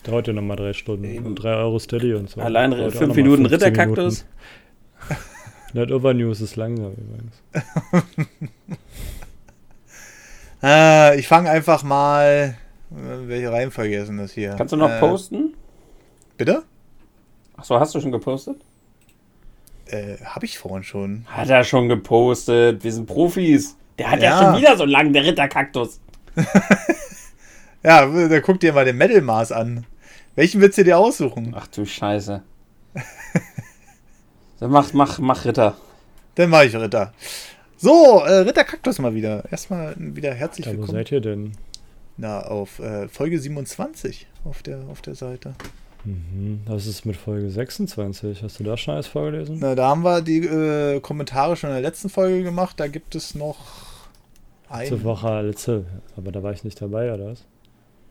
Dauert 0.04 0.28
ja 0.28 0.32
nochmal 0.32 0.56
drei 0.56 0.72
Stunden. 0.72 1.26
Und 1.26 1.34
drei 1.34 1.54
Euro 1.56 1.78
Steady 1.80 2.14
und 2.14 2.30
so. 2.30 2.40
Allein 2.40 2.70
Dauert 2.70 2.94
fünf 2.94 3.16
Minuten 3.16 3.48
15 3.48 3.52
Ritterkaktus. 3.52 4.24
Net 5.72 5.90
Overnews 5.92 6.40
ist 6.40 6.54
langsam 6.54 6.92
übrigens. 6.92 7.42
Äh, 10.62 11.18
ich 11.18 11.26
fange 11.26 11.50
einfach 11.50 11.82
mal. 11.82 12.56
Welche 12.90 13.50
Reihenfolge 13.50 13.98
ist 13.98 14.08
denn 14.08 14.18
das 14.18 14.32
hier? 14.32 14.54
Kannst 14.56 14.72
du 14.72 14.76
noch 14.76 14.90
äh, 14.90 15.00
posten? 15.00 15.54
Bitte? 16.36 16.62
Achso, 17.56 17.80
hast 17.80 17.92
du 17.96 18.00
schon 18.00 18.12
gepostet? 18.12 18.60
Äh, 19.88 20.16
hab 20.24 20.42
ich 20.42 20.58
vorhin 20.58 20.82
schon. 20.82 21.24
Hat 21.28 21.48
er 21.48 21.62
schon 21.64 21.88
gepostet. 21.88 22.82
Wir 22.82 22.92
sind 22.92 23.06
Profis. 23.06 23.76
Der 23.98 24.10
hat 24.10 24.20
ja, 24.22 24.30
Ja. 24.40 24.52
schon 24.52 24.60
wieder 24.60 24.76
so 24.76 24.84
lang, 24.84 25.12
der 25.12 25.24
Ritterkaktus. 25.24 26.00
Ja, 27.82 28.04
dann 28.06 28.42
guck 28.42 28.58
dir 28.60 28.72
mal 28.72 28.84
den 28.84 28.96
Metal 28.96 29.20
Mars 29.20 29.52
an. 29.52 29.86
Welchen 30.34 30.60
willst 30.60 30.76
du 30.78 30.84
dir 30.84 30.98
aussuchen? 30.98 31.54
Ach 31.56 31.66
du 31.68 31.84
Scheiße. 31.86 32.42
dann 34.60 34.70
mach, 34.70 34.92
mach, 34.92 35.18
mach 35.18 35.44
Ritter. 35.44 35.76
Dann 36.34 36.50
mach 36.50 36.62
ich 36.64 36.74
Ritter. 36.74 37.12
So, 37.76 38.20
äh, 38.24 38.38
Ritter 38.40 38.64
Kaktus 38.64 38.98
mal 38.98 39.14
wieder. 39.14 39.44
Erstmal 39.50 39.94
wieder 39.98 40.34
herzlich 40.34 40.66
wo 40.66 40.72
willkommen. 40.72 40.92
seid 40.92 41.12
ihr 41.12 41.20
denn? 41.20 41.52
Na, 42.16 42.40
auf 42.40 42.78
äh, 42.80 43.08
Folge 43.08 43.38
27 43.38 44.26
auf 44.44 44.62
der, 44.62 44.80
auf 44.90 45.00
der 45.02 45.14
Seite. 45.14 45.54
Mhm. 46.06 46.60
Was 46.66 46.86
ist 46.86 47.04
mit 47.04 47.16
Folge 47.16 47.50
26? 47.50 48.42
Hast 48.42 48.60
du 48.60 48.64
da 48.64 48.76
schon 48.76 48.94
alles 48.94 49.08
vorgelesen? 49.08 49.58
Na, 49.60 49.74
da 49.74 49.88
haben 49.88 50.02
wir 50.02 50.22
die 50.22 50.46
äh, 50.46 51.00
Kommentare 51.00 51.56
schon 51.56 51.70
in 51.70 51.74
der 51.76 51.82
letzten 51.82 52.08
Folge 52.08 52.42
gemacht. 52.42 52.78
Da 52.78 52.86
gibt 52.86 53.14
es 53.14 53.34
noch 53.34 53.56
Letzte 54.70 54.94
ein, 54.96 55.04
Woche, 55.04 55.42
letzte, 55.42 55.84
aber 56.16 56.32
da 56.32 56.42
war 56.42 56.52
ich 56.52 56.64
nicht 56.64 56.80
dabei, 56.80 57.12
oder 57.12 57.26
was? 57.26 57.44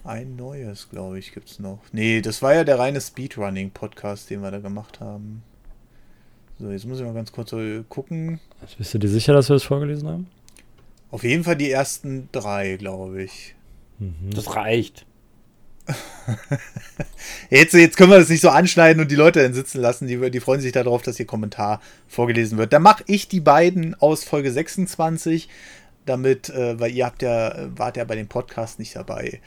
ein 0.05 0.35
neues, 0.35 0.89
glaube 0.89 1.19
ich, 1.19 1.33
gibt 1.33 1.49
es 1.49 1.59
noch. 1.59 1.79
Nee, 1.91 2.21
das 2.21 2.41
war 2.41 2.53
ja 2.53 2.63
der 2.63 2.77
reine 2.77 3.01
Speedrunning-Podcast, 3.01 4.29
den 4.29 4.41
wir 4.41 4.51
da 4.51 4.59
gemacht 4.59 4.99
haben. 4.99 5.41
So, 6.59 6.69
jetzt 6.69 6.85
muss 6.85 6.99
ich 6.99 7.05
mal 7.05 7.13
ganz 7.13 7.31
kurz 7.31 7.49
so 7.49 7.57
gucken. 7.89 8.39
Bist 8.77 8.93
du 8.93 8.99
dir 8.99 9.09
sicher, 9.09 9.33
dass 9.33 9.49
wir 9.49 9.55
das 9.55 9.63
vorgelesen 9.63 10.07
haben? 10.07 10.27
Auf 11.11 11.23
jeden 11.23 11.43
Fall 11.43 11.55
die 11.55 11.71
ersten 11.71 12.29
drei, 12.31 12.77
glaube 12.77 13.23
ich. 13.23 13.55
Mhm. 13.99 14.29
Das 14.33 14.55
reicht. 14.55 15.05
Jetzt, 17.49 17.73
jetzt 17.73 17.97
können 17.97 18.11
wir 18.11 18.19
das 18.19 18.29
nicht 18.29 18.41
so 18.41 18.49
anschneiden 18.49 19.01
und 19.01 19.11
die 19.11 19.15
Leute 19.15 19.41
dann 19.41 19.53
sitzen 19.53 19.79
lassen. 19.79 20.07
Die, 20.07 20.31
die 20.31 20.39
freuen 20.39 20.61
sich 20.61 20.71
darauf, 20.71 21.01
dass 21.01 21.19
ihr 21.19 21.27
Kommentar 21.27 21.81
vorgelesen 22.07 22.57
wird. 22.57 22.73
Dann 22.73 22.81
mache 22.81 23.03
ich 23.07 23.27
die 23.27 23.39
beiden 23.39 23.93
aus 23.95 24.23
Folge 24.23 24.51
26, 24.51 25.47
damit, 26.06 26.49
äh, 26.49 26.80
weil 26.80 26.91
ihr 26.91 27.06
habt 27.06 27.22
ja, 27.22 27.53
wart 27.76 27.97
ja 27.97 28.03
bei 28.03 28.16
dem 28.16 28.28
Podcast 28.28 28.80
nicht 28.80 28.95
dabei. 28.95 29.41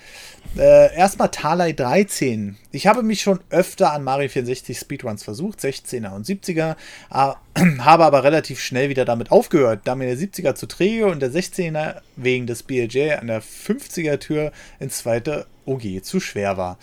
Äh, 0.56 0.94
erstmal 0.96 1.30
Talai 1.30 1.72
13. 1.72 2.56
Ich 2.72 2.86
habe 2.86 3.02
mich 3.02 3.20
schon 3.20 3.40
öfter 3.50 3.92
an 3.92 4.04
Mario 4.04 4.28
64 4.28 4.78
Speedruns 4.78 5.22
versucht, 5.22 5.60
16er 5.60 6.14
und 6.14 6.26
70er, 6.26 6.76
äh, 7.10 7.32
habe 7.78 8.04
aber 8.04 8.24
relativ 8.24 8.60
schnell 8.60 8.88
wieder 8.88 9.04
damit 9.04 9.30
aufgehört, 9.30 9.80
da 9.84 9.94
mir 9.94 10.06
der 10.06 10.18
70er 10.18 10.54
zu 10.54 10.66
träge 10.66 11.06
und 11.06 11.20
der 11.20 11.30
16er 11.30 12.00
wegen 12.16 12.46
des 12.46 12.62
BLJ 12.62 13.12
an 13.12 13.28
der 13.28 13.42
50er 13.42 14.18
Tür 14.18 14.52
ins 14.80 14.98
zweite 14.98 15.46
OG 15.66 16.02
zu 16.02 16.20
schwer 16.20 16.56
war. 16.56 16.78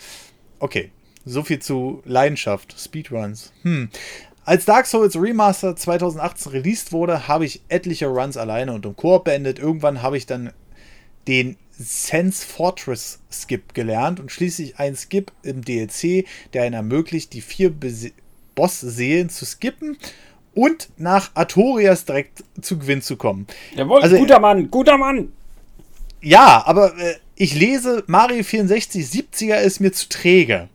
Okay, 0.58 0.90
so 1.24 1.42
viel 1.42 1.58
zu 1.58 2.02
Leidenschaft, 2.04 2.76
Speedruns. 2.78 3.52
Hm. 3.62 3.90
Als 4.46 4.64
Dark 4.64 4.86
Souls 4.86 5.20
Remaster 5.20 5.74
2018 5.74 6.52
released 6.52 6.92
wurde, 6.92 7.26
habe 7.26 7.44
ich 7.44 7.62
etliche 7.68 8.06
Runs 8.06 8.36
alleine 8.36 8.72
und 8.72 8.86
im 8.86 8.94
Koop 8.94 9.24
beendet. 9.24 9.58
Irgendwann 9.58 10.02
habe 10.02 10.16
ich 10.16 10.24
dann 10.24 10.52
den 11.26 11.56
Sense 11.72 12.46
Fortress 12.46 13.18
Skip 13.28 13.74
gelernt 13.74 14.20
und 14.20 14.30
schließlich 14.30 14.78
einen 14.78 14.94
Skip 14.94 15.32
im 15.42 15.64
DLC, 15.64 16.26
der 16.52 16.62
einen 16.62 16.74
ermöglicht, 16.74 17.32
die 17.32 17.40
vier 17.40 17.74
Boss-Seelen 18.54 19.30
zu 19.30 19.44
skippen 19.44 19.98
und 20.54 20.90
nach 20.96 21.32
Artorias 21.34 22.04
direkt 22.04 22.44
zu 22.62 22.78
Gewinn 22.78 23.02
zu 23.02 23.16
kommen. 23.16 23.48
Jawohl, 23.74 24.00
Also, 24.00 24.16
guter 24.16 24.38
Mann, 24.38 24.70
guter 24.70 24.96
Mann. 24.96 25.32
Ja, 26.22 26.62
aber 26.66 26.96
äh, 26.96 27.16
ich 27.34 27.56
lese 27.56 28.04
Mario 28.06 28.44
64 28.44 29.04
70er 29.04 29.56
ist 29.56 29.80
mir 29.80 29.90
zu 29.90 30.08
träge. 30.08 30.68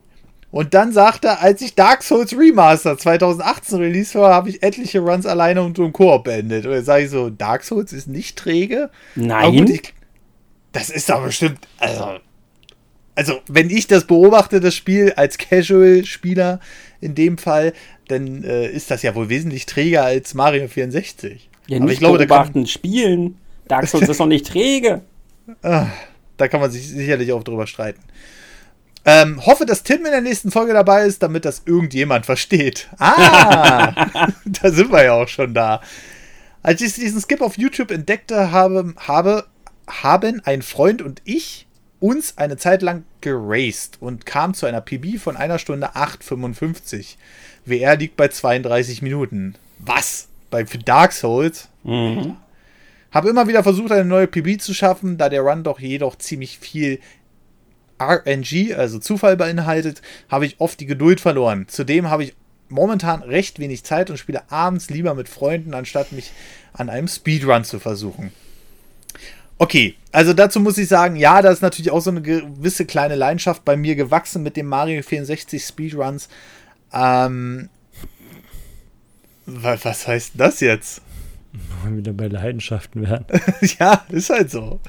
Und 0.51 0.73
dann 0.73 0.91
sagt 0.91 1.23
er, 1.23 1.41
als 1.41 1.61
ich 1.61 1.75
Dark 1.75 2.03
Souls 2.03 2.37
Remaster 2.37 2.97
2018 2.97 3.79
release 3.79 4.19
war, 4.19 4.33
habe 4.33 4.49
ich 4.49 4.61
etliche 4.61 4.99
Runs 4.99 5.25
alleine 5.25 5.63
und 5.63 5.79
im 5.79 5.93
Koop 5.93 6.25
beendet. 6.25 6.65
Und 6.65 6.73
dann 6.73 6.83
sage 6.83 7.05
ich 7.05 7.09
so, 7.09 7.29
Dark 7.29 7.63
Souls 7.63 7.93
ist 7.93 8.07
nicht 8.07 8.37
träge? 8.37 8.89
Nein. 9.15 9.55
gut, 9.55 9.69
ich, 9.69 9.93
das 10.73 10.89
ist 10.89 11.09
doch 11.09 11.23
bestimmt, 11.23 11.59
also, 11.79 12.19
also, 13.15 13.39
wenn 13.47 13.69
ich 13.69 13.87
das 13.87 14.05
beobachte, 14.05 14.59
das 14.59 14.75
Spiel 14.75 15.13
als 15.15 15.37
Casual-Spieler 15.37 16.59
in 16.99 17.15
dem 17.15 17.37
Fall, 17.37 17.73
dann 18.09 18.43
äh, 18.43 18.67
ist 18.67 18.91
das 18.91 19.03
ja 19.03 19.15
wohl 19.15 19.29
wesentlich 19.29 19.65
träger 19.65 20.03
als 20.03 20.33
Mario 20.33 20.67
64. 20.67 21.49
ja, 21.67 21.77
Aber 21.77 21.85
nicht 21.85 21.93
ich 21.93 21.99
glaube, 21.99 22.17
da 22.17 22.25
kann, 22.25 22.37
beobachten, 22.37 22.67
spielen. 22.67 23.37
Dark 23.69 23.87
Souls 23.87 24.09
ist 24.09 24.19
noch 24.19 24.27
nicht 24.27 24.47
träge. 24.47 25.01
da 25.61 26.47
kann 26.49 26.59
man 26.59 26.71
sich 26.71 26.89
sicherlich 26.89 27.31
auch 27.31 27.43
drüber 27.43 27.67
streiten. 27.67 28.01
Ähm, 29.03 29.43
hoffe, 29.45 29.65
dass 29.65 29.83
Tim 29.83 30.05
in 30.05 30.11
der 30.11 30.21
nächsten 30.21 30.51
Folge 30.51 30.73
dabei 30.73 31.05
ist, 31.05 31.23
damit 31.23 31.45
das 31.45 31.63
irgendjemand 31.65 32.25
versteht. 32.25 32.87
Ah, 32.99 34.07
da 34.45 34.69
sind 34.69 34.91
wir 34.91 35.03
ja 35.03 35.13
auch 35.13 35.27
schon 35.27 35.53
da. 35.53 35.81
Als 36.61 36.81
ich 36.81 36.93
diesen 36.93 37.19
Skip 37.19 37.41
auf 37.41 37.57
YouTube 37.57 37.89
entdeckte, 37.89 38.51
habe, 38.51 38.93
habe, 38.97 39.45
haben 39.87 40.41
ein 40.45 40.61
Freund 40.61 41.01
und 41.01 41.21
ich 41.25 41.65
uns 41.99 42.37
eine 42.37 42.57
Zeit 42.57 42.81
lang 42.81 43.03
geraced 43.21 43.97
und 43.99 44.25
kam 44.25 44.53
zu 44.53 44.65
einer 44.65 44.81
PB 44.81 45.19
von 45.19 45.35
einer 45.35 45.59
Stunde 45.59 45.95
8,55. 45.95 47.15
WR 47.65 47.95
liegt 47.95 48.17
bei 48.17 48.27
32 48.27 49.01
Minuten. 49.01 49.55
Was? 49.79 50.27
Bei 50.49 50.63
Dark 50.63 51.13
Souls? 51.13 51.69
Mhm. 51.83 52.37
Habe 53.11 53.29
immer 53.29 53.47
wieder 53.47 53.63
versucht, 53.63 53.91
eine 53.91 54.05
neue 54.05 54.27
PB 54.27 54.61
zu 54.61 54.73
schaffen, 54.73 55.17
da 55.17 55.29
der 55.29 55.41
Run 55.41 55.63
doch 55.63 55.79
jedoch 55.79 56.17
ziemlich 56.17 56.59
viel 56.59 56.99
RNG, 58.09 58.73
also 58.75 58.99
Zufall 58.99 59.37
beinhaltet, 59.37 60.01
habe 60.29 60.45
ich 60.45 60.59
oft 60.59 60.79
die 60.79 60.85
Geduld 60.85 61.19
verloren. 61.21 61.65
Zudem 61.67 62.09
habe 62.09 62.23
ich 62.23 62.35
momentan 62.69 63.21
recht 63.21 63.59
wenig 63.59 63.83
Zeit 63.83 64.09
und 64.09 64.17
spiele 64.17 64.49
abends 64.51 64.89
lieber 64.89 65.13
mit 65.13 65.27
Freunden, 65.29 65.73
anstatt 65.73 66.11
mich 66.11 66.31
an 66.73 66.89
einem 66.89 67.07
Speedrun 67.07 67.63
zu 67.63 67.79
versuchen. 67.79 68.31
Okay, 69.57 69.95
also 70.11 70.33
dazu 70.33 70.59
muss 70.59 70.77
ich 70.79 70.87
sagen, 70.87 71.15
ja, 71.17 71.41
da 71.41 71.51
ist 71.51 71.61
natürlich 71.61 71.91
auch 71.91 71.99
so 72.01 72.09
eine 72.09 72.21
gewisse 72.21 72.85
kleine 72.85 73.15
Leidenschaft 73.15 73.63
bei 73.63 73.77
mir 73.77 73.95
gewachsen 73.95 74.41
mit 74.41 74.57
dem 74.57 74.65
Mario 74.65 75.03
64 75.03 75.63
Speedruns. 75.63 76.29
Ähm, 76.93 77.69
wa- 79.45 79.77
was 79.83 80.07
heißt 80.07 80.31
das 80.35 80.61
jetzt? 80.61 81.01
Wieder 81.85 82.13
bei 82.13 82.27
Leidenschaften 82.27 83.01
werden? 83.07 83.25
ja, 83.79 84.03
ist 84.09 84.29
halt 84.29 84.49
so. 84.49 84.79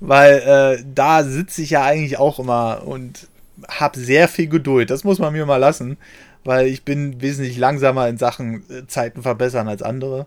Weil 0.00 0.78
äh, 0.78 0.84
da 0.94 1.24
sitze 1.24 1.62
ich 1.62 1.70
ja 1.70 1.82
eigentlich 1.82 2.18
auch 2.18 2.38
immer 2.38 2.82
und 2.84 3.28
habe 3.68 3.98
sehr 3.98 4.28
viel 4.28 4.48
Geduld. 4.48 4.90
Das 4.90 5.04
muss 5.04 5.18
man 5.18 5.32
mir 5.32 5.46
mal 5.46 5.56
lassen, 5.56 5.96
weil 6.44 6.66
ich 6.66 6.84
bin 6.84 7.20
wesentlich 7.22 7.56
langsamer 7.56 8.08
in 8.08 8.18
Sachen 8.18 8.62
äh, 8.70 8.86
Zeiten 8.86 9.22
verbessern 9.22 9.68
als 9.68 9.82
andere. 9.82 10.26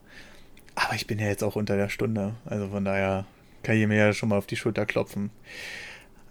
Aber 0.75 0.95
ich 0.95 1.07
bin 1.07 1.19
ja 1.19 1.27
jetzt 1.27 1.43
auch 1.43 1.55
unter 1.55 1.75
der 1.75 1.89
Stunde. 1.89 2.33
Also 2.45 2.69
von 2.69 2.85
daher 2.85 3.25
kann 3.63 3.75
ich 3.75 3.87
mir 3.87 3.97
ja 3.97 4.13
schon 4.13 4.29
mal 4.29 4.37
auf 4.37 4.47
die 4.47 4.55
Schulter 4.55 4.85
klopfen. 4.85 5.29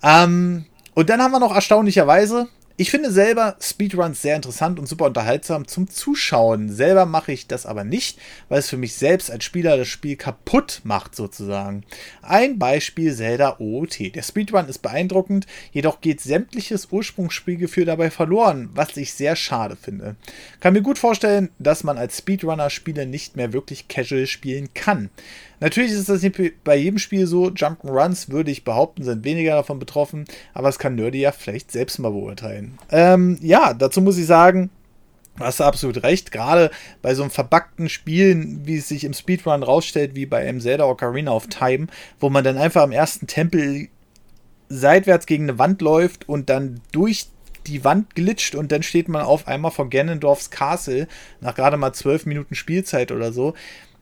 Ähm, 0.02 0.64
und 0.94 1.10
dann 1.10 1.20
haben 1.20 1.32
wir 1.32 1.40
noch 1.40 1.54
erstaunlicherweise, 1.54 2.48
ich 2.80 2.92
finde 2.92 3.10
selber 3.10 3.56
Speedruns 3.60 4.22
sehr 4.22 4.36
interessant 4.36 4.78
und 4.78 4.86
super 4.86 5.06
unterhaltsam 5.06 5.66
zum 5.66 5.90
Zuschauen. 5.90 6.70
Selber 6.72 7.06
mache 7.06 7.32
ich 7.32 7.48
das 7.48 7.66
aber 7.66 7.82
nicht, 7.82 8.20
weil 8.48 8.60
es 8.60 8.68
für 8.68 8.76
mich 8.76 8.94
selbst 8.94 9.32
als 9.32 9.42
Spieler 9.42 9.76
das 9.76 9.88
Spiel 9.88 10.14
kaputt 10.14 10.82
macht 10.84 11.16
sozusagen. 11.16 11.82
Ein 12.22 12.60
Beispiel 12.60 13.12
Zelda 13.12 13.56
OOT. 13.58 14.14
Der 14.14 14.22
Speedrun 14.22 14.68
ist 14.68 14.78
beeindruckend, 14.78 15.48
jedoch 15.72 16.00
geht 16.00 16.20
sämtliches 16.20 16.92
Ursprungsspielgefühl 16.92 17.84
dabei 17.84 18.12
verloren, 18.12 18.70
was 18.74 18.96
ich 18.96 19.12
sehr 19.12 19.34
schade 19.34 19.74
finde. 19.74 20.14
Kann 20.60 20.72
mir 20.72 20.82
gut 20.82 20.98
vorstellen, 20.98 21.50
dass 21.58 21.82
man 21.82 21.98
als 21.98 22.18
Speedrunner 22.18 22.70
Spiele 22.70 23.06
nicht 23.06 23.34
mehr 23.34 23.52
wirklich 23.52 23.88
casual 23.88 24.28
spielen 24.28 24.72
kann. 24.72 25.10
Natürlich 25.60 25.92
ist 25.92 26.08
das 26.08 26.22
nicht 26.22 26.64
bei 26.64 26.76
jedem 26.76 26.98
Spiel 26.98 27.26
so. 27.26 27.46
Jump'n'Runs, 27.48 28.30
würde 28.30 28.50
ich 28.50 28.64
behaupten, 28.64 29.02
sind 29.02 29.24
weniger 29.24 29.56
davon 29.56 29.78
betroffen, 29.78 30.24
aber 30.54 30.68
es 30.68 30.78
kann 30.78 30.94
Nerdy 30.94 31.20
ja 31.20 31.32
vielleicht 31.32 31.72
selbst 31.72 31.98
mal 31.98 32.10
beurteilen. 32.10 32.78
Ähm, 32.90 33.38
ja, 33.40 33.74
dazu 33.74 34.00
muss 34.00 34.18
ich 34.18 34.26
sagen, 34.26 34.70
Du 35.38 35.44
hast 35.44 35.60
absolut 35.60 36.02
recht. 36.02 36.32
Gerade 36.32 36.70
bei 37.00 37.14
so 37.14 37.22
einem 37.22 37.30
verbackten 37.30 37.88
Spielen, 37.88 38.66
wie 38.66 38.78
es 38.78 38.88
sich 38.88 39.04
im 39.04 39.14
Speedrun 39.14 39.62
rausstellt, 39.62 40.16
wie 40.16 40.26
bei 40.26 40.38
einem 40.38 40.60
Zelda 40.60 40.84
Ocarina 40.84 41.30
of 41.30 41.46
Time, 41.46 41.86
wo 42.18 42.28
man 42.28 42.42
dann 42.42 42.58
einfach 42.58 42.82
am 42.82 42.90
ersten 42.90 43.28
Tempel 43.28 43.88
seitwärts 44.68 45.26
gegen 45.26 45.44
eine 45.44 45.58
Wand 45.58 45.80
läuft 45.80 46.28
und 46.28 46.50
dann 46.50 46.80
durch 46.90 47.28
die 47.68 47.84
Wand 47.84 48.14
glitscht 48.14 48.54
und 48.54 48.72
dann 48.72 48.82
steht 48.82 49.08
man 49.08 49.22
auf 49.22 49.46
einmal 49.46 49.70
vor 49.70 49.90
Ganondorfs 49.90 50.50
Castle 50.50 51.06
nach 51.40 51.54
gerade 51.54 51.76
mal 51.76 51.92
zwölf 51.92 52.26
Minuten 52.26 52.54
Spielzeit 52.54 53.12
oder 53.12 53.32
so. 53.32 53.54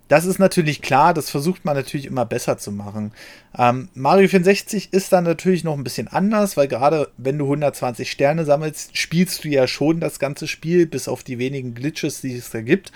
Das 0.08 0.24
ist 0.24 0.38
natürlich 0.38 0.82
klar, 0.82 1.14
das 1.14 1.30
versucht 1.30 1.64
man 1.64 1.74
natürlich 1.74 2.06
immer 2.06 2.24
besser 2.24 2.58
zu 2.58 2.70
machen. 2.70 3.12
Ähm, 3.58 3.88
Mario 3.94 4.28
64 4.28 4.92
ist 4.92 5.12
dann 5.12 5.24
natürlich 5.24 5.64
noch 5.64 5.74
ein 5.74 5.84
bisschen 5.84 6.08
anders, 6.08 6.56
weil 6.56 6.68
gerade 6.68 7.10
wenn 7.16 7.38
du 7.38 7.44
120 7.44 8.10
Sterne 8.10 8.44
sammelst, 8.44 8.96
spielst 8.96 9.44
du 9.44 9.48
ja 9.48 9.66
schon 9.66 9.98
das 9.98 10.18
ganze 10.18 10.46
Spiel, 10.46 10.86
bis 10.86 11.08
auf 11.08 11.24
die 11.24 11.38
wenigen 11.38 11.74
Glitches, 11.74 12.20
die 12.20 12.36
es 12.36 12.50
da 12.50 12.60
gibt. 12.60 12.92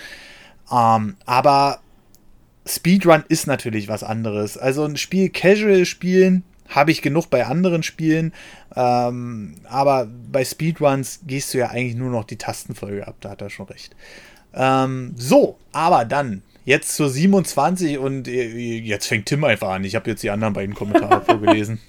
Ähm, 0.71 1.17
aber 1.27 1.81
Speedrun 2.67 3.25
ist 3.29 3.47
natürlich 3.49 3.89
was 3.89 4.05
anderes. 4.05 4.57
Also 4.57 4.85
ein 4.85 4.97
Spiel 4.97 5.31
casual 5.31 5.87
spielen 5.87 6.45
habe 6.71 6.93
ich 6.93 7.03
genug 7.03 7.29
bei 7.31 7.45
anderen 7.47 7.83
Spielen, 7.83 8.33
ähm, 8.77 9.57
aber 9.65 10.07
bei 10.31 10.45
Speedruns 10.45 11.21
gehst 11.27 11.53
du 11.53 11.59
ja 11.59 11.71
eigentlich 11.71 11.97
nur 11.97 12.11
noch 12.11 12.25
die 12.25 12.37
Tastenfolge 12.37 13.07
ab, 13.07 13.17
da 13.21 13.31
hat 13.31 13.43
er 13.43 13.51
schon 13.51 13.67
recht. 13.67 13.97
Ähm, 14.55 15.13
so, 15.17 15.59
aber 15.73 16.05
dann 16.05 16.43
jetzt 16.65 16.97
zur 16.97 17.09
27 17.09 17.99
und 17.99 18.29
äh, 18.29 18.79
jetzt 18.79 19.07
fängt 19.07 19.27
Tim 19.27 19.45
einfach 19.45 19.71
an. 19.71 19.85
Ich 19.85 19.95
habe 19.95 20.11
jetzt 20.11 20.23
die 20.23 20.31
anderen 20.31 20.55
beiden 20.55 20.75
Kommentare 20.75 21.21
vorgelesen. 21.25 21.81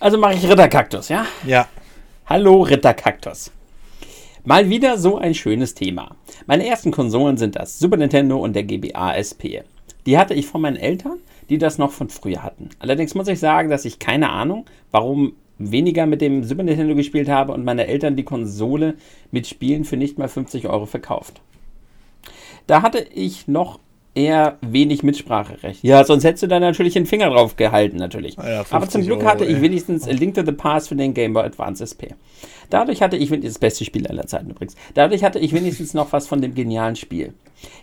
Also 0.00 0.18
mache 0.18 0.34
ich 0.34 0.48
Ritterkaktus, 0.48 1.08
ja? 1.08 1.26
Ja. 1.46 1.68
Hallo 2.26 2.62
Ritterkaktus. 2.62 3.50
Mal 4.44 4.70
wieder 4.70 4.96
so 4.96 5.18
ein 5.18 5.34
schönes 5.34 5.74
Thema. 5.74 6.14
Meine 6.46 6.66
ersten 6.66 6.90
Konsolen 6.90 7.36
sind 7.36 7.56
das 7.56 7.78
Super 7.78 7.96
Nintendo 7.96 8.38
und 8.38 8.54
der 8.54 8.62
GBA 8.62 9.14
SP. 9.18 9.60
Die 10.06 10.16
hatte 10.16 10.34
ich 10.34 10.46
von 10.46 10.62
meinen 10.62 10.76
Eltern, 10.76 11.18
die 11.50 11.58
das 11.58 11.78
noch 11.78 11.92
von 11.92 12.08
früher 12.08 12.42
hatten. 12.42 12.70
Allerdings 12.78 13.14
muss 13.14 13.28
ich 13.28 13.40
sagen, 13.40 13.68
dass 13.68 13.84
ich 13.84 13.98
keine 13.98 14.30
Ahnung, 14.30 14.64
warum 14.90 15.34
weniger 15.58 16.06
mit 16.06 16.20
dem 16.20 16.44
Super 16.44 16.62
Nintendo 16.62 16.94
gespielt 16.94 17.28
habe 17.28 17.52
und 17.52 17.64
meine 17.64 17.88
Eltern 17.88 18.16
die 18.16 18.24
Konsole 18.24 18.94
mit 19.32 19.46
Spielen 19.46 19.84
für 19.84 19.96
nicht 19.96 20.16
mal 20.16 20.28
50 20.28 20.68
Euro 20.68 20.86
verkauft. 20.86 21.40
Da 22.68 22.82
hatte 22.82 22.98
ich 22.98 23.48
noch 23.48 23.80
eher 24.14 24.58
wenig 24.60 25.02
Mitspracherecht. 25.02 25.82
Ja, 25.82 26.04
sonst 26.04 26.24
hättest 26.24 26.42
du 26.42 26.48
da 26.48 26.60
natürlich 26.60 26.92
den 26.92 27.06
Finger 27.06 27.30
drauf 27.30 27.56
gehalten, 27.56 27.96
natürlich. 27.96 28.36
Ja, 28.36 28.64
Aber 28.70 28.88
zum 28.88 29.02
Glück 29.02 29.20
Euro, 29.20 29.28
hatte 29.28 29.44
ich 29.44 29.56
ey. 29.56 29.62
wenigstens 29.62 30.06
A 30.06 30.10
Link 30.10 30.34
to 30.34 30.44
the 30.44 30.52
Past 30.52 30.88
für 30.88 30.96
den 30.96 31.14
Game 31.14 31.32
Boy 31.32 31.44
Advance 31.44 31.82
SP. 31.86 32.14
Dadurch 32.68 33.00
hatte 33.00 33.16
ich, 33.16 33.30
das 33.30 33.58
beste 33.58 33.84
Spiel 33.84 34.06
aller 34.06 34.26
Zeiten 34.26 34.50
übrigens, 34.50 34.76
dadurch 34.94 35.24
hatte 35.24 35.38
ich 35.38 35.54
wenigstens 35.54 35.94
noch 35.94 36.12
was 36.12 36.26
von 36.28 36.42
dem 36.42 36.54
genialen 36.54 36.96
Spiel. 36.96 37.32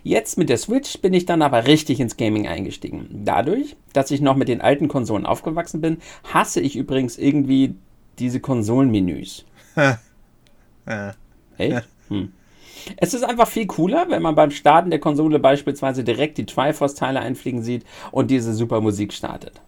Jetzt 0.04 0.38
mit 0.38 0.48
der 0.48 0.58
Switch 0.58 1.00
bin 1.00 1.12
ich 1.12 1.26
dann 1.26 1.42
aber 1.42 1.66
richtig 1.66 1.98
ins 1.98 2.16
Gaming 2.16 2.46
eingestiegen. 2.46 3.08
Dadurch, 3.24 3.76
dass 3.92 4.10
ich 4.10 4.20
noch 4.20 4.36
mit 4.36 4.48
den 4.48 4.60
alten 4.60 4.88
Konsolen 4.88 5.26
aufgewachsen 5.26 5.80
bin, 5.80 5.98
hasse 6.32 6.60
ich 6.60 6.76
übrigens 6.76 7.18
irgendwie 7.18 7.74
diese 8.18 8.40
Konsolenmenüs. 8.40 9.44
Echt? 11.58 11.88
Hm. 12.08 12.32
Es 12.96 13.14
ist 13.14 13.24
einfach 13.24 13.48
viel 13.48 13.66
cooler, 13.66 14.06
wenn 14.08 14.22
man 14.22 14.34
beim 14.34 14.50
Starten 14.50 14.90
der 14.90 15.00
Konsole 15.00 15.38
beispielsweise 15.38 16.04
direkt 16.04 16.38
die 16.38 16.46
Triforce-Teile 16.46 17.20
einfliegen 17.20 17.62
sieht 17.62 17.84
und 18.12 18.30
diese 18.30 18.52
super 18.54 18.80
Musik 18.80 19.12
startet. 19.12 19.60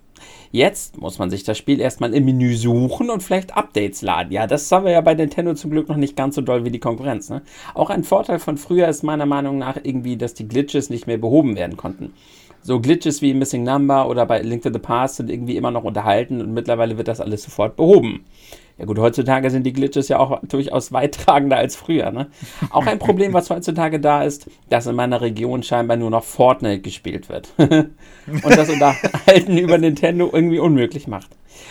Jetzt 0.50 0.98
muss 0.98 1.18
man 1.18 1.28
sich 1.28 1.44
das 1.44 1.58
Spiel 1.58 1.80
erstmal 1.80 2.14
im 2.14 2.24
Menü 2.24 2.56
suchen 2.56 3.10
und 3.10 3.22
vielleicht 3.22 3.56
Updates 3.56 4.00
laden. 4.00 4.32
Ja, 4.32 4.46
das 4.46 4.70
haben 4.72 4.86
wir 4.86 4.92
ja 4.92 5.02
bei 5.02 5.14
Nintendo 5.14 5.54
zum 5.54 5.70
Glück 5.70 5.88
noch 5.88 5.96
nicht 5.96 6.16
ganz 6.16 6.36
so 6.36 6.40
doll 6.40 6.64
wie 6.64 6.70
die 6.70 6.78
Konkurrenz. 6.78 7.28
Ne? 7.28 7.42
Auch 7.74 7.90
ein 7.90 8.04
Vorteil 8.04 8.38
von 8.38 8.56
früher 8.56 8.88
ist 8.88 9.02
meiner 9.02 9.26
Meinung 9.26 9.58
nach 9.58 9.76
irgendwie, 9.82 10.16
dass 10.16 10.34
die 10.34 10.48
Glitches 10.48 10.88
nicht 10.88 11.06
mehr 11.06 11.18
behoben 11.18 11.56
werden 11.56 11.76
konnten. 11.76 12.14
So 12.68 12.80
Glitches 12.80 13.22
wie 13.22 13.32
Missing 13.32 13.62
Number 13.62 14.10
oder 14.10 14.26
bei 14.26 14.42
Link 14.42 14.62
to 14.62 14.70
the 14.70 14.78
Past 14.78 15.16
sind 15.16 15.30
irgendwie 15.30 15.56
immer 15.56 15.70
noch 15.70 15.84
unterhalten 15.84 16.42
und 16.42 16.52
mittlerweile 16.52 16.98
wird 16.98 17.08
das 17.08 17.18
alles 17.18 17.42
sofort 17.42 17.76
behoben. 17.76 18.26
Ja 18.76 18.84
gut, 18.84 18.98
heutzutage 18.98 19.48
sind 19.48 19.62
die 19.62 19.72
Glitches 19.72 20.08
ja 20.08 20.18
auch 20.18 20.38
durchaus 20.42 20.92
weittragender 20.92 21.56
als 21.56 21.76
früher. 21.76 22.10
Ne? 22.10 22.26
Auch 22.68 22.84
ein 22.84 22.98
Problem, 22.98 23.32
was 23.32 23.48
heutzutage 23.48 24.00
da 24.00 24.22
ist, 24.22 24.50
dass 24.68 24.86
in 24.86 24.96
meiner 24.96 25.22
Region 25.22 25.62
scheinbar 25.62 25.96
nur 25.96 26.10
noch 26.10 26.24
Fortnite 26.24 26.82
gespielt 26.82 27.30
wird. 27.30 27.48
Und 27.58 27.90
das 28.44 28.68
Unterhalten 28.68 29.56
über 29.56 29.78
Nintendo 29.78 30.28
irgendwie 30.30 30.58
unmöglich 30.58 31.08
macht. 31.08 31.30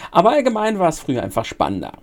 Aber 0.09 0.31
allgemein 0.31 0.79
war 0.79 0.89
es 0.89 0.99
früher 0.99 1.21
einfach 1.21 1.45
spannender. 1.45 1.93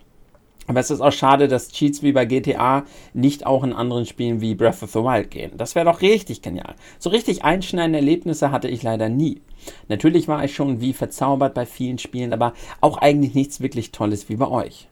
Aber 0.67 0.81
es 0.81 0.91
ist 0.91 1.01
auch 1.01 1.13
schade, 1.13 1.49
dass 1.49 1.69
Cheats 1.69 2.03
wie 2.03 2.13
bei 2.13 2.25
GTA 2.25 2.85
nicht 3.13 3.47
auch 3.47 3.65
in 3.65 3.73
anderen 3.73 4.07
Spielen 4.07 4.41
wie 4.41 4.55
Breath 4.55 4.83
of 4.83 4.91
the 4.93 5.01
Wild 5.01 5.31
gehen. 5.31 5.53
Das 5.57 5.75
wäre 5.75 5.85
doch 5.85 6.01
richtig 6.01 6.43
genial. 6.43 6.75
So 6.99 7.11
richtig 7.11 7.45
einschneidende 7.45 7.99
Erlebnisse 7.99 8.51
hatte 8.51 8.69
ich 8.69 8.83
leider 8.83 9.09
nie. 9.09 9.43
Natürlich 9.89 10.29
war 10.29 10.45
ich 10.45 10.55
schon 10.55 10.81
wie 10.81 10.93
verzaubert 10.93 11.55
bei 11.55 11.67
vielen 11.67 11.99
Spielen, 11.99 12.33
aber 12.33 12.55
auch 12.81 12.99
eigentlich 12.99 13.35
nichts 13.35 13.61
wirklich 13.61 13.93
Tolles 13.93 14.29
wie 14.29 14.37
bei 14.37 14.49
euch. 14.49 14.89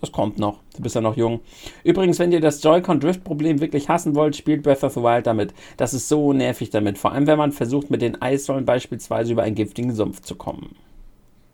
Das 0.00 0.12
kommt 0.12 0.38
noch. 0.38 0.60
Du 0.74 0.82
bist 0.82 0.94
ja 0.94 1.02
noch 1.02 1.16
jung. 1.16 1.40
Übrigens, 1.84 2.18
wenn 2.18 2.32
ihr 2.32 2.40
das 2.40 2.62
Joy-Con-Drift-Problem 2.62 3.60
wirklich 3.60 3.90
hassen 3.90 4.14
wollt, 4.14 4.34
spielt 4.34 4.62
Breath 4.62 4.82
of 4.82 4.94
the 4.94 5.02
Wild 5.02 5.26
damit. 5.26 5.52
Das 5.76 5.92
ist 5.92 6.08
so 6.08 6.32
nervig 6.32 6.70
damit. 6.70 6.96
Vor 6.96 7.12
allem, 7.12 7.26
wenn 7.26 7.36
man 7.36 7.52
versucht, 7.52 7.90
mit 7.90 8.00
den 8.00 8.20
Eissäulen 8.22 8.64
beispielsweise 8.64 9.32
über 9.32 9.42
einen 9.42 9.54
giftigen 9.54 9.94
Sumpf 9.94 10.22
zu 10.22 10.36
kommen. 10.36 10.74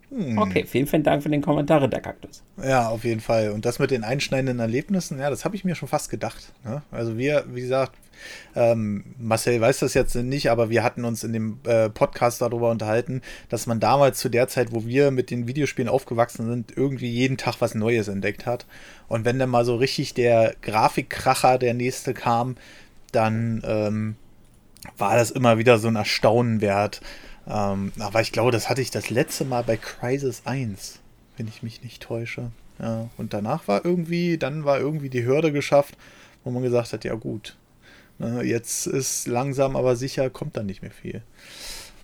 Okay, 0.09 0.65
vielen, 0.65 0.87
vielen 0.87 1.03
Dank 1.03 1.21
für 1.21 1.29
den 1.29 1.41
Kommentar, 1.41 1.85
der 1.85 1.99
Kaktus. 1.99 2.41
Ja, 2.63 2.87
auf 2.87 3.03
jeden 3.03 3.19
Fall. 3.19 3.51
Und 3.51 3.65
das 3.65 3.77
mit 3.77 3.91
den 3.91 4.05
einschneidenden 4.05 4.59
Erlebnissen, 4.59 5.19
ja, 5.19 5.29
das 5.29 5.43
habe 5.43 5.55
ich 5.57 5.65
mir 5.65 5.75
schon 5.75 5.89
fast 5.89 6.09
gedacht. 6.09 6.53
Ne? 6.63 6.81
Also 6.91 7.17
wir, 7.17 7.43
wie 7.49 7.61
gesagt, 7.61 7.93
ähm, 8.55 9.03
Marcel 9.19 9.59
weiß 9.59 9.79
das 9.79 9.93
jetzt 9.93 10.15
nicht, 10.15 10.49
aber 10.49 10.69
wir 10.69 10.83
hatten 10.83 11.03
uns 11.03 11.25
in 11.25 11.33
dem 11.33 11.59
äh, 11.65 11.89
Podcast 11.89 12.41
darüber 12.41 12.71
unterhalten, 12.71 13.21
dass 13.49 13.67
man 13.67 13.81
damals 13.81 14.19
zu 14.19 14.29
der 14.29 14.47
Zeit, 14.47 14.71
wo 14.71 14.85
wir 14.85 15.11
mit 15.11 15.29
den 15.29 15.45
Videospielen 15.45 15.89
aufgewachsen 15.89 16.47
sind, 16.47 16.75
irgendwie 16.75 17.09
jeden 17.09 17.37
Tag 17.37 17.55
was 17.59 17.75
Neues 17.75 18.07
entdeckt 18.07 18.45
hat. 18.45 18.65
Und 19.09 19.25
wenn 19.25 19.39
dann 19.39 19.49
mal 19.49 19.65
so 19.65 19.75
richtig 19.75 20.13
der 20.13 20.55
Grafikkracher, 20.61 21.57
der 21.57 21.73
nächste 21.73 22.13
kam, 22.13 22.55
dann 23.11 23.61
ähm, 23.65 24.15
war 24.97 25.15
das 25.17 25.31
immer 25.31 25.57
wieder 25.57 25.79
so 25.79 25.89
ein 25.89 25.95
Erstaunen 25.95 26.61
wert. 26.61 27.01
Ähm, 27.49 27.91
aber 27.99 28.21
ich 28.21 28.31
glaube, 28.31 28.51
das 28.51 28.69
hatte 28.69 28.81
ich 28.81 28.91
das 28.91 29.09
letzte 29.09 29.45
Mal 29.45 29.63
bei 29.63 29.77
Crisis 29.77 30.41
1, 30.45 30.99
wenn 31.37 31.47
ich 31.47 31.63
mich 31.63 31.83
nicht 31.83 32.03
täusche. 32.03 32.51
Ja, 32.79 33.09
und 33.17 33.33
danach 33.33 33.67
war 33.67 33.83
irgendwie, 33.85 34.37
dann 34.37 34.65
war 34.65 34.79
irgendwie 34.79 35.09
die 35.09 35.25
Hürde 35.25 35.51
geschafft, 35.51 35.95
wo 36.43 36.51
man 36.51 36.61
gesagt 36.61 36.93
hat, 36.93 37.03
ja 37.05 37.15
gut, 37.15 37.55
ne, 38.19 38.43
jetzt 38.43 38.85
ist 38.85 39.27
langsam 39.27 39.75
aber 39.75 39.95
sicher, 39.95 40.29
kommt 40.29 40.55
da 40.57 40.63
nicht 40.63 40.81
mehr 40.81 40.91
viel. 40.91 41.21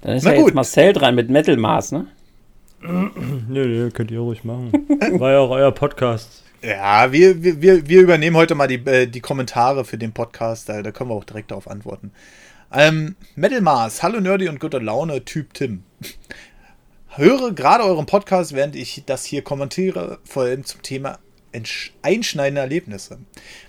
Dann 0.01 0.15
ist 0.17 0.23
Na 0.23 0.31
ja 0.31 0.37
gut. 0.39 0.47
jetzt 0.47 0.55
Marcel 0.55 0.93
dran 0.93 1.15
mit 1.15 1.29
Metal 1.29 1.57
Mars, 1.57 1.91
ne? 1.91 2.07
Nö, 2.81 3.11
nö, 3.47 3.91
könnt 3.91 4.11
ihr 4.11 4.19
ruhig 4.19 4.43
machen. 4.43 4.71
War 5.19 5.31
ja 5.31 5.39
auch 5.39 5.51
euer 5.51 5.71
Podcast. 5.71 6.43
Ja, 6.61 7.11
wir, 7.11 7.43
wir- 7.43 7.61
wir, 7.61 7.87
wir 7.87 8.01
übernehmen 8.01 8.35
heute 8.35 8.55
mal 8.55 8.67
die, 8.67 8.75
äh, 8.85 9.05
die 9.07 9.21
Kommentare 9.21 9.85
für 9.85 9.97
den 9.97 10.11
Podcast, 10.11 10.67
da, 10.69 10.81
da 10.81 10.91
können 10.91 11.09
wir 11.09 11.15
auch 11.15 11.23
direkt 11.23 11.51
darauf 11.51 11.69
antworten. 11.69 12.11
Ähm, 12.75 13.15
Metal 13.35 13.61
Mars, 13.61 14.01
hallo 14.01 14.19
Nerdy 14.19 14.49
und 14.49 14.59
guter 14.59 14.81
Laune, 14.81 15.23
Typ 15.23 15.53
Tim. 15.53 15.83
Höre 17.09 17.51
gerade 17.51 17.83
euren 17.83 18.07
Podcast, 18.07 18.53
während 18.53 18.75
ich 18.75 19.03
das 19.05 19.25
hier 19.25 19.43
kommentiere, 19.43 20.17
vor 20.23 20.43
allem 20.45 20.65
zum 20.65 20.81
Thema 20.81 21.19
einschneidende 22.01 22.61
Erlebnisse. 22.61 23.19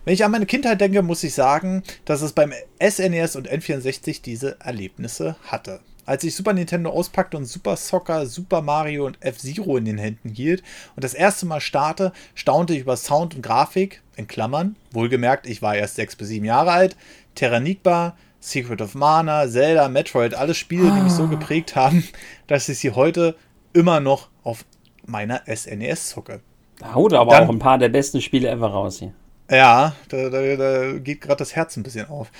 Wenn 0.07 0.15
ich 0.15 0.25
an 0.25 0.31
meine 0.31 0.47
Kindheit 0.47 0.81
denke, 0.81 1.03
muss 1.03 1.23
ich 1.23 1.35
sagen, 1.35 1.83
dass 2.07 2.23
es 2.23 2.33
beim 2.33 2.55
SNES 2.83 3.37
und 3.37 3.47
N64 3.47 4.23
diese 4.23 4.59
Erlebnisse 4.61 5.37
hatte. 5.49 5.81
Als 6.07 6.25
ich 6.25 6.35
Super 6.35 6.55
Nintendo 6.55 6.89
auspackte 6.89 7.37
und 7.37 7.45
Super 7.45 7.77
Soccer, 7.77 8.25
Super 8.25 8.63
Mario 8.63 9.05
und 9.05 9.19
F-Zero 9.21 9.77
in 9.77 9.85
den 9.85 9.99
Händen 9.99 10.31
hielt 10.31 10.63
und 10.97 11.05
das 11.05 11.13
erste 11.13 11.45
Mal 11.45 11.61
starte, 11.61 12.15
staunte 12.35 12.73
ich 12.73 12.81
über 12.81 12.97
Sound 12.97 13.35
und 13.35 13.43
Grafik, 13.43 14.01
in 14.17 14.29
Klammern, 14.29 14.77
wohlgemerkt, 14.93 15.47
ich 15.47 15.61
war 15.61 15.77
erst 15.77 15.97
sechs 15.97 16.17
bis 16.17 16.29
sieben 16.29 16.47
Jahre 16.47 16.71
alt, 16.71 16.97
Terranigma, 17.35 18.17
Secret 18.47 18.83
of 18.83 18.95
Mana, 18.95 19.49
Zelda, 19.49 19.89
Metroid, 19.89 20.35
alles 20.35 20.59
Spiele, 20.59 20.91
die 20.95 21.01
mich 21.03 21.13
so 21.13 21.29
geprägt 21.29 21.77
haben, 21.77 22.07
dass 22.47 22.69
ich 22.69 22.79
sie 22.79 22.91
heute 22.91 23.37
immer 23.73 24.01
noch 24.01 24.29
auf 24.43 24.65
meiner 25.07 25.43
SNES 25.47 26.11
zocke. 26.11 26.41
Da 26.79 26.95
haut 26.95 27.13
er 27.13 27.21
aber 27.21 27.33
Dann- 27.33 27.45
auch 27.45 27.53
ein 27.53 27.59
paar 27.59 27.79
der 27.79 27.89
besten 27.89 28.21
Spiele 28.21 28.49
ever 28.51 28.67
raus 28.69 28.99
hier. 28.99 29.13
Ja, 29.51 29.95
da, 30.09 30.29
da, 30.31 30.57
da 30.57 30.93
geht 30.99 31.21
gerade 31.23 31.37
das 31.39 31.55
Herz 31.57 31.77
ein 31.77 31.83
bisschen 31.83 32.09
auf. 32.09 32.31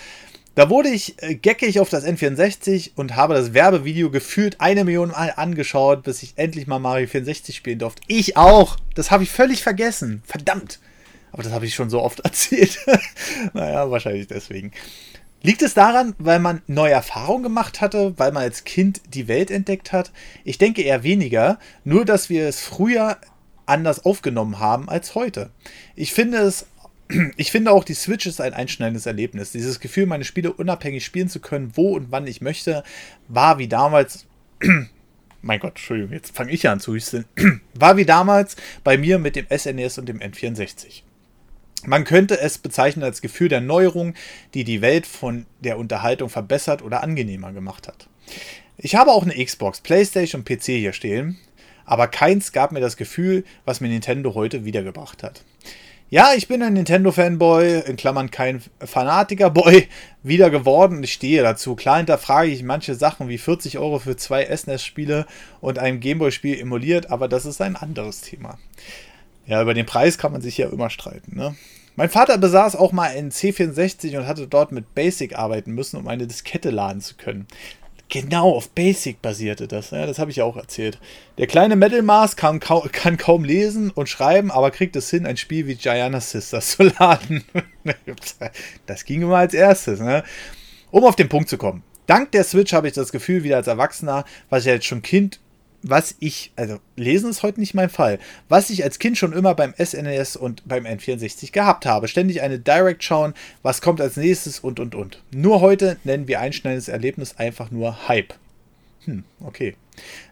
Da 0.55 0.71
wurde 0.71 0.89
ich 0.89 1.21
äh, 1.23 1.35
geckig 1.35 1.81
auf 1.81 1.89
das 1.89 2.05
N64 2.07 2.93
und 2.97 3.17
habe 3.17 3.35
das 3.35 3.55
Werbevideo 3.55 4.11
gefühlt 4.11 4.61
eine 4.61 4.85
Million 4.85 5.09
Mal 5.11 5.33
angeschaut, 5.37 6.03
bis 6.05 6.23
ich 6.23 6.35
endlich 6.37 6.67
mal 6.67 6.79
Mario 6.79 7.07
64 7.09 7.57
spielen 7.57 7.79
durfte. 7.79 8.03
Ich 8.07 8.37
auch! 8.37 8.77
Das 8.95 9.11
habe 9.11 9.23
ich 9.25 9.31
völlig 9.31 9.63
vergessen. 9.63 10.23
Verdammt! 10.27 10.79
Aber 11.33 11.43
das 11.43 11.53
habe 11.53 11.67
ich 11.67 11.75
schon 11.75 11.91
so 11.91 12.01
oft 12.01 12.21
erzählt. 12.25 12.79
naja, 13.53 13.91
wahrscheinlich 13.91 14.29
deswegen. 14.29 14.71
Liegt 15.45 15.61
es 15.61 15.75
daran, 15.75 16.15
weil 16.17 16.39
man 16.39 16.63
neue 16.69 16.95
Erfahrungen 16.95 17.43
gemacht 17.43 17.83
hatte, 17.83 18.15
weil 18.17 18.33
man 18.33 18.45
als 18.45 18.65
Kind 18.65 19.03
die 19.13 19.29
Welt 19.29 19.51
entdeckt 19.51 19.93
hat? 19.93 20.11
Ich 20.43 20.57
denke 20.57 20.81
eher 20.81 21.03
weniger, 21.03 21.59
nur 21.85 22.07
dass 22.07 22.31
wir 22.31 22.49
es 22.49 22.61
früher 22.61 23.19
anders 23.67 24.07
aufgenommen 24.07 24.59
haben 24.59 24.89
als 24.89 25.15
heute. 25.15 25.51
Ich 25.97 26.15
finde 26.15 26.39
es 26.39 26.67
ich 27.37 27.51
finde 27.51 27.73
auch, 27.73 27.85
die 27.85 27.93
Switch 27.93 28.25
ist 28.25 28.41
ein 28.41 28.55
einschneidendes 28.55 29.05
Erlebnis. 29.05 29.53
Dieses 29.53 29.81
Gefühl, 29.81 30.07
meine 30.07 30.25
Spiele 30.25 30.51
unabhängig 30.51 31.05
spielen 31.05 31.29
zu 31.29 31.41
können, 31.41 31.73
wo 31.75 31.95
und 31.95 32.11
wann 32.11 32.27
ich 32.27 32.41
möchte, 32.41 32.83
war 33.29 33.59
wie 33.59 33.69
damals. 33.69 34.25
mein 35.43 35.61
Gott, 35.61 35.73
Entschuldigung, 35.73 36.15
jetzt 36.15 36.35
fange 36.35 36.53
ich 36.53 36.67
an 36.71 36.81
zu 36.81 36.95
hüsteln. 36.95 37.27
war 37.75 37.99
wie 37.99 38.07
damals 38.07 38.57
bei 38.83 38.97
mir 38.97 39.19
mit 39.19 39.37
dem 39.37 39.47
SNES 39.55 39.99
und 39.99 40.09
dem 40.09 40.21
N64. 40.21 41.03
Man 41.87 42.05
könnte 42.05 42.41
es 42.41 42.59
bezeichnen 42.59 43.05
als 43.05 43.21
Gefühl 43.21 43.49
der 43.49 43.61
Neuerung, 43.61 44.15
die 44.55 44.65
die 44.65 44.81
Welt 44.81 45.07
von 45.07 45.47
der 45.61 45.79
Unterhaltung 45.79 46.29
verbessert 46.29 46.83
oder 46.83 47.03
angenehmer 47.03 47.53
gemacht 47.53 47.89
hat. 47.89 48.09
Ich 48.77 48.95
habe 48.95 49.13
auch 49.13 49.23
eine 49.23 49.45
Xbox, 49.45 49.81
PlayStation 49.81 50.41
und 50.41 50.49
PC 50.49 50.65
hier 50.65 50.93
stehen, 50.93 51.39
aber 51.85 52.09
keins 52.09 52.53
gab 52.53 52.73
mir 52.73 52.81
das 52.81 52.97
Gefühl, 52.97 53.45
was 53.65 53.81
mir 53.81 53.89
Nintendo 53.89 54.35
heute 54.35 54.65
wiedergebracht 54.65 55.23
hat. 55.23 55.45
Ja, 56.11 56.33
ich 56.37 56.49
bin 56.49 56.63
ein 56.63 56.75
Nintendo-Fanboy, 56.75 57.81
in 57.87 57.97
Klammern 57.97 58.31
kein 58.31 58.63
Fanatiker-Boy, 58.79 59.89
wieder 60.23 60.51
geworden 60.51 60.99
und 60.99 61.03
ich 61.03 61.13
stehe 61.13 61.43
dazu. 61.43 61.75
Klar 61.75 61.97
hinterfrage 61.97 62.51
ich 62.51 62.63
manche 62.63 62.95
Sachen 62.95 63.29
wie 63.29 63.39
40 63.39 63.79
Euro 63.79 63.99
für 63.99 64.17
zwei 64.17 64.45
SNES-Spiele 64.45 65.27
und 65.61 65.79
ein 65.79 66.01
Gameboy-Spiel 66.01 66.61
emuliert, 66.61 67.11
aber 67.11 67.27
das 67.27 67.47
ist 67.47 67.61
ein 67.61 67.77
anderes 67.77 68.21
Thema. 68.21 68.59
Ja, 69.47 69.63
über 69.63 69.75
den 69.75 69.87
Preis 69.87 70.19
kann 70.19 70.33
man 70.33 70.41
sich 70.41 70.59
ja 70.59 70.69
immer 70.69 70.91
streiten, 70.91 71.37
ne? 71.37 71.55
Mein 71.97 72.11
Vater 72.11 72.39
besaß 72.39 72.75
auch 72.75 72.91
mal 72.91 73.11
einen 73.11 73.31
C64 73.31 74.19
und 74.19 74.27
hatte 74.27 74.49
dort 74.49 74.73
mit 74.73 74.97
Basic 74.97 75.39
arbeiten 75.39 75.73
müssen, 75.73 75.97
um 75.97 76.09
eine 76.09 76.27
Diskette 76.27 76.71
laden 76.71 77.01
zu 77.01 77.15
können. 77.15 77.47
Genau, 78.09 78.51
auf 78.51 78.71
Basic 78.71 79.23
basierte 79.23 79.69
das. 79.69 79.91
Ja, 79.91 80.05
das 80.05 80.19
habe 80.19 80.31
ich 80.31 80.39
ja 80.39 80.45
auch 80.45 80.57
erzählt. 80.57 80.99
Der 81.39 81.47
kleine 81.47 81.77
Metal 81.77 82.03
Mars 82.03 82.37
kann, 82.37 82.61
kaum, 82.61 82.91
kann 82.93 83.17
kaum 83.17 83.45
lesen 83.45 83.91
und 83.91 84.09
schreiben, 84.09 84.51
aber 84.51 84.71
kriegt 84.73 84.97
es 84.97 85.09
hin, 85.09 85.25
ein 85.25 85.37
Spiel 85.37 85.67
wie 85.67 85.77
Gianna 85.77 86.21
Sisters 86.21 86.71
zu 86.77 86.85
laden. 86.85 87.45
das 88.87 89.05
ging 89.05 89.23
immer 89.23 89.39
als 89.39 89.55
erstes. 89.55 90.01
Ne? 90.01 90.25
Um 90.91 91.05
auf 91.05 91.17
den 91.17 91.29
Punkt 91.29 91.49
zu 91.49 91.59
kommen. 91.59 91.83
Dank 92.07 92.33
der 92.33 92.45
Switch 92.45 92.73
habe 92.73 92.89
ich 92.89 92.95
das 92.95 93.13
Gefühl, 93.13 93.45
wieder 93.45 93.57
als 93.57 93.67
Erwachsener, 93.67 94.25
was 94.51 94.61
ich 94.61 94.67
jetzt 94.67 94.87
schon 94.87 95.03
Kind 95.03 95.41
was 95.85 96.17
ich, 96.19 96.51
also 96.57 96.79
lesen 96.97 97.31
ist 97.31 97.43
heute 97.43 97.61
nicht 97.61 97.75
mein 97.75 97.91
Fall, 97.91 98.19
was 98.49 98.71
ich 98.71 98.83
als 98.83 98.99
Kind 98.99 99.19
schon 99.19 99.33
immer 99.33 99.55
beim 99.55 99.75
SNES 99.79 100.35
und 100.37 100.67
beim 100.67 100.87
N64 100.87 101.53
gehabt 101.53 101.87
habe. 101.87 102.09
Ständig 102.09 102.41
eine 102.41 102.59
Direct 102.59 103.05
schauen, 103.05 103.35
was 103.63 103.83
kommt 103.83 104.01
als 104.01 104.17
nächstes 104.17 104.61
und 104.61 104.81
und 104.81 104.95
und. 104.95 105.23
Nur 105.31 105.61
heute 105.61 105.99
nennen 106.03 106.27
wir 106.27 106.41
einschneidendes 106.41 106.89
Erlebnis 106.89 107.37
einfach 107.37 107.71
nur 107.71 108.09
Hype. 108.09 108.35
Hm, 109.05 109.25
okay. 109.41 109.77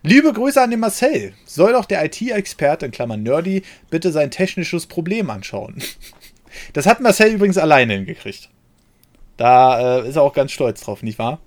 Liebe 0.02 0.32
Grüße 0.32 0.60
an 0.60 0.70
den 0.70 0.80
Marcel. 0.80 1.34
Soll 1.44 1.72
doch 1.72 1.84
der 1.84 2.04
IT-Experte, 2.04 2.86
in 2.86 2.92
Klammern 2.92 3.22
Nerdy, 3.22 3.62
bitte 3.90 4.10
sein 4.10 4.30
technisches 4.30 4.86
Problem 4.86 5.30
anschauen. 5.30 5.76
Das 6.74 6.84
hat 6.84 7.00
Marcel 7.00 7.32
übrigens 7.32 7.56
alleine 7.56 7.94
hingekriegt. 7.94 8.50
Da 9.38 10.00
äh, 10.00 10.08
ist 10.10 10.16
er 10.16 10.22
auch 10.22 10.34
ganz 10.34 10.52
stolz 10.52 10.82
drauf, 10.82 11.02
nicht 11.02 11.18
wahr? 11.18 11.40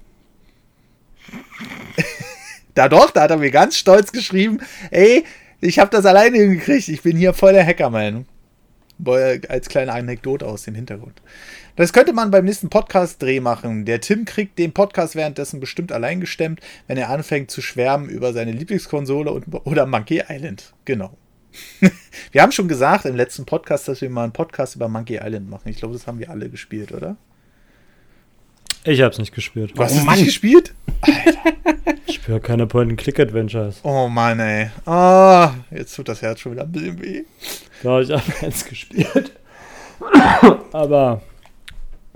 Da 2.76 2.90
doch, 2.90 3.10
da 3.12 3.24
hat 3.24 3.32
er 3.32 3.38
mir 3.38 3.52
ganz 3.52 3.78
stolz 3.78 4.12
geschrieben, 4.12 4.60
ey, 4.92 5.24
ich 5.62 5.80
habe 5.80 5.90
das 5.90 6.06
alleine 6.06 6.38
hingekriegt. 6.38 6.90
Ich 6.90 7.02
bin 7.02 7.18
hier 7.18 7.34
voll 7.34 7.54
der 7.54 7.66
Hacker-Meinung. 7.66 8.26
Als 9.50 9.68
kleine 9.68 9.92
Anekdote 9.92 10.46
aus 10.46 10.64
dem 10.64 10.76
Hintergrund. 10.76 11.22
Das 11.76 11.92
könnte 11.92 12.14
man 12.14 12.32
beim 12.32 12.46
nächsten 12.46 12.70
Podcast-Dreh 12.70 13.42
machen. 13.42 13.84
Der 13.84 14.00
Tim 14.00 14.24
kriegt 14.24 14.58
den 14.58 14.74
Podcast 14.74 15.16
währenddessen 15.16 15.60
bestimmt 15.60 15.92
allein 15.92 16.22
gestemmt, 16.22 16.62
wenn 16.88 16.98
er 16.98 17.10
anfängt 17.10 17.52
zu 17.52 17.62
schwärmen 17.62 18.10
über 18.10 18.32
seine 18.32 18.54
Lieblingskonsole 18.54 19.32
und, 19.32 19.46
oder 19.66 19.86
Monkey 19.86 20.24
Island. 20.30 20.74
Genau. 20.86 21.18
wir 22.32 22.42
haben 22.42 22.54
schon 22.54 22.68
gesagt 22.68 23.06
im 23.06 23.16
letzten 23.16 23.46
Podcast, 23.46 23.88
dass 23.88 24.02
wir 24.02 24.10
mal 24.10 24.24
einen 24.24 24.34
Podcast 24.34 24.76
über 24.76 24.88
Monkey 24.88 25.20
Island 25.22 25.50
machen. 25.50 25.70
Ich 25.70 25.78
glaube, 25.78 25.94
das 25.94 26.08
haben 26.08 26.20
wir 26.20 26.30
alle 26.30 26.50
gespielt, 26.50 26.94
oder? 26.94 27.18
Ich 28.86 29.02
hab's 29.02 29.18
nicht 29.18 29.34
gespielt. 29.34 29.72
Du 29.76 29.84
hast 29.84 29.94
oh, 29.94 30.00
es 30.00 30.06
nicht 30.06 30.26
gespielt? 30.26 30.74
Alter. 31.08 31.40
Ich 32.08 32.16
spüre 32.16 32.40
keine 32.40 32.68
Point-and-Click-Adventures. 32.68 33.80
Oh 33.84 34.08
Mann, 34.08 34.40
ey. 34.40 34.70
Oh, 34.86 35.48
jetzt 35.72 35.96
tut 35.96 36.08
das 36.08 36.22
Herz 36.22 36.40
schon 36.40 36.52
wieder 36.52 36.64
ein 36.64 36.72
bisschen 36.72 37.02
weh. 37.02 37.24
Ja, 37.84 38.00
ich 38.00 38.12
habe 38.12 38.24
eins 38.42 38.66
gespielt. 38.66 39.32
Aber 40.72 41.22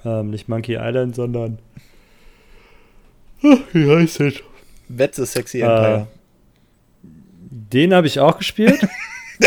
ähm, 0.06 0.30
nicht 0.30 0.48
Monkey 0.48 0.78
Island, 0.80 1.16
sondern. 1.16 1.60
Wie 3.42 3.90
heißt 3.90 4.20
es? 4.22 4.36
That's 4.96 5.20
a 5.20 5.26
Sexy 5.26 5.62
Empire. 5.62 6.08
Äh, 6.08 7.08
den 7.72 7.94
habe 7.94 8.08
ich 8.08 8.20
auch 8.20 8.38
gespielt. 8.38 8.80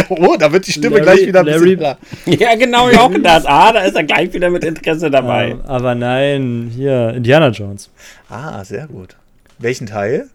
Oh, 0.09 0.37
da 0.39 0.51
wird 0.51 0.67
die 0.67 0.73
Stimme 0.73 1.01
Larry, 1.01 1.05
gleich 1.05 1.27
wieder 1.29 1.41
ein 1.41 1.47
Larry, 1.47 1.77
bisschen 1.77 2.41
Ja, 2.41 2.55
genau, 2.55 2.89
ich 2.89 2.99
auch 2.99 3.11
gedacht. 3.11 3.45
Ah, 3.47 3.75
da 3.75 3.81
ist 3.81 3.95
er 3.95 4.05
gleich 4.05 4.33
wieder 4.33 4.49
mit 4.49 4.65
Interesse 4.65 5.11
dabei. 5.11 5.55
Uh, 5.55 5.61
aber 5.67 5.95
nein, 5.95 6.73
hier, 6.75 7.13
Indiana 7.15 7.49
Jones. 7.51 7.91
Ah, 8.31 8.65
sehr 8.65 8.87
gut. 8.87 9.17
Welchen 9.63 9.87
Teil? 9.87 10.29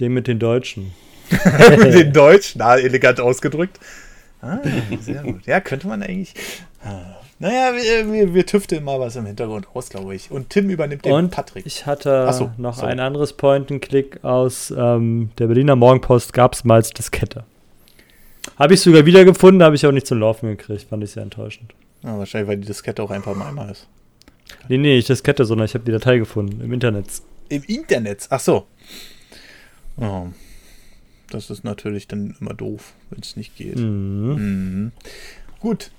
Den 0.00 0.12
mit 0.14 0.26
den 0.26 0.38
Deutschen. 0.38 0.92
mit 1.30 1.94
den 1.94 2.12
Deutschen, 2.12 2.62
ah, 2.62 2.76
elegant 2.76 3.20
ausgedrückt. 3.20 3.78
Ah, 4.40 4.58
sehr 5.00 5.22
gut. 5.22 5.46
Ja, 5.46 5.60
könnte 5.60 5.86
man 5.86 6.02
eigentlich. 6.02 6.34
Ah. 6.82 7.16
Naja, 7.38 7.72
wir, 7.74 8.12
wir, 8.12 8.34
wir, 8.34 8.46
tüfteln 8.46 8.84
mal 8.84 9.00
was 9.00 9.16
im 9.16 9.26
Hintergrund 9.26 9.66
aus, 9.74 9.90
glaube 9.90 10.14
ich. 10.14 10.30
Und 10.30 10.50
Tim 10.50 10.70
übernimmt 10.70 11.04
den 11.04 11.12
Und 11.12 11.30
Patrick. 11.30 11.66
Ich 11.66 11.84
hatte 11.84 12.32
so, 12.32 12.50
noch 12.56 12.76
sorry. 12.76 12.92
ein 12.92 13.00
anderes 13.00 13.34
Point-and-Click 13.34 14.24
aus 14.24 14.72
ähm, 14.76 15.30
der 15.38 15.48
Berliner 15.48 15.76
Morgenpost, 15.76 16.32
gab 16.32 16.54
es 16.54 16.64
mal 16.64 16.76
als 16.76 16.90
Diskette. 16.90 17.44
Habe 18.58 18.74
ich 18.74 18.80
sogar 18.80 19.04
wiedergefunden, 19.04 19.62
habe 19.62 19.74
ich 19.74 19.86
auch 19.86 19.92
nicht 19.92 20.06
zum 20.06 20.20
Laufen 20.20 20.48
gekriegt, 20.48 20.86
fand 20.88 21.02
ich 21.02 21.10
sehr 21.10 21.22
enttäuschend. 21.22 21.74
Ja, 22.02 22.16
wahrscheinlich, 22.16 22.48
weil 22.48 22.56
die 22.58 22.66
Diskette 22.66 23.02
auch 23.02 23.10
ein 23.10 23.22
paar 23.22 23.34
Mal 23.34 23.48
einmal 23.48 23.70
ist. 23.70 23.88
Nee, 24.68 24.78
nee, 24.78 24.96
nicht 24.96 25.08
Diskette, 25.08 25.44
sondern 25.44 25.66
ich 25.66 25.74
habe 25.74 25.84
die 25.84 25.92
Datei 25.92 26.18
gefunden 26.18 26.60
im 26.60 26.72
Internet. 26.72 27.06
Im 27.48 27.62
Internet? 27.64 28.26
Ach 28.30 28.40
so. 28.40 28.66
Oh. 29.96 30.28
Das 31.30 31.50
ist 31.50 31.64
natürlich 31.64 32.06
dann 32.06 32.36
immer 32.40 32.54
doof, 32.54 32.94
wenn 33.10 33.20
es 33.20 33.36
nicht 33.36 33.56
geht. 33.56 33.76
Mhm. 33.76 34.34
Mhm. 34.34 34.92
Gut, 35.60 35.90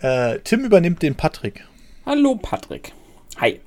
äh, 0.00 0.38
Tim 0.44 0.64
übernimmt 0.64 1.02
den 1.02 1.14
Patrick. 1.14 1.64
Hallo 2.06 2.36
Patrick. 2.36 2.92
Hi. 3.36 3.60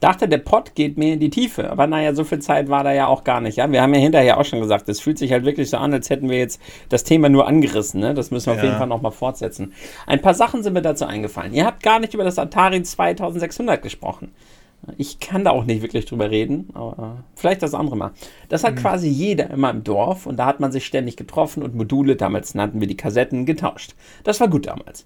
Dachte, 0.00 0.28
der 0.28 0.38
Pott 0.38 0.74
geht 0.74 0.98
mir 0.98 1.14
in 1.14 1.20
die 1.20 1.30
Tiefe, 1.30 1.70
aber 1.70 1.86
naja, 1.86 2.14
so 2.14 2.24
viel 2.24 2.40
Zeit 2.40 2.68
war 2.68 2.84
da 2.84 2.92
ja 2.92 3.06
auch 3.06 3.24
gar 3.24 3.40
nicht. 3.40 3.56
Ja? 3.56 3.70
Wir 3.70 3.82
haben 3.82 3.94
ja 3.94 4.00
hinterher 4.00 4.38
auch 4.38 4.44
schon 4.44 4.60
gesagt, 4.60 4.88
es 4.88 5.00
fühlt 5.00 5.18
sich 5.18 5.32
halt 5.32 5.44
wirklich 5.44 5.70
so 5.70 5.78
an, 5.78 5.92
als 5.92 6.10
hätten 6.10 6.28
wir 6.28 6.38
jetzt 6.38 6.60
das 6.88 7.04
Thema 7.04 7.28
nur 7.28 7.46
angerissen. 7.46 8.00
Ne? 8.00 8.14
Das 8.14 8.30
müssen 8.30 8.46
wir 8.46 8.54
ja. 8.54 8.58
auf 8.58 8.64
jeden 8.64 8.76
Fall 8.76 8.86
nochmal 8.86 9.12
fortsetzen. 9.12 9.72
Ein 10.06 10.20
paar 10.20 10.34
Sachen 10.34 10.62
sind 10.62 10.74
mir 10.74 10.82
dazu 10.82 11.06
eingefallen. 11.06 11.54
Ihr 11.54 11.64
habt 11.64 11.82
gar 11.82 11.98
nicht 11.98 12.14
über 12.14 12.24
das 12.24 12.38
Atari 12.38 12.82
2600 12.82 13.82
gesprochen. 13.82 14.32
Ich 14.98 15.18
kann 15.18 15.44
da 15.44 15.50
auch 15.50 15.64
nicht 15.64 15.82
wirklich 15.82 16.04
drüber 16.04 16.30
reden, 16.30 16.68
aber 16.74 17.24
vielleicht 17.34 17.62
das 17.62 17.74
andere 17.74 17.96
Mal. 17.96 18.12
Das 18.48 18.62
hat 18.62 18.76
mhm. 18.76 18.78
quasi 18.78 19.08
jeder 19.08 19.50
immer 19.50 19.70
im 19.70 19.82
Dorf 19.82 20.26
und 20.26 20.36
da 20.36 20.46
hat 20.46 20.60
man 20.60 20.70
sich 20.70 20.86
ständig 20.86 21.16
getroffen 21.16 21.62
und 21.62 21.74
Module, 21.74 22.14
damals 22.14 22.54
nannten 22.54 22.80
wir 22.80 22.86
die 22.86 22.96
Kassetten, 22.96 23.46
getauscht. 23.46 23.94
Das 24.22 24.38
war 24.38 24.48
gut 24.48 24.66
damals. 24.66 25.04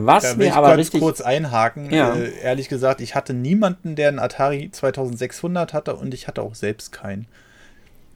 Was 0.00 0.22
da 0.22 0.30
will 0.30 0.36
mir 0.36 0.46
ich 0.46 0.52
aber 0.52 0.76
richtig 0.76 1.00
kurz 1.00 1.20
einhaken. 1.20 1.90
Ja. 1.90 2.14
Äh, 2.14 2.30
ehrlich 2.42 2.68
gesagt, 2.68 3.00
ich 3.00 3.14
hatte 3.14 3.34
niemanden, 3.34 3.96
der 3.96 4.08
einen 4.08 4.18
Atari 4.18 4.70
2600 4.70 5.72
hatte 5.72 5.96
und 5.96 6.14
ich 6.14 6.28
hatte 6.28 6.42
auch 6.42 6.54
selbst 6.54 6.92
keinen. 6.92 7.26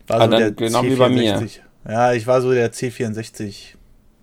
War 0.06 0.20
ah, 0.20 0.24
so 0.24 0.36
der 0.36 0.50
genau 0.52 0.80
C64. 0.80 0.90
wie 0.90 0.96
bei 0.96 1.08
mir. 1.08 1.48
Ja, 1.88 2.12
ich 2.12 2.26
war 2.26 2.40
so 2.40 2.52
der 2.52 2.72
C64 2.72 3.74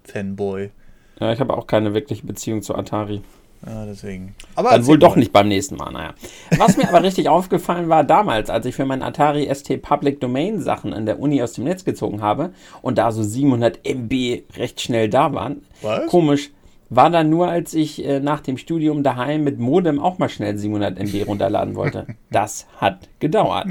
Fanboy. 0.03 0.71
Ja, 1.19 1.31
ich 1.31 1.39
habe 1.39 1.55
auch 1.55 1.67
keine 1.67 1.93
wirkliche 1.93 2.25
Beziehung 2.25 2.61
zu 2.61 2.75
Atari. 2.75 3.21
Ja, 3.65 3.85
deswegen. 3.85 4.35
Aber 4.53 4.71
Dann 4.71 4.85
wohl 4.85 4.99
doch 4.99 5.15
nicht 5.15 5.33
beim 5.33 5.47
nächsten 5.47 5.75
Mal, 5.75 5.91
naja. 5.91 6.13
Was 6.57 6.77
mir 6.77 6.87
aber 6.87 7.01
richtig 7.01 7.29
aufgefallen 7.29 7.89
war 7.89 8.03
damals, 8.03 8.49
als 8.49 8.65
ich 8.67 8.75
für 8.75 8.85
meinen 8.85 9.01
Atari 9.01 9.49
ST 9.53 9.81
Public 9.81 10.19
Domain 10.19 10.61
Sachen 10.61 10.93
in 10.93 11.05
der 11.05 11.19
Uni 11.19 11.41
aus 11.41 11.53
dem 11.53 11.63
Netz 11.63 11.83
gezogen 11.83 12.21
habe 12.21 12.51
und 12.83 12.97
da 12.97 13.11
so 13.11 13.23
700 13.23 13.79
MB 13.83 14.43
recht 14.57 14.81
schnell 14.81 15.09
da 15.09 15.33
waren. 15.33 15.65
Was? 15.81 16.05
Komisch, 16.07 16.51
war 16.89 17.09
dann 17.09 17.29
nur, 17.29 17.49
als 17.49 17.73
ich 17.73 18.05
äh, 18.05 18.19
nach 18.19 18.41
dem 18.41 18.57
Studium 18.57 19.03
daheim 19.03 19.43
mit 19.43 19.59
Modem 19.59 19.99
auch 19.99 20.17
mal 20.17 20.29
schnell 20.29 20.57
700 20.57 20.99
MB 20.99 21.27
runterladen 21.27 21.75
wollte. 21.75 22.07
Das 22.31 22.67
hat 22.77 23.07
gedauert. 23.19 23.67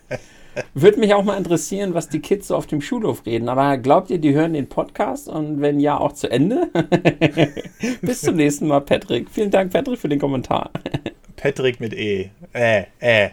Würde 0.74 1.00
mich 1.00 1.12
auch 1.12 1.24
mal 1.24 1.36
interessieren, 1.36 1.94
was 1.94 2.08
die 2.08 2.20
Kids 2.20 2.48
so 2.48 2.56
auf 2.56 2.66
dem 2.66 2.80
Schulhof 2.80 3.26
reden. 3.26 3.48
Aber 3.48 3.76
glaubt 3.78 4.10
ihr, 4.10 4.18
die 4.18 4.34
hören 4.34 4.54
den 4.54 4.68
Podcast 4.68 5.28
und 5.28 5.60
wenn 5.60 5.78
ja, 5.80 5.98
auch 5.98 6.12
zu 6.12 6.30
Ende? 6.30 6.70
Bis 8.02 8.22
zum 8.22 8.36
nächsten 8.36 8.66
Mal, 8.66 8.80
Patrick. 8.80 9.30
Vielen 9.30 9.50
Dank, 9.50 9.72
Patrick, 9.72 9.98
für 9.98 10.08
den 10.08 10.18
Kommentar. 10.18 10.70
Patrick 11.36 11.80
mit 11.80 11.92
E. 11.92 12.30
Äh, 12.52 12.84
äh. 13.00 13.30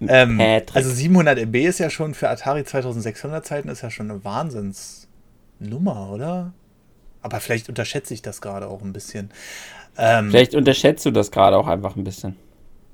Ähm, 0.00 0.40
also 0.72 0.90
700 0.90 1.38
MB 1.38 1.56
ist 1.56 1.78
ja 1.78 1.88
schon 1.88 2.14
für 2.14 2.28
Atari 2.28 2.64
2600 2.64 3.44
Zeiten 3.44 3.68
ist 3.68 3.82
ja 3.82 3.90
schon 3.90 4.10
eine 4.10 4.24
Wahnsinnsnummer, 4.24 6.10
oder? 6.12 6.52
Aber 7.24 7.40
vielleicht 7.40 7.70
unterschätze 7.70 8.12
ich 8.12 8.20
das 8.20 8.42
gerade 8.42 8.68
auch 8.68 8.82
ein 8.82 8.92
bisschen. 8.92 9.30
Ähm, 9.96 10.28
vielleicht 10.28 10.54
unterschätzt 10.54 11.06
du 11.06 11.10
das 11.10 11.30
gerade 11.30 11.56
auch 11.56 11.66
einfach 11.66 11.96
ein 11.96 12.04
bisschen. 12.04 12.36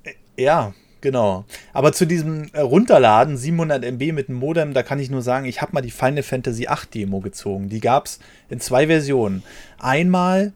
Äh, 0.04 0.12
ja, 0.40 0.72
genau. 1.00 1.44
Aber 1.72 1.92
zu 1.92 2.06
diesem 2.06 2.48
äh, 2.52 2.60
Runterladen, 2.60 3.36
700 3.36 3.84
MB 3.84 4.12
mit 4.12 4.28
dem 4.28 4.36
Modem, 4.36 4.72
da 4.72 4.84
kann 4.84 5.00
ich 5.00 5.10
nur 5.10 5.20
sagen, 5.20 5.46
ich 5.46 5.60
habe 5.60 5.72
mal 5.72 5.80
die 5.80 5.90
Final 5.90 6.22
Fantasy 6.22 6.68
8 6.68 6.94
Demo 6.94 7.18
gezogen. 7.18 7.70
Die 7.70 7.80
gab 7.80 8.06
es 8.06 8.20
in 8.48 8.60
zwei 8.60 8.86
Versionen. 8.86 9.42
Einmal 9.80 10.52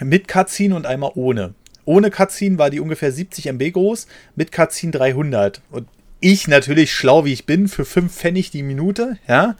mit 0.00 0.26
Cutscene 0.26 0.74
und 0.74 0.86
einmal 0.86 1.12
ohne. 1.14 1.52
Ohne 1.84 2.10
Cutscene 2.10 2.56
war 2.56 2.70
die 2.70 2.80
ungefähr 2.80 3.12
70 3.12 3.48
MB 3.48 3.70
groß, 3.74 4.06
mit 4.34 4.50
Cutscene 4.50 4.92
300. 4.92 5.60
Und 5.70 5.88
ich 6.20 6.48
natürlich, 6.48 6.90
schlau 6.90 7.26
wie 7.26 7.34
ich 7.34 7.44
bin, 7.44 7.68
für 7.68 7.84
5 7.84 8.10
Pfennig 8.10 8.50
die 8.50 8.62
Minute, 8.62 9.18
ja, 9.28 9.56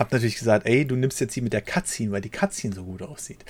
hab 0.00 0.12
natürlich 0.12 0.38
gesagt, 0.38 0.66
ey, 0.66 0.86
du 0.86 0.96
nimmst 0.96 1.20
jetzt 1.20 1.36
die 1.36 1.42
mit 1.42 1.52
der 1.52 1.60
Cutscene, 1.60 2.10
weil 2.10 2.22
die 2.22 2.30
Cutscene 2.30 2.74
so 2.74 2.84
gut 2.84 3.02
aussieht. 3.02 3.44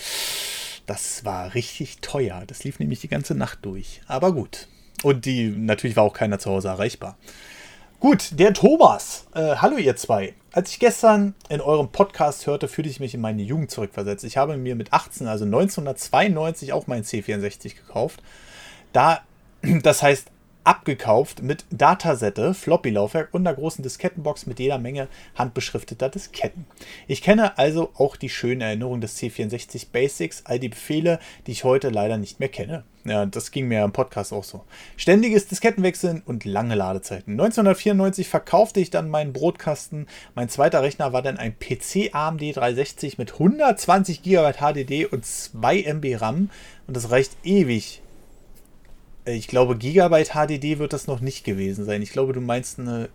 Das 0.84 1.24
war 1.24 1.54
richtig 1.54 1.98
teuer. 2.00 2.42
Das 2.46 2.64
lief 2.64 2.80
nämlich 2.80 3.00
die 3.00 3.08
ganze 3.08 3.36
Nacht 3.36 3.60
durch. 3.62 4.02
Aber 4.08 4.32
gut. 4.32 4.66
Und 5.04 5.26
die, 5.26 5.48
natürlich 5.48 5.96
war 5.96 6.02
auch 6.02 6.12
keiner 6.12 6.40
zu 6.40 6.50
Hause 6.50 6.68
erreichbar. 6.68 7.16
Gut, 8.00 8.30
der 8.32 8.52
Thomas. 8.52 9.26
Äh, 9.32 9.56
hallo 9.56 9.76
ihr 9.76 9.94
zwei. 9.94 10.34
Als 10.52 10.72
ich 10.72 10.80
gestern 10.80 11.34
in 11.48 11.60
eurem 11.60 11.92
Podcast 11.92 12.48
hörte, 12.48 12.66
fühlte 12.66 12.90
ich 12.90 12.98
mich 12.98 13.14
in 13.14 13.20
meine 13.20 13.42
Jugend 13.42 13.70
zurückversetzt. 13.70 14.24
Ich 14.24 14.36
habe 14.36 14.56
mir 14.56 14.74
mit 14.74 14.92
18, 14.92 15.28
also 15.28 15.44
1992, 15.44 16.72
auch 16.72 16.88
meinen 16.88 17.04
C64 17.04 17.76
gekauft. 17.76 18.22
Da, 18.92 19.20
das 19.82 20.02
heißt, 20.02 20.26
abgekauft 20.70 21.42
mit 21.42 21.64
Datasette, 21.70 22.54
Floppy-Laufwerk 22.54 23.34
und 23.34 23.44
einer 23.44 23.56
großen 23.56 23.82
Diskettenbox 23.82 24.46
mit 24.46 24.60
jeder 24.60 24.78
Menge 24.78 25.08
handbeschrifteter 25.34 26.08
Disketten. 26.08 26.64
Ich 27.08 27.22
kenne 27.22 27.58
also 27.58 27.90
auch 27.96 28.14
die 28.14 28.28
schöne 28.28 28.62
Erinnerung 28.62 29.00
des 29.00 29.18
C64 29.18 29.88
Basics, 29.90 30.42
all 30.46 30.60
die 30.60 30.68
Befehle, 30.68 31.18
die 31.48 31.50
ich 31.50 31.64
heute 31.64 31.88
leider 31.88 32.18
nicht 32.18 32.38
mehr 32.38 32.50
kenne. 32.50 32.84
Ja, 33.04 33.26
das 33.26 33.50
ging 33.50 33.66
mir 33.66 33.82
im 33.82 33.90
Podcast 33.90 34.32
auch 34.32 34.44
so. 34.44 34.62
Ständiges 34.96 35.48
Diskettenwechseln 35.48 36.22
und 36.24 36.44
lange 36.44 36.76
Ladezeiten. 36.76 37.32
1994 37.32 38.28
verkaufte 38.28 38.78
ich 38.78 38.90
dann 38.90 39.10
meinen 39.10 39.32
Brotkasten. 39.32 40.06
Mein 40.36 40.48
zweiter 40.48 40.82
Rechner 40.82 41.12
war 41.12 41.22
dann 41.22 41.36
ein 41.36 41.56
PC 41.58 42.14
AMD 42.14 42.42
360 42.42 43.18
mit 43.18 43.32
120 43.32 44.22
GB 44.22 44.52
HDD 44.52 45.06
und 45.06 45.26
2 45.26 45.82
MB 45.82 46.20
RAM. 46.20 46.50
Und 46.86 46.96
das 46.96 47.10
reicht 47.10 47.32
ewig. 47.42 48.02
Äh, 49.30 49.36
ich 49.36 49.48
glaube, 49.48 49.76
Gigabyte 49.76 50.30
HDD 50.30 50.78
wird 50.78 50.92
das 50.92 51.06
noch 51.06 51.20
nicht 51.20 51.44
gewesen 51.44 51.84
sein. 51.84 52.02
Ich 52.02 52.12
glaube, 52.12 52.32
du 52.32 52.40
meinst 52.40 52.78
eine 52.78 53.08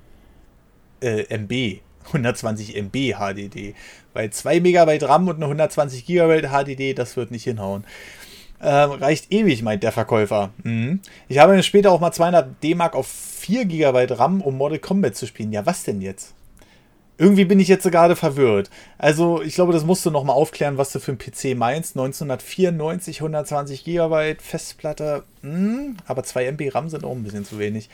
äh, 1.02 1.24
MB. 1.36 1.82
120 2.08 2.76
MB 2.76 3.16
HDD. 3.16 3.74
Weil 4.14 4.30
2 4.30 4.60
Megabyte 4.60 5.04
RAM 5.04 5.28
und 5.28 5.38
eine 5.38 5.46
120 5.46 6.06
GB 6.06 6.48
HDD, 6.48 6.94
das 6.94 7.18
wird 7.18 7.32
nicht 7.32 7.46
hinhauen. 7.46 7.84
Ähm, 8.62 8.92
reicht 8.92 9.34
ewig, 9.34 9.64
meint 9.64 9.84
der 9.84 9.92
Verkäufer. 9.92 10.52
Mhm. 10.64 11.02
Ich 11.28 11.40
habe 11.40 11.62
später 11.64 11.92
auch 11.92 12.00
mal 12.00 12.12
200 12.12 12.64
D-Mark 12.64 12.96
auf 12.96 13.08
4 13.08 13.66
GB 13.66 14.14
RAM, 14.14 14.42
um 14.42 14.56
Mortal 14.56 14.80
Kombat 14.80 15.16
zu 15.16 15.26
spielen. 15.26 15.52
Ja, 15.52 15.66
was 15.66 15.84
denn 15.84 16.00
jetzt? 16.02 16.35
Irgendwie 17.18 17.46
bin 17.46 17.60
ich 17.60 17.70
jetzt 17.70 17.90
gerade 17.90 18.16
verwirrt. 18.16 18.70
Also, 18.98 19.42
ich 19.42 19.56
glaube, 19.56 19.72
das 19.72 19.86
musst 19.86 20.06
du 20.06 20.12
nochmal 20.12 20.36
aufklären, 20.36 20.78
was 20.78 20.92
du 20.92 21.00
für 21.00 21.12
einen 21.12 21.18
PC 21.18 21.58
meinst. 21.58 21.96
1994, 21.96 23.18
120 23.22 23.84
GB 23.86 24.36
Festplatte, 24.40 25.24
mh, 25.42 25.52
hm, 25.52 25.98
aber 26.06 26.24
2 26.24 26.46
MB 26.48 26.76
RAM 26.76 26.90
sind 26.90 27.06
auch 27.06 27.12
ein 27.12 27.24
bisschen 27.24 27.46
zu 27.46 27.58
wenig. 27.58 27.90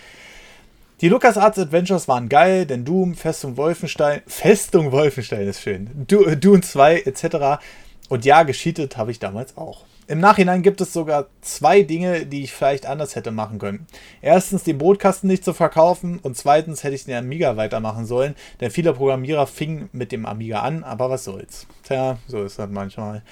Die 1.02 1.10
LucasArts 1.10 1.58
Adventures 1.58 2.08
waren 2.08 2.30
geil, 2.30 2.66
denn 2.68 2.86
Doom, 2.86 3.16
Festung 3.16 3.58
Wolfenstein, 3.58 4.22
Festung 4.28 4.92
Wolfenstein 4.92 5.48
ist 5.48 5.62
schön, 5.62 5.90
Doom 6.08 6.62
2 6.62 7.02
etc. 7.02 7.64
Und 8.08 8.24
ja, 8.24 8.44
gescheatet 8.44 8.98
habe 8.98 9.10
ich 9.10 9.18
damals 9.18 9.58
auch. 9.58 9.86
Im 10.12 10.20
Nachhinein 10.20 10.62
gibt 10.62 10.82
es 10.82 10.92
sogar 10.92 11.28
zwei 11.40 11.84
Dinge, 11.84 12.26
die 12.26 12.44
ich 12.44 12.52
vielleicht 12.52 12.86
anders 12.86 13.16
hätte 13.16 13.32
machen 13.32 13.60
können. 13.60 13.88
Erstens 14.22 14.66
den 14.66 14.78
Brotkasten 14.78 15.30
nicht 15.30 15.46
zu 15.46 15.54
verkaufen 15.54 16.20
und 16.22 16.36
zweitens 16.36 16.84
hätte 16.84 16.96
ich 16.96 17.06
den 17.06 17.16
Amiga 17.16 17.56
weitermachen 17.56 18.06
sollen, 18.06 18.36
denn 18.60 18.72
viele 18.72 18.92
Programmierer 18.92 19.48
fingen 19.48 19.88
mit 19.94 20.12
dem 20.12 20.26
Amiga 20.26 20.64
an, 20.64 20.84
aber 20.84 21.10
was 21.10 21.24
soll's. 21.24 21.66
Tja, 21.84 22.18
so 22.28 22.44
ist 22.44 22.60
das 22.60 22.70
manchmal. 22.70 23.24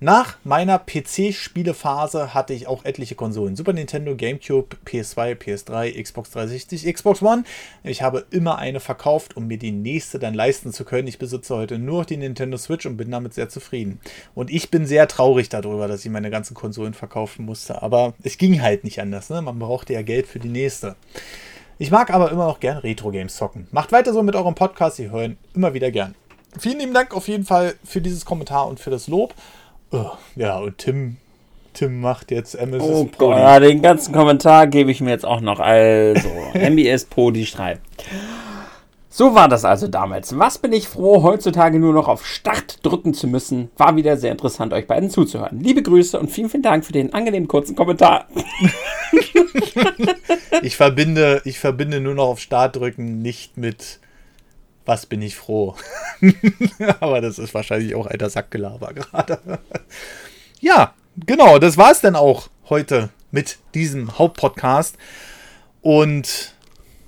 Nach 0.00 0.36
meiner 0.42 0.78
PC-Spielephase 0.80 2.34
hatte 2.34 2.52
ich 2.52 2.66
auch 2.66 2.84
etliche 2.84 3.14
Konsolen. 3.14 3.54
Super 3.54 3.72
Nintendo, 3.72 4.16
GameCube, 4.16 4.76
PS2, 4.84 5.36
PS3, 5.36 6.02
Xbox 6.02 6.32
360, 6.32 6.92
Xbox 6.92 7.22
One. 7.22 7.44
Ich 7.84 8.02
habe 8.02 8.26
immer 8.30 8.58
eine 8.58 8.80
verkauft, 8.80 9.36
um 9.36 9.46
mir 9.46 9.56
die 9.56 9.70
nächste 9.70 10.18
dann 10.18 10.34
leisten 10.34 10.72
zu 10.72 10.84
können. 10.84 11.06
Ich 11.06 11.18
besitze 11.18 11.54
heute 11.54 11.78
nur 11.78 12.04
die 12.04 12.16
Nintendo 12.16 12.58
Switch 12.58 12.86
und 12.86 12.96
bin 12.96 13.12
damit 13.12 13.34
sehr 13.34 13.48
zufrieden. 13.48 14.00
Und 14.34 14.50
ich 14.50 14.68
bin 14.70 14.84
sehr 14.84 15.06
traurig 15.06 15.48
darüber, 15.48 15.86
dass 15.86 16.04
ich 16.04 16.10
meine 16.10 16.30
ganzen 16.30 16.54
Konsolen 16.54 16.92
verkaufen 16.92 17.44
musste. 17.44 17.80
Aber 17.80 18.14
es 18.24 18.36
ging 18.36 18.60
halt 18.60 18.82
nicht 18.82 19.00
anders. 19.00 19.30
Ne? 19.30 19.42
Man 19.42 19.60
brauchte 19.60 19.92
ja 19.92 20.02
Geld 20.02 20.26
für 20.26 20.40
die 20.40 20.48
nächste. 20.48 20.96
Ich 21.78 21.92
mag 21.92 22.12
aber 22.12 22.32
immer 22.32 22.46
noch 22.46 22.58
gern 22.58 22.78
Retro-Games 22.78 23.36
zocken. 23.36 23.68
Macht 23.70 23.92
weiter 23.92 24.12
so 24.12 24.24
mit 24.24 24.34
eurem 24.34 24.56
Podcast, 24.56 24.96
Sie 24.96 25.10
hören 25.10 25.38
immer 25.54 25.72
wieder 25.72 25.92
gern. 25.92 26.16
Vielen 26.58 26.78
lieben 26.78 26.94
Dank 26.94 27.14
auf 27.14 27.26
jeden 27.26 27.44
Fall 27.44 27.74
für 27.84 28.00
dieses 28.00 28.24
Kommentar 28.24 28.68
und 28.68 28.78
für 28.78 28.90
das 28.90 29.08
Lob. 29.08 29.34
Oh, 29.94 30.10
ja, 30.34 30.58
und 30.58 30.78
Tim, 30.78 31.18
Tim 31.72 32.00
macht 32.00 32.32
jetzt 32.32 32.56
MSS 32.56 32.82
oh, 32.82 33.04
Podi. 33.04 33.38
Ja, 33.38 33.60
den 33.60 33.80
ganzen 33.80 34.12
Kommentar 34.12 34.66
gebe 34.66 34.90
ich 34.90 35.00
mir 35.00 35.10
jetzt 35.10 35.24
auch 35.24 35.40
noch. 35.40 35.60
Also, 35.60 36.28
MBS 36.54 37.04
Podi 37.04 37.46
schreibt. 37.46 37.80
So 39.08 39.36
war 39.36 39.46
das 39.46 39.64
also 39.64 39.86
damals. 39.86 40.36
Was 40.36 40.58
bin 40.58 40.72
ich 40.72 40.88
froh, 40.88 41.22
heutzutage 41.22 41.78
nur 41.78 41.92
noch 41.92 42.08
auf 42.08 42.26
Start 42.26 42.84
drücken 42.84 43.14
zu 43.14 43.28
müssen. 43.28 43.70
War 43.76 43.94
wieder 43.94 44.16
sehr 44.16 44.32
interessant, 44.32 44.72
euch 44.72 44.88
beiden 44.88 45.10
zuzuhören. 45.10 45.60
Liebe 45.60 45.82
Grüße 45.82 46.18
und 46.18 46.28
vielen, 46.28 46.48
vielen 46.48 46.64
Dank 46.64 46.84
für 46.84 46.92
den 46.92 47.14
angenehmen 47.14 47.46
kurzen 47.46 47.76
Kommentar. 47.76 48.26
ich, 50.62 50.76
verbinde, 50.76 51.40
ich 51.44 51.60
verbinde 51.60 52.00
nur 52.00 52.14
noch 52.14 52.26
auf 52.26 52.40
Start 52.40 52.74
drücken 52.74 53.22
nicht 53.22 53.56
mit 53.56 54.00
was 54.84 55.06
bin 55.06 55.22
ich 55.22 55.36
froh. 55.36 55.74
Aber 57.00 57.20
das 57.20 57.38
ist 57.38 57.54
wahrscheinlich 57.54 57.94
auch 57.94 58.06
alter 58.06 58.30
Sackgelaber 58.30 58.92
gerade. 58.94 59.38
ja, 60.60 60.94
genau, 61.26 61.58
das 61.58 61.76
war 61.76 61.90
es 61.92 62.00
dann 62.00 62.16
auch 62.16 62.48
heute 62.68 63.10
mit 63.30 63.58
diesem 63.74 64.18
Hauptpodcast. 64.18 64.96
Und 65.80 66.54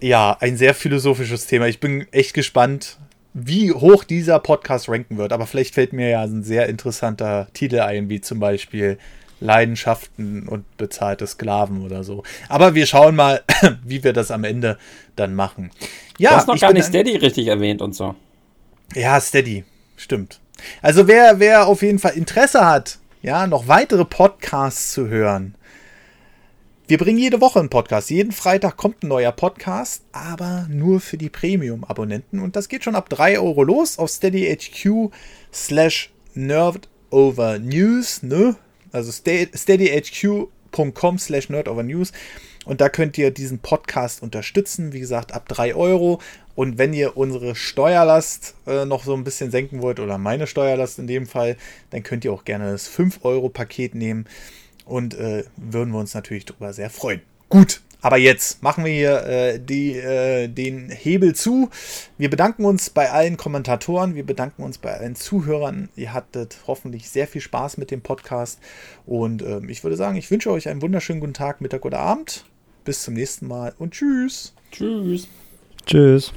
ja, 0.01 0.37
ein 0.41 0.57
sehr 0.57 0.75
philosophisches 0.75 1.47
Thema. 1.47 1.67
Ich 1.67 1.81
bin 1.81 2.07
echt 2.13 2.35
gespannt, 2.35 2.99
wie 3.33 3.73
hoch 3.73 4.05
dieser 4.05 4.39
Podcast 4.39 4.89
ranken 4.89 5.19
wird. 5.19 5.33
Aber 5.33 5.47
vielleicht 5.47 5.75
fällt 5.75 5.93
mir 5.93 6.09
ja 6.09 6.23
ein 6.23 6.43
sehr 6.43 6.69
interessanter 6.69 7.49
Titel 7.53 7.81
ein, 7.81 8.09
wie 8.09 8.21
zum 8.21 8.41
Beispiel 8.41 8.99
Leidenschaften 9.41 10.49
und 10.49 10.65
bezahlte 10.77 11.27
Sklaven 11.27 11.85
oder 11.85 12.05
so. 12.05 12.23
Aber 12.49 12.75
wir 12.75 12.87
schauen 12.87 13.17
mal, 13.17 13.43
wie 13.85 14.03
wir 14.03 14.13
das 14.13 14.31
am 14.31 14.45
Ende 14.45 14.79
dann 15.15 15.35
machen. 15.35 15.71
Ja, 16.19 16.31
du 16.31 16.37
hast 16.37 16.49
noch 16.49 16.59
gar 16.59 16.73
nicht 16.73 16.87
Steady 16.87 17.17
richtig 17.17 17.49
erwähnt 17.49 17.83
und 17.83 17.95
so. 17.95 18.15
Ja, 18.95 19.21
Steady, 19.21 19.65
stimmt. 19.97 20.41
Also 20.81 21.07
wer, 21.07 21.39
wer 21.39 21.67
auf 21.67 21.83
jeden 21.83 21.99
Fall 21.99 22.13
Interesse 22.13 22.67
hat, 22.67 22.99
ja, 23.23 23.47
noch 23.47 23.69
weitere 23.69 24.05
Podcasts 24.05 24.93
zu 24.93 25.09
hören. 25.09 25.55
Wir 26.89 26.99
bringen 26.99 27.19
jede 27.19 27.41
Woche 27.41 27.59
einen 27.59 27.69
Podcast. 27.69 28.11
Jeden 28.11 28.31
Freitag 28.31 28.77
kommt 28.77 29.03
ein 29.03 29.09
neuer 29.09 29.33
Podcast, 29.33 30.05
aber 30.13 30.69
nur 30.71 31.01
für 31.01 31.17
die 31.19 31.29
Premium-Abonnenten. 31.29 32.39
Und 32.39 32.55
das 32.55 32.69
geht 32.69 32.85
schon 32.85 32.95
ab 32.95 33.09
3 33.09 33.41
Euro 33.41 33.65
los 33.65 33.99
auf 33.99 34.09
steadyhq 34.09 35.11
slash 35.53 36.13
nerdovernews, 36.35 38.23
ne? 38.23 38.55
Also 38.97 39.13
steadyhq.com 39.13 41.19
slash 41.19 41.51
nerdovernews. 41.51 42.13
Und 42.65 42.81
da 42.81 42.89
könnt 42.89 43.17
ihr 43.19 43.31
diesen 43.31 43.61
Podcast 43.61 44.23
unterstützen. 44.23 44.93
Wie 44.93 45.01
gesagt, 45.01 45.33
ab 45.33 45.49
3 45.49 45.75
Euro. 45.75 46.21
Und 46.57 46.79
wenn 46.79 46.95
ihr 46.95 47.17
unsere 47.17 47.55
Steuerlast 47.55 48.55
äh, 48.67 48.87
noch 48.87 49.05
so 49.05 49.15
ein 49.15 49.23
bisschen 49.23 49.51
senken 49.51 49.83
wollt, 49.83 50.01
oder 50.01 50.19
meine 50.19 50.47
Steuerlast 50.47 50.99
in 50.99 51.07
dem 51.07 51.27
Fall, 51.27 51.57
dann 51.91 52.03
könnt 52.03 52.25
ihr 52.25 52.33
auch 52.33 52.45
gerne 52.45 52.73
das 52.73 52.91
5-Euro-Paket 52.91 53.95
nehmen. 53.95 54.27
Und 54.87 55.15
äh, 55.15 55.45
würden 55.57 55.93
wir 55.93 56.01
uns 56.01 56.15
natürlich 56.15 56.47
darüber 56.47 56.73
sehr 56.73 56.91
freuen. 56.91 57.21
Gut, 57.49 57.83
aber 58.07 58.19
jetzt 58.19 58.63
machen 58.63 58.85
wir 58.85 58.93
hier 58.93 59.27
äh, 59.27 59.59
die, 59.59 59.97
äh, 59.97 60.47
den 60.47 60.91
Hebel 60.91 61.35
zu. 61.35 61.71
Wir 62.19 62.31
bedanken 62.31 62.65
uns 62.65 62.89
bei 62.89 63.11
allen 63.11 63.37
Kommentatoren, 63.37 64.15
wir 64.15 64.25
bedanken 64.25 64.63
uns 64.63 64.79
bei 64.79 64.97
allen 64.97 65.17
Zuhörern. 65.17 65.89
Ihr 65.97 66.13
hattet 66.13 66.59
hoffentlich 66.69 67.11
sehr 67.11 67.27
viel 67.27 67.41
Spaß 67.41 67.79
mit 67.79 67.91
dem 67.91 68.03
Podcast. 68.03 68.61
Und 69.07 69.43
äh, 69.43 69.61
ich 69.67 69.83
würde 69.83 69.97
sagen, 69.97 70.17
ich 70.17 70.31
wünsche 70.31 70.53
euch 70.53 70.69
einen 70.69 70.83
wunderschönen 70.83 71.19
guten 71.19 71.35
Tag, 71.35 71.61
Mittag 71.61 71.85
oder 71.85 71.99
Abend. 71.99 72.45
Bis 72.85 73.03
zum 73.03 73.15
nächsten 73.15 73.49
Mal 73.49 73.75
und 73.77 73.95
tschüss. 73.95 74.55
Tschüss. 74.71 75.27
Tschüss. 75.85 76.33